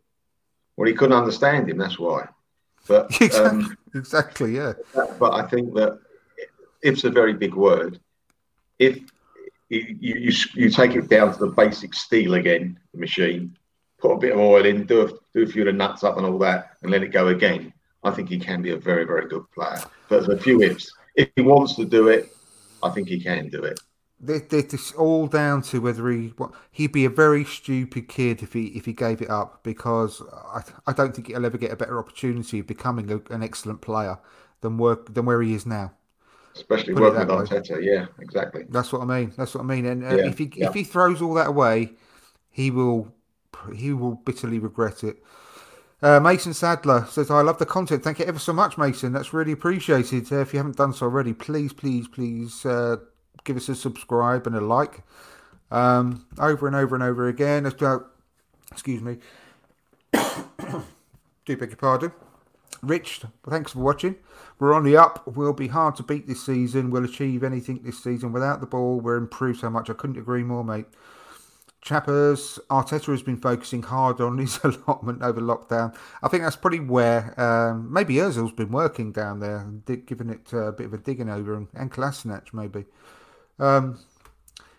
Well, 0.77 0.89
he 0.89 0.95
couldn't 0.95 1.17
understand 1.17 1.69
him. 1.69 1.79
That's 1.79 1.99
why. 1.99 2.29
But 2.87 3.11
exactly, 3.21 3.61
um, 3.61 3.79
exactly, 3.95 4.57
yeah. 4.57 4.73
But 5.19 5.35
I 5.35 5.47
think 5.47 5.75
that 5.75 5.99
it's 6.83 7.05
a 7.05 7.11
very 7.11 7.35
big 7.35 7.55
word. 7.55 8.01
If 8.79 9.01
you, 9.69 9.97
you 10.01 10.33
you 10.55 10.71
take 10.71 10.95
it 10.95 11.09
down 11.09 11.35
to 11.35 11.39
the 11.39 11.49
basic 11.49 11.93
steel 11.93 12.35
again, 12.35 12.79
the 12.95 13.01
machine, 13.01 13.57
put 13.99 14.13
a 14.13 14.19
bit 14.19 14.33
of 14.33 14.39
oil 14.39 14.65
in, 14.65 14.87
do 14.87 15.07
a, 15.07 15.09
do 15.35 15.43
a 15.43 15.47
few 15.47 15.63
of 15.63 15.67
the 15.67 15.73
nuts 15.73 16.05
up 16.05 16.17
and 16.17 16.27
all 16.27 16.39
that, 16.39 16.77
and 16.83 16.91
let 16.91 17.03
it 17.03 17.09
go 17.09 17.29
again. 17.29 17.73
I 18.05 18.11
think 18.11 18.29
he 18.29 18.39
can 18.39 18.63
be 18.63 18.71
a 18.71 18.77
very 18.77 19.05
very 19.05 19.29
good 19.29 19.51
player. 19.53 19.81
But 20.09 20.27
there's 20.27 20.29
a 20.29 20.43
few 20.43 20.63
ifs. 20.63 20.93
If 21.17 21.31
he 21.35 21.43
wants 21.43 21.75
to 21.77 21.85
do 21.85 22.09
it, 22.09 22.35
I 22.83 22.91
think 22.91 23.09
he 23.09 23.21
can 23.21 23.49
do 23.49 23.65
it. 23.65 23.81
It's 24.21 24.93
all 24.93 25.29
down 25.29 25.63
to 25.63 25.81
whether 25.81 26.11
he 26.11 26.33
he'd 26.73 26.93
be 26.93 27.05
a 27.05 27.11
very 27.11 27.45
stupid 27.45 28.09
kid 28.09 28.43
if 28.43 28.53
he 28.53 28.67
if 28.69 28.85
he 28.85 28.93
gave 28.93 29.23
it 29.23 29.31
up 29.31 29.63
because 29.63 30.23
I, 30.33 30.63
I 30.89 30.93
don't 30.93 31.15
think 31.15 31.29
he'll 31.29 31.47
ever 31.47 31.59
get 31.59 31.71
a 31.71 31.77
better 31.77 31.99
opportunity 31.99 32.59
of 32.59 32.67
becoming 32.67 33.11
a, 33.13 33.21
an 33.33 33.45
excellent 33.45 33.81
player 33.81 34.19
than 34.61 34.77
work 34.77 35.15
than 35.15 35.25
where 35.25 35.41
he 35.41 35.55
is 35.55 35.67
now. 35.67 35.93
Especially 36.55 36.95
Put 36.95 37.15
working 37.15 37.37
with 37.37 37.51
Arteta, 37.51 37.81
yeah, 37.81 38.07
exactly. 38.19 38.65
That's 38.69 38.93
what 38.93 39.03
I 39.03 39.05
mean. 39.05 39.33
That's 39.37 39.55
what 39.55 39.61
I 39.61 39.67
mean. 39.67 39.87
And 39.87 40.05
uh, 40.05 40.17
yeah, 40.17 40.27
if 40.27 40.39
he 40.39 40.51
yeah. 40.57 40.69
if 40.69 40.75
he 40.75 40.83
throws 40.83 41.23
all 41.23 41.35
that 41.35 41.47
away, 41.47 41.93
he 42.51 42.73
will 42.73 43.15
he 43.75 43.93
will 43.93 44.15
bitterly 44.15 44.59
regret 44.59 45.05
it. 45.05 45.23
Uh, 46.01 46.21
Mason 46.21 46.55
Sadler 46.55 47.07
says, 47.11 47.31
I 47.31 47.41
love 47.41 47.59
the 47.59 47.67
content. 47.67 48.05
Thank 48.05 48.21
you 48.21 48.25
ever 48.25 48.39
so 48.39 48.53
much, 48.53 48.79
Mason. 48.79 49.13
That's 49.13 49.33
really 49.33 49.53
appreciated. 49.53 50.33
Uh, 50.33 50.41
if 50.41 50.53
you 50.53 50.59
haven't 50.59 50.77
done 50.77 50.93
so 50.93 51.07
already, 51.07 51.33
please, 51.33 51.73
please, 51.73 52.07
please 52.07 52.65
uh, 52.65 52.99
give 53.45 53.57
us 53.57 53.69
a 53.69 53.75
subscribe 53.75 54.47
and 54.47 54.55
a 54.55 54.61
like. 54.61 55.03
Um, 55.71 56.27
over 56.39 56.67
and 56.67 56.77
over 56.77 56.95
and 56.95 57.03
over 57.03 57.27
again. 57.27 57.67
Excuse 58.71 59.03
me. 59.03 59.19
Do 60.13 61.57
beg 61.57 61.71
your 61.71 61.77
pardon. 61.77 62.13
Rich, 62.83 63.23
thanks 63.49 63.73
for 63.73 63.81
watching. 63.81 64.17
We're 64.61 64.75
on 64.75 64.85
the 64.85 64.97
up. 64.97 65.27
We'll 65.27 65.53
be 65.53 65.69
hard 65.69 65.97
to 65.97 66.05
beat 66.05 66.29
this 66.29 66.45
season. 66.45 66.91
We'll 66.91 67.05
achieve 67.05 67.43
anything 67.43 67.81
this 67.83 68.03
season 68.03 68.33
without 68.33 68.61
the 68.61 68.67
ball. 68.67 69.01
We're 69.01 69.17
improved 69.17 69.61
so 69.61 69.71
much. 69.71 69.91
I 69.91 69.95
couldn't 69.95 70.19
agree 70.19 70.45
more, 70.45 70.63
mate. 70.63 70.87
Chappers, 71.89 72.59
Arteta 72.69 73.07
has 73.07 73.23
been 73.23 73.39
focusing 73.39 73.83
hard 73.83 74.21
on 74.21 74.37
his 74.37 74.61
allotment 74.63 75.23
over 75.23 75.41
lockdown. 75.41 75.97
I 76.23 76.29
think 76.29 76.43
that's 76.43 76.55
probably 76.55 76.81
where 76.81 77.33
um, 77.41 77.91
maybe 77.91 78.17
Ozil's 78.17 78.53
been 78.53 78.71
working 78.71 79.11
down 79.11 79.41
there, 79.41 79.67
giving 80.05 80.29
it 80.29 80.53
uh, 80.53 80.65
a 80.65 80.73
bit 80.73 80.85
of 80.85 80.93
a 80.93 80.99
digging 80.99 81.31
over, 81.31 81.55
and, 81.55 81.69
and 81.73 81.91
maybe. 82.53 82.85
Um, 83.59 84.01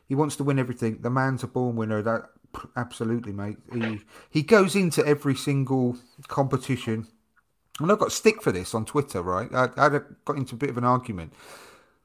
he 0.08 0.14
wants 0.14 0.36
to 0.36 0.44
win 0.44 0.60
everything. 0.60 1.02
The 1.02 1.10
man's 1.10 1.42
a 1.42 1.48
born 1.48 1.76
winner. 1.76 2.04
That 2.04 2.30
absolutely, 2.78 3.32
mate. 3.32 3.58
He 3.74 4.02
he 4.30 4.44
goes 4.44 4.76
into 4.76 5.04
every 5.04 5.34
single 5.34 5.98
competition, 6.28 7.08
and 7.80 7.92
I 7.92 7.96
got 7.96 8.12
stick 8.12 8.44
for 8.44 8.52
this 8.52 8.76
on 8.76 8.86
Twitter. 8.86 9.24
Right, 9.24 9.50
I, 9.52 9.70
I 9.78 9.90
got 10.26 10.38
into 10.38 10.54
a 10.54 10.60
bit 10.60 10.70
of 10.70 10.78
an 10.78 10.84
argument 10.84 11.34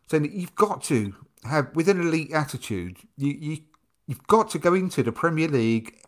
saying 0.06 0.22
that 0.22 0.32
you've 0.32 0.54
got 0.54 0.82
to 0.84 1.14
have 1.44 1.76
with 1.76 1.90
an 1.90 2.00
elite 2.00 2.32
attitude. 2.32 2.96
You 3.18 3.36
you 3.38 3.58
you've 4.06 4.26
got 4.26 4.50
to 4.50 4.58
go 4.58 4.74
into 4.74 5.02
the 5.02 5.12
Premier 5.12 5.48
League, 5.48 6.00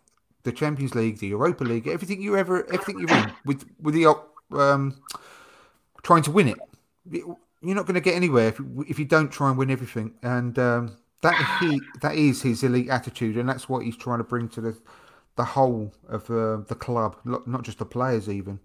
the 0.42 0.52
Champions 0.52 0.94
League, 0.94 1.18
the 1.18 1.28
Europa 1.28 1.64
League, 1.64 1.86
everything 1.86 2.22
you 2.22 2.36
ever 2.36 2.64
everything 2.72 3.00
you're 3.00 3.18
in 3.18 3.32
with 3.44 3.64
with 3.80 3.94
the 3.94 4.06
um, 4.56 5.00
trying 6.02 6.22
to 6.22 6.30
win 6.30 6.48
it. 6.48 6.58
You're 7.62 7.74
not 7.74 7.86
going 7.86 7.94
to 7.94 8.00
get 8.00 8.14
anywhere 8.14 8.48
if, 8.48 8.60
if 8.88 8.98
you 8.98 9.04
don't 9.04 9.30
try 9.30 9.48
and 9.48 9.58
win 9.58 9.70
everything. 9.70 10.14
And 10.22 10.58
um, 10.58 10.96
that 11.22 11.58
he 11.60 11.80
that 12.00 12.14
is 12.14 12.42
his 12.42 12.62
elite 12.62 12.88
attitude, 12.88 13.36
and 13.36 13.48
that's 13.48 13.68
what 13.68 13.84
he's 13.84 13.96
trying 13.96 14.18
to 14.18 14.24
bring 14.24 14.48
to 14.50 14.60
the 14.60 14.76
the 15.36 15.44
whole 15.44 15.92
of 16.08 16.30
uh, 16.30 16.58
the 16.68 16.74
club, 16.74 17.16
not 17.24 17.62
just 17.62 17.78
the 17.78 17.84
players 17.84 18.28
even. 18.28 18.58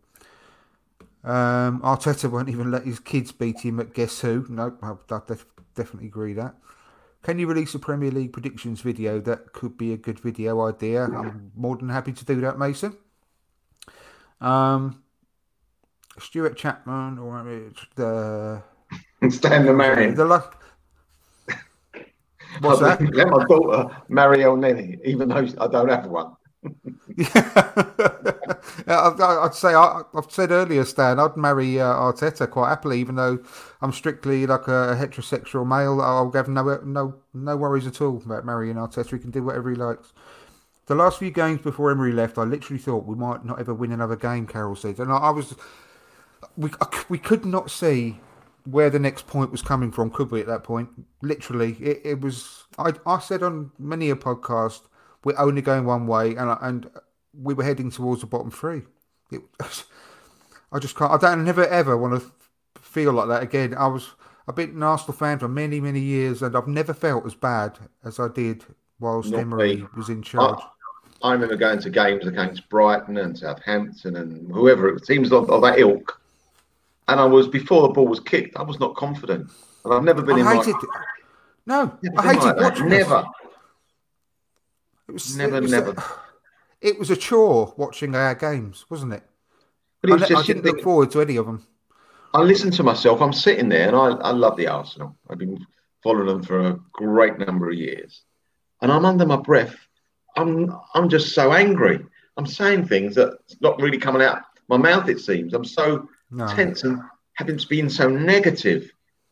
Um, 1.24 1.82
Arteta 1.82 2.32
won't 2.32 2.50
even 2.50 2.72
let 2.72 2.84
his 2.84 3.00
kids 3.00 3.32
beat 3.32 3.60
him 3.60 3.80
at 3.80 3.94
Guess 3.94 4.22
Who. 4.22 4.46
No, 4.50 4.70
nope, 4.70 4.80
I, 5.12 5.16
I 5.16 5.20
def- 5.28 5.46
definitely 5.76 6.08
agree 6.08 6.34
that. 6.34 6.56
Can 7.24 7.38
you 7.38 7.48
release 7.48 7.76
a 7.76 7.80
Premier 7.80 8.10
League 8.10 8.34
predictions 8.34 8.82
video? 8.82 9.20
That 9.20 9.54
could 9.54 9.78
be 9.78 9.94
a 9.94 9.98
good 9.98 10.20
video 10.20 10.66
idea. 10.66 11.04
I'm 11.04 11.52
more 11.56 11.78
than 11.78 11.90
happy 11.90 12.14
to 12.14 12.26
do 12.26 12.42
that, 12.42 12.58
Mason. 12.58 12.98
Um, 14.40 15.04
Stuart 16.20 16.58
Chapman 16.58 17.20
or 17.20 17.44
the 17.96 18.64
Stan 19.30 19.66
the 19.66 19.74
man. 19.74 20.16
The, 20.16 20.26
What's 22.60 22.82
I'd 22.82 23.00
that? 23.00 23.14
Let 23.14 23.28
my 23.28 23.46
daughter 23.46 23.96
marry 24.10 24.40
Elneny, 24.40 25.00
even 25.06 25.30
though 25.30 25.48
I 25.60 25.68
don't 25.68 25.90
have 25.90 26.08
one. 26.08 26.36
Yeah, 27.18 27.72
I'd 28.88 29.56
say 29.56 29.74
I, 29.74 30.04
have 30.14 30.32
said 30.32 30.52
earlier, 30.52 30.86
Stan. 30.86 31.20
I'd 31.20 31.38
marry 31.38 31.80
uh, 31.80 31.94
Arteta 31.94 32.50
quite 32.50 32.70
happily, 32.70 33.00
even 33.00 33.16
though 33.16 33.40
I'm 33.82 33.92
strictly 33.92 34.46
like 34.46 34.68
a 34.68 34.96
heterosexual 35.00 35.68
male. 35.68 36.02
I'll 36.02 36.32
have 36.32 36.48
no 36.48 36.80
no 36.84 37.16
no 37.34 37.58
worries 37.58 37.88
at 37.88 38.02
all 38.02 38.22
about 38.24 38.46
marrying 38.46 38.76
Arteta. 38.76 39.12
He 39.12 39.20
can 39.20 39.32
do 39.32 39.44
whatever 39.44 39.70
he 39.70 39.76
likes. 39.76 40.14
The 40.88 40.96
last 40.96 41.20
few 41.20 41.32
games 41.32 41.62
before 41.62 41.92
Emery 41.92 42.12
left, 42.12 42.38
I 42.38 42.44
literally 42.44 42.80
thought 42.80 43.06
we 43.06 43.16
might 43.16 43.46
not 43.46 43.60
ever 43.60 43.74
win 43.74 43.92
another 43.92 44.16
game. 44.16 44.46
Carol 44.46 44.76
said, 44.76 45.00
and 45.00 45.12
I, 45.12 45.18
I 45.18 45.30
was 45.32 45.56
we 46.58 46.70
we 47.10 47.18
could 47.18 47.46
not 47.46 47.72
see 47.72 48.20
where 48.66 48.90
the 48.90 49.00
next 49.00 49.28
point 49.28 49.52
was 49.52 49.62
coming 49.62 49.92
from, 49.92 50.12
could 50.12 50.32
we? 50.32 50.42
At 50.42 50.48
that 50.48 50.64
point, 50.64 50.90
literally, 51.22 51.74
it, 51.80 52.02
it 52.04 52.22
was. 52.22 52.66
I 52.78 52.94
I 53.06 53.20
said 53.20 53.44
on 53.44 53.72
many 53.80 54.10
a 54.10 54.16
podcast, 54.16 54.82
we're 55.24 55.40
only 55.40 55.62
going 55.62 55.86
one 55.86 56.08
way, 56.08 56.36
and 56.36 56.58
and 56.62 56.90
we 57.34 57.54
were 57.54 57.64
heading 57.64 57.92
towards 57.92 58.22
the 58.22 58.28
bottom 58.28 58.52
three. 58.52 58.84
It, 59.32 59.42
I 60.72 60.80
just 60.80 60.96
can't. 60.96 61.12
I 61.12 61.18
don't 61.18 61.44
never 61.44 61.66
ever 61.68 61.98
want 61.98 62.22
to 62.22 62.82
feel 62.82 63.14
like 63.14 63.28
that 63.30 63.44
again. 63.44 63.76
I 63.76 63.88
was. 63.88 64.10
I've 64.48 64.56
been 64.56 64.72
an 64.72 64.84
Arsenal 64.84 65.14
fan 65.14 65.40
for 65.40 65.48
many 65.48 65.80
many 65.80 66.00
years, 66.00 66.42
and 66.42 66.56
I've 66.56 66.68
never 66.68 66.94
felt 66.94 67.26
as 67.26 67.36
bad 67.36 67.78
as 68.04 68.20
I 68.20 68.28
did 68.28 68.66
whilst 69.00 69.32
Not 69.32 69.42
Emery 69.42 69.78
me. 69.78 69.88
was 69.96 70.10
in 70.10 70.22
charge. 70.22 70.60
I, 71.22 71.30
I, 71.30 71.34
remember 71.34 71.56
going 71.56 71.80
to 71.80 71.90
games 71.90 72.26
against 72.26 72.68
Brighton 72.70 73.18
and 73.18 73.38
Southampton 73.38 74.16
and 74.18 74.52
whoever 74.52 74.90
it 74.90 75.06
seems 75.06 75.32
of, 75.32 75.50
of 75.50 75.62
that 75.62 75.80
ilk 75.80 76.22
and 77.12 77.20
I 77.20 77.26
was 77.26 77.48
before 77.48 77.84
the 77.84 77.90
ball 77.90 78.08
was 78.08 78.20
kicked. 78.20 78.56
I 78.56 78.64
was 78.64 78.80
not 78.80 78.96
confident, 78.96 79.52
and 79.84 79.94
I've 79.94 80.04
never 80.04 80.22
been 80.22 80.42
I 80.42 80.52
in. 80.52 80.58
Hated, 80.58 80.76
no, 81.66 81.98
I 82.18 82.28
hated 82.28 82.44
like 82.44 82.58
watching 82.58 82.90
Never. 82.90 83.24
It 85.12 85.16
was 85.16 85.36
never, 85.36 85.58
it 85.58 85.64
was 85.64 85.72
never. 85.72 85.92
A, 85.92 86.04
it 86.80 86.98
was 86.98 87.12
a 87.12 87.18
chore 87.18 87.74
watching 87.76 88.16
our 88.16 88.34
games, 88.34 88.86
wasn't 88.90 89.12
it? 89.12 89.24
But 90.02 90.22
it 90.22 90.32
I, 90.32 90.40
I 90.40 90.44
didn't 90.44 90.64
look 90.64 90.82
forward 90.82 91.12
to 91.12 91.20
any 91.20 91.36
of 91.36 91.46
them. 91.46 91.68
I 92.34 92.40
listened 92.40 92.72
to 92.74 92.84
myself. 92.84 93.22
I'm 93.22 93.34
sitting 93.34 93.68
there, 93.68 93.90
and 93.90 93.96
I, 93.98 94.30
I 94.30 94.32
love 94.32 94.56
the 94.56 94.68
Arsenal. 94.68 95.18
I've 95.30 95.38
been 95.38 95.66
following 96.02 96.28
them 96.28 96.44
for 96.44 96.62
a 96.62 96.80
great 96.94 97.38
number 97.40 97.70
of 97.70 97.76
years, 97.76 98.24
and 98.82 98.90
I'm 98.90 99.04
under 99.04 99.26
my 99.26 99.36
breath. 99.36 99.76
I'm 100.38 100.74
I'm 100.94 101.10
just 101.10 101.36
so 101.36 101.52
angry. 101.52 102.06
I'm 102.38 102.46
saying 102.46 102.88
things 102.88 103.16
that's 103.16 103.58
not 103.60 103.82
really 103.82 103.98
coming 103.98 104.22
out 104.22 104.44
my 104.70 104.78
mouth. 104.78 105.10
It 105.10 105.20
seems 105.20 105.54
I'm 105.54 105.66
so 105.66 106.08
no. 106.32 106.48
tense 106.48 106.86
and 106.86 107.02
having 107.34 107.58
to 107.58 107.68
been 107.68 107.90
so 107.90 108.08
negative. 108.08 108.90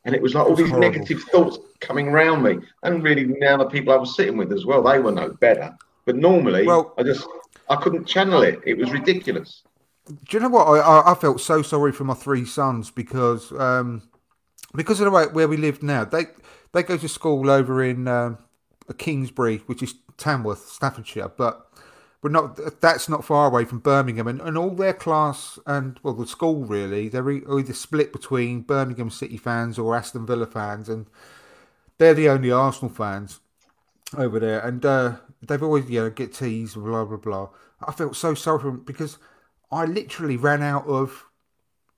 And 0.09 0.15
it 0.15 0.23
was 0.23 0.33
like 0.33 0.47
all 0.47 0.55
these 0.55 0.69
horrible. 0.69 0.89
negative 0.89 1.21
thoughts 1.31 1.59
coming 1.81 2.07
around 2.07 2.41
me. 2.41 2.57
And 2.81 3.03
really 3.03 3.25
now 3.25 3.57
the 3.57 3.65
people 3.65 3.93
I 3.93 3.97
was 3.97 4.15
sitting 4.15 4.37
with 4.37 4.51
as 4.51 4.65
well, 4.65 4.81
they 4.81 4.97
were 4.97 5.11
no 5.11 5.29
better. 5.29 5.77
But 6.05 6.15
normally 6.15 6.65
well, 6.65 6.95
I 6.97 7.03
just 7.03 7.27
I 7.69 7.75
couldn't 7.75 8.05
channel 8.05 8.41
it. 8.41 8.59
It 8.65 8.75
was 8.75 8.89
ridiculous. 8.89 9.61
Do 10.07 10.15
you 10.31 10.39
know 10.39 10.49
what? 10.49 10.65
I, 10.65 11.11
I 11.11 11.13
felt 11.13 11.41
so 11.41 11.61
sorry 11.61 11.91
for 11.91 12.05
my 12.05 12.15
three 12.15 12.43
sons 12.43 12.89
because 12.89 13.51
um, 13.51 14.01
because 14.73 14.99
of 14.99 15.05
the 15.05 15.11
way 15.11 15.25
where 15.27 15.47
we 15.47 15.57
live 15.57 15.83
now. 15.83 16.05
They 16.05 16.25
they 16.73 16.81
go 16.81 16.97
to 16.97 17.07
school 17.07 17.51
over 17.51 17.83
in 17.83 18.07
um, 18.07 18.39
Kingsbury, 18.97 19.57
which 19.67 19.83
is 19.83 19.93
Tamworth, 20.17 20.69
Staffordshire, 20.69 21.29
but 21.37 21.67
we're 22.21 22.29
not 22.29 22.81
that's 22.81 23.07
not 23.07 23.23
far 23.23 23.47
away 23.47 23.65
from 23.65 23.79
Birmingham 23.79 24.27
and, 24.27 24.41
and 24.41 24.57
all 24.57 24.71
their 24.71 24.93
class 24.93 25.57
and 25.65 25.99
well 26.03 26.13
the 26.13 26.27
school 26.27 26.65
really 26.65 27.07
they're 27.07 27.29
either 27.29 27.73
split 27.73 28.11
between 28.11 28.61
Birmingham 28.61 29.09
City 29.09 29.37
fans 29.37 29.79
or 29.79 29.95
Aston 29.95 30.25
Villa 30.25 30.45
fans 30.45 30.89
and 30.89 31.07
they're 31.99 32.15
the 32.15 32.29
only 32.29 32.51
Arsenal 32.51 32.91
fans 32.91 33.39
over 34.17 34.39
there. 34.39 34.59
And 34.59 34.83
uh, 34.83 35.17
they've 35.45 35.61
always 35.61 35.89
you 35.89 36.01
know 36.01 36.09
get 36.09 36.33
teased 36.33 36.75
blah 36.75 37.05
blah 37.05 37.17
blah. 37.17 37.49
I 37.85 37.91
felt 37.91 38.15
so 38.15 38.33
sorry 38.33 38.59
for 38.59 38.65
them 38.65 38.83
because 38.83 39.19
I 39.71 39.85
literally 39.85 40.37
ran 40.37 40.63
out 40.63 40.87
of 40.87 41.25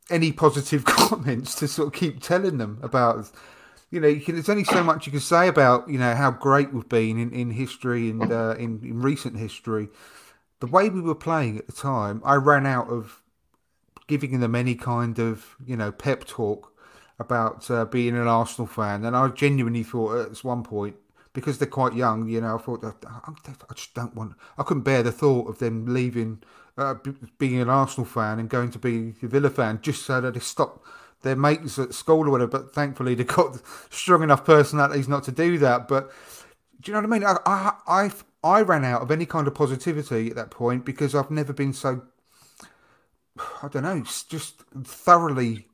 any 0.10 0.34
positive 0.34 0.84
comments 0.85 1.56
to 1.56 1.68
sort 1.68 1.88
of 1.88 1.93
keep 1.93 2.22
telling 2.22 2.57
them 2.57 2.80
about 2.81 3.31
you 3.91 3.99
know, 3.99 4.07
you 4.07 4.22
can, 4.22 4.35
there's 4.35 4.49
only 4.49 4.63
so 4.63 4.84
much 4.84 5.05
you 5.05 5.11
can 5.11 5.22
say 5.22 5.47
about 5.47 5.89
you 5.89 5.99
know 5.99 6.15
how 6.15 6.31
great 6.31 6.73
we've 6.73 6.89
been 6.89 7.19
in, 7.19 7.31
in 7.31 7.51
history 7.51 8.09
and 8.09 8.31
uh, 8.31 8.55
in, 8.57 8.80
in 8.84 9.01
recent 9.01 9.38
history. 9.38 9.89
The 10.61 10.68
way 10.68 10.89
we 10.89 11.01
were 11.01 11.15
playing 11.15 11.57
at 11.57 11.68
the 11.68 11.73
time, 11.73 12.22
I 12.23 12.35
ran 12.35 12.65
out 12.65 12.88
of 12.88 13.22
giving 14.07 14.39
them 14.39 14.55
any 14.55 14.76
kind 14.76 15.19
of 15.19 15.55
you 15.65 15.76
know 15.76 15.91
pep 15.91 16.26
talk 16.26 16.73
about 17.19 17.69
uh, 17.69 17.85
being 17.85 18.15
an 18.15 18.27
Arsenal 18.27 18.68
fan, 18.68 19.05
and 19.05 19.15
I 19.15 19.27
genuinely 19.27 19.84
thought 19.84 20.31
at 20.31 20.43
one 20.43 20.63
point 20.63 20.95
because 21.34 21.57
they're 21.57 21.68
quite 21.68 21.93
young, 21.93 22.27
you 22.27 22.41
know, 22.41 22.55
I 22.55 22.57
thought 22.57 22.84
I 22.84 23.73
just 23.73 23.93
don't 23.93 24.15
want. 24.15 24.34
I 24.57 24.63
couldn't 24.63 24.84
bear 24.84 25.01
the 25.03 25.11
thought 25.11 25.47
of 25.47 25.59
them 25.59 25.85
leaving, 25.93 26.43
uh, 26.77 26.95
being 27.38 27.61
an 27.61 27.69
Arsenal 27.69 28.05
fan 28.05 28.39
and 28.39 28.49
going 28.49 28.72
to 28.72 28.80
be 28.80 29.13
a 29.23 29.27
Villa 29.27 29.49
fan 29.49 29.80
just 29.81 30.05
so 30.05 30.19
that 30.22 30.34
they 30.34 30.39
stop 30.39 30.84
their 31.22 31.35
mates 31.35 31.77
at 31.80 31.93
school 31.93 32.27
or 32.27 32.31
whatever. 32.31 32.60
But 32.60 32.73
thankfully, 32.73 33.15
they've 33.15 33.27
got 33.27 33.61
strong 33.89 34.23
enough 34.23 34.45
personalities 34.45 35.07
not 35.07 35.23
to 35.26 35.31
do 35.31 35.57
that. 35.60 35.88
But 35.88 36.11
do 36.80 36.91
you 36.91 36.93
know 36.93 37.07
what 37.07 37.15
I 37.15 37.19
mean? 37.19 37.23
I, 37.23 37.38
I, 37.45 38.11
I, 38.43 38.57
I 38.57 38.61
ran 38.61 38.85
out 38.85 39.02
of 39.02 39.11
any 39.11 39.26
kind 39.26 39.48
of 39.48 39.56
positivity 39.56 40.30
at 40.30 40.35
that 40.35 40.52
point 40.52 40.85
because 40.85 41.14
I've 41.14 41.31
never 41.31 41.53
been 41.53 41.73
so, 41.73 42.03
I 43.64 43.68
don't 43.68 43.84
know, 43.84 44.03
just 44.30 44.64
thoroughly 44.84 45.68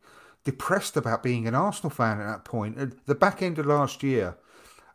depressed 0.43 0.95
about 0.95 1.23
being 1.23 1.47
an 1.47 1.55
Arsenal 1.55 1.89
fan 1.89 2.21
at 2.21 2.27
that 2.27 2.45
point. 2.45 2.77
At 2.77 3.05
the 3.05 3.15
back 3.15 3.41
end 3.41 3.59
of 3.59 3.65
last 3.65 4.03
year, 4.03 4.37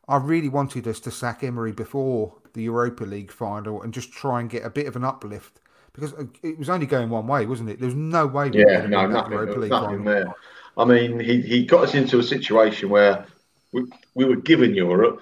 I 0.08 0.16
really 0.16 0.48
wanted 0.48 0.86
us 0.88 1.00
to 1.00 1.10
sack 1.10 1.44
Emery 1.44 1.72
before 1.72 2.38
the 2.54 2.62
Europa 2.62 3.04
League 3.04 3.30
final 3.30 3.82
and 3.82 3.94
just 3.94 4.12
try 4.12 4.40
and 4.40 4.50
get 4.50 4.64
a 4.64 4.70
bit 4.70 4.86
of 4.86 4.96
an 4.96 5.04
uplift 5.04 5.60
because 5.92 6.14
it 6.42 6.58
was 6.58 6.70
only 6.70 6.86
going 6.86 7.10
one 7.10 7.26
way, 7.26 7.46
wasn't 7.46 7.70
it? 7.70 7.78
There 7.78 7.86
was 7.86 7.94
no 7.94 8.26
way. 8.26 8.50
We 8.50 8.64
yeah, 8.64 8.86
no, 8.86 9.06
nothing, 9.06 9.68
nothing 9.68 10.04
there. 10.04 10.34
I 10.76 10.84
mean, 10.84 11.20
he, 11.20 11.42
he 11.42 11.64
got 11.64 11.84
us 11.84 11.94
into 11.94 12.18
a 12.18 12.22
situation 12.22 12.88
where 12.88 13.26
we, 13.72 13.84
we 14.14 14.24
were 14.24 14.36
given 14.36 14.74
Europe. 14.74 15.20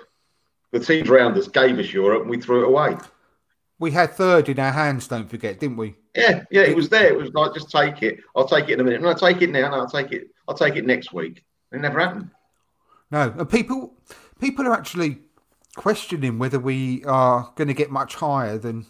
The 0.70 0.78
teams 0.78 1.09
around 1.09 1.36
us 1.36 1.48
gave 1.48 1.78
us 1.78 1.92
Europe, 1.92 2.22
and 2.22 2.30
we 2.30 2.40
threw 2.40 2.62
it 2.62 2.68
away. 2.68 2.97
We 3.80 3.90
had 3.90 4.12
third 4.12 4.48
in 4.48 4.60
our 4.60 4.70
hands. 4.70 5.09
Don't 5.09 5.28
forget, 5.28 5.59
didn't 5.59 5.76
we? 5.76 5.97
Yeah, 6.14 6.44
yeah, 6.51 6.62
it 6.62 6.76
was 6.76 6.88
there. 6.88 7.09
It 7.09 7.16
was 7.16 7.32
like 7.32 7.55
just 7.55 7.70
take 7.70 8.02
it. 8.02 8.20
I'll 8.36 8.47
take 8.47 8.68
it 8.68 8.74
in 8.74 8.80
a 8.80 8.84
minute. 8.84 9.02
No, 9.02 9.12
take 9.14 9.42
it 9.42 9.51
now. 9.51 9.70
No, 9.70 9.80
I'll 9.80 9.88
take 9.88 10.12
it. 10.12 10.30
I'll 10.47 10.56
take 10.56 10.76
it 10.76 10.86
next 10.86 11.12
week. 11.12 11.42
It 11.72 11.80
never 11.80 11.98
happened. 11.98 12.30
No, 13.10 13.34
and 13.36 13.48
people 13.48 13.94
people 14.38 14.66
are 14.66 14.72
actually 14.72 15.18
questioning 15.76 16.38
whether 16.38 16.59
we 16.59 17.05
are 17.05 17.52
going 17.56 17.68
to 17.68 17.74
get 17.74 17.90
much 17.90 18.16
higher 18.16 18.59
than 18.59 18.86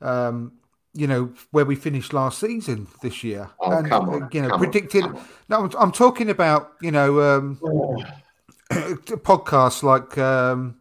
um, 0.00 0.52
you 0.92 1.06
know, 1.06 1.32
where 1.50 1.64
we 1.64 1.76
finished 1.76 2.12
last 2.12 2.38
season 2.38 2.88
this 3.02 3.22
year. 3.22 3.50
Oh, 3.60 3.78
and, 3.78 3.88
come 3.88 4.08
on, 4.08 4.28
you 4.32 4.42
know, 4.42 4.56
predicting. 4.58 5.04
on. 5.04 5.24
No, 5.48 5.64
I'm, 5.64 5.70
I'm 5.78 5.92
talking 5.92 6.30
about, 6.30 6.72
you 6.80 6.90
know, 6.90 7.20
um, 7.20 7.58
podcasts 8.70 9.82
like 9.82 10.18
um, 10.18 10.76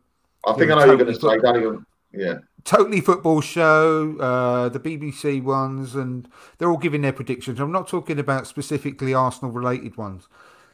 I 0.45 0.53
think 0.53 0.69
Yeah, 0.69 0.75
I 0.75 0.79
know 0.79 0.85
you're 0.85 0.97
going 0.97 1.13
to 1.13 1.19
say. 1.19 1.37
Don't 1.37 1.57
even. 1.57 1.85
Yeah. 2.11 2.39
Totally 2.65 3.01
Football 3.01 3.41
Show, 3.41 4.17
uh, 4.19 4.69
the 4.69 4.79
BBC 4.79 5.41
ones, 5.41 5.95
and 5.95 6.27
they're 6.57 6.69
all 6.69 6.77
giving 6.77 7.01
their 7.01 7.13
predictions. 7.13 7.59
I'm 7.59 7.71
not 7.71 7.87
talking 7.87 8.19
about 8.19 8.47
specifically 8.47 9.13
Arsenal 9.13 9.51
related 9.51 9.95
ones, 9.95 10.27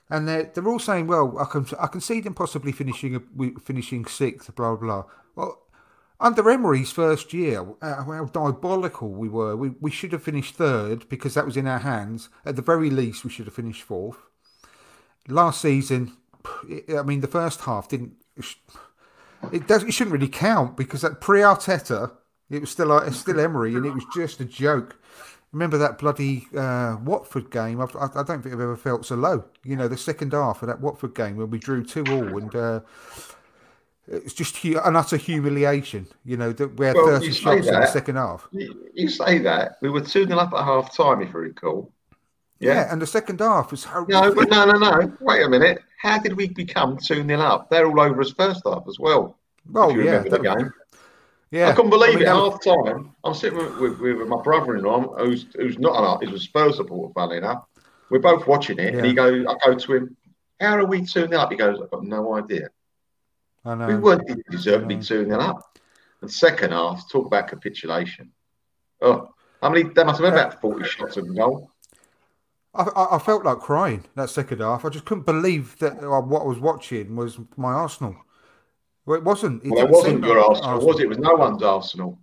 and 0.09 0.27
they're 0.27 0.51
they're 0.53 0.67
all 0.67 0.79
saying, 0.79 1.07
well, 1.07 1.37
I 1.37 1.45
can 1.45 1.67
I 1.79 1.87
can 1.87 2.01
see 2.01 2.21
them 2.21 2.33
possibly 2.33 2.71
finishing 2.71 3.15
a, 3.15 3.59
finishing 3.59 4.05
sixth, 4.05 4.55
blah 4.55 4.75
blah. 4.75 5.03
Well, 5.35 5.61
under 6.19 6.49
Emery's 6.49 6.91
first 6.91 7.33
year, 7.33 7.65
uh, 7.81 8.03
how 8.03 8.25
diabolical 8.25 9.09
we 9.09 9.29
were. 9.29 9.55
We 9.55 9.69
we 9.79 9.91
should 9.91 10.11
have 10.11 10.23
finished 10.23 10.55
third 10.55 11.09
because 11.09 11.33
that 11.33 11.45
was 11.45 11.57
in 11.57 11.67
our 11.67 11.79
hands. 11.79 12.29
At 12.45 12.55
the 12.55 12.61
very 12.61 12.89
least, 12.89 13.23
we 13.23 13.29
should 13.29 13.45
have 13.45 13.55
finished 13.55 13.83
fourth. 13.83 14.17
Last 15.27 15.61
season, 15.61 16.15
I 16.95 17.01
mean, 17.03 17.21
the 17.21 17.27
first 17.27 17.61
half 17.61 17.89
didn't 17.89 18.13
it 19.51 19.67
does. 19.67 19.83
It 19.83 19.93
shouldn't 19.93 20.13
really 20.13 20.27
count 20.27 20.77
because 20.77 21.01
that 21.01 21.21
pre 21.21 21.41
Arteta, 21.41 22.11
it 22.49 22.61
was 22.61 22.71
still 22.71 22.97
it's 22.99 23.17
still 23.17 23.39
Emery, 23.39 23.75
and 23.75 23.85
it 23.85 23.93
was 23.93 24.05
just 24.13 24.39
a 24.39 24.45
joke. 24.45 24.97
Remember 25.51 25.77
that 25.77 25.97
bloody 25.97 26.47
uh, 26.55 26.97
Watford 27.03 27.49
game? 27.49 27.79
I, 27.79 27.85
I 27.85 28.23
don't 28.23 28.41
think 28.41 28.53
I've 28.53 28.61
ever 28.61 28.75
felt 28.75 29.05
so 29.05 29.15
low. 29.15 29.45
You 29.63 29.75
know, 29.75 29.87
the 29.87 29.97
second 29.97 30.33
half 30.33 30.61
of 30.61 30.67
that 30.67 30.81
Watford 30.81 31.15
game 31.15 31.37
when 31.37 31.49
we 31.49 31.59
drew 31.59 31.83
two 31.83 32.03
all, 32.09 32.37
and 32.37 32.53
uh, 32.55 32.79
it's 34.07 34.33
just 34.33 34.63
an 34.63 34.95
utter 34.95 35.17
humiliation. 35.17 36.07
You 36.23 36.37
know, 36.37 36.51
that 36.53 36.77
we 36.77 36.85
had 36.85 36.95
Well, 36.95 37.07
thirty 37.07 37.27
you 37.27 37.31
say 37.31 37.39
shots 37.41 37.67
in 37.67 37.73
the 37.73 37.87
second 37.87 38.15
half. 38.15 38.47
You, 38.51 39.09
say 39.09 39.39
that 39.39 39.77
we 39.81 39.89
were 39.89 40.01
two 40.01 40.25
0 40.25 40.37
up 40.37 40.53
at 40.53 40.63
half 40.63 40.95
time, 40.95 41.21
if 41.21 41.33
you 41.33 41.39
recall. 41.39 41.91
Yeah. 42.59 42.91
and 42.91 43.01
the 43.01 43.07
second 43.07 43.39
half 43.39 43.71
was 43.71 43.85
No, 44.07 44.33
but 44.33 44.49
no, 44.49 44.65
no, 44.65 44.77
no. 44.77 45.17
Wait 45.19 45.43
a 45.43 45.49
minute. 45.49 45.79
How 46.01 46.19
did 46.19 46.35
we 46.37 46.47
become 46.49 46.97
2 46.97 47.25
0 47.25 47.39
up? 47.39 47.69
They're 47.69 47.87
all 47.87 47.99
over 47.99 48.21
us 48.21 48.31
first 48.31 48.61
half 48.65 48.83
as 48.87 48.99
well. 48.99 49.37
Well, 49.69 49.89
if 49.89 49.95
you 49.95 50.03
yeah, 50.03 50.11
remember 50.17 50.37
the 50.37 50.55
game. 50.55 50.73
yeah. 51.49 51.69
I 51.69 51.73
couldn't 51.73 51.89
believe 51.89 52.09
I 52.09 52.19
mean, 52.19 52.21
it. 52.21 52.25
that 52.25 52.35
Half 52.35 52.63
time, 52.63 53.15
I'm 53.23 53.33
sitting 53.33 53.57
with, 53.57 53.99
with, 53.99 54.17
with 54.17 54.27
my 54.27 54.41
brother 54.41 54.75
in 54.75 54.83
law, 54.83 55.15
who's 55.17 55.47
who's 55.55 55.79
not 55.79 56.21
an 56.21 56.27
he's 56.27 56.35
a 56.35 56.39
Spurs 56.39 56.77
supporter, 56.77 57.11
funny 57.13 57.37
enough. 57.37 57.65
We're 58.11 58.19
both 58.19 58.45
watching 58.45 58.77
it, 58.77 58.93
and 58.93 59.03
he 59.03 59.13
goes, 59.13 59.45
I 59.47 59.55
go 59.65 59.75
to 59.75 59.93
him, 59.93 60.15
How 60.61 60.77
are 60.77 60.85
we 60.85 60.99
2 60.99 61.05
0 61.05 61.31
up? 61.31 61.51
He 61.51 61.57
goes, 61.57 61.79
I've 61.81 61.89
got 61.89 62.03
no 62.03 62.35
idea. 62.35 62.69
I 63.65 63.75
know. 63.75 63.87
We 63.87 63.95
weren't 63.95 64.29
deserving 64.51 64.89
to 64.89 64.95
be 64.95 65.03
2 65.03 65.25
0 65.25 65.39
up. 65.39 65.79
And 66.21 66.31
second 66.31 66.71
half, 66.71 67.09
talk 67.11 67.25
about 67.25 67.47
capitulation. 67.47 68.31
Oh, 69.01 69.29
how 69.61 69.69
many? 69.69 69.83
There 69.83 70.05
must 70.05 70.21
have 70.21 70.31
been 70.31 70.39
about 70.39 70.61
40 70.61 70.87
shots 70.87 71.17
on 71.17 71.33
goal. 71.33 71.71
I, 72.73 73.07
I, 73.11 73.19
felt 73.19 73.45
like 73.45 73.59
crying 73.59 74.03
that 74.15 74.29
second 74.29 74.59
half. 74.59 74.83
I 74.83 74.89
just 74.89 75.05
couldn't 75.05 75.25
believe 75.25 75.77
that 75.79 76.03
uh, 76.03 76.19
what 76.21 76.41
I 76.41 76.45
was 76.45 76.59
watching 76.59 77.15
was 77.15 77.39
my 77.55 77.71
Arsenal. 77.71 78.15
Well, 79.05 79.17
it 79.17 79.23
wasn't. 79.23 79.63
It 79.63 79.71
Well, 79.71 79.85
it 79.85 79.91
wasn't 79.91 80.23
your 80.25 80.35
like 80.37 80.49
Arsenal, 80.49 80.85
was 80.85 80.99
it? 80.99 81.03
It 81.03 81.09
was 81.09 81.17
no 81.19 81.35
one's 81.35 81.63
Arsenal. 81.63 82.19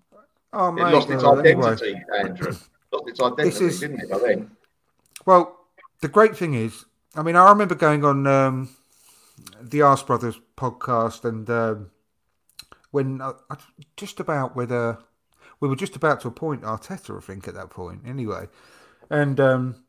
Oh, 0.53 0.69
It 0.69 0.73
mate, 0.73 0.93
lost 0.93 1.09
its 1.09 1.23
well, 1.23 1.39
anyway. 1.41 1.69
identity, 1.69 2.03
Andrew. 2.19 2.53
Lost 2.93 3.09
its 3.09 3.21
identity, 3.21 3.43
This 3.49 3.61
is- 3.61 3.81
didn't 3.81 4.01
it, 4.01 4.11
by 4.11 4.19
then? 4.19 4.51
Well, 5.25 5.59
the 6.01 6.09
great 6.09 6.37
thing 6.37 6.55
is, 6.55 6.85
I 7.15 7.23
mean, 7.23 7.37
I 7.37 7.49
remember 7.49 7.75
going 7.75 8.05
on 8.05 8.27
um, 8.27 8.69
the 9.61 9.83
Arse 9.83 10.03
Brothers 10.03 10.41
podcast, 10.57 11.25
and 11.25 11.49
um, 11.51 11.91
when 12.91 13.21
I, 13.21 13.33
I, 13.51 13.57
just 13.97 14.21
about 14.21 14.57
whether 14.57 14.99
we 15.61 15.69
were 15.69 15.77
just 15.77 15.97
about 15.97 16.21
to 16.23 16.29
appoint 16.29 16.63
Arteta, 16.63 17.17
I 17.17 17.21
think, 17.21 17.49
at 17.49 17.55
that 17.55 17.71
point, 17.71 18.03
anyway, 18.07 18.49
and 19.11 19.39
um, 19.41 19.85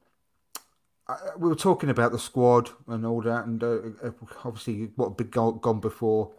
I, 1.08 1.18
we 1.38 1.50
were 1.50 1.56
talking 1.56 1.90
about 1.90 2.12
the 2.12 2.20
squad 2.20 2.72
and 2.88 3.06
all 3.06 3.22
that, 3.22 3.46
and 3.46 3.64
uh, 3.64 3.80
uh, 4.04 4.12
obviously 4.44 4.92
what 4.96 5.10
had 5.10 5.18
been 5.18 5.60
gone, 5.60 5.80
before, 5.80 6.32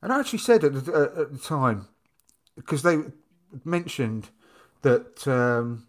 and 0.00 0.12
I 0.12 0.20
actually 0.20 0.40
said 0.40 0.64
at 0.64 0.84
the, 0.84 0.92
uh, 0.92 1.22
at 1.22 1.32
the 1.32 1.38
time 1.38 1.88
because 2.56 2.82
they 2.82 2.98
mentioned 3.64 4.30
that. 4.82 5.26
Um, 5.26 5.86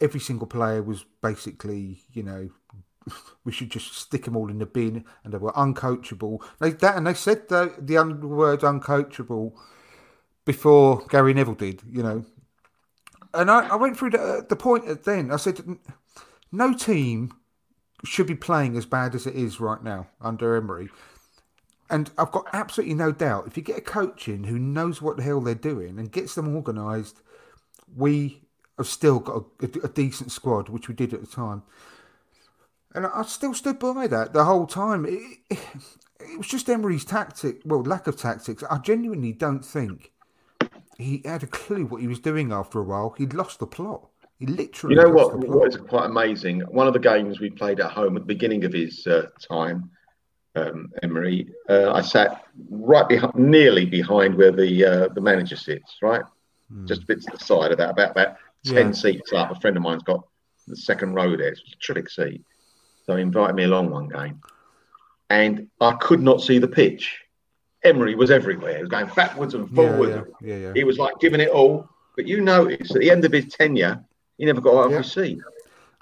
every 0.00 0.20
single 0.20 0.46
player 0.46 0.82
was 0.82 1.04
basically, 1.22 1.98
you 2.12 2.22
know, 2.22 2.50
we 3.44 3.52
should 3.52 3.70
just 3.70 3.94
stick 3.94 4.24
them 4.24 4.36
all 4.36 4.50
in 4.50 4.58
the 4.58 4.66
bin, 4.66 5.04
and 5.24 5.32
they 5.32 5.38
were 5.38 5.52
uncoachable. 5.52 6.42
They 6.60 6.70
that 6.70 6.96
and 6.96 7.06
they 7.06 7.14
said 7.14 7.48
the 7.48 7.74
the 7.78 7.96
word 8.26 8.60
uncoachable 8.60 9.52
before 10.44 11.04
Gary 11.10 11.34
Neville 11.34 11.54
did, 11.54 11.82
you 11.90 12.02
know. 12.02 12.24
And 13.34 13.50
I, 13.50 13.68
I 13.68 13.76
went 13.76 13.98
through 13.98 14.10
the, 14.10 14.46
the 14.48 14.56
point 14.56 15.04
then. 15.04 15.30
I 15.30 15.36
said, 15.36 15.60
no 16.50 16.72
team 16.72 17.34
should 18.04 18.26
be 18.26 18.34
playing 18.34 18.74
as 18.76 18.86
bad 18.86 19.14
as 19.14 19.26
it 19.26 19.34
is 19.34 19.60
right 19.60 19.82
now 19.82 20.08
under 20.20 20.56
Emery. 20.56 20.88
And 21.90 22.10
I've 22.16 22.32
got 22.32 22.46
absolutely 22.52 22.94
no 22.94 23.12
doubt 23.12 23.46
if 23.46 23.56
you 23.56 23.62
get 23.62 23.78
a 23.78 23.82
coach 23.82 24.28
in 24.28 24.44
who 24.44 24.58
knows 24.58 25.02
what 25.02 25.18
the 25.18 25.22
hell 25.22 25.40
they're 25.40 25.54
doing 25.54 25.98
and 25.98 26.10
gets 26.10 26.34
them 26.34 26.54
organised, 26.54 27.20
we 27.94 28.42
have 28.76 28.86
still 28.86 29.18
got 29.18 29.44
a, 29.60 29.84
a 29.84 29.88
decent 29.88 30.30
squad, 30.30 30.68
which 30.68 30.88
we 30.88 30.94
did 30.94 31.12
at 31.12 31.20
the 31.20 31.26
time. 31.26 31.62
And 32.94 33.06
I 33.06 33.22
still 33.22 33.54
stood 33.54 33.78
by 33.78 34.06
that 34.06 34.32
the 34.32 34.44
whole 34.44 34.66
time. 34.66 35.04
It, 35.04 35.20
it, 35.50 35.58
it 36.20 36.38
was 36.38 36.46
just 36.46 36.68
Emery's 36.68 37.04
tactic, 37.04 37.60
well, 37.64 37.82
lack 37.82 38.06
of 38.06 38.16
tactics. 38.16 38.64
I 38.70 38.78
genuinely 38.78 39.32
don't 39.32 39.64
think 39.64 40.12
he 40.98 41.22
had 41.24 41.42
a 41.42 41.46
clue 41.46 41.86
what 41.86 42.00
he 42.00 42.08
was 42.08 42.18
doing 42.18 42.52
after 42.52 42.80
a 42.80 42.82
while. 42.84 43.14
He'd 43.16 43.34
lost 43.34 43.60
the 43.60 43.66
plot. 43.66 44.08
He 44.38 44.46
literally 44.46 44.94
You 44.94 45.02
know 45.02 45.10
what? 45.10 45.36
What 45.36 45.68
is 45.68 45.76
quite 45.76 46.06
amazing? 46.06 46.60
One 46.60 46.86
of 46.86 46.92
the 46.92 47.00
games 47.00 47.40
we 47.40 47.50
played 47.50 47.80
at 47.80 47.90
home 47.90 48.16
at 48.16 48.22
the 48.22 48.26
beginning 48.26 48.64
of 48.64 48.72
his 48.72 49.06
uh, 49.06 49.26
time, 49.40 49.90
um, 50.54 50.92
Emery, 51.02 51.48
uh, 51.68 51.92
I 51.92 52.00
sat 52.02 52.44
right 52.70 53.08
behind, 53.08 53.34
nearly 53.34 53.84
behind 53.84 54.36
where 54.36 54.52
the 54.52 54.84
uh, 54.84 55.08
the 55.08 55.20
manager 55.20 55.56
sits, 55.56 55.96
right, 56.02 56.22
just 56.86 57.02
a 57.02 57.06
bit 57.06 57.20
to 57.22 57.30
the 57.32 57.44
side 57.44 57.72
of 57.72 57.78
that, 57.78 57.90
about 57.90 58.12
about 58.12 58.36
ten. 58.64 58.86
Yeah. 58.88 58.92
seats 58.92 59.32
up. 59.32 59.50
A 59.50 59.60
friend 59.60 59.76
of 59.76 59.82
mine's 59.82 60.02
got 60.04 60.24
the 60.68 60.76
second 60.76 61.14
row 61.14 61.36
there. 61.36 61.48
It's 61.48 61.60
a 61.60 61.76
terrific 61.84 62.08
seat, 62.10 62.44
so 63.08 63.16
he 63.16 63.22
invited 63.22 63.56
me 63.56 63.64
along 63.64 63.88
one 63.90 64.06
game, 64.08 64.38
and 65.30 65.66
I 65.80 65.92
could 65.92 66.20
not 66.20 66.42
see 66.42 66.58
the 66.58 66.68
pitch. 66.68 67.18
Emery 67.82 68.14
was 68.14 68.30
everywhere. 68.30 68.74
He 68.76 68.82
was 68.82 68.90
going 68.90 69.08
backwards 69.16 69.54
and 69.54 69.68
forwards. 69.74 70.28
yeah, 70.42 70.54
yeah, 70.54 70.62
yeah. 70.66 70.72
He 70.74 70.84
was 70.84 70.98
like 70.98 71.14
giving 71.20 71.40
it 71.40 71.48
all. 71.48 71.88
But 72.16 72.26
you 72.26 72.42
notice 72.42 72.90
at 72.94 73.00
the 73.00 73.10
end 73.10 73.24
of 73.24 73.32
his 73.32 73.46
tenure, 73.48 74.04
he 74.36 74.44
never 74.44 74.60
got 74.60 74.74
out 74.76 74.92
of 74.92 74.98
his 74.98 75.10
seat. 75.10 75.38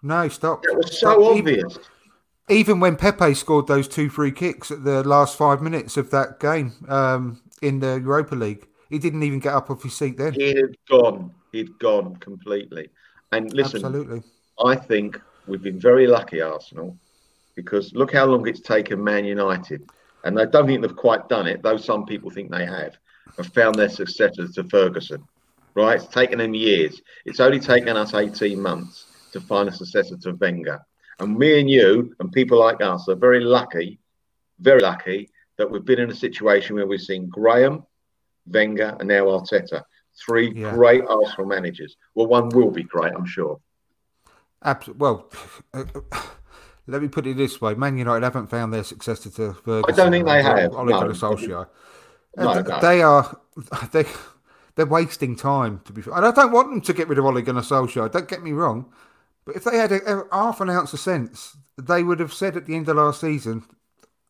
No, 0.03 0.27
stop. 0.29 0.63
That 0.65 0.77
was 0.77 0.97
Stop. 0.99 1.17
so 1.17 1.37
Even- 1.37 1.61
obvious. 1.61 1.79
Even 2.49 2.79
when 2.81 2.97
Pepe 2.97 3.35
scored 3.35 3.67
those 3.67 3.89
two 3.89 4.09
free 4.09 4.31
kicks 4.31 4.71
at 4.71 4.85
the 4.85 5.03
last 5.03 5.37
five 5.37 5.61
minutes 5.61 5.97
of 5.97 6.11
that 6.13 6.39
game 6.41 6.73
um, 6.89 7.41
in 7.61 7.81
the 7.81 8.01
Europa 8.01 8.37
League, 8.37 8.67
he 8.89 8.99
didn't 9.01 9.25
even 9.25 9.41
get 9.41 9.53
up 9.53 9.69
off 9.69 9.83
his 9.83 9.95
seat 9.97 10.17
then. 10.17 10.33
He 10.33 10.55
had 10.55 10.77
gone. 10.89 11.33
He'd 11.53 11.77
gone 11.81 12.15
completely. 12.17 12.89
And 13.33 13.53
listen, 13.53 13.85
Absolutely. 13.85 14.23
I 14.65 14.77
think 14.77 15.21
we've 15.47 15.63
been 15.63 15.81
very 15.81 16.07
lucky, 16.07 16.41
Arsenal, 16.41 16.97
because 17.55 17.93
look 17.95 18.13
how 18.13 18.27
long 18.27 18.47
it's 18.47 18.61
taken 18.61 19.03
Man 19.03 19.25
United. 19.25 19.89
And 20.25 20.41
I 20.41 20.45
don't 20.45 20.67
think 20.67 20.83
they've 20.83 20.97
quite 20.97 21.29
done 21.29 21.47
it, 21.47 21.63
though 21.63 21.77
some 21.77 22.05
people 22.05 22.31
think 22.31 22.51
they 22.51 22.67
have, 22.67 22.97
have 23.37 23.53
found 23.55 23.77
their 23.77 23.89
successor 23.89 24.49
to 24.49 24.65
Ferguson. 24.65 25.27
Right? 25.75 25.97
It's 25.97 26.07
taken 26.07 26.39
them 26.39 26.55
years. 26.55 27.01
It's 27.27 27.39
only 27.41 27.61
taken 27.61 27.97
us 27.97 28.15
18 28.15 28.61
months 28.61 29.05
to 29.33 29.41
find 29.41 29.69
a 29.69 29.73
successor 29.73 30.17
to 30.17 30.33
Wenger. 30.33 30.81
And 31.19 31.37
me 31.39 31.61
and 31.61 31.69
you 31.69 32.15
and 32.19 32.33
people 32.33 32.59
like 32.59 32.81
us 32.81 33.09
are 33.09 33.15
very 33.15 33.41
lucky, 33.41 33.99
very 34.59 34.81
lucky 34.81 35.31
that 35.59 35.71
we've 35.71 35.85
been 35.85 36.01
in 36.01 36.11
a 36.11 36.15
situation 36.15 36.77
where 36.77 36.87
we've 36.87 37.01
seen 37.01 37.29
Graham, 37.29 37.85
Wenger, 38.47 38.97
and 38.99 39.09
now 39.09 39.25
Arteta. 39.27 39.83
Three 40.19 40.53
Yeah. 40.55 40.73
great 40.73 41.05
Arsenal 41.07 41.47
managers. 41.47 41.97
Well, 42.15 42.27
one 42.27 42.49
will 42.49 42.71
be 42.71 42.83
great, 42.83 43.13
I'm 43.13 43.27
sure. 43.27 43.61
Absolutely. 44.65 45.01
Well, 45.01 45.31
uh, 45.75 45.85
uh, 46.13 46.23
let 46.87 47.03
me 47.03 47.09
put 47.09 47.27
it 47.27 47.37
this 47.37 47.61
way: 47.61 47.75
Man 47.75 47.99
United 47.99 48.25
haven't 48.25 48.49
found 48.49 48.73
their 48.73 48.85
successor 48.85 49.31
to 49.31 49.55
Ferguson. 49.55 49.85
I 49.93 49.97
don't 49.97 50.13
think 50.13 50.27
they 50.27 50.43
have, 50.43 50.75
Ole 50.75 50.89
Gunnar 50.89 51.09
no. 51.09 51.13
Solskjaer. 51.15 51.69
No, 52.37 52.61
no. 52.61 52.81
They 52.81 53.03
are. 53.03 53.41
They. 53.93 54.05
They're 54.75 54.85
wasting 54.85 55.37
time, 55.37 55.81
to 55.87 55.93
be 55.95 56.03
fair. 56.03 56.13
And 56.13 56.27
I 56.27 56.31
don't 56.33 56.53
want 56.53 56.69
them 56.69 56.83
to 56.83 56.93
get 56.93 57.09
rid 57.09 57.19
of 57.19 57.25
Ole 57.25 57.41
Gunnar 57.41 57.63
Solskjaer. 57.63 58.13
Don't 58.13 58.29
get 58.29 58.43
me 58.43 58.53
wrong. 58.53 58.93
But 59.47 59.57
if 59.57 59.65
they 59.65 59.79
had 59.79 59.91
a, 59.91 60.05
a 60.07 60.27
half 60.31 60.61
an 60.61 60.69
ounce 60.69 60.93
of 60.93 61.01
sense, 61.01 61.57
they 61.79 62.03
would 62.03 62.21
have 62.21 62.35
said 62.35 62.59
at 62.59 62.67
the 62.67 62.77
end 62.77 62.87
of 62.91 62.97
last 62.97 63.23
season, 63.23 63.65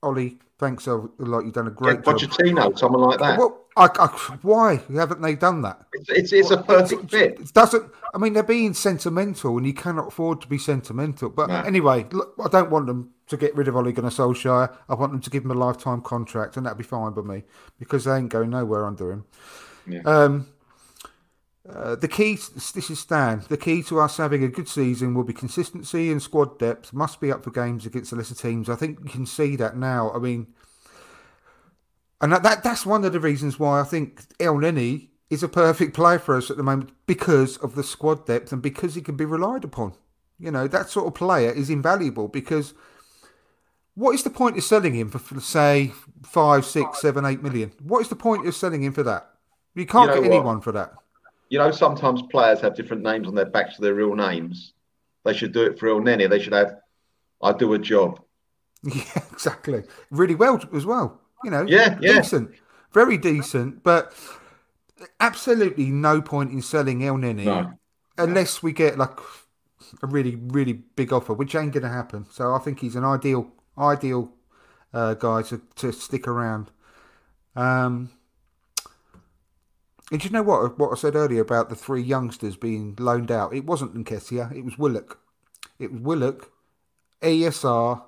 Ollie, 0.05 0.39
thanks 0.59 0.87
a 0.87 1.03
lot. 1.19 1.45
You've 1.45 1.55
done 1.55 1.67
a 1.69 1.71
great 1.71 2.03
job. 2.05 2.17
Pochettino, 2.17 2.79
someone 2.79 3.03
like 3.03 3.19
that. 3.21 3.39
Well, 3.39 3.67
I, 3.77 3.89
I, 3.99 4.07
why 4.43 4.81
haven't 4.95 5.21
they 5.21 5.35
done 5.35 5.63
that? 5.63 5.81
It's, 5.93 6.09
it's, 6.09 6.33
it's 6.33 6.51
a 6.51 6.63
perfect 6.63 7.11
fit. 7.11 7.39
It 7.41 7.53
doesn't. 7.53 7.91
I 8.15 8.19
mean, 8.19 8.33
they're 8.33 8.43
being 8.43 8.73
sentimental, 8.73 9.57
and 9.59 9.67
you 9.67 9.75
cannot 9.75 10.09
afford 10.09 10.41
to 10.43 10.47
be 10.49 10.57
sentimental. 10.59 11.29
But 11.29 11.49
No. 11.49 11.61
anyway, 11.61 12.07
look, 12.11 12.35
I 12.43 12.49
don't 12.49 12.71
want 12.71 12.87
them 12.87 13.11
to 13.27 13.37
get 13.37 13.55
rid 13.55 13.69
of 13.69 13.77
Ole 13.77 13.93
Gunnar 13.93 14.11
Solskjaer. 14.11 14.75
I 14.89 14.95
want 14.95 15.13
them 15.13 15.21
to 15.21 15.31
give 15.31 15.45
him 15.45 15.51
a 15.51 15.55
lifetime 15.55 16.01
contract, 16.01 16.57
and 16.57 16.65
that'd 16.65 16.79
be 16.79 16.85
fine 16.85 17.13
by 17.13 17.23
me 17.23 17.43
because 17.79 18.05
they 18.05 18.17
ain't 18.17 18.31
going 18.31 18.51
nowhere 18.51 18.87
under 18.87 19.13
him. 19.13 19.25
Yeah. 19.87 20.01
Um, 20.05 20.47
Uh, 21.69 21.97
the 21.97 22.09
key, 22.09 22.37
this 22.37 22.91
is 22.91 23.01
Stan. 23.01 23.43
The 23.49 23.57
key 23.57 23.83
to 23.85 24.01
us 24.01 24.19
having 24.19 24.45
a 24.45 24.49
good 24.49 24.69
season 24.69 25.15
will 25.15 25.25
be 25.25 25.33
consistency 25.33 26.13
and 26.13 26.23
squad 26.23 26.59
depth. 26.59 26.93
Must 26.93 27.21
be 27.21 27.33
up 27.33 27.43
for 27.43 27.51
games 27.51 27.85
against 27.85 28.11
the 28.11 28.17
lesser 28.17 28.35
teams. 28.37 28.69
I 28.69 28.77
think 28.77 29.01
you 29.03 29.11
can 29.11 29.27
see 29.27 29.57
that 29.57 29.77
now. 29.77 30.13
I 30.13 30.19
mean, 30.19 30.47
and 32.21 32.33
that, 32.33 32.43
that 32.45 32.63
that's 32.63 32.87
one 32.87 33.05
of 33.05 33.13
the 33.13 33.21
reasons 33.21 33.59
why 33.59 33.81
I 33.81 33.85
think 33.85 34.29
Elneny 34.39 35.09
is 35.29 35.43
a 35.43 35.49
perfect 35.49 35.93
player 35.95 36.21
for 36.21 36.37
us 36.37 36.51
at 36.51 36.57
the 36.57 36.63
moment 36.63 36.91
because 37.07 37.57
of 37.59 37.75
the 37.75 37.83
squad 37.83 38.27
depth 38.27 38.53
and 38.53 38.63
because 38.63 38.95
he 38.95 39.01
can 39.03 39.17
be 39.17 39.25
relied 39.25 39.65
upon. 39.65 39.95
You 40.39 40.51
know, 40.53 40.69
that 40.69 40.89
sort 40.89 41.07
of 41.09 41.15
player 41.15 41.51
is 41.51 41.69
invaluable 41.69 42.29
because 42.29 42.75
what 43.95 44.15
is 44.15 44.23
the 44.23 44.31
point 44.31 44.57
of 44.57 44.63
selling 44.63 44.95
him 44.95 45.11
for, 45.11 45.19
for 45.19 45.41
say 45.41 45.93
five, 46.23 46.65
six, 46.65 47.01
seven, 47.01 47.25
eight 47.25 47.43
million? 47.43 47.73
What 47.83 48.01
is 48.01 48.09
the 48.09 48.17
point 48.17 48.47
of 48.47 48.55
selling 48.55 48.83
him 48.85 48.93
for 48.93 49.03
that? 49.03 49.31
You 49.75 49.85
can't 49.85 50.11
You 50.11 50.17
know 50.17 50.23
get 50.23 50.31
what? 50.31 50.37
anyone 50.37 50.61
for 50.61 50.73
that. 50.73 50.93
You 51.49 51.59
know, 51.59 51.71
sometimes 51.71 52.23
players 52.31 52.61
have 52.61 52.75
different 52.75 53.03
names 53.03 53.29
on 53.29 53.35
their 53.35 53.47
backs 53.47 53.77
to 53.77 53.83
their 53.83 53.95
real 53.95 54.15
names. 54.15 54.73
They 55.25 55.33
should 55.35 55.53
do 55.53 55.63
it 55.63 55.79
for 55.79 55.89
Elneny. 55.89 56.29
They 56.29 56.41
should 56.41 56.53
have, 56.53 56.77
I 57.43 57.53
do 57.53 57.75
a 57.75 57.79
job. 57.79 58.21
Yeah, 58.83 59.23
exactly. 59.33 59.83
Really 60.11 60.35
well 60.35 60.61
as 60.75 60.87
well. 60.87 61.21
You 61.43 61.51
know, 61.51 61.67
Yeah, 61.67 61.99
yeah. 62.01 62.21
decent, 62.21 62.51
very 62.93 63.19
decent, 63.19 63.83
but 63.83 64.15
absolutely 65.21 65.87
no 65.91 66.23
point 66.23 66.53
in 66.53 66.63
selling 66.63 67.01
Elneny 67.01 67.45
No. 67.45 67.73
unless 68.19 68.63
we 68.63 68.73
get 68.73 68.99
like 68.99 69.19
a 70.03 70.07
really, 70.07 70.37
really 70.37 70.73
big 70.73 71.13
offer, 71.13 71.33
which 71.33 71.55
ain't 71.55 71.73
going 71.73 71.83
to 71.83 71.89
happen. 71.89 72.27
So 72.31 72.55
I 72.55 72.59
think 72.59 72.81
he's 72.81 72.97
an 72.97 73.05
ideal, 73.05 73.51
ideal 73.79 74.33
uh, 74.93 75.15
guy 75.15 75.43
to, 75.43 75.61
to 75.77 75.93
stick 75.93 76.27
around. 76.29 76.71
Um, 77.55 78.11
and 80.13 80.25
you 80.25 80.31
know 80.31 80.43
what? 80.43 80.79
What 80.79 80.93
I 80.93 80.97
said 80.97 81.17
earlier 81.17 81.41
about 81.41 81.69
the 81.69 81.75
three 81.75 82.03
youngsters 82.03 82.57
being 82.57 82.95
loaned 82.99 83.31
out, 83.31 83.55
it 83.55 83.65
wasn't 83.65 83.95
Nketiah, 83.95 84.55
it 84.57 84.65
was 84.65 84.79
Willock. 84.79 85.21
It 85.79 85.93
was 85.93 86.01
Willock, 86.01 86.53
ASR, 87.23 88.03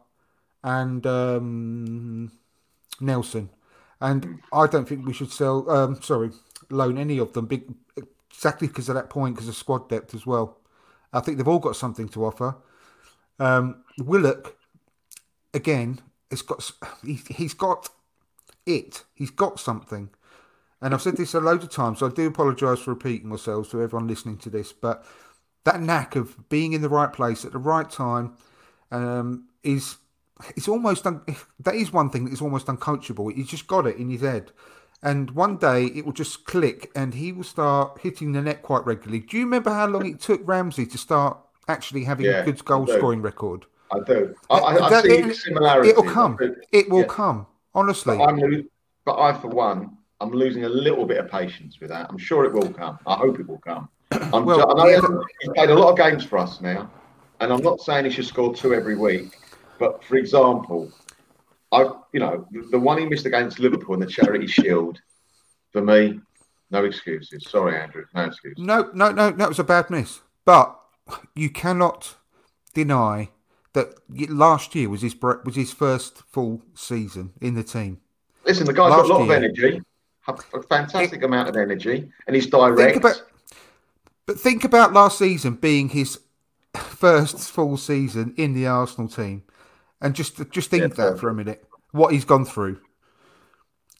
and 0.62 1.07
um, 1.07 2.33
Nelson. 3.01 3.51
And 4.01 4.41
I 4.53 4.66
don't 4.69 4.89
think 4.89 5.07
we 5.07 5.12
should 5.12 5.33
sell, 5.33 5.69
um, 5.69 6.01
sorry, 6.01 6.31
loan 6.70 6.99
any 6.99 7.19
of 7.19 7.33
them 7.33 7.47
big, 7.47 7.75
exactly 8.31 8.69
because 8.69 8.89
of 8.89 8.95
that 8.95 9.11
point, 9.11 9.35
because 9.35 9.49
of 9.49 9.57
squad 9.57 9.89
depth 9.89 10.15
as 10.15 10.25
well. 10.25 10.59
I 11.12 11.20
think 11.20 11.37
they've 11.37 11.49
all 11.49 11.59
got 11.59 11.77
something 11.77 12.09
to 12.11 12.25
offer. 12.25 12.57
Um, 13.41 13.83
Willock, 13.99 14.57
again, 15.53 16.01
has 16.31 16.43
got 16.43 16.70
he's 17.05 17.55
got 17.55 17.89
it. 18.66 19.05
He's 19.15 19.31
got 19.31 19.59
something. 19.59 20.11
And 20.81 20.95
I've 20.95 21.03
said 21.03 21.17
this 21.17 21.35
a 21.35 21.41
load 21.41 21.63
of 21.63 21.71
times, 21.71 21.99
so 21.99 22.07
I 22.07 22.11
do 22.11 22.27
apologise 22.29 22.79
for 22.81 22.93
repeating 22.93 23.29
myself 23.29 23.71
to 23.71 23.83
everyone 23.83 24.07
listening 24.07 24.39
to 24.39 24.51
this, 24.51 24.73
but 24.73 25.05
that 25.65 25.81
knack 25.81 26.15
of 26.15 26.49
being 26.49 26.73
in 26.73 26.83
the 26.83 26.89
right 26.89 27.13
place 27.13 27.45
at 27.45 27.53
the 27.53 27.59
right 27.59 27.89
time 27.91 28.35
um, 28.93 29.49
is 29.65 29.97
it's 30.55 30.69
almost 30.69 31.05
un- 31.07 31.23
that 31.59 31.75
is 31.75 31.93
one 31.93 32.11
thing 32.11 32.25
that 32.27 32.33
is 32.33 32.41
almost 32.41 32.67
uncoachable. 32.69 33.35
He's 33.35 33.49
just 33.49 33.67
got 33.67 33.87
it 33.89 33.97
in 33.97 34.09
his 34.09 34.21
head, 34.21 34.53
and 35.03 35.33
one 35.33 35.57
day 35.57 35.87
it 35.87 36.07
will 36.07 36.13
just 36.13 36.45
click, 36.45 36.93
and 36.95 37.13
he 37.15 37.33
will 37.33 37.43
start 37.43 37.99
hitting 38.01 38.31
the 38.33 38.41
net 38.41 38.63
quite 38.63 38.87
regularly. 38.87 39.19
Do 39.19 39.37
you 39.37 39.45
remember 39.45 39.71
how 39.71 39.89
long 39.89 40.07
it 40.07 40.21
took 40.21 40.47
Ramsey 40.47 40.87
to 40.87 40.97
start 40.99 41.39
actually 41.67 42.05
having 42.05 42.27
Yeah, 42.27 42.43
a 42.43 42.45
good 42.45 42.65
goal 42.65 42.87
scoring 42.87 43.21
record? 43.21 43.67
I 43.93 43.99
do. 44.07 44.35
I, 44.49 44.59
I, 44.59 44.87
I 44.87 44.91
That- 44.91 45.05
see 45.05 45.11
it- 45.19 45.35
similarities. 45.37 45.91
It'll 45.91 46.05
come. 46.05 46.39
It 46.71 46.89
will 46.89 47.01
Yeah. 47.01 47.07
come. 47.07 47.47
Honestly, 47.75 48.17
But, 48.17 48.37
but 49.05 49.19
I, 49.21 49.33
for 49.35 49.49
one, 49.49 49.98
I'm 50.20 50.31
losing 50.31 50.65
a 50.65 50.69
little 50.69 51.05
bit 51.05 51.19
of 51.19 51.31
patience 51.31 51.78
with 51.81 51.90
that. 51.90 52.07
I'm 52.11 52.19
sure 52.19 52.45
it 52.45 52.53
will 52.53 52.73
come. 52.73 52.99
I 53.07 53.15
hope 53.15 53.39
it 53.39 53.49
will 53.49 53.59
come. 53.59 53.89
I'm 54.11 54.45
Well, 54.45 54.59
ju- 54.59 54.66
I 54.69 54.74
know 54.74 55.23
he's 55.40 55.51
played 55.55 55.70
a 55.70 55.74
lot 55.74 55.90
of 55.93 55.97
games 55.97 56.24
for 56.24 56.39
us 56.39 56.61
now, 56.61 56.90
and 57.40 57.53
I'm 57.53 57.62
not 57.62 57.81
saying 57.81 58.05
he 58.07 58.11
should 58.11 58.27
score 58.27 58.55
two 58.55 58.74
every 58.74 58.97
week. 58.97 59.39
But 59.78 60.03
for 60.03 60.16
example, 60.16 60.90
I, 61.70 61.82
you 62.12 62.20
know, 62.20 62.47
the- 62.51 62.66
the 62.73 62.78
one 62.81 62.99
he 62.99 63.07
missed 63.07 63.27
against 63.27 63.61
Liverpool 63.61 63.95
in 63.95 64.01
the 64.01 64.07
Charity 64.07 64.49
Shield, 64.49 64.99
for 65.73 65.82
me, 65.82 66.20
no 66.70 66.85
excuses. 66.85 67.47
Sorry, 67.49 67.78
Andrew, 67.81 68.05
no 68.15 68.24
excuses. 68.24 68.59
No, 68.65 68.90
no, 68.95 69.12
no, 69.12 69.31
that 69.31 69.49
was 69.49 69.59
a 69.61 69.65
bad 69.65 69.89
miss. 69.89 70.20
But 70.45 70.77
you 71.36 71.49
cannot 71.51 72.16
deny 72.74 73.31
that 73.74 73.95
last 74.09 74.74
year 74.74 74.89
was 74.89 75.03
his 75.03 75.15
was 75.20 75.55
his 75.55 75.73
first 75.73 76.23
full 76.32 76.62
season 76.74 77.32
in 77.40 77.55
the 77.55 77.62
team. 77.62 78.01
Listen, 78.45 78.66
the 78.66 78.73
guy's 78.73 78.90
Last 78.90 79.03
got 79.03 79.11
a 79.11 79.12
lot 79.12 79.24
year- 79.27 79.36
of 79.36 79.43
energy, 79.45 79.82
a 80.29 80.59
a 80.59 80.63
fantastic 80.63 81.23
amount 81.23 81.49
of 81.49 81.57
energy, 81.57 82.11
and 82.27 82.37
he's 82.37 82.47
direct. 82.47 82.93
Think 82.93 82.97
about, 83.05 83.23
but 84.27 84.39
think 84.39 84.65
about 84.65 84.93
last 84.93 85.19
season 85.19 85.55
being 85.55 85.89
his 85.89 86.21
first 86.75 87.51
full 87.51 87.77
season 87.77 88.35
in 88.37 88.55
the 88.55 88.67
Arsenal 88.67 89.09
team, 89.09 89.43
and 90.01 90.15
just 90.15 90.51
just 90.51 90.71
think 90.71 90.83
Yeah, 90.83 91.11
that 91.11 91.19
for 91.19 91.29
a 91.29 91.35
minute. 91.35 91.65
What 91.93 92.13
he's 92.13 92.25
gone 92.27 92.45
through, 92.45 92.81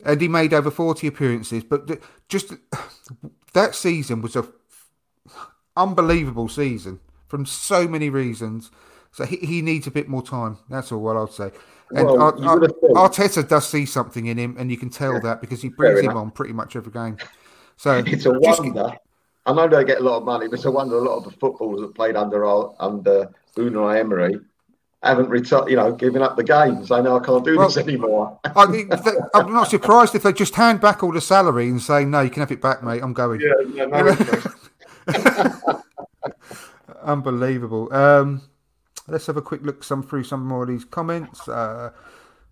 and 0.05 0.21
he 0.21 0.29
made 0.29 0.53
over 0.53 0.71
forty 0.71 1.07
appearances. 1.07 1.65
But 1.65 2.01
just 2.29 2.53
that 3.55 3.75
season 3.75 4.23
was 4.23 4.37
a 4.37 4.47
unbelievable 5.77 6.49
season 6.49 7.01
from 7.29 7.47
so 7.47 7.89
many 7.89 8.11
reasons. 8.11 8.71
So 9.11 9.25
he, 9.25 9.37
he 9.37 9.63
needs 9.63 9.87
a 9.87 9.91
bit 9.91 10.09
more 10.09 10.23
time. 10.23 10.59
That's 10.69 10.93
all 10.93 11.01
what 11.01 11.17
I'd 11.17 11.33
say. 11.33 11.51
And 11.91 12.07
Well, 12.07 12.21
Ar- 12.23 12.37
Ar- 12.43 12.59
would 12.59 12.71
have 12.71 12.81
thought- 12.81 13.13
Arteta 13.13 13.49
does 13.49 13.67
see 13.69 13.87
something 13.87 14.27
in 14.27 14.37
him, 14.39 14.57
and 14.59 14.71
you 14.71 14.77
can 14.77 14.91
tell 14.91 15.19
that 15.21 15.41
because 15.41 15.63
he 15.63 15.69
brings 15.71 16.01
him 16.01 16.17
on 16.17 16.31
pretty 16.31 16.53
much 16.53 16.77
every 16.77 16.93
game. 16.93 17.17
So 17.77 17.99
It's 18.07 18.27
a 18.27 18.39
just- 18.41 18.61
wonder. 18.61 18.93
I 19.47 19.53
know 19.55 19.67
they 19.67 19.83
get 19.85 20.01
a 20.01 20.05
lot 20.05 20.19
of 20.19 20.25
money, 20.25 20.47
but 20.47 20.57
it's 20.57 20.67
a 20.67 20.71
wonder 20.71 20.97
a 20.97 21.01
lot 21.01 21.17
of 21.17 21.25
the 21.25 21.31
footballers 21.31 21.81
that 21.81 21.95
played 21.95 22.17
under 22.17 22.45
our, 22.45 22.75
under 22.81 23.31
Unai 23.57 23.99
Emery 24.01 24.39
haven't 25.03 25.31
retired, 25.31 25.71
you 25.71 25.77
know, 25.77 25.91
given 25.93 26.21
up 26.21 26.37
the 26.37 26.43
game, 26.45 26.85
saying, 26.85 27.05
"No, 27.05 27.17
I 27.17 27.21
can't 27.25 27.43
do 27.45 27.57
this 27.57 27.79
anymore." 27.79 28.39
I 28.45 28.67
mean, 28.71 28.91
I'm 29.33 29.51
not 29.55 29.71
surprised 29.71 30.15
if 30.15 30.23
they 30.25 30.35
just 30.35 30.55
hand 30.57 30.83
back 30.83 31.03
all 31.03 31.13
the 31.13 31.21
salary 31.23 31.69
and 31.69 31.81
say, 31.81 32.05
"No, 32.05 32.21
you 32.21 32.29
can 32.29 32.41
have 32.41 32.53
it 32.53 32.61
back, 32.61 32.83
mate. 32.83 33.01
I'm 33.03 33.15
going." 33.15 33.41
yeah, 33.41 33.53
yeah, 33.73 33.87
no. 33.87 34.15
Unbelievable. 37.03 37.93
Um, 37.95 38.43
let's 39.09 39.27
have 39.27 39.37
a 39.37 39.43
quick 39.43 39.63
look 39.63 39.83
some 39.83 40.03
through 40.03 40.25
some 40.25 40.47
more 40.47 40.63
of 40.63 40.69
these 40.69 40.85
comments. 40.85 41.49
Uh, 41.49 41.91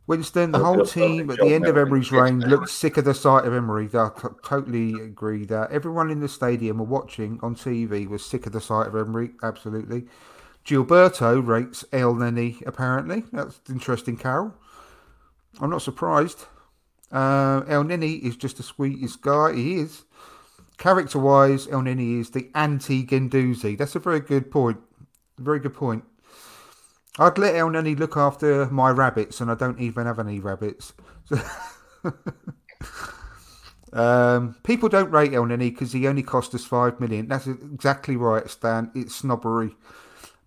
Winston, 0.07 0.53
the 0.53 0.61
whole 0.61 0.85
team 0.85 1.31
at 1.31 1.39
the 1.39 1.53
end 1.53 1.67
of 1.67 1.77
Emery's 1.77 2.13
reign 2.13 2.39
looked 2.41 2.71
sick 2.71 2.97
of 2.97 3.05
the 3.05 3.15
sight 3.15 3.45
of 3.45 3.53
Emery. 3.53 3.89
I 3.93 4.11
t- 4.17 4.29
totally 4.45 4.95
agree 4.95 5.45
that 5.47 5.73
everyone 5.73 6.11
in 6.11 6.21
the 6.21 6.29
stadium 6.29 6.81
or 6.81 6.87
watching 6.87 7.41
on 7.43 7.57
TV 7.57 8.07
was 8.07 8.25
sick 8.25 8.47
of 8.47 8.53
the 8.53 8.61
sight 8.61 8.87
of 8.87 8.95
Emery. 8.95 9.31
Absolutely. 9.43 10.07
Gilberto 10.65 11.45
rates 11.45 11.85
Elneny, 11.93 12.65
apparently. 12.67 13.25
That's 13.33 13.61
interesting, 13.69 14.17
Carol. 14.17 14.55
I'm 15.61 15.71
not 15.71 15.83
surprised. 15.83 16.47
Uh, 17.11 17.63
Elneny 17.63 18.21
is 18.21 18.37
just 18.37 18.59
the 18.59 18.63
sweetest 18.63 19.23
guy. 19.23 19.55
He 19.55 19.77
is. 19.77 20.05
Character 20.79 21.19
wise, 21.19 21.67
Elneny 21.67 22.21
is 22.21 22.31
the 22.31 22.51
anti 22.55 23.05
Guendouzi. 23.05 23.77
That's 23.77 23.97
a 23.97 24.01
very 24.01 24.21
good 24.21 24.51
point. 24.51 24.79
Very 25.39 25.59
good 25.59 25.75
point. 25.75 26.05
I'd 27.19 27.39
let 27.39 27.55
Elneny 27.55 27.99
look 27.99 28.17
after 28.17 28.67
my 28.67 28.91
rabbits, 28.91 29.41
and 29.41 29.51
I 29.51 29.55
don't 29.55 29.81
even 29.81 30.07
have 30.07 30.19
any 30.19 30.39
rabbits. 30.39 30.93
um, 33.93 34.57
people 34.65 34.89
don't 34.89 35.11
rate 35.11 35.33
Elneny 35.33 35.71
because 35.71 35.93
he 35.93 36.07
only 36.07 36.23
cost 36.23 36.55
us 36.55 36.65
five 36.65 37.01
million. 37.01 37.29
That's 37.29 37.47
exactly 37.47 38.17
right, 38.17 38.49
Stan. 38.51 38.91
It's 38.95 39.15
snobbery. 39.17 39.77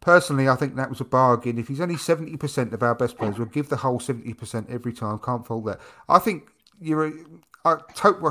Personally, 0.02 0.48
I 0.48 0.56
think 0.56 0.76
that 0.76 0.90
was 0.90 1.02
a 1.02 1.06
bargain. 1.06 1.58
If 1.58 1.68
he's 1.68 1.82
only 1.82 1.96
70% 1.96 2.72
of 2.72 2.84
our 2.84 2.96
best 2.96 3.18
players, 3.18 3.38
we'll 3.38 3.48
give 3.48 3.68
the 3.68 3.78
whole 3.78 4.00
70% 4.00 4.70
every 4.70 4.94
time. 4.94 5.20
Can't 5.20 5.46
fault 5.46 5.66
that. 5.66 5.82
I 6.08 6.20
think 6.20 6.50
you're. 6.80 7.12
to, 7.12 7.42
I 7.66 7.78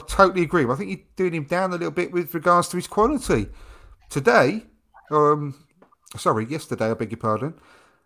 totally 0.07 0.43
agree. 0.43 0.65
I 0.65 0.75
think 0.77 0.91
you're 0.91 1.07
doing 1.17 1.35
him 1.35 1.45
down 1.45 1.71
a 1.71 1.77
little 1.77 1.91
bit 1.91 2.13
with 2.13 2.33
regards 2.35 2.69
to 2.69 2.77
his 2.77 2.87
quality. 2.87 3.49
Today, 4.09 4.63
um, 5.11 5.67
sorry, 6.17 6.47
yesterday, 6.47 6.91
I 6.91 6.95
beg 6.95 7.11
your 7.11 7.19
pardon. 7.19 7.55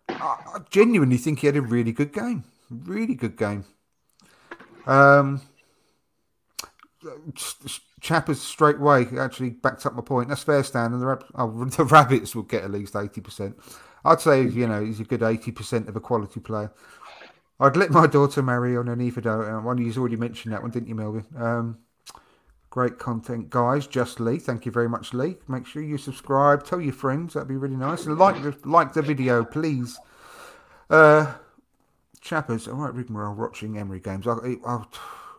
I, 0.09 0.59
genuinely 0.69 1.17
think 1.17 1.39
he 1.39 1.47
had 1.47 1.55
a 1.55 1.61
really 1.61 1.91
good 1.91 2.13
game. 2.13 2.43
Really 2.69 3.15
good 3.15 3.37
game. 3.37 3.65
Um, 4.85 5.41
Chappers 8.01 8.41
straight 8.41 8.77
away 8.77 9.07
actually 9.17 9.51
backed 9.51 9.85
up 9.85 9.95
my 9.95 10.01
point. 10.01 10.29
That's 10.29 10.43
fair, 10.43 10.63
Stan. 10.63 10.93
And 10.93 11.01
the, 11.01 11.05
rab- 11.05 11.25
oh, 11.35 11.65
the 11.77 11.85
rabbits 11.85 12.35
will 12.35 12.43
get 12.43 12.63
at 12.63 12.71
least 12.71 12.95
eighty 12.95 13.21
percent. 13.21 13.57
I'd 14.05 14.21
say 14.21 14.43
you 14.43 14.67
know 14.67 14.83
he's 14.83 14.99
a 14.99 15.05
good 15.05 15.23
eighty 15.23 15.51
percent 15.51 15.87
of 15.87 15.95
a 15.95 15.99
quality 15.99 16.39
player. 16.39 16.71
I'd 17.59 17.77
let 17.77 17.91
my 17.91 18.07
daughter 18.07 18.41
marry 18.41 18.75
on 18.75 18.87
an 18.89 18.99
Ifado. 18.99 19.63
One 19.63 19.77
you've 19.77 19.97
already 19.97 20.15
mentioned 20.15 20.53
that 20.53 20.61
one, 20.61 20.71
didn't 20.71 20.89
you, 20.89 20.95
Melvyn? 20.95 21.39
Um, 21.39 21.77
great 22.73 22.97
content, 22.97 23.51
guys. 23.51 23.85
Just 23.85 24.19
Lee, 24.19 24.39
thank 24.39 24.65
you 24.65 24.71
very 24.71 24.89
much, 24.89 25.13
Lee. 25.13 25.35
Make 25.47 25.67
sure 25.67 25.83
you 25.83 25.95
subscribe. 25.95 26.63
Tell 26.63 26.81
your 26.81 26.91
friends. 26.91 27.35
That'd 27.35 27.47
be 27.47 27.55
really 27.55 27.75
nice. 27.75 28.07
And 28.07 28.17
like 28.17 28.41
the 28.41 28.57
like 28.67 28.93
the 28.93 29.03
video, 29.03 29.45
please. 29.45 29.99
Uh, 30.89 31.35
Chappers, 32.19 32.67
all 32.67 32.73
right, 32.73 32.91
rigmarole 32.91 33.35
watching 33.35 33.77
Emery 33.77 33.99
games. 33.99 34.25
I, 34.25 34.55
I, 34.65 34.83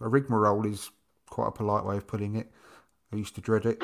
a 0.00 0.08
rigmarole 0.08 0.64
is 0.64 0.92
quite 1.28 1.48
a 1.48 1.50
polite 1.50 1.84
way 1.84 1.96
of 1.96 2.06
putting 2.06 2.36
it. 2.36 2.52
I 3.12 3.16
used 3.16 3.34
to 3.34 3.40
dread 3.40 3.66
it. 3.66 3.82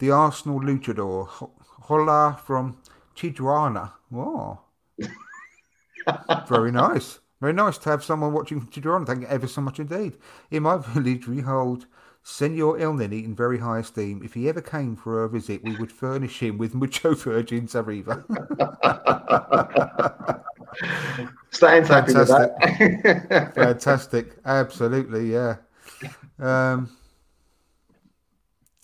the 0.00 0.10
Arsenal 0.10 0.60
luchador. 0.60 1.28
Hola 1.28 2.40
from 2.44 2.78
Tijuana. 3.14 3.92
Oh. 4.12 4.58
Very 6.48 6.72
nice. 6.72 7.20
Very 7.40 7.52
nice 7.52 7.78
to 7.78 7.90
have 7.90 8.02
someone 8.02 8.32
watching 8.32 8.60
from 8.60 8.70
Tijuana. 8.70 9.06
Thank 9.06 9.22
you 9.22 9.28
ever 9.28 9.46
so 9.46 9.60
much 9.60 9.78
indeed. 9.78 10.16
In 10.50 10.62
my 10.62 10.76
village, 10.78 11.28
we 11.28 11.40
hold 11.40 11.86
Senor 12.22 12.78
Elneny 12.78 13.24
in 13.24 13.34
very 13.34 13.58
high 13.58 13.80
esteem. 13.80 14.22
If 14.24 14.34
he 14.34 14.48
ever 14.48 14.60
came 14.60 14.96
for 14.96 15.22
a 15.22 15.28
visit, 15.28 15.62
we 15.62 15.76
would 15.76 15.92
furnish 15.92 16.42
him 16.42 16.58
with 16.58 16.74
mucho 16.74 17.14
virgin 17.14 17.68
Arriba. 17.74 18.24
Stan's 21.50 21.88
happy 21.88 22.14
with 22.14 22.28
that. 22.28 23.52
Fantastic. 23.54 24.36
Absolutely, 24.44 25.32
yeah. 25.32 25.56
Um, 26.38 26.90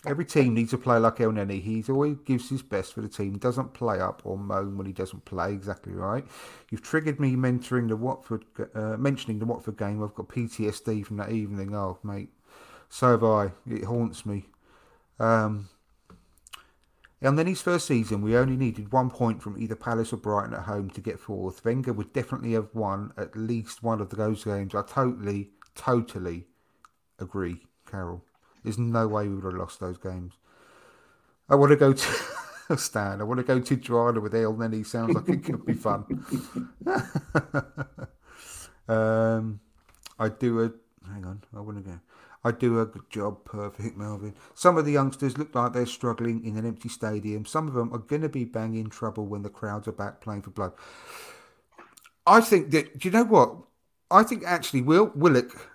every 0.05 0.25
team 0.25 0.55
needs 0.55 0.73
a 0.73 0.79
player 0.79 1.01
like 1.01 1.17
Elneny. 1.17 1.63
He 1.63 1.85
always 1.89 2.17
gives 2.25 2.49
his 2.49 2.63
best 2.63 2.93
for 2.93 3.01
the 3.01 3.09
team. 3.09 3.39
Doesn't 3.39 3.73
play 3.73 4.01
up 4.01 4.23
or 4.25 4.37
moan 4.37 4.77
when 4.77 4.87
he 4.87 4.93
doesn't 4.93 5.25
play. 5.25 5.53
Exactly 5.53 5.93
right. 5.93 6.25
You've 6.71 6.83
triggered 6.83 7.21
me 7.21 7.37
mentoring 7.37 7.89
the 7.89 7.97
Watford, 7.97 8.45
uh, 8.75 8.97
mentioning 8.97 9.39
the 9.39 9.47
Watford 9.47 9.77
game. 9.77 10.03
I've 10.03 10.15
got 10.15 10.29
PTSD 10.29 11.07
from 11.07 11.19
that 11.19 11.31
evening. 11.31 11.75
Oh, 11.75 11.99
mate, 12.03 12.31
so 12.89 13.11
have 13.11 13.25
I. 13.25 13.53
It 13.69 13.85
haunts 13.85 14.27
me. 14.27 14.47
Um, 15.19 15.69
and 17.21 17.39
then 17.39 17.47
his 17.47 17.63
first 17.63 17.87
season, 17.87 18.21
we 18.21 18.37
only 18.37 18.57
needed 18.57 18.91
one 18.91 19.09
point 19.09 19.41
from 19.41 19.57
either 19.57 19.77
Palace 19.77 20.13
or 20.13 20.17
Brighton 20.17 20.55
at 20.55 20.65
home 20.65 20.91
to 20.91 21.01
get 21.01 21.21
fourth. 21.21 21.65
Wenger 21.65 21.93
would 21.93 22.13
definitely 22.13 22.53
have 22.55 22.75
won 22.75 23.13
at 23.17 23.37
least 23.37 23.81
one 23.83 24.01
of 24.01 24.11
those 24.11 24.43
games. 24.43 24.75
I 24.75 24.83
totally, 24.83 25.51
totally 25.77 26.47
agree, 27.21 27.69
Carol. 27.89 28.25
There's 28.63 28.79
no 28.79 29.09
way 29.09 29.29
we 29.29 29.35
would 29.35 29.45
have 29.45 29.55
lost 29.55 29.81
those 29.81 29.99
games. 29.99 30.35
I 31.49 31.55
want 31.55 31.71
to 31.71 31.77
go 31.77 31.93
to 31.93 32.13
Stan. 32.77 33.21
I 33.21 33.25
want 33.25 33.39
to 33.39 33.45
go 33.45 33.61
to 33.61 33.77
Joanna 33.77 34.21
with 34.21 34.33
Elneny. 34.33 34.87
Sounds 34.87 35.15
like 35.15 35.29
it 35.29 35.45
could 35.45 35.67
be 35.67 35.75
fun. 35.75 36.05
um, 38.89 39.61
I 40.19 40.29
do 40.29 40.63
a. 40.63 40.73
Hang 41.07 41.25
on. 41.25 41.43
I 41.55 41.61
want 41.61 41.85
to 41.85 41.91
go. 41.91 41.99
I 42.45 42.51
do 42.51 42.81
a 42.81 42.87
good 42.87 43.09
job, 43.09 43.45
perfect, 43.45 43.97
Melvyn. 43.97 44.35
Some 44.55 44.77
of 44.77 44.85
the 44.85 44.93
youngsters 44.93 45.39
look 45.39 45.55
like 45.55 45.73
they're 45.73 45.87
struggling 45.87 46.45
in 46.45 46.57
an 46.57 46.67
empty 46.67 46.89
stadium. 46.89 47.45
Some 47.45 47.69
of 47.69 47.75
them 47.75 47.95
are 47.95 47.99
going 47.99 48.23
to 48.23 48.29
be 48.29 48.45
banging 48.45 48.91
trouble 48.91 49.27
when 49.27 49.43
the 49.43 49.49
crowds 49.49 49.87
are 49.87 49.93
back 49.93 50.21
playing 50.21 50.43
for 50.43 50.51
blood. 50.51 50.73
I 52.27 52.41
think 52.41 52.73
that, 52.73 52.99
do 52.99 53.09
you 53.09 53.13
know 53.13 53.25
what? 53.25 53.57
I 54.11 54.25
think 54.25 54.43
actually 54.45 54.83
Will 54.83 55.13
Willock 55.15 55.72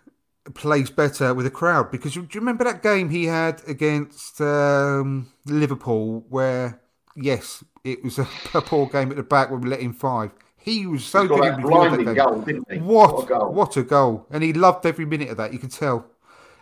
plays 0.53 0.89
better 0.89 1.33
with 1.33 1.45
a 1.45 1.51
crowd 1.51 1.91
because 1.91 2.13
do 2.13 2.21
you 2.21 2.39
remember 2.39 2.63
that 2.63 2.81
game 2.81 3.09
he 3.09 3.25
had 3.25 3.61
against 3.67 4.39
um, 4.41 5.31
Liverpool 5.45 6.25
where, 6.29 6.79
yes, 7.15 7.63
it 7.83 8.03
was 8.03 8.19
a, 8.19 8.27
a, 8.53 8.61
poor 8.61 8.87
game 8.87 9.11
at 9.11 9.17
the 9.17 9.23
back 9.23 9.51
when 9.51 9.61
we 9.61 9.69
let 9.69 9.79
in 9.79 9.93
five. 9.93 10.31
He 10.57 10.85
was 10.85 11.05
so 11.05 11.27
good 11.27 11.43
in 11.43 12.05
that 12.05 12.15
goal, 12.17 12.41
didn't 12.41 12.71
he? 12.71 12.79
What, 12.79 13.13
what 13.13 13.23
a 13.23 13.27
goal. 13.27 13.53
what 13.53 13.77
a 13.77 13.83
goal. 13.83 14.27
And 14.31 14.43
he 14.43 14.53
loved 14.53 14.85
every 14.85 15.05
minute 15.05 15.29
of 15.29 15.37
that, 15.37 15.53
you 15.53 15.59
can 15.59 15.69
tell 15.69 16.05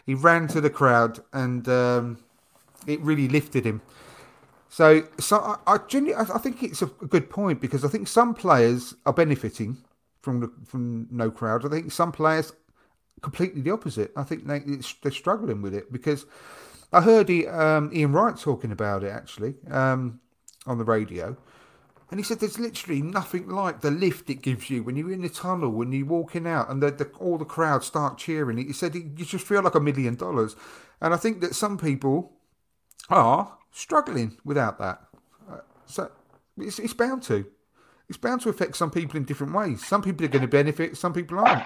he 0.05 0.13
ran 0.13 0.47
to 0.49 0.61
the 0.61 0.69
crowd 0.69 1.19
and 1.33 1.67
um, 1.67 2.19
it 2.85 2.99
really 3.01 3.27
lifted 3.27 3.65
him. 3.65 3.81
So, 4.69 5.07
so 5.19 5.37
I, 5.37 5.73
I, 5.73 5.77
genuinely, 5.87 6.31
I 6.33 6.37
think 6.37 6.61
it's 6.61 6.81
a 6.81 6.85
good 6.85 7.29
point 7.29 7.61
because 7.61 7.83
I 7.83 7.87
think 7.87 8.07
some 8.07 8.33
players 8.33 8.93
are 9.05 9.13
benefiting 9.13 9.77
from 10.21 10.41
the, 10.41 10.51
from 10.65 11.07
no 11.09 11.31
crowd. 11.31 11.65
I 11.65 11.69
think 11.69 11.91
some 11.91 12.11
players 12.11 12.51
completely 13.21 13.61
the 13.61 13.71
opposite. 13.71 14.11
I 14.15 14.23
think 14.23 14.47
they, 14.47 14.59
they're 15.01 15.11
struggling 15.11 15.61
with 15.61 15.73
it 15.73 15.91
because 15.91 16.25
I 16.93 17.01
heard 17.01 17.29
he, 17.29 17.47
um, 17.47 17.89
Ian 17.93 18.13
Wright 18.13 18.37
talking 18.37 18.71
about 18.71 19.03
it 19.03 19.11
actually 19.11 19.55
um, 19.69 20.19
on 20.65 20.77
the 20.77 20.83
radio, 20.83 21.37
and 22.11 22.19
he 22.19 22.23
said 22.23 22.39
there's 22.39 22.59
literally 22.59 23.01
nothing 23.01 23.49
like 23.49 23.81
the 23.81 23.91
lift 23.91 24.29
it 24.29 24.41
gives 24.41 24.69
you 24.69 24.83
when 24.83 24.95
you're 24.95 25.11
in 25.11 25.21
the 25.21 25.29
tunnel, 25.29 25.71
when 25.71 25.91
you're 25.91 26.05
walking 26.05 26.45
out, 26.47 26.69
and 26.69 26.81
the, 26.81 26.91
the, 26.91 27.05
all 27.19 27.37
the 27.37 27.45
crowd 27.45 27.83
start 27.83 28.17
cheering. 28.17 28.57
He 28.57 28.73
said 28.73 28.93
you 28.93 29.03
just 29.03 29.47
feel 29.47 29.63
like 29.63 29.75
a 29.75 29.79
million 29.79 30.15
dollars. 30.15 30.55
And 31.01 31.13
I 31.13 31.17
think 31.17 31.41
that 31.41 31.55
some 31.55 31.77
people 31.77 32.33
are 33.09 33.57
struggling 33.71 34.37
without 34.45 34.77
that. 34.79 35.01
Uh, 35.51 35.57
so 35.85 36.11
it's, 36.57 36.79
it's 36.79 36.93
bound 36.93 37.23
to. 37.23 37.45
It's 38.07 38.17
bound 38.17 38.41
to 38.41 38.49
affect 38.49 38.77
some 38.77 38.91
people 38.91 39.17
in 39.17 39.25
different 39.25 39.53
ways. 39.53 39.85
Some 39.85 40.03
people 40.03 40.25
are 40.25 40.29
going 40.29 40.43
to 40.43 40.47
benefit, 40.47 40.95
some 40.97 41.11
people 41.11 41.39
aren't. 41.39 41.63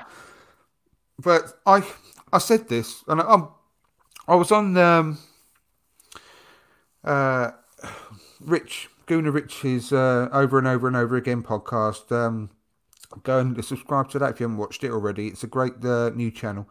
But 1.19 1.59
I 1.65 1.85
I 2.31 2.37
said 2.37 2.69
this, 2.69 3.03
and 3.07 3.19
I, 3.21 3.33
am 3.33 3.49
I 4.27 4.35
was 4.35 4.51
on 4.51 4.77
um, 4.77 5.17
uh, 7.03 7.51
Rich 8.39 8.89
Gooner 9.05 9.33
Rich's 9.33 9.91
uh, 9.91 10.29
over 10.31 10.57
and 10.57 10.67
over 10.67 10.87
and 10.87 10.95
over 10.95 11.17
again 11.17 11.43
podcast. 11.43 12.09
Um, 12.11 12.51
go 13.23 13.39
and 13.39 13.63
subscribe 13.65 14.09
to 14.11 14.19
that 14.19 14.31
if 14.31 14.39
you 14.39 14.45
haven't 14.45 14.57
watched 14.57 14.83
it 14.83 14.91
already. 14.91 15.27
It's 15.27 15.43
a 15.43 15.47
great 15.47 15.83
uh, 15.83 16.11
new 16.11 16.31
channel. 16.31 16.69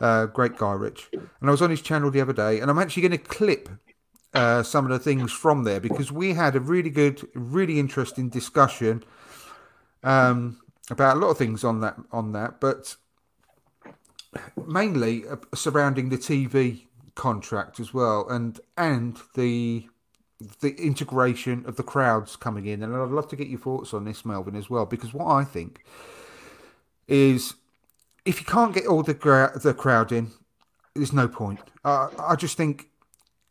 Uh, 0.00 0.26
great 0.26 0.56
guy, 0.56 0.72
Rich. 0.72 1.10
And 1.12 1.48
I 1.48 1.50
was 1.50 1.62
on 1.62 1.70
his 1.70 1.82
channel 1.82 2.10
the 2.10 2.22
other 2.22 2.32
day, 2.32 2.58
and 2.58 2.70
I'm 2.70 2.78
actually 2.78 3.02
going 3.02 3.12
to 3.12 3.18
clip 3.18 3.68
uh, 4.34 4.64
some 4.64 4.84
of 4.86 4.90
the 4.90 4.98
things 4.98 5.30
from 5.30 5.62
there 5.62 5.80
because 5.80 6.10
we 6.10 6.32
had 6.32 6.56
a 6.56 6.60
really 6.60 6.90
good, 6.90 7.20
really 7.34 7.78
interesting 7.78 8.30
discussion 8.30 9.04
um, 10.02 10.58
about 10.90 11.18
a 11.18 11.20
lot 11.20 11.28
of 11.28 11.38
things 11.38 11.62
on 11.62 11.82
that. 11.82 11.96
On 12.10 12.32
that, 12.32 12.58
but 12.58 12.96
mainly 14.66 15.26
uh, 15.28 15.36
surrounding 15.54 16.08
the 16.08 16.18
TV 16.18 16.86
contract 17.14 17.80
as 17.80 17.92
well, 17.92 18.28
and 18.28 18.60
and 18.76 19.18
the 19.34 19.88
the 20.60 20.74
integration 20.76 21.64
of 21.66 21.76
the 21.76 21.82
crowds 21.82 22.36
coming 22.36 22.66
in, 22.66 22.82
and 22.82 22.94
I'd 22.96 23.10
love 23.10 23.28
to 23.28 23.36
get 23.36 23.48
your 23.48 23.58
thoughts 23.58 23.92
on 23.92 24.04
this, 24.04 24.24
Melvyn, 24.24 24.56
as 24.56 24.70
well, 24.70 24.86
because 24.86 25.12
what 25.12 25.26
I 25.26 25.44
think 25.44 25.84
is 27.06 27.54
if 28.24 28.40
you 28.40 28.46
can't 28.46 28.74
get 28.74 28.86
all 28.86 29.02
the 29.02 29.14
gra- 29.14 29.58
the 29.58 29.74
crowd 29.74 30.12
in, 30.12 30.30
there's 30.94 31.12
no 31.12 31.28
point. 31.28 31.60
Uh, 31.84 32.08
I 32.18 32.36
just 32.36 32.56
think 32.56 32.88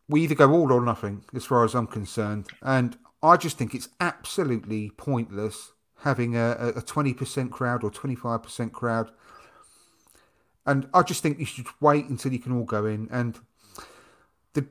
we 0.07 0.21
either 0.21 0.35
go 0.35 0.51
all 0.51 0.71
or 0.71 0.81
nothing, 0.81 1.23
as 1.35 1.45
far 1.45 1.63
as 1.63 1.75
I'm 1.75 1.87
concerned, 1.87 2.47
and 2.61 2.97
I 3.21 3.37
just 3.37 3.57
think 3.57 3.75
it's 3.75 3.89
absolutely 3.99 4.91
pointless 4.91 5.73
having 6.03 6.35
a, 6.35 6.51
a 6.75 6.81
20% 6.81 7.51
crowd 7.51 7.83
or 7.83 7.91
25% 7.91 8.71
crowd. 8.71 9.11
And 10.65 10.87
I 10.93 11.01
just 11.03 11.23
think 11.23 11.39
you 11.39 11.45
should 11.45 11.67
wait 11.79 12.05
until 12.07 12.31
you 12.31 12.39
can 12.39 12.51
all 12.51 12.63
go 12.63 12.85
in 12.85 13.07
and 13.11 13.39
the 14.53 14.67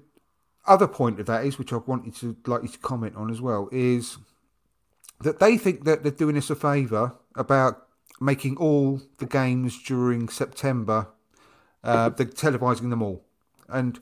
other 0.66 0.86
point 0.86 1.19
of 1.19 1.27
that 1.27 1.44
is, 1.44 1.59
which 1.59 1.73
I 1.73 1.77
wanted 1.77 2.15
to 2.16 2.36
like 2.47 2.62
you 2.62 2.69
to 2.69 2.78
comment 2.78 3.16
on 3.16 3.31
as 3.31 3.40
well, 3.40 3.69
is 3.73 4.19
that 5.20 5.40
they 5.40 5.56
think 5.56 5.85
that 5.85 6.02
they're 6.02 6.12
doing 6.12 6.36
us 6.36 6.51
a 6.51 6.55
favour 6.55 7.15
about 7.35 7.86
making 8.20 8.56
all 8.56 9.01
the 9.19 9.27
games 9.27 9.81
during 9.82 10.28
September, 10.28 11.09
uh, 11.85 12.09
they're 12.10 12.27
televising 12.27 12.90
them 12.90 13.02
all, 13.02 13.24
and 13.69 14.01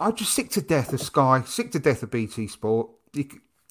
I'm 0.00 0.14
just 0.14 0.32
sick 0.32 0.50
to 0.50 0.62
death 0.62 0.92
of 0.92 1.00
Sky, 1.00 1.42
sick 1.46 1.72
to 1.72 1.78
death 1.78 2.02
of 2.02 2.10
BT 2.10 2.48
Sport. 2.48 2.90
You, 3.12 3.28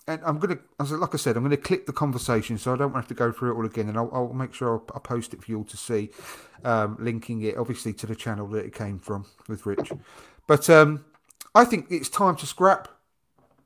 and 0.10 0.22
I'm 0.26 0.40
gonna, 0.40 0.57
as 0.80 0.91
like 0.91 1.14
I 1.14 1.18
said, 1.18 1.38
I'm 1.38 1.44
gonna 1.44 1.56
clip 1.56 1.86
the 1.86 1.94
conversation 1.94 2.57
so 2.57 2.73
I 2.73 2.77
don't 2.77 2.94
have 2.94 3.07
to 3.10 3.14
go 3.14 3.31
through 3.31 3.52
it 3.52 3.56
all 3.56 3.65
again, 3.65 3.90
and 3.90 3.98
I'll, 3.98 4.10
I'll 4.11 4.34
make 4.34 4.53
sure 4.53 4.73
I'll, 4.73 4.86
I'll, 4.95 5.02
post 5.02 5.34
it 5.34 5.44
for 5.44 5.52
you 5.52 5.60
all 5.60 5.64
to 5.65 5.77
see, 5.77 6.10
um, 6.64 6.98
linking 6.99 7.44
it 7.44 7.57
obviously 7.57 7.94
to 7.94 8.07
the 8.07 8.15
channel 8.15 8.48
that 8.48 8.65
it 8.65 8.73
came 8.73 8.98
from 8.98 9.26
with 9.48 9.65
Rich. 9.65 9.91
But 10.48 10.68
um, 10.69 11.06
I 11.53 11.64
think 11.64 11.86
it's 11.91 12.10
time 12.10 12.36
to 12.38 12.48
scrap 12.48 12.88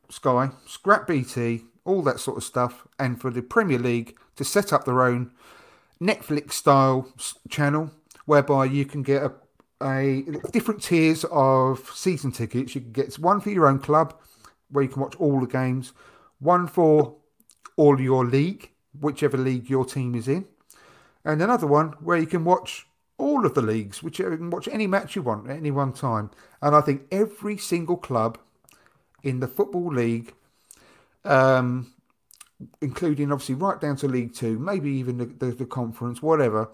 Sky, 0.09 0.51
scrap 0.67 1.07
BT, 1.07 1.63
all 1.85 2.01
that 2.03 2.19
sort 2.19 2.37
of 2.37 2.43
stuff, 2.43 2.87
and 2.99 3.19
for 3.19 3.31
the 3.31 3.41
Premier 3.41 3.79
League 3.79 4.17
to 4.35 4.43
set 4.43 4.73
up 4.73 4.83
their 4.83 5.01
own 5.01 5.31
Netflix 6.01 6.51
style 6.51 7.07
channel 7.49 7.89
whereby 8.25 8.65
you 8.65 8.85
can 8.85 9.01
get 9.01 9.23
a, 9.23 9.31
a 9.81 10.23
different 10.51 10.81
tiers 10.81 11.25
of 11.31 11.89
season 11.93 12.31
tickets. 12.31 12.75
You 12.75 12.81
can 12.81 12.91
get 12.91 13.15
one 13.15 13.39
for 13.39 13.49
your 13.49 13.67
own 13.67 13.79
club 13.79 14.13
where 14.69 14.83
you 14.83 14.89
can 14.89 15.01
watch 15.01 15.15
all 15.15 15.39
the 15.39 15.47
games, 15.47 15.93
one 16.43 16.67
for 16.67 17.15
all 17.75 17.99
your 17.99 18.25
league, 18.25 18.69
whichever 18.99 19.37
league 19.37 19.69
your 19.69 19.85
team 19.85 20.15
is 20.15 20.27
in, 20.27 20.45
and 21.25 21.41
another 21.41 21.67
one 21.67 21.93
where 21.99 22.17
you 22.17 22.27
can 22.27 22.43
watch 22.43 22.85
all 23.17 23.45
of 23.45 23.53
the 23.53 23.61
leagues, 23.61 24.03
which 24.03 24.19
you 24.19 24.25
can 24.25 24.49
watch 24.49 24.67
any 24.67 24.87
match 24.87 25.15
you 25.15 25.21
want 25.21 25.49
at 25.49 25.57
any 25.57 25.71
one 25.71 25.93
time. 25.93 26.29
And 26.61 26.75
I 26.75 26.81
think 26.81 27.03
every 27.11 27.57
single 27.57 27.97
club 27.97 28.37
in 29.21 29.39
the 29.39 29.47
Football 29.47 29.93
League, 29.93 30.33
um, 31.23 31.93
including 32.81 33.31
obviously 33.31 33.55
right 33.55 33.79
down 33.79 33.95
to 33.97 34.07
League 34.07 34.33
Two, 34.33 34.59
maybe 34.59 34.91
even 34.91 35.17
the, 35.17 35.25
the, 35.25 35.51
the 35.51 35.65
conference, 35.65 36.21
whatever, 36.21 36.69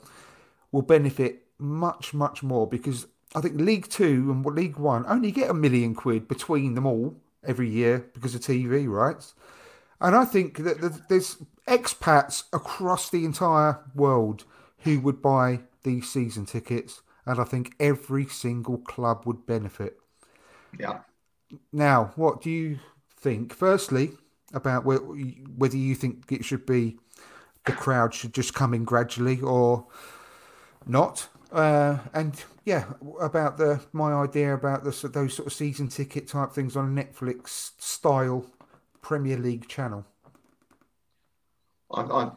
will 0.72 0.82
benefit 0.82 1.44
much, 1.60 2.14
much 2.14 2.42
more 2.42 2.66
because 2.68 3.08
I 3.36 3.42
think 3.42 3.60
League 3.60 3.90
Two 3.90 4.32
and 4.32 4.46
League 4.46 4.78
One 4.78 5.06
only 5.08 5.32
get 5.32 5.50
a 5.50 5.54
million 5.54 5.94
quid 5.94 6.28
between 6.28 6.74
them 6.74 6.86
all 6.86 7.16
every 7.46 7.70
year 7.70 8.06
because 8.14 8.34
of 8.34 8.42
TV 8.42 8.88
rights. 8.88 9.36
And 10.02 10.16
I 10.16 10.26
think 10.26 10.58
that 10.60 11.08
there's 11.10 11.38
expats 11.68 12.44
across 12.54 13.10
the 13.10 13.26
entire 13.26 13.80
world 13.94 14.46
who 14.80 15.00
would 15.02 15.22
buy 15.22 15.62
these 15.84 16.10
season 16.10 16.46
tickets, 16.46 17.02
and 17.26 17.40
I 17.40 17.44
think 17.44 17.76
every 17.80 18.26
single 18.26 18.78
club 18.78 19.24
would 19.26 19.46
benefit. 19.46 19.98
Yeah. 20.78 21.00
now, 21.74 22.12
what 22.16 22.42
do 22.42 22.50
you 22.50 22.80
think? 23.10 23.54
Firstly, 23.54 24.12
about 24.54 24.86
whether 24.86 25.78
you 25.78 25.96
think 25.96 26.32
it 26.32 26.46
should 26.46 26.66
be 26.66 26.98
the 27.66 27.72
crowd 27.72 28.14
should 28.14 28.34
just 28.34 28.54
come 28.54 28.74
in 28.74 28.84
gradually 28.84 29.42
or 29.42 29.86
not. 30.86 31.28
Uh, 31.52 31.98
and 32.14 32.44
yeah, 32.66 32.86
about 33.20 33.58
the 33.58 33.82
my 33.92 34.14
idea 34.14 34.54
about 34.54 34.84
the, 34.84 35.10
those 35.10 35.34
sort 35.34 35.48
of 35.48 35.54
season 35.54 35.88
ticket 35.88 36.28
type 36.28 36.52
things 36.52 36.76
on 36.76 36.98
a 36.98 37.04
Netflix 37.04 37.72
style 37.80 38.46
Premier 39.02 39.38
League 39.38 39.68
channel. 39.68 40.06
I, 41.92 42.02
I 42.02 42.32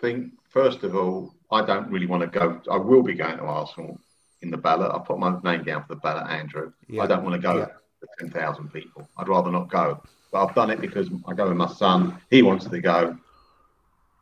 think 0.00 0.32
first 0.48 0.82
of 0.82 0.96
all, 0.96 1.34
I 1.50 1.64
don't 1.64 1.90
really 1.90 2.06
want 2.06 2.22
to 2.22 2.38
go. 2.38 2.60
I 2.70 2.76
will 2.76 3.02
be 3.02 3.14
going 3.14 3.38
to 3.38 3.44
Arsenal 3.44 3.98
in 4.40 4.50
the 4.50 4.56
ballot. 4.56 4.92
I 4.92 4.98
put 4.98 5.18
my 5.18 5.38
name 5.42 5.64
down 5.64 5.82
for 5.82 5.94
the 5.94 6.00
ballot, 6.00 6.30
Andrew. 6.30 6.72
Yeah. 6.88 7.02
I 7.02 7.06
don't 7.06 7.22
want 7.22 7.34
to 7.34 7.40
go 7.40 7.58
yeah. 7.58 7.66
to 7.66 8.06
ten 8.18 8.30
thousand 8.30 8.72
people. 8.72 9.08
I'd 9.16 9.28
rather 9.28 9.50
not 9.50 9.70
go. 9.70 10.02
But 10.32 10.46
I've 10.46 10.54
done 10.54 10.70
it 10.70 10.80
because 10.80 11.08
I 11.28 11.34
go 11.34 11.48
with 11.48 11.56
my 11.56 11.68
son. 11.68 12.18
He 12.30 12.42
wants 12.42 12.66
to 12.66 12.80
go. 12.80 13.18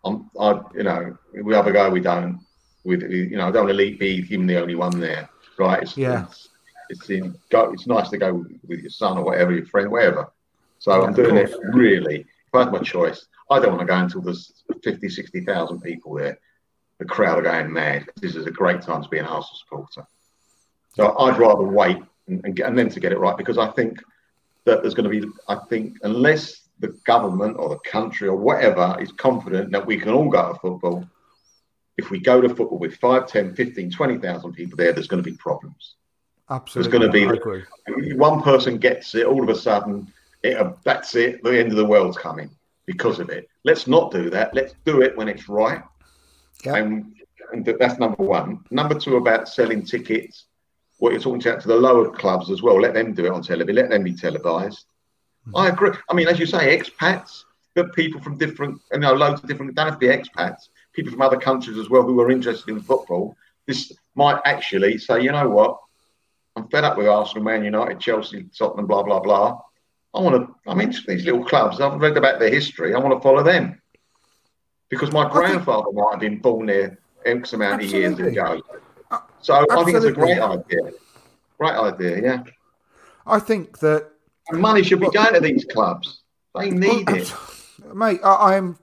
I'm, 0.05 0.31
I, 0.39 0.61
you 0.75 0.83
know, 0.83 1.17
we 1.43 1.55
have 1.55 1.67
a 1.67 1.73
go, 1.73 1.91
we 1.91 2.01
don't. 2.01 2.41
With 2.85 3.03
you 3.03 3.37
know, 3.37 3.49
I 3.49 3.51
don't 3.51 3.67
want 3.67 3.79
to 3.79 3.97
be 3.99 4.23
him 4.23 4.47
the 4.47 4.61
only 4.61 4.75
one 4.75 4.99
there, 4.99 5.29
right? 5.59 5.83
It's, 5.83 5.97
yeah. 5.97 6.25
It's, 6.25 6.49
it's 6.89 7.11
in 7.11 7.39
go. 7.51 7.73
It's 7.73 7.87
nice 7.87 8.09
to 8.09 8.19
go 8.19 8.45
with 8.67 8.81
your 8.81 8.91
son 8.91 9.19
or 9.19 9.25
whatever, 9.25 9.53
your 9.53 9.67
friend, 9.67 9.91
whatever. 9.91 10.33
So 10.81 10.97
yeah, 10.97 11.07
I'm 11.07 11.13
doing 11.13 11.37
it 11.37 11.55
really. 11.63 12.21
If 12.21 12.55
I 12.55 12.65
had 12.65 12.73
my 12.73 12.81
choice, 12.81 13.27
I 13.51 13.61
don't 13.61 13.77
want 13.77 13.81
to 13.81 13.87
go 13.87 13.97
until 13.97 14.23
there's 14.23 14.65
50, 14.83 15.09
60,000 15.09 15.81
people 15.81 16.15
there. 16.15 16.39
The 16.99 17.05
crowd 17.05 17.39
are 17.39 17.43
going 17.43 17.73
mad. 17.73 18.09
This 18.21 18.35
is 18.35 18.47
a 18.47 18.51
great 18.51 18.81
time 18.81 19.03
to 19.03 19.09
be 19.09 19.19
an 19.19 19.27
Arsenal 19.27 19.59
supporter. 19.59 20.07
So 20.95 21.17
I'd 21.19 21.39
rather 21.39 21.65
wait 21.65 21.99
and, 22.29 22.45
and, 22.45 22.57
get, 22.57 22.67
and 22.67 22.79
then 22.79 22.89
to 22.89 23.01
get 23.01 23.13
it 23.13 23.19
right 23.19 23.37
because 23.37 23.59
I 23.59 23.69
think 23.69 24.03
that 24.65 24.81
there's 24.81 24.95
going 24.95 25.11
to 25.11 25.21
be, 25.21 25.29
I 25.49 25.57
think, 25.69 25.99
unless 26.03 26.63
the 26.79 26.89
government 27.05 27.57
or 27.59 27.69
the 27.69 27.79
country 27.79 28.29
or 28.29 28.37
whatever 28.37 28.97
is 29.01 29.13
confident 29.13 29.73
that 29.73 29.87
we 29.87 29.99
can 29.99 30.11
all 30.11 30.31
go 30.31 30.53
to 30.53 30.59
football, 30.59 31.07
if 31.99 32.11
we 32.11 32.21
go 32.21 32.41
to 32.41 32.49
football 32.49 32.79
with 32.79 32.97
5, 32.97 33.27
10, 33.27 33.55
15, 33.55 33.91
20,000 33.91 34.53
people 34.55 34.77
there, 34.79 34.95
there's 34.95 35.09
going 35.09 35.23
to 35.23 35.31
be 35.31 35.37
problems. 35.37 35.97
Absolutely. 36.49 36.99
There's 36.99 37.39
going 37.39 37.39
to 37.39 38.01
be 38.01 38.15
one 38.15 38.43
person 38.43 38.79
gets 38.79 39.15
it, 39.15 39.27
all 39.27 39.43
of 39.43 39.51
a 39.51 39.55
sudden, 39.55 40.11
it, 40.43 40.57
uh, 40.57 40.73
that's 40.85 41.15
it, 41.15 41.43
the 41.43 41.59
end 41.59 41.71
of 41.71 41.77
the 41.77 41.85
world's 41.85 42.17
coming 42.17 42.51
because 42.87 43.19
of 43.21 43.31
it. 43.31 43.49
Let's 43.65 43.87
not 43.87 44.11
do 44.11 44.31
that. 44.31 44.55
Let's 44.55 44.75
do 44.85 45.03
it 45.03 45.17
when 45.17 45.29
it's 45.29 45.49
right. 45.49 45.83
Yep. 46.65 46.75
And, 46.77 47.15
and 47.53 47.65
that's 47.79 47.99
number 47.99 48.23
one. 48.23 48.65
Number 48.71 48.99
two, 48.99 49.17
about 49.17 49.49
selling 49.49 49.85
tickets 49.85 50.47
what 50.99 51.13
you're 51.13 51.21
talking 51.21 51.47
about 51.47 51.63
to 51.63 51.69
the 51.69 51.75
lower 51.75 52.11
clubs 52.11 52.51
as 52.51 52.63
well. 52.63 52.81
Let 52.81 52.95
them 52.95 53.15
do 53.15 53.25
it 53.25 53.33
on 53.33 53.43
television. 53.43 53.77
Let 53.77 53.91
them 53.91 54.05
be 54.05 54.15
televised. 54.15 54.85
Mm-hmm. 55.49 55.57
I 55.57 55.69
agree. 55.69 55.91
I 56.09 56.15
mean, 56.15 56.29
as 56.29 56.39
you 56.39 56.47
say, 56.47 56.77
expats, 56.77 57.45
but 57.75 57.95
people 57.95 58.21
from 58.21 58.37
different, 58.37 58.81
you 58.93 59.01
know, 59.01 59.15
loads 59.15 59.43
of 59.43 59.49
different. 59.49 59.75
Don't 59.75 59.87
have 59.87 59.99
to 59.99 60.07
be 60.07 60.15
expats. 60.15 60.69
People 60.93 61.13
from 61.13 61.23
other 61.23 61.39
countries 61.39 61.79
as 61.79 61.89
well 61.89 62.03
who 62.03 62.21
are 62.21 62.31
interested 62.31 62.69
in 62.69 62.81
football. 62.81 63.35
This 63.67 63.93
might 64.15 64.41
actually 64.45 64.99
say, 64.99 65.23
you 65.23 65.33
know 65.33 65.49
what? 65.49 65.79
I'm 66.57 66.69
fed 66.69 66.85
up 66.85 66.99
with 66.99 67.07
Arsenal, 67.07 67.45
Man 67.45 67.65
United, 67.65 68.01
Chelsea, 68.01 68.47
Tottenham, 68.57 68.87
blah 68.87 69.03
blah 69.03 69.21
blah. 69.21 69.59
I 70.15 70.21
want 70.21 70.37
to. 70.37 70.71
I'm 70.71 70.81
interested 70.81 71.11
in 71.11 71.17
these 71.19 71.27
little 71.27 71.45
clubs. 71.45 71.81
I've 71.81 72.01
read 72.01 72.17
about 72.17 72.39
their 72.39 72.51
history. 72.51 72.95
I 72.95 72.99
want 72.99 73.17
to 73.17 73.23
follow 73.23 73.43
them 73.43 73.81
because 74.89 75.13
my 75.13 75.29
grandfather 75.31 75.85
think, 75.85 75.97
might 75.97 76.11
have 76.13 76.21
been 76.21 76.39
born 76.39 76.67
there 76.67 76.99
X 77.25 77.53
amount 77.53 77.83
absolutely. 77.83 78.07
of 78.07 78.19
years 78.19 78.33
ago. 78.33 78.63
Uh, 79.11 79.19
so 79.41 79.55
Absolutely. 79.55 79.77
I 79.77 79.85
think 79.85 79.97
it's 79.97 80.07
a 80.07 80.13
great 80.13 80.39
idea. 80.39 80.93
Great 81.59 81.75
idea, 81.75 82.23
yeah. 82.23 82.43
I 83.27 83.39
think 83.39 83.79
that 83.81 84.11
and 84.49 84.61
money 84.61 84.83
should 84.83 84.99
be 84.99 85.05
well, 85.05 85.13
going 85.13 85.35
to 85.35 85.41
these 85.41 85.65
clubs. 85.65 86.23
They 86.59 86.71
need 86.71 87.07
well, 87.07 87.17
it, 87.17 87.35
mate. 87.95 88.21
I, 88.25 88.57
am 88.57 88.79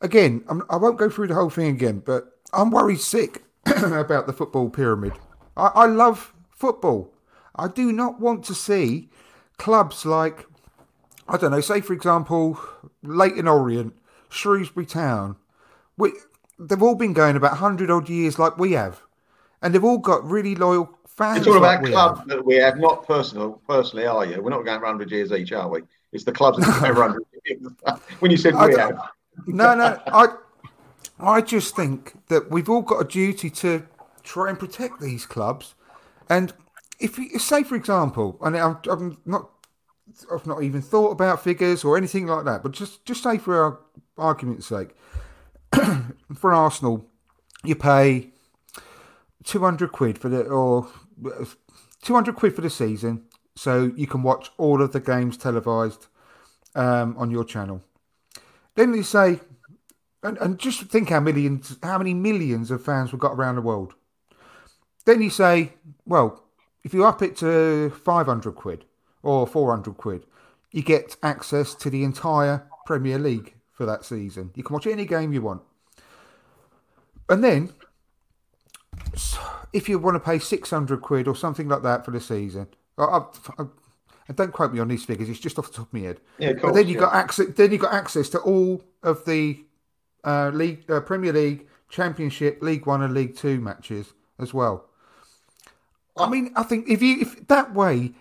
again. 0.00 0.44
I'm, 0.48 0.62
I 0.68 0.76
will 0.76 0.90
not 0.90 0.98
go 0.98 1.08
through 1.08 1.28
the 1.28 1.34
whole 1.34 1.50
thing 1.50 1.74
again, 1.74 2.02
but 2.04 2.32
I'm 2.52 2.70
worried 2.70 3.00
sick 3.00 3.44
about 3.66 4.26
the 4.26 4.32
football 4.32 4.68
pyramid. 4.68 5.12
I, 5.56 5.68
I 5.74 5.86
love 5.86 6.34
football. 6.50 7.14
I 7.54 7.68
do 7.68 7.92
not 7.92 8.20
want 8.20 8.44
to 8.44 8.54
see 8.54 9.08
clubs 9.58 10.04
like 10.04 10.46
I 11.28 11.36
don't 11.36 11.50
know. 11.50 11.60
Say 11.60 11.80
for 11.80 11.92
example, 11.92 12.60
Leyton 13.02 13.48
Orient, 13.48 13.96
Shrewsbury 14.28 14.86
Town. 14.86 15.36
We, 15.98 16.12
they've 16.58 16.82
all 16.82 16.94
been 16.94 17.14
going 17.14 17.36
about 17.36 17.56
hundred 17.56 17.90
odd 17.90 18.08
years, 18.08 18.38
like 18.38 18.58
we 18.58 18.72
have 18.72 19.02
and 19.62 19.74
they've 19.74 19.84
all 19.84 19.98
got 19.98 20.24
really 20.24 20.54
loyal 20.54 20.88
fans. 21.06 21.38
It's 21.38 21.46
all 21.46 21.56
about 21.56 21.82
like 21.82 21.92
clubs 21.92 22.20
have. 22.20 22.28
that 22.28 22.44
we 22.44 22.56
have, 22.56 22.78
not 22.78 23.06
personal. 23.06 23.60
Personally, 23.66 24.06
are 24.06 24.24
you? 24.24 24.40
We're 24.40 24.50
not 24.50 24.64
going 24.64 24.80
around 24.80 24.98
100 24.98 25.10
years 25.10 25.32
each, 25.32 25.52
are 25.52 25.68
we? 25.68 25.82
It's 26.12 26.24
the 26.24 26.32
clubs 26.32 26.58
that 26.58 26.80
go 26.80 26.88
around. 26.88 27.18
when 28.20 28.30
you 28.30 28.36
said 28.36 28.54
we 28.54 28.74
have. 28.76 28.98
No, 29.46 29.74
no, 29.74 30.00
I, 30.06 30.28
I 31.18 31.40
just 31.40 31.76
think 31.76 32.14
that 32.28 32.50
we've 32.50 32.68
all 32.68 32.82
got 32.82 33.00
a 33.00 33.04
duty 33.04 33.50
to 33.50 33.86
try 34.22 34.48
and 34.48 34.58
protect 34.58 35.00
these 35.00 35.26
clubs, 35.26 35.74
and 36.28 36.52
if 36.98 37.18
you 37.18 37.38
say, 37.38 37.62
for 37.62 37.74
example, 37.74 38.38
and 38.42 38.56
I'm, 38.56 38.78
I'm 38.90 39.18
not. 39.24 39.50
I've 40.32 40.46
not 40.46 40.62
even 40.62 40.82
thought 40.82 41.10
about 41.10 41.42
figures 41.42 41.82
or 41.82 41.96
anything 41.96 42.28
like 42.28 42.44
that, 42.44 42.62
but 42.62 42.72
just 42.72 43.04
just 43.04 43.24
say 43.24 43.38
for 43.38 43.60
our 43.60 43.80
argument's 44.16 44.66
sake, 44.66 44.90
for 46.36 46.52
Arsenal, 46.52 47.10
you 47.64 47.74
pay 47.74 48.30
200 49.44 49.92
quid 49.92 50.18
for 50.18 50.28
the 50.28 50.42
or 50.42 50.88
200 52.02 52.34
quid 52.34 52.54
for 52.54 52.60
the 52.60 52.70
season 52.70 53.24
so 53.54 53.90
you 53.96 54.06
can 54.06 54.22
watch 54.22 54.50
all 54.58 54.82
of 54.82 54.92
the 54.92 55.00
games 55.00 55.36
televised 55.36 56.06
um, 56.74 57.16
on 57.16 57.30
your 57.30 57.44
channel 57.44 57.82
then 58.74 58.92
you 58.92 59.02
say 59.02 59.40
and, 60.22 60.36
and 60.38 60.58
just 60.58 60.82
think 60.82 61.08
how 61.08 61.20
millions 61.20 61.78
how 61.82 61.96
many 61.96 62.12
millions 62.12 62.70
of 62.70 62.84
fans 62.84 63.12
we've 63.12 63.20
got 63.20 63.32
around 63.32 63.54
the 63.54 63.62
world 63.62 63.94
then 65.04 65.22
you 65.22 65.30
say 65.30 65.72
well 66.04 66.42
if 66.86 66.94
you 66.94 67.04
up 67.04 67.20
it 67.20 67.36
to 67.36 67.90
500 67.90 68.54
quid 68.54 68.84
or 69.22 69.46
400 69.46 69.96
quid 69.96 70.24
you 70.70 70.82
get 70.82 71.16
access 71.22 71.74
to 71.74 71.90
the 71.90 72.04
entire 72.04 72.66
premier 72.86 73.18
league 73.18 73.54
for 73.72 73.84
that 73.84 74.04
season 74.04 74.50
you 74.54 74.62
can 74.62 74.72
watch 74.72 74.86
any 74.86 75.04
game 75.04 75.32
you 75.32 75.42
want 75.42 75.62
and 77.28 77.42
then 77.42 77.72
if 79.72 79.88
you 79.88 79.98
want 79.98 80.14
to 80.14 80.20
pay 80.20 80.38
600 80.38 81.02
quid 81.02 81.28
or 81.28 81.36
something 81.36 81.68
like 81.68 81.82
that 81.82 82.04
for 82.04 82.10
the 82.10 82.20
season, 82.20 82.68
I, 82.96 83.02
I, 83.58 83.62
I, 84.28 84.32
don't 84.32 84.52
quote 84.52 84.72
me 84.72 84.80
on 84.80 84.88
these 84.88 85.04
figures, 85.04 85.28
it's 85.28 85.38
just 85.38 85.58
off 85.58 85.68
the 85.68 85.74
top 85.74 85.86
of 85.88 85.92
my 85.92 86.00
head. 86.00 86.20
Yeah, 86.38 86.52
course, 86.52 86.62
but 86.62 86.74
then 86.74 86.88
you 86.88 86.94
yeah. 86.94 87.00
got 87.00 87.14
access. 87.14 87.46
Then 87.54 87.72
you 87.72 87.78
got 87.78 87.92
access 87.92 88.28
to 88.30 88.38
all 88.38 88.82
of 89.02 89.24
the 89.24 89.64
uh, 90.24 90.50
league, 90.54 90.90
uh, 90.90 91.00
Premier 91.00 91.32
League, 91.32 91.66
Championship, 91.88 92.62
League 92.62 92.86
One, 92.86 93.02
and 93.02 93.14
League 93.14 93.36
Two 93.36 93.60
matches 93.60 94.14
as 94.38 94.54
well. 94.54 94.88
I 96.16 96.28
mean, 96.28 96.52
I 96.56 96.62
think 96.62 96.88
if 96.88 97.02
you 97.02 97.20
if 97.20 97.46
that 97.48 97.74
way, 97.74 98.12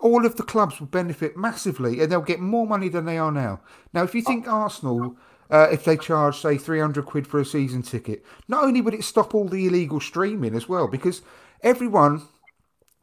all 0.00 0.24
of 0.24 0.36
the 0.36 0.42
clubs 0.42 0.80
will 0.80 0.86
benefit 0.86 1.36
massively, 1.36 2.00
and 2.00 2.10
they'll 2.10 2.22
get 2.22 2.40
more 2.40 2.66
money 2.66 2.88
than 2.88 3.04
they 3.04 3.18
are 3.18 3.32
now. 3.32 3.60
Now, 3.92 4.02
if 4.02 4.14
you 4.14 4.22
think 4.22 4.48
Arsenal 4.48 5.16
uh, 5.52 5.68
if 5.70 5.84
they 5.84 5.98
charge, 5.98 6.38
say, 6.38 6.56
300 6.56 7.04
quid 7.04 7.26
for 7.26 7.38
a 7.38 7.44
season 7.44 7.82
ticket. 7.82 8.24
Not 8.48 8.64
only 8.64 8.80
would 8.80 8.94
it 8.94 9.04
stop 9.04 9.34
all 9.34 9.46
the 9.46 9.66
illegal 9.66 10.00
streaming 10.00 10.54
as 10.54 10.66
well, 10.66 10.88
because 10.88 11.20
everyone 11.62 12.22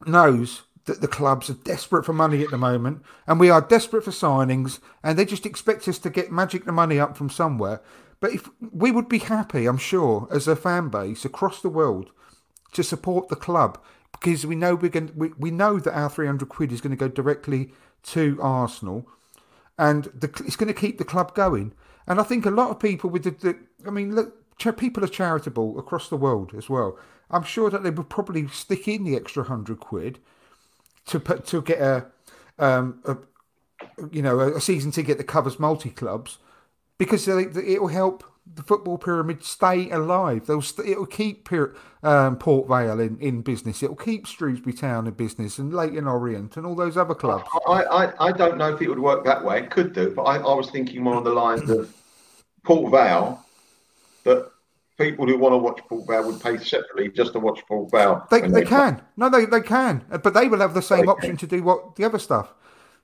knows 0.04 0.62
that 0.86 1.00
the 1.00 1.06
clubs 1.06 1.48
are 1.48 1.54
desperate 1.54 2.04
for 2.04 2.12
money 2.12 2.42
at 2.42 2.50
the 2.50 2.58
moment, 2.58 3.02
and 3.28 3.38
we 3.38 3.50
are 3.50 3.60
desperate 3.60 4.02
for 4.02 4.10
signings, 4.10 4.80
and 5.04 5.16
they 5.16 5.24
just 5.24 5.46
expect 5.46 5.86
us 5.86 5.98
to 6.00 6.10
get 6.10 6.32
magic 6.32 6.64
the 6.64 6.72
money 6.72 6.98
up 6.98 7.16
from 7.16 7.30
somewhere. 7.30 7.80
But 8.18 8.32
if 8.32 8.48
we 8.60 8.90
would 8.90 9.08
be 9.08 9.18
happy, 9.18 9.66
I'm 9.66 9.78
sure, 9.78 10.26
as 10.32 10.48
a 10.48 10.56
fan 10.56 10.88
base 10.88 11.24
across 11.24 11.62
the 11.62 11.68
world, 11.68 12.10
to 12.72 12.82
support 12.82 13.28
the 13.28 13.36
club 13.36 13.80
because 14.12 14.46
we 14.46 14.54
know 14.54 14.74
we're 14.74 14.90
going. 14.90 15.12
We, 15.14 15.30
we 15.38 15.50
know 15.50 15.78
that 15.78 15.96
our 15.96 16.10
300 16.10 16.48
quid 16.48 16.72
is 16.72 16.80
going 16.80 16.90
to 16.90 16.96
go 16.96 17.08
directly 17.08 17.72
to 18.04 18.38
Arsenal, 18.40 19.06
and 19.78 20.04
the, 20.04 20.28
it's 20.44 20.56
going 20.56 20.72
to 20.72 20.78
keep 20.78 20.98
the 20.98 21.04
club 21.04 21.34
going. 21.34 21.72
And 22.06 22.20
I 22.20 22.24
think 22.24 22.46
a 22.46 22.50
lot 22.50 22.70
of 22.70 22.80
people 22.80 23.10
with 23.10 23.24
the, 23.24 23.30
the 23.30 23.56
I 23.86 23.90
mean, 23.90 24.14
look, 24.14 24.34
people 24.76 25.04
are 25.04 25.08
charitable 25.08 25.78
across 25.78 26.08
the 26.08 26.16
world 26.16 26.52
as 26.56 26.68
well. 26.68 26.98
I'm 27.30 27.44
sure 27.44 27.70
that 27.70 27.82
they 27.82 27.90
would 27.90 28.08
probably 28.08 28.48
stick 28.48 28.88
in 28.88 29.04
the 29.04 29.16
extra 29.16 29.44
hundred 29.44 29.80
quid 29.80 30.18
to 31.06 31.20
put 31.20 31.46
to 31.46 31.62
get 31.62 31.80
a, 31.80 32.06
um, 32.58 33.00
a 33.04 33.16
you 34.10 34.22
know, 34.22 34.40
a 34.40 34.60
season 34.60 34.90
ticket 34.90 35.18
that 35.18 35.24
covers 35.24 35.58
multi 35.58 35.90
clubs 35.90 36.38
because 36.98 37.26
it 37.26 37.80
will 37.80 37.88
help 37.88 38.24
the 38.54 38.62
football 38.62 38.98
pyramid 38.98 39.44
stay 39.44 39.90
alive. 39.90 40.46
They'll 40.46 40.62
st- 40.62 40.88
it'll 40.88 41.06
keep 41.06 41.48
um, 42.02 42.36
Port 42.36 42.68
Vale 42.68 43.00
in, 43.00 43.18
in 43.18 43.42
business. 43.42 43.82
It'll 43.82 43.96
keep 43.96 44.26
Shrewsbury 44.26 44.74
Town 44.74 45.06
in 45.06 45.14
business 45.14 45.58
and 45.58 45.72
Leyton 45.72 46.06
Orient 46.06 46.56
and 46.56 46.66
all 46.66 46.74
those 46.74 46.96
other 46.96 47.14
clubs. 47.14 47.48
I, 47.66 47.82
I, 47.84 48.28
I 48.28 48.32
don't 48.32 48.58
know 48.58 48.74
if 48.74 48.82
it 48.82 48.88
would 48.88 48.98
work 48.98 49.24
that 49.24 49.44
way. 49.44 49.60
It 49.60 49.70
could 49.70 49.92
do, 49.92 50.10
but 50.10 50.22
I, 50.22 50.36
I 50.36 50.54
was 50.54 50.70
thinking 50.70 51.02
more 51.02 51.14
on 51.14 51.24
the 51.24 51.32
lines 51.32 51.68
of 51.70 51.94
Port 52.64 52.90
Vale 52.90 53.44
that 54.24 54.50
people 54.98 55.26
who 55.26 55.38
want 55.38 55.52
to 55.52 55.58
watch 55.58 55.80
Port 55.88 56.06
Vale 56.06 56.26
would 56.26 56.40
pay 56.40 56.56
separately 56.58 57.08
just 57.08 57.32
to 57.32 57.38
watch 57.38 57.60
Port 57.66 57.90
Vale. 57.90 58.26
They, 58.30 58.40
when 58.42 58.52
they 58.52 58.64
can. 58.64 59.02
No, 59.16 59.28
they, 59.28 59.46
they 59.46 59.60
can. 59.60 60.04
But 60.08 60.34
they 60.34 60.48
will 60.48 60.60
have 60.60 60.74
the 60.74 60.82
same 60.82 61.06
They 61.06 61.12
option 61.12 61.36
to 61.36 61.46
do 61.46 61.62
what 61.62 61.96
the 61.96 62.04
other 62.04 62.18
stuff. 62.18 62.52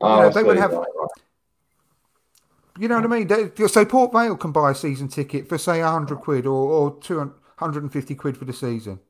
Oh, 0.01 0.17
you 0.17 0.23
know, 0.23 0.31
they 0.31 0.43
would 0.43 0.59
have. 0.59 0.73
Right, 0.73 0.87
right. 0.95 1.09
You 2.79 2.89
know 2.89 3.01
what 3.01 3.05
I 3.05 3.25
mean? 3.25 3.69
So 3.69 3.85
Port 3.85 4.13
Vale 4.13 4.37
can 4.37 4.53
buy 4.53 4.71
a 4.71 4.75
season 4.75 5.09
ticket 5.09 5.49
for 5.49 5.59
say 5.59 5.81
hundred 5.81 6.17
quid 6.17 6.47
or 6.47 6.71
or 6.71 6.99
two 7.01 7.35
hundred 7.57 7.83
and 7.83 7.93
fifty 7.93 8.15
quid 8.15 8.37
for 8.37 8.45
the 8.45 8.53
season. 8.53 9.01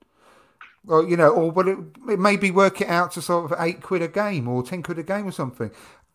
Or 0.86 1.06
you 1.06 1.16
know, 1.16 1.30
or 1.30 1.52
but 1.52 1.66
it, 1.66 1.78
it 2.08 2.18
maybe 2.18 2.50
work 2.50 2.80
it 2.80 2.88
out 2.88 3.12
to 3.12 3.22
sort 3.22 3.50
of 3.50 3.58
eight 3.60 3.82
quid 3.82 4.02
a 4.02 4.08
game 4.08 4.46
or 4.46 4.62
ten 4.62 4.82
quid 4.82 4.98
a 4.98 5.02
game 5.02 5.26
or 5.26 5.32
something. 5.32 5.70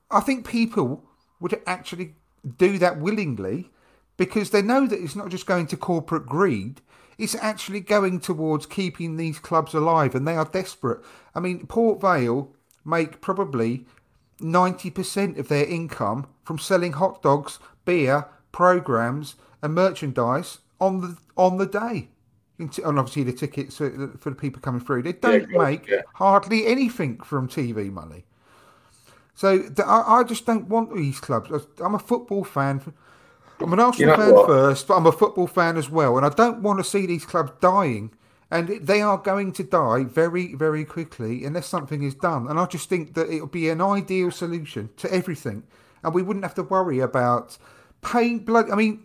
I 0.10 0.22
think 0.22 0.48
people 0.48 1.04
would 1.40 1.60
actually 1.66 2.16
do 2.58 2.78
that 2.78 3.00
willingly 3.00 3.70
because 4.18 4.52
they 4.52 4.62
know 4.62 4.88
that 4.88 5.02
it's 5.02 5.16
not 5.16 5.30
just 5.30 5.46
going 5.46 5.68
to 5.68 5.78
corporate 5.78 6.26
greed. 6.26 6.82
It's 7.18 7.36
actually 7.36 7.82
going 7.82 8.20
towards 8.20 8.66
keeping 8.66 9.18
these 9.18 9.40
clubs 9.40 9.74
alive, 9.74 10.16
and 10.16 10.28
they 10.28 10.36
are 10.36 10.46
desperate. 10.46 11.02
I 11.36 11.40
mean, 11.40 11.68
Port 11.68 12.02
Vale 12.02 12.54
make 12.86 13.22
probably 13.22 13.86
90% 14.40 15.38
of 15.38 15.48
their 15.48 15.66
income 15.66 16.28
from 16.52 16.60
selling 16.60 16.92
hot 16.92 17.22
dogs, 17.22 17.60
beer, 17.86 18.28
programs, 18.52 19.36
and 19.62 19.74
merchandise 19.74 20.58
on 20.82 21.00
the 21.00 21.18
on 21.38 21.58
the 21.58 21.66
day. 21.66 22.10
And 22.60 22.78
obviously 22.84 23.24
the 23.24 23.32
tickets 23.32 23.78
for, 23.78 23.88
the 23.88 24.36
people 24.36 24.62
coming 24.62 24.82
through. 24.82 25.04
They 25.04 25.14
don't 25.14 25.50
course, 25.50 25.66
make 25.66 25.88
yeah. 25.88 26.02
hardly 26.16 26.68
anything 26.68 27.22
from 27.22 27.48
TV 27.48 27.90
money. 27.90 28.26
So 29.34 29.64
I, 29.86 30.20
I 30.20 30.24
just 30.26 30.46
don't 30.46 30.68
want 30.68 30.94
these 30.94 31.22
clubs. 31.22 31.50
I'm 31.80 31.96
a 31.96 32.00
football 32.00 32.44
fan. 32.44 32.82
I'm 33.62 33.72
an 33.72 33.80
Arsenal 33.80 34.18
know 34.18 34.22
fan 34.22 34.34
what? 34.34 34.48
first, 34.48 34.90
but 34.90 34.98
I'm 34.98 35.08
a 35.08 35.14
football 35.14 35.48
fan 35.48 35.78
as 35.78 35.90
well, 35.90 36.18
and 36.18 36.26
I 36.26 36.30
don't 36.30 36.62
want 36.62 36.80
to 36.80 36.84
see 36.84 37.06
these 37.06 37.24
clubs 37.24 37.54
dying. 37.62 38.12
And 38.52 38.68
they 38.86 39.02
are 39.02 39.18
going 39.18 39.54
to 39.54 39.64
die 39.64 40.04
very, 40.04 40.54
very 40.54 40.84
quickly 40.84 41.46
unless 41.46 41.68
something 41.68 42.04
is 42.04 42.14
done. 42.14 42.48
And 42.50 42.60
I 42.60 42.66
just 42.66 42.90
think 42.90 43.14
that 43.14 43.30
it 43.30 43.40
would 43.40 43.52
be 43.52 43.70
an 43.70 43.80
ideal 43.80 44.30
solution 44.32 44.90
to 44.98 45.10
everything, 45.14 45.64
and 46.04 46.14
we 46.14 46.22
wouldn't 46.22 46.46
have 46.46 46.56
to 46.56 46.64
worry 46.64 47.00
about 47.00 47.58
paying 48.02 48.40
blood. 48.40 48.70
I 48.70 48.76
mean, 48.76 49.04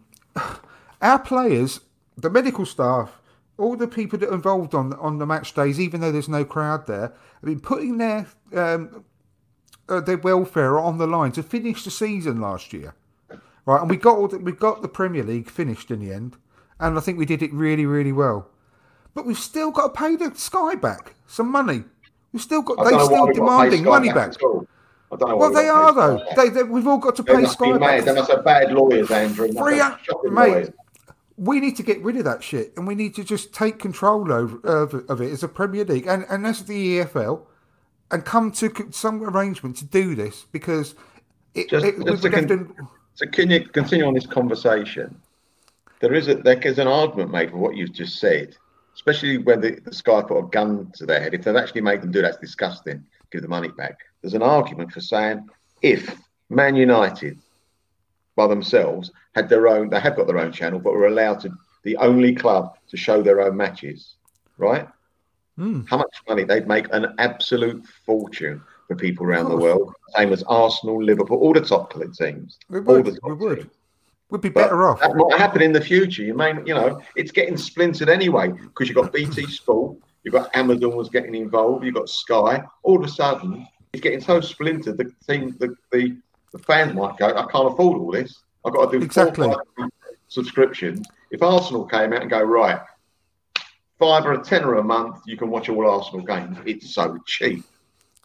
our 1.02 1.18
players, 1.18 1.80
the 2.16 2.30
medical 2.30 2.66
staff, 2.66 3.20
all 3.58 3.76
the 3.76 3.88
people 3.88 4.18
that 4.18 4.28
are 4.28 4.34
involved 4.34 4.74
on 4.74 4.92
on 4.94 5.18
the 5.18 5.26
match 5.26 5.54
days, 5.54 5.80
even 5.80 6.00
though 6.00 6.12
there's 6.12 6.28
no 6.28 6.44
crowd 6.44 6.86
there, 6.86 7.12
have 7.40 7.44
been 7.44 7.60
putting 7.60 7.98
their 7.98 8.26
um, 8.54 9.04
uh, 9.88 10.00
their 10.00 10.18
welfare 10.18 10.78
on 10.78 10.98
the 10.98 11.06
line 11.06 11.32
to 11.32 11.42
finish 11.42 11.84
the 11.84 11.90
season 11.90 12.40
last 12.40 12.72
year, 12.72 12.94
right? 13.64 13.80
And 13.80 13.90
we 13.90 13.96
got 13.96 14.16
all 14.16 14.28
the, 14.28 14.38
we 14.38 14.52
got 14.52 14.82
the 14.82 14.88
Premier 14.88 15.22
League 15.22 15.50
finished 15.50 15.90
in 15.90 16.00
the 16.00 16.12
end, 16.12 16.36
and 16.80 16.96
I 16.96 17.00
think 17.00 17.18
we 17.18 17.26
did 17.26 17.42
it 17.42 17.52
really, 17.52 17.86
really 17.86 18.12
well. 18.12 18.50
But 19.14 19.24
we've 19.24 19.38
still 19.38 19.70
got 19.70 19.94
to 19.94 20.00
pay 20.00 20.16
the 20.16 20.34
Sky 20.34 20.74
back 20.74 21.14
some 21.26 21.50
money. 21.50 21.84
We've 22.32 22.42
still 22.42 22.62
got 22.62 22.84
they 22.84 22.90
don't 22.90 22.98
know 22.98 22.98
why 22.98 23.04
still 23.06 23.26
we've 23.26 23.36
got 23.36 23.44
to 23.44 23.70
pay 23.70 23.76
demanding 23.76 23.84
money 23.84 24.08
back 24.08 24.32
back. 24.38 24.68
At 25.12 25.12
all. 25.12 25.16
I 25.16 25.16
don't 25.18 25.28
know 25.30 25.36
Well, 25.36 25.52
they 25.52 25.68
are 25.68 25.92
though. 25.94 26.24
They, 26.36 26.48
they, 26.48 26.62
we've 26.62 26.86
all 26.86 26.98
got 26.98 27.16
to 27.16 27.22
They 27.22 27.34
pay 27.34 27.40
must 27.42 27.58
be 27.58 27.70
Sky 27.70 27.78
mad. 27.78 28.04
They 28.04 28.14
must 28.14 28.30
have 28.30 28.44
bad 28.44 28.72
lawyers, 28.72 29.10
Andrew. 29.10 29.52
Free 29.52 29.80
up, 29.80 30.00
mate. 30.24 30.32
lawyers. 30.32 30.70
We 31.38 31.60
need 31.60 31.76
to 31.76 31.82
get 31.82 32.02
rid 32.02 32.16
of 32.16 32.24
that 32.24 32.42
shit, 32.42 32.72
and 32.76 32.86
we 32.86 32.94
need 32.94 33.14
to 33.16 33.24
just 33.24 33.52
take 33.52 33.78
control 33.78 34.32
over 34.32 34.58
of, 34.60 34.94
of 35.10 35.20
it 35.20 35.30
as 35.32 35.42
a 35.42 35.48
Premier 35.48 35.84
League 35.84 36.06
and, 36.06 36.24
and 36.30 36.46
as 36.46 36.64
the 36.64 37.00
EFL, 37.00 37.42
and 38.10 38.24
come 38.24 38.50
to 38.52 38.72
some 38.90 39.22
arrangement 39.22 39.76
to 39.76 39.84
do 39.84 40.14
this 40.14 40.46
because 40.50 40.94
it, 41.54 41.68
Just- 41.68 41.84
it, 41.84 42.04
just 42.06 42.22
to 42.22 42.30
con- 42.30 42.48
to. 42.48 42.74
So 43.14 43.26
can 43.26 43.50
you 43.50 43.66
continue 43.66 44.06
on 44.06 44.14
this 44.14 44.26
conversation? 44.26 45.20
There 46.00 46.12
is 46.14 46.28
a 46.28 46.34
there 46.36 46.58
is 46.60 46.78
an 46.78 46.86
argument 46.86 47.30
made 47.30 47.50
for 47.50 47.56
what 47.58 47.76
you've 47.76 47.92
just 47.92 48.18
said, 48.18 48.56
especially 48.94 49.38
when 49.38 49.60
the, 49.60 49.78
the 49.84 49.92
Sky 49.94 50.22
put 50.22 50.38
a 50.38 50.46
gun 50.48 50.90
to 50.96 51.06
their 51.06 51.20
head. 51.20 51.32
If 51.34 51.44
they've 51.44 51.56
actually 51.56 51.80
made 51.82 52.02
them 52.02 52.12
do 52.12 52.22
that, 52.22 52.28
it's 52.28 52.38
disgusting. 52.38 53.04
Give 53.30 53.42
the 53.42 53.48
money 53.48 53.68
back. 53.68 53.98
There's 54.20 54.34
an 54.34 54.42
argument 54.42 54.92
for 54.92 55.00
saying 55.00 55.48
if 55.82 56.16
Man 56.50 56.76
United 56.76 57.38
by 58.34 58.46
themselves 58.46 59.10
had 59.34 59.48
their 59.48 59.68
own, 59.68 59.90
they 59.90 60.00
have 60.00 60.16
got 60.16 60.26
their 60.26 60.38
own 60.38 60.52
channel, 60.52 60.78
but 60.78 60.92
were 60.92 61.06
allowed 61.06 61.40
to 61.40 61.50
the 61.84 61.96
only 61.98 62.34
club 62.34 62.76
to 62.88 62.96
show 62.96 63.22
their 63.22 63.40
own 63.40 63.56
matches, 63.56 64.14
right? 64.58 64.88
Hmm. 65.56 65.82
How 65.86 65.98
much 65.98 66.22
money 66.28 66.44
they'd 66.44 66.68
make 66.68 66.86
an 66.92 67.14
absolute 67.18 67.84
fortune 68.04 68.62
for 68.86 68.94
people 68.94 69.26
around 69.26 69.48
the 69.48 69.56
world. 69.56 69.92
Same 70.16 70.32
as 70.32 70.42
Arsenal, 70.44 71.02
Liverpool, 71.02 71.38
all 71.38 71.52
the 71.52 71.60
top 71.60 71.92
teams. 71.92 72.58
We 72.68 72.78
all 72.78 73.02
would. 73.02 73.18
We 73.22 73.32
would. 73.32 73.58
teams. 73.58 73.70
We'd 74.30 74.40
be 74.40 74.48
But 74.48 74.64
better 74.64 74.88
off. 74.88 75.00
That 75.00 75.14
might 75.14 75.38
happen 75.38 75.62
in 75.62 75.72
the 75.72 75.80
future. 75.80 76.22
You 76.22 76.34
may, 76.34 76.52
you 76.64 76.74
know, 76.74 77.00
it's 77.14 77.30
getting 77.30 77.56
splintered 77.56 78.08
anyway 78.08 78.48
because 78.48 78.88
you've 78.88 78.96
got 78.96 79.12
BT 79.12 79.46
Sport, 79.46 79.98
you've 80.24 80.34
got 80.34 80.54
Amazon 80.54 80.96
was 80.96 81.08
getting 81.08 81.34
involved, 81.34 81.84
you've 81.84 81.94
got 81.94 82.08
Sky. 82.08 82.62
All 82.82 82.98
of 82.98 83.04
a 83.04 83.08
sudden, 83.08 83.66
it's 83.96 84.02
getting 84.02 84.20
so 84.20 84.40
splintered. 84.42 84.98
The 84.98 85.10
team, 85.26 85.56
the 85.58 85.74
the, 85.90 86.16
the 86.52 86.58
fans 86.58 86.94
might 86.94 87.16
go, 87.16 87.28
I 87.28 87.46
can't 87.50 87.72
afford 87.72 87.98
all 87.98 88.10
this. 88.12 88.42
I've 88.64 88.74
got 88.74 88.90
to 88.92 88.98
do 88.98 89.04
Exactly. 89.04 89.50
subscriptions. 90.28 91.06
If 91.30 91.42
Arsenal 91.42 91.86
came 91.86 92.12
out 92.12 92.20
and 92.20 92.30
go 92.30 92.42
right, 92.42 92.80
five 93.98 94.26
or 94.26 94.32
a 94.32 94.42
tenner 94.44 94.74
a 94.74 94.82
month, 94.84 95.20
you 95.26 95.36
can 95.36 95.48
watch 95.50 95.68
all 95.70 95.88
Arsenal 95.88 96.24
games. 96.26 96.58
It's 96.66 96.94
so 96.94 97.18
cheap. 97.26 97.64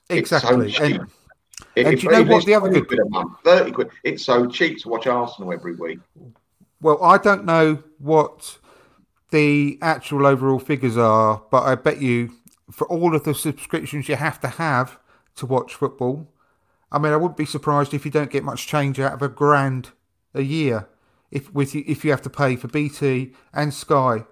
Exactly. 0.09 0.67
It's 0.67 0.77
so 0.77 0.87
cheap. 0.87 1.01
And, 1.01 1.09
If- 1.75 1.87
and 1.87 1.97
do 1.99 2.03
you 2.03 2.11
know 2.11 2.23
what 2.23 2.45
the 2.45 2.53
other 2.55 2.69
good- 2.69 2.87
bit 2.89 2.99
a 2.99 3.09
month, 3.09 3.37
thirty 3.45 3.71
quid. 3.71 3.89
It's 4.03 4.25
so 4.25 4.47
cheap 4.47 4.79
to 4.81 4.89
watch 4.89 5.07
Arsenal 5.07 5.53
every 5.53 5.75
week. 5.75 5.99
well, 6.81 7.01
I 7.01 7.17
don't 7.17 7.45
know 7.45 7.81
what 7.99 8.57
the 9.29 9.77
actual 9.81 10.25
overall 10.27 10.59
figures 10.59 10.97
are, 10.97 11.41
but 11.49 11.63
I 11.63 11.75
bet 11.75 12.01
you 12.01 12.31
for 12.71 12.87
all 12.87 13.15
of 13.15 13.23
the 13.23 13.33
subscriptions 13.33 14.09
you 14.09 14.15
have 14.17 14.39
to 14.41 14.47
have 14.47 14.97
to 15.35 15.45
watch 15.45 15.75
football, 15.75 16.27
I 16.91 16.99
mean, 16.99 17.13
I 17.13 17.17
wouldn't 17.17 17.37
be 17.37 17.45
surprised 17.45 17.93
if 17.93 18.05
you 18.05 18.11
don't 18.11 18.31
get 18.31 18.43
much 18.43 18.67
change 18.67 18.99
out 18.99 19.13
of 19.13 19.21
a 19.21 19.29
grand 19.29 19.91
a 20.33 20.41
year 20.41 20.87
if 21.31 21.53
with 21.53 21.73
you, 21.73 21.83
if 21.87 22.03
you 22.03 22.11
have 22.11 22.21
to 22.23 22.29
pay 22.29 22.55
for 22.55 22.67
BT 22.67 23.33
and 23.53 23.73
Sky 23.73 24.25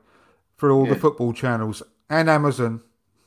for 0.58 0.72
all 0.72 0.86
the 0.86 0.96
football 0.96 1.32
channels 1.32 1.82
and 2.10 2.30
Amazon 2.30 2.82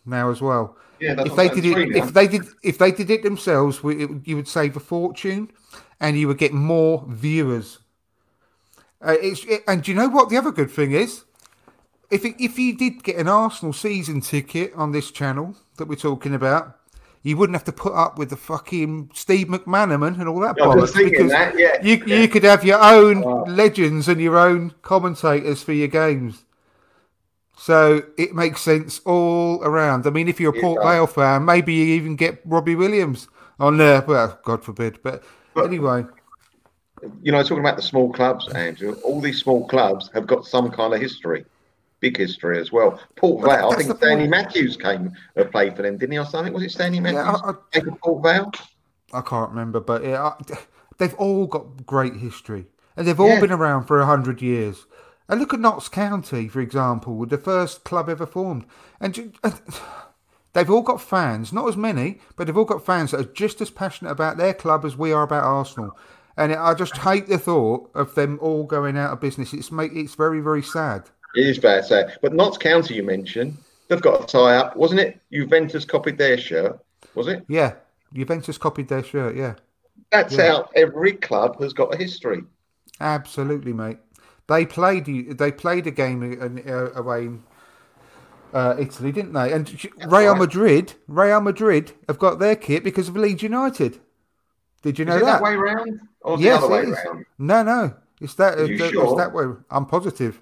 now 0.04 0.30
as 0.30 0.42
well. 0.42 0.76
Yeah, 1.00 1.14
if 1.24 1.34
they 1.34 1.48
did 1.48 1.64
it, 1.64 1.88
now. 1.88 2.04
if 2.04 2.12
they 2.12 2.28
did, 2.28 2.42
if 2.62 2.78
they 2.78 2.92
did 2.92 3.10
it 3.10 3.22
themselves, 3.22 3.82
we- 3.82 4.04
it, 4.04 4.10
you 4.24 4.36
would 4.36 4.46
save 4.46 4.76
a 4.76 4.80
fortune, 4.80 5.50
and 5.98 6.18
you 6.18 6.28
would 6.28 6.38
get 6.38 6.52
more 6.52 7.04
viewers. 7.08 7.78
Uh, 9.00 9.16
it's, 9.20 9.44
it, 9.46 9.62
and 9.66 9.82
do 9.82 9.90
you 9.90 9.96
know 9.96 10.08
what 10.08 10.28
the 10.28 10.36
other 10.36 10.52
good 10.52 10.70
thing 10.70 10.92
is? 10.92 11.24
If 12.10 12.24
it, 12.24 12.36
if 12.38 12.58
you 12.58 12.76
did 12.76 13.02
get 13.02 13.16
an 13.16 13.26
Arsenal 13.26 13.72
season 13.72 14.20
ticket 14.20 14.72
on 14.74 14.92
this 14.92 15.10
channel 15.10 15.56
that 15.78 15.88
we're 15.88 15.96
talking 15.96 16.34
about, 16.34 16.78
you 17.22 17.36
wouldn't 17.36 17.54
have 17.54 17.64
to 17.64 17.72
put 17.72 17.92
up 17.94 18.18
with 18.18 18.30
the 18.30 18.36
fucking 18.36 19.10
Steve 19.14 19.46
McManaman 19.48 20.18
and 20.18 20.28
all 20.28 20.40
that 20.40 20.56
was 20.56 20.92
bollocks 20.92 21.04
because 21.04 21.30
that, 21.30 21.56
yeah, 21.58 21.76
you 21.82 22.02
yeah. 22.06 22.16
you 22.16 22.28
could 22.28 22.42
have 22.44 22.64
your 22.64 22.82
own 22.82 23.22
Oh. 23.24 23.44
legends 23.48 24.08
and 24.08 24.20
your 24.20 24.36
own 24.36 24.74
commentators 24.82 25.62
for 25.62 25.72
your 25.72 25.88
games. 25.88 26.44
So 27.56 28.02
it 28.18 28.34
makes 28.34 28.60
sense 28.60 29.00
all 29.04 29.62
around. 29.62 30.06
I 30.06 30.10
mean, 30.10 30.26
if 30.28 30.40
you're 30.40 30.56
a 30.56 30.60
Port. 30.60 30.82
Vale 30.82 31.06
fan, 31.06 31.44
maybe 31.44 31.72
you 31.74 31.84
even 31.94 32.16
get 32.16 32.40
Robbie 32.44 32.74
Williams 32.74 33.28
on 33.60 33.76
there. 33.76 34.02
Well, 34.02 34.40
God 34.44 34.64
forbid. 34.64 34.98
But, 35.02 35.22
But, 35.54 35.66
anyway, 35.66 36.04
you 37.22 37.30
know, 37.30 37.42
talking 37.42 37.60
about 37.60 37.76
the 37.76 37.82
small 37.82 38.12
clubs, 38.12 38.48
Andrew, 38.52 38.96
all 39.04 39.20
these 39.20 39.38
small 39.40 39.68
clubs 39.68 40.10
have 40.14 40.26
got 40.26 40.44
some 40.44 40.70
kind 40.70 40.92
of 40.94 41.00
history, 41.00 41.44
big 42.02 42.18
history 42.18 42.60
as 42.60 42.70
well. 42.70 43.00
Port 43.16 43.42
Vale, 43.42 43.70
I 43.70 43.76
think 43.76 43.96
Stanley 43.96 44.24
point. 44.24 44.30
Matthews 44.30 44.76
came 44.76 45.12
uh, 45.38 45.44
played 45.44 45.74
for 45.74 45.82
them, 45.82 45.96
didn't 45.96 46.12
he, 46.12 46.18
or 46.18 46.26
something? 46.26 46.52
Was 46.52 46.64
it 46.64 46.72
Stanley 46.72 47.00
Matthews? 47.00 47.24
Yeah, 47.24 47.52
I- 47.74 47.78
I- 47.78 47.96
Port 48.02 48.22
Vale? 48.22 48.52
I 49.14 49.20
can't 49.22 49.48
remember. 49.50 49.80
But 49.80 50.04
yeah, 50.04 50.22
I, 50.22 50.34
they've 50.98 51.14
all 51.14 51.46
got 51.46 51.86
great 51.86 52.16
history, 52.16 52.66
and 52.96 53.06
they've 53.06 53.18
all 53.18 53.28
Yeah. 53.28 53.40
been 53.40 53.52
around 53.52 53.84
for 53.86 53.98
a 54.00 54.06
hundred 54.06 54.42
years. 54.42 54.84
And 55.28 55.40
look 55.40 55.54
at 55.54 55.60
Notts 55.60 55.88
County, 55.88 56.48
for 56.48 56.60
example, 56.60 57.14
with 57.16 57.30
the 57.30 57.38
first 57.38 57.84
club 57.84 58.10
ever 58.10 58.26
formed, 58.26 58.66
and. 59.00 59.32
and 59.42 59.60
They've 60.54 60.68
all 60.68 60.82
got 60.82 61.00
fans, 61.00 61.50
not 61.50 61.66
as 61.66 61.78
many, 61.78 62.20
but 62.36 62.46
they've 62.46 62.54
all 62.58 62.66
got 62.66 62.84
fans 62.84 63.12
that 63.12 63.20
are 63.20 63.32
just 63.32 63.62
as 63.62 63.70
passionate 63.70 64.10
about 64.10 64.36
their 64.36 64.52
club 64.52 64.84
as 64.84 64.98
we 64.98 65.10
are 65.10 65.22
about 65.22 65.44
Arsenal. 65.44 65.96
And 66.36 66.52
I 66.52 66.74
just 66.74 66.94
hate 66.98 67.26
the 67.26 67.38
thought 67.38 67.90
of 67.94 68.14
them 68.14 68.38
all 68.42 68.64
going 68.64 68.98
out 68.98 69.14
of 69.14 69.20
business. 69.22 69.54
It's 69.54 69.72
make 69.72 69.94
it's 69.94 70.14
very 70.14 70.40
very 70.40 70.60
sad. 70.62 71.08
It 71.34 71.46
is 71.46 71.58
bad, 71.58 71.84
sad. 71.84 72.18
But 72.22 72.32
Notts 72.34 72.58
County, 72.58 72.94
you 72.94 73.02
mentioned, 73.02 73.56
they've 73.88 74.00
got 74.00 74.22
a 74.22 74.26
tie 74.26 74.56
up, 74.56 74.76
wasn't 74.76 75.00
it? 75.00 75.20
Juventus 75.32 75.84
copied 75.84 76.18
their 76.18 76.38
shirt, 76.38 76.78
was 77.14 77.28
it? 77.28 77.46
Yeah, 77.46 77.76
Juventus 78.12 78.58
copied 78.58 78.88
their 78.88 79.02
shirt. 79.04 79.36
Yeah, 79.36 79.54
That's 80.12 80.36
Yeah. 80.36 80.38
how 80.38 80.68
every 80.76 81.14
club 81.14 81.60
has 81.60 81.72
got 81.72 81.92
a 81.92 81.96
history. 81.98 82.44
absolutely, 83.00 83.72
mate. 83.72 83.98
They 84.48 84.66
played 84.66 85.06
they 85.38 85.52
played 85.52 85.86
a 85.86 85.90
game 85.90 86.22
in, 86.22 86.68
uh, 86.68 86.90
away 86.94 87.26
in 87.26 87.44
uh, 88.52 88.76
Italy, 88.78 89.12
didn't 89.12 89.32
they? 89.32 89.52
And 89.52 89.72
Real 90.02 90.34
right. 90.34 90.36
Madrid, 90.36 90.94
Real 91.08 91.40
Madrid 91.40 91.92
have 92.08 92.18
got 92.18 92.38
their 92.38 92.56
kit 92.56 92.84
because 92.84 93.08
of 93.08 93.16
Leeds 93.16 93.42
United. 93.42 94.00
Did 94.82 94.98
you 94.98 95.04
know 95.06 95.14
Is 95.16 95.22
it 95.22 95.24
that, 95.26 95.40
that? 95.40 95.42
way 95.42 95.54
round? 95.56 96.00
Or 96.22 96.38
yes, 96.38 96.64
it 96.64 96.66
the 96.66 96.66
other 96.66 96.74
it 96.76 96.84
way 96.84 96.90
is. 96.90 96.98
round? 97.06 97.24
No, 97.38 97.62
no, 97.62 97.94
it's 98.20 98.34
that. 98.34 98.58
Are 98.58 98.66
you 98.66 98.76
it's 98.76 98.90
sure? 98.90 99.16
that 99.16 99.32
way. 99.32 99.44
I'm 99.70 99.86
positive. 99.86 100.40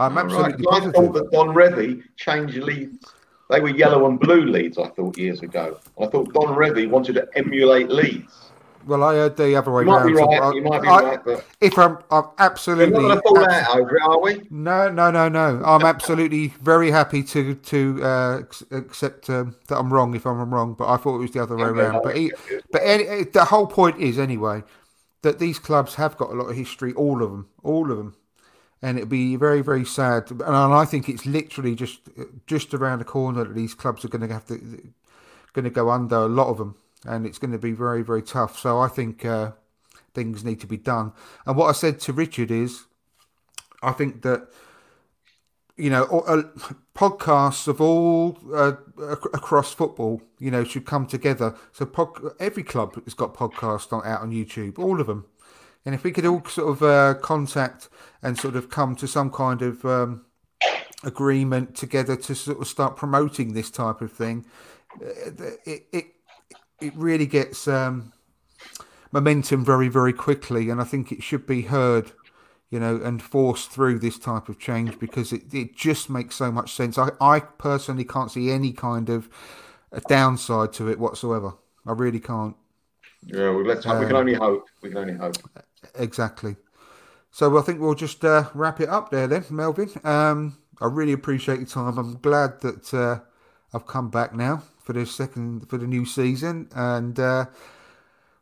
I'm 0.00 0.16
All 0.18 0.24
right. 0.24 0.54
absolutely 0.54 0.64
'Cause 0.64 0.86
I 0.86 0.90
thought 0.92 1.12
that 1.14 1.30
Don 1.30 1.48
Revie 1.54 2.02
changed 2.16 2.56
Leeds. 2.56 3.14
They 3.50 3.60
were 3.60 3.68
yellow 3.70 4.06
and 4.08 4.18
blue 4.18 4.42
Leeds, 4.46 4.78
I 4.78 4.88
thought, 4.88 5.18
years 5.18 5.42
ago. 5.42 5.76
I 6.00 6.06
thought 6.06 6.32
Don 6.32 6.54
Revie 6.56 6.88
wanted 6.88 7.14
to 7.16 7.28
emulate 7.34 7.88
Leeds. 7.90 8.46
Well, 8.86 9.02
I 9.04 9.14
heard 9.16 9.36
the 9.36 9.54
other 9.56 9.70
way 9.72 9.82
You 9.82 9.88
might 9.90 10.06
be 10.06 10.14
round. 10.14 10.30
right, 10.30 10.42
I- 10.42 10.52
you 10.52 10.62
might 10.62 10.80
be 10.82 10.88
I- 10.88 11.02
right, 11.02 11.20
but- 11.24 11.44
if 11.60 11.78
I'm, 11.78 11.98
I'm 12.10 12.24
We're 12.66 12.86
not 12.86 12.92
going 12.92 13.16
to 13.16 13.22
fall 13.22 13.38
abs- 13.44 13.68
out 13.68 13.76
over 13.78 13.96
it, 13.96 14.02
are 14.02 14.20
we? 14.20 14.42
No, 14.50 14.88
no, 14.90 15.10
no, 15.10 15.28
no. 15.28 15.60
I'm 15.64 15.82
absolutely 15.84 16.54
very 16.62 16.90
happy 16.90 17.22
to 17.24 17.54
to 17.56 18.00
uh, 18.02 18.40
accept 18.70 19.28
um, 19.28 19.54
that 19.68 19.76
I'm 19.76 19.92
wrong 19.92 20.14
if 20.14 20.24
I'm 20.26 20.54
wrong, 20.54 20.72
but 20.78 20.88
I 20.88 20.96
thought 20.96 21.16
it 21.16 21.20
was 21.20 21.32
the 21.32 21.42
other 21.42 21.56
way 21.56 21.64
around. 21.64 22.00
But 22.02 22.16
he, 22.16 22.32
but 22.72 22.80
any, 22.82 23.24
the 23.24 23.44
whole 23.44 23.66
point 23.66 23.98
is 24.00 24.18
anyway 24.18 24.62
that 25.22 25.38
these 25.38 25.58
clubs 25.58 25.96
have 25.96 26.16
got 26.16 26.30
a 26.30 26.34
lot 26.34 26.46
of 26.48 26.56
history, 26.56 26.94
all 26.94 27.22
of 27.22 27.30
them, 27.30 27.48
all 27.62 27.90
of 27.90 27.98
them, 27.98 28.14
and 28.82 28.96
it'd 28.96 29.08
be 29.08 29.36
very 29.36 29.62
very 29.62 29.84
sad. 29.84 30.30
And 30.30 30.42
I 30.42 30.84
think 30.84 31.08
it's 31.08 31.26
literally 31.26 31.74
just 31.74 32.00
just 32.46 32.74
around 32.74 33.00
the 33.00 33.04
corner 33.04 33.44
that 33.44 33.54
these 33.54 33.74
clubs 33.74 34.04
are 34.04 34.08
going 34.08 34.26
to 34.26 34.32
have 34.32 34.46
to 34.46 34.92
going 35.52 35.64
to 35.64 35.70
go 35.70 35.90
under 35.90 36.16
a 36.16 36.28
lot 36.28 36.48
of 36.48 36.58
them, 36.58 36.76
and 37.06 37.26
it's 37.26 37.38
going 37.38 37.52
to 37.52 37.58
be 37.58 37.72
very 37.72 38.02
very 38.02 38.22
tough. 38.22 38.58
So 38.58 38.78
I 38.78 38.88
think 38.88 39.24
uh, 39.24 39.52
things 40.14 40.44
need 40.44 40.60
to 40.60 40.66
be 40.66 40.76
done. 40.76 41.12
And 41.46 41.56
what 41.56 41.68
I 41.68 41.72
said 41.72 42.00
to 42.00 42.12
Richard 42.12 42.50
is, 42.50 42.84
I 43.82 43.92
think 43.92 44.22
that 44.22 44.48
you 45.80 45.88
know, 45.88 46.04
podcasts 46.94 47.66
of 47.66 47.80
all 47.80 48.38
uh, 48.52 48.72
across 49.32 49.72
football, 49.72 50.20
you 50.38 50.50
know, 50.50 50.62
should 50.62 50.84
come 50.84 51.06
together. 51.06 51.56
So 51.72 51.86
pod- 51.86 52.34
every 52.38 52.62
club 52.62 53.02
has 53.04 53.14
got 53.14 53.32
podcasts 53.34 53.92
out 53.92 54.20
on 54.20 54.30
YouTube, 54.30 54.78
all 54.78 55.00
of 55.00 55.06
them. 55.06 55.24
And 55.86 55.94
if 55.94 56.04
we 56.04 56.12
could 56.12 56.26
all 56.26 56.44
sort 56.44 56.68
of 56.68 56.82
uh, 56.82 57.14
contact 57.20 57.88
and 58.22 58.38
sort 58.38 58.56
of 58.56 58.70
come 58.70 58.94
to 58.96 59.08
some 59.08 59.30
kind 59.30 59.62
of 59.62 59.84
um, 59.84 60.26
agreement 61.04 61.74
together 61.74 62.16
to 62.16 62.34
sort 62.34 62.60
of 62.60 62.68
start 62.68 62.96
promoting 62.96 63.52
this 63.54 63.70
type 63.70 64.00
of 64.00 64.12
thing, 64.12 64.44
uh, 65.02 65.06
it 65.64 65.86
it 65.92 66.06
it 66.80 66.94
really 66.96 67.26
gets 67.26 67.66
um, 67.66 68.12
momentum 69.12 69.64
very 69.64 69.88
very 69.88 70.12
quickly, 70.12 70.70
and 70.70 70.80
I 70.80 70.84
think 70.84 71.12
it 71.12 71.22
should 71.22 71.46
be 71.46 71.62
heard 71.62 72.12
you 72.70 72.78
know, 72.78 73.00
and 73.02 73.20
forced 73.20 73.70
through 73.70 73.98
this 73.98 74.18
type 74.18 74.48
of 74.48 74.58
change 74.58 74.98
because 74.98 75.32
it, 75.32 75.52
it 75.52 75.74
just 75.76 76.08
makes 76.08 76.36
so 76.36 76.52
much 76.52 76.72
sense. 76.72 76.96
I, 76.98 77.10
I 77.20 77.40
personally 77.40 78.04
can't 78.04 78.30
see 78.30 78.50
any 78.50 78.72
kind 78.72 79.08
of 79.08 79.28
a 79.90 80.00
downside 80.02 80.72
to 80.74 80.88
it 80.88 80.98
whatsoever. 81.00 81.54
I 81.84 81.92
really 81.92 82.20
can't. 82.20 82.54
Yeah, 83.26 83.50
well, 83.50 83.64
let's 83.64 83.84
hope. 83.84 83.98
we 84.00 84.06
can 84.06 84.16
Um, 84.16 84.20
only 84.20 84.34
hope. 84.34 84.68
We 84.82 84.88
can 84.90 84.98
only 84.98 85.14
hope. 85.14 85.36
Exactly. 85.94 86.56
So 87.30 87.56
I 87.58 87.62
think 87.62 87.80
we'll 87.80 87.94
just 87.94 88.24
uh, 88.24 88.50
wrap 88.54 88.80
it 88.80 88.88
up 88.88 89.10
there 89.10 89.26
then, 89.26 89.44
Melvyn. 89.44 90.04
Um, 90.04 90.58
I 90.80 90.86
really 90.86 91.12
appreciate 91.12 91.58
your 91.58 91.68
time. 91.68 91.98
I'm 91.98 92.18
glad 92.18 92.60
that 92.62 92.92
uh, 92.92 93.20
I've 93.72 93.86
come 93.86 94.10
back 94.10 94.34
now 94.34 94.62
for 94.82 94.92
the 94.92 95.06
second 95.06 95.68
for 95.68 95.78
the 95.78 95.86
new 95.86 96.04
season, 96.04 96.68
and 96.74 97.18
uh, 97.18 97.46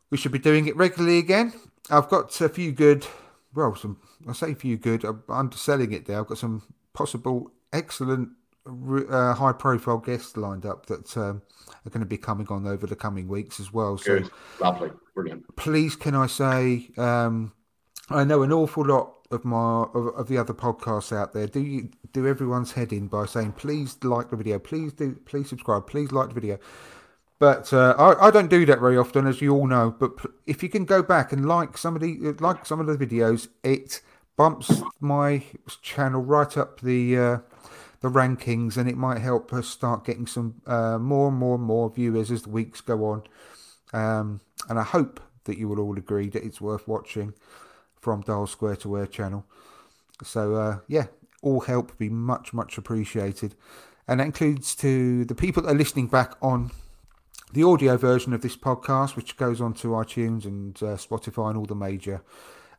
we 0.09 0.17
should 0.17 0.31
be 0.31 0.39
doing 0.39 0.67
it 0.67 0.75
regularly 0.75 1.19
again. 1.19 1.53
I've 1.89 2.09
got 2.09 2.39
a 2.41 2.49
few 2.49 2.71
good, 2.71 3.05
well, 3.53 3.75
some 3.75 3.99
I 4.27 4.33
say 4.33 4.51
a 4.51 4.55
few 4.55 4.77
good. 4.77 5.03
I'm 5.03 5.23
underselling 5.29 5.91
it 5.91 6.05
there. 6.05 6.19
I've 6.19 6.27
got 6.27 6.37
some 6.37 6.63
possible 6.93 7.51
excellent, 7.71 8.29
uh, 8.65 9.33
high 9.35 9.53
profile 9.53 9.97
guests 9.99 10.35
lined 10.35 10.65
up 10.65 10.87
that 10.87 11.15
um, 11.17 11.41
are 11.85 11.89
going 11.89 12.01
to 12.01 12.05
be 12.05 12.17
coming 12.17 12.47
on 12.49 12.67
over 12.67 12.87
the 12.87 12.95
coming 12.95 13.27
weeks 13.27 13.59
as 13.59 13.71
well. 13.71 13.97
So. 13.97 14.23
Lovely. 14.59 14.91
Brilliant. 15.21 15.55
please 15.55 15.95
can 15.95 16.15
I 16.15 16.27
say 16.27 16.89
um, 16.97 17.53
I 18.09 18.23
know 18.23 18.43
an 18.43 18.51
awful 18.51 18.85
lot 18.85 19.13
of 19.31 19.45
my 19.45 19.83
of, 19.93 20.07
of 20.15 20.27
the 20.27 20.37
other 20.37 20.53
podcasts 20.53 21.15
out 21.15 21.33
there. 21.33 21.47
Do 21.47 21.59
you 21.59 21.89
do 22.13 22.27
everyone's 22.27 22.71
head 22.71 22.91
in 22.91 23.07
by 23.07 23.25
saying 23.25 23.53
please 23.53 23.97
like 24.03 24.29
the 24.29 24.35
video. 24.35 24.59
Please 24.59 24.93
do 24.93 25.13
please 25.25 25.49
subscribe. 25.49 25.87
Please 25.87 26.11
like 26.11 26.29
the 26.29 26.33
video. 26.33 26.59
But 27.37 27.71
uh, 27.71 27.95
I, 27.97 28.27
I 28.27 28.31
don't 28.31 28.49
do 28.49 28.65
that 28.65 28.79
very 28.79 28.97
often 28.97 29.25
as 29.25 29.41
you 29.41 29.53
all 29.53 29.67
know. 29.67 29.95
But 29.97 30.11
if 30.45 30.61
you 30.61 30.69
can 30.69 30.85
go 30.85 31.01
back 31.01 31.31
and 31.31 31.47
like 31.47 31.77
some 31.77 31.95
of 31.95 32.01
the 32.01 32.35
like 32.39 32.65
some 32.65 32.79
of 32.79 32.87
the 32.87 32.97
videos 33.05 33.47
it 33.63 34.01
bumps 34.35 34.81
my 34.99 35.43
channel 35.81 36.21
right 36.21 36.57
up 36.57 36.81
the 36.81 37.17
uh, 37.17 37.37
the 38.01 38.09
rankings 38.09 38.77
and 38.77 38.89
it 38.89 38.97
might 38.97 39.19
help 39.19 39.53
us 39.53 39.67
start 39.67 40.05
getting 40.05 40.27
some 40.27 40.61
uh, 40.65 40.97
more 40.97 41.29
and 41.29 41.37
more 41.37 41.55
and 41.55 41.63
more 41.63 41.89
viewers 41.89 42.31
as 42.31 42.43
the 42.43 42.49
weeks 42.49 42.81
go 42.81 43.05
on. 43.05 43.23
Um, 43.93 44.41
and 44.67 44.79
I 44.79 44.83
hope 44.83 45.19
that 45.45 45.57
you 45.57 45.67
will 45.67 45.79
all 45.79 45.97
agree 45.97 46.29
that 46.29 46.43
it's 46.43 46.61
worth 46.61 46.87
watching 46.87 47.33
from 47.99 48.21
Dial 48.21 48.47
Square 48.47 48.77
to 48.77 48.89
Where 48.89 49.07
channel. 49.07 49.45
So 50.23 50.55
uh, 50.55 50.79
yeah, 50.87 51.07
all 51.41 51.61
help 51.61 51.97
be 51.97 52.09
much 52.09 52.53
much 52.53 52.77
appreciated, 52.77 53.55
and 54.07 54.19
that 54.19 54.25
includes 54.25 54.75
to 54.77 55.25
the 55.25 55.35
people 55.35 55.63
that 55.63 55.69
are 55.69 55.77
listening 55.77 56.07
back 56.07 56.33
on 56.41 56.71
the 57.51 57.63
audio 57.63 57.97
version 57.97 58.33
of 58.33 58.41
this 58.41 58.55
podcast, 58.55 59.15
which 59.15 59.37
goes 59.37 59.59
on 59.59 59.73
to 59.73 59.89
iTunes 59.89 60.45
and 60.45 60.77
uh, 60.83 60.95
Spotify 60.97 61.49
and 61.49 61.57
all 61.57 61.65
the 61.65 61.75
major 61.75 62.21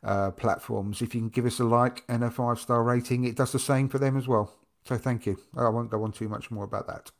uh, 0.03 0.31
platforms. 0.31 1.01
If 1.01 1.13
you 1.13 1.21
can 1.21 1.29
give 1.29 1.45
us 1.45 1.59
a 1.59 1.65
like 1.65 2.03
and 2.07 2.23
a 2.23 2.31
five 2.31 2.59
star 2.59 2.83
rating, 2.83 3.23
it 3.25 3.35
does 3.35 3.51
the 3.51 3.59
same 3.59 3.89
for 3.89 3.99
them 3.99 4.17
as 4.17 4.27
well. 4.27 4.53
So 4.85 4.97
thank 4.97 5.25
you. 5.25 5.37
I 5.55 5.69
won't 5.69 5.91
go 5.91 6.03
on 6.03 6.11
too 6.11 6.29
much 6.29 6.49
more 6.49 6.63
about 6.63 6.87
that. 6.87 7.11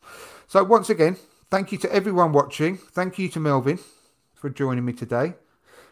So 0.48 0.64
once 0.64 0.90
again, 0.90 1.18
thank 1.52 1.72
you 1.72 1.78
to 1.80 1.94
everyone 1.94 2.32
watching. 2.32 2.78
Thank 2.78 3.20
you 3.20 3.30
to 3.30 3.40
Melvyn 3.40 3.80
for 4.42 4.50
joining 4.50 4.84
me 4.84 4.92
today. 4.94 5.36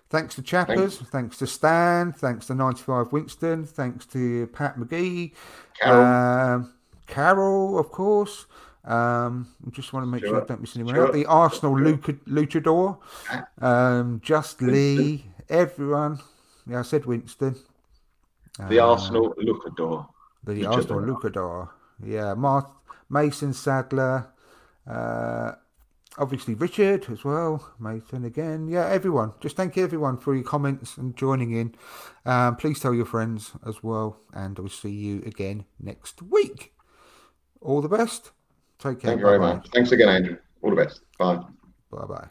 Thanks 0.09 0.33
to 0.35 0.41
Chappers. 0.41 0.97
Thanks 0.97 1.37
to 1.37 1.45
Stan. 1.47 2.11
Thanks 2.13 2.47
to 2.47 2.55
95 2.55 3.11
Winston. 3.11 3.63
Thanks 3.65 4.07
to 4.07 4.47
Pat 4.47 4.75
McGee. 4.77 5.33
Carol. 5.79 6.05
Um, 6.05 6.73
Carol, 7.05 7.77
of 7.79 7.91
course. 7.91 8.47
Um, 8.85 9.47
I 9.65 9.69
just 9.69 9.93
want 9.93 10.03
to 10.05 10.07
make 10.07 10.23
sure 10.25 10.41
I 10.41 10.45
don't 10.45 10.61
miss 10.61 10.75
anyone 10.75 10.95
Stuart. 10.95 11.07
out. 11.09 11.13
The 11.13 11.25
Arsenal 11.27 11.75
lucha- 11.75 12.19
luchador. 12.27 12.97
Um, 13.63 14.19
Just 14.23 14.61
Lee. 14.63 15.25
Everyone. 15.47 16.19
Yeah, 16.65 16.79
I 16.79 16.81
said 16.83 17.05
Winston. 17.05 17.55
The 18.67 18.79
Uh, 18.79 18.89
Arsenal 18.91 19.33
Lookador. 19.35 20.07
the 20.43 20.53
Luchador. 20.53 20.73
Arsenal 20.75 21.01
Lucador. 21.01 21.69
Yeah, 22.03 22.33
Mar- 22.33 22.71
Mason 23.09 23.53
Sadler. 23.53 24.27
Uh, 24.87 25.51
obviously 26.17 26.55
Richard 26.55 27.09
as 27.11 27.23
well. 27.23 27.73
Mason 27.79 28.25
again. 28.25 28.67
Yeah, 28.67 28.87
everyone. 28.87 29.33
Just 29.39 29.55
thank 29.55 29.75
you 29.75 29.83
everyone 29.83 30.17
for 30.17 30.35
your 30.35 30.43
comments 30.43 30.97
and 30.97 31.15
joining 31.15 31.51
in. 31.51 31.75
Um, 32.25 32.55
please 32.55 32.79
tell 32.79 32.93
your 32.93 33.05
friends 33.05 33.51
as 33.65 33.83
well, 33.83 34.19
and 34.33 34.57
I'll 34.59 34.69
see 34.69 34.91
you 34.91 35.23
again 35.25 35.65
next 35.79 36.21
week. 36.21 36.73
All 37.61 37.81
the 37.81 37.89
best. 37.89 38.31
Take 38.79 39.01
care. 39.01 39.11
Thank 39.11 39.19
you 39.19 39.25
very 39.25 39.39
much. 39.39 39.67
Thanks 39.73 39.91
again, 39.91 40.09
Andrew. 40.09 40.37
All 40.61 40.69
the 40.69 40.83
best. 40.83 41.01
Bye. 41.17 41.43
Bye 41.91 42.05
bye. 42.05 42.27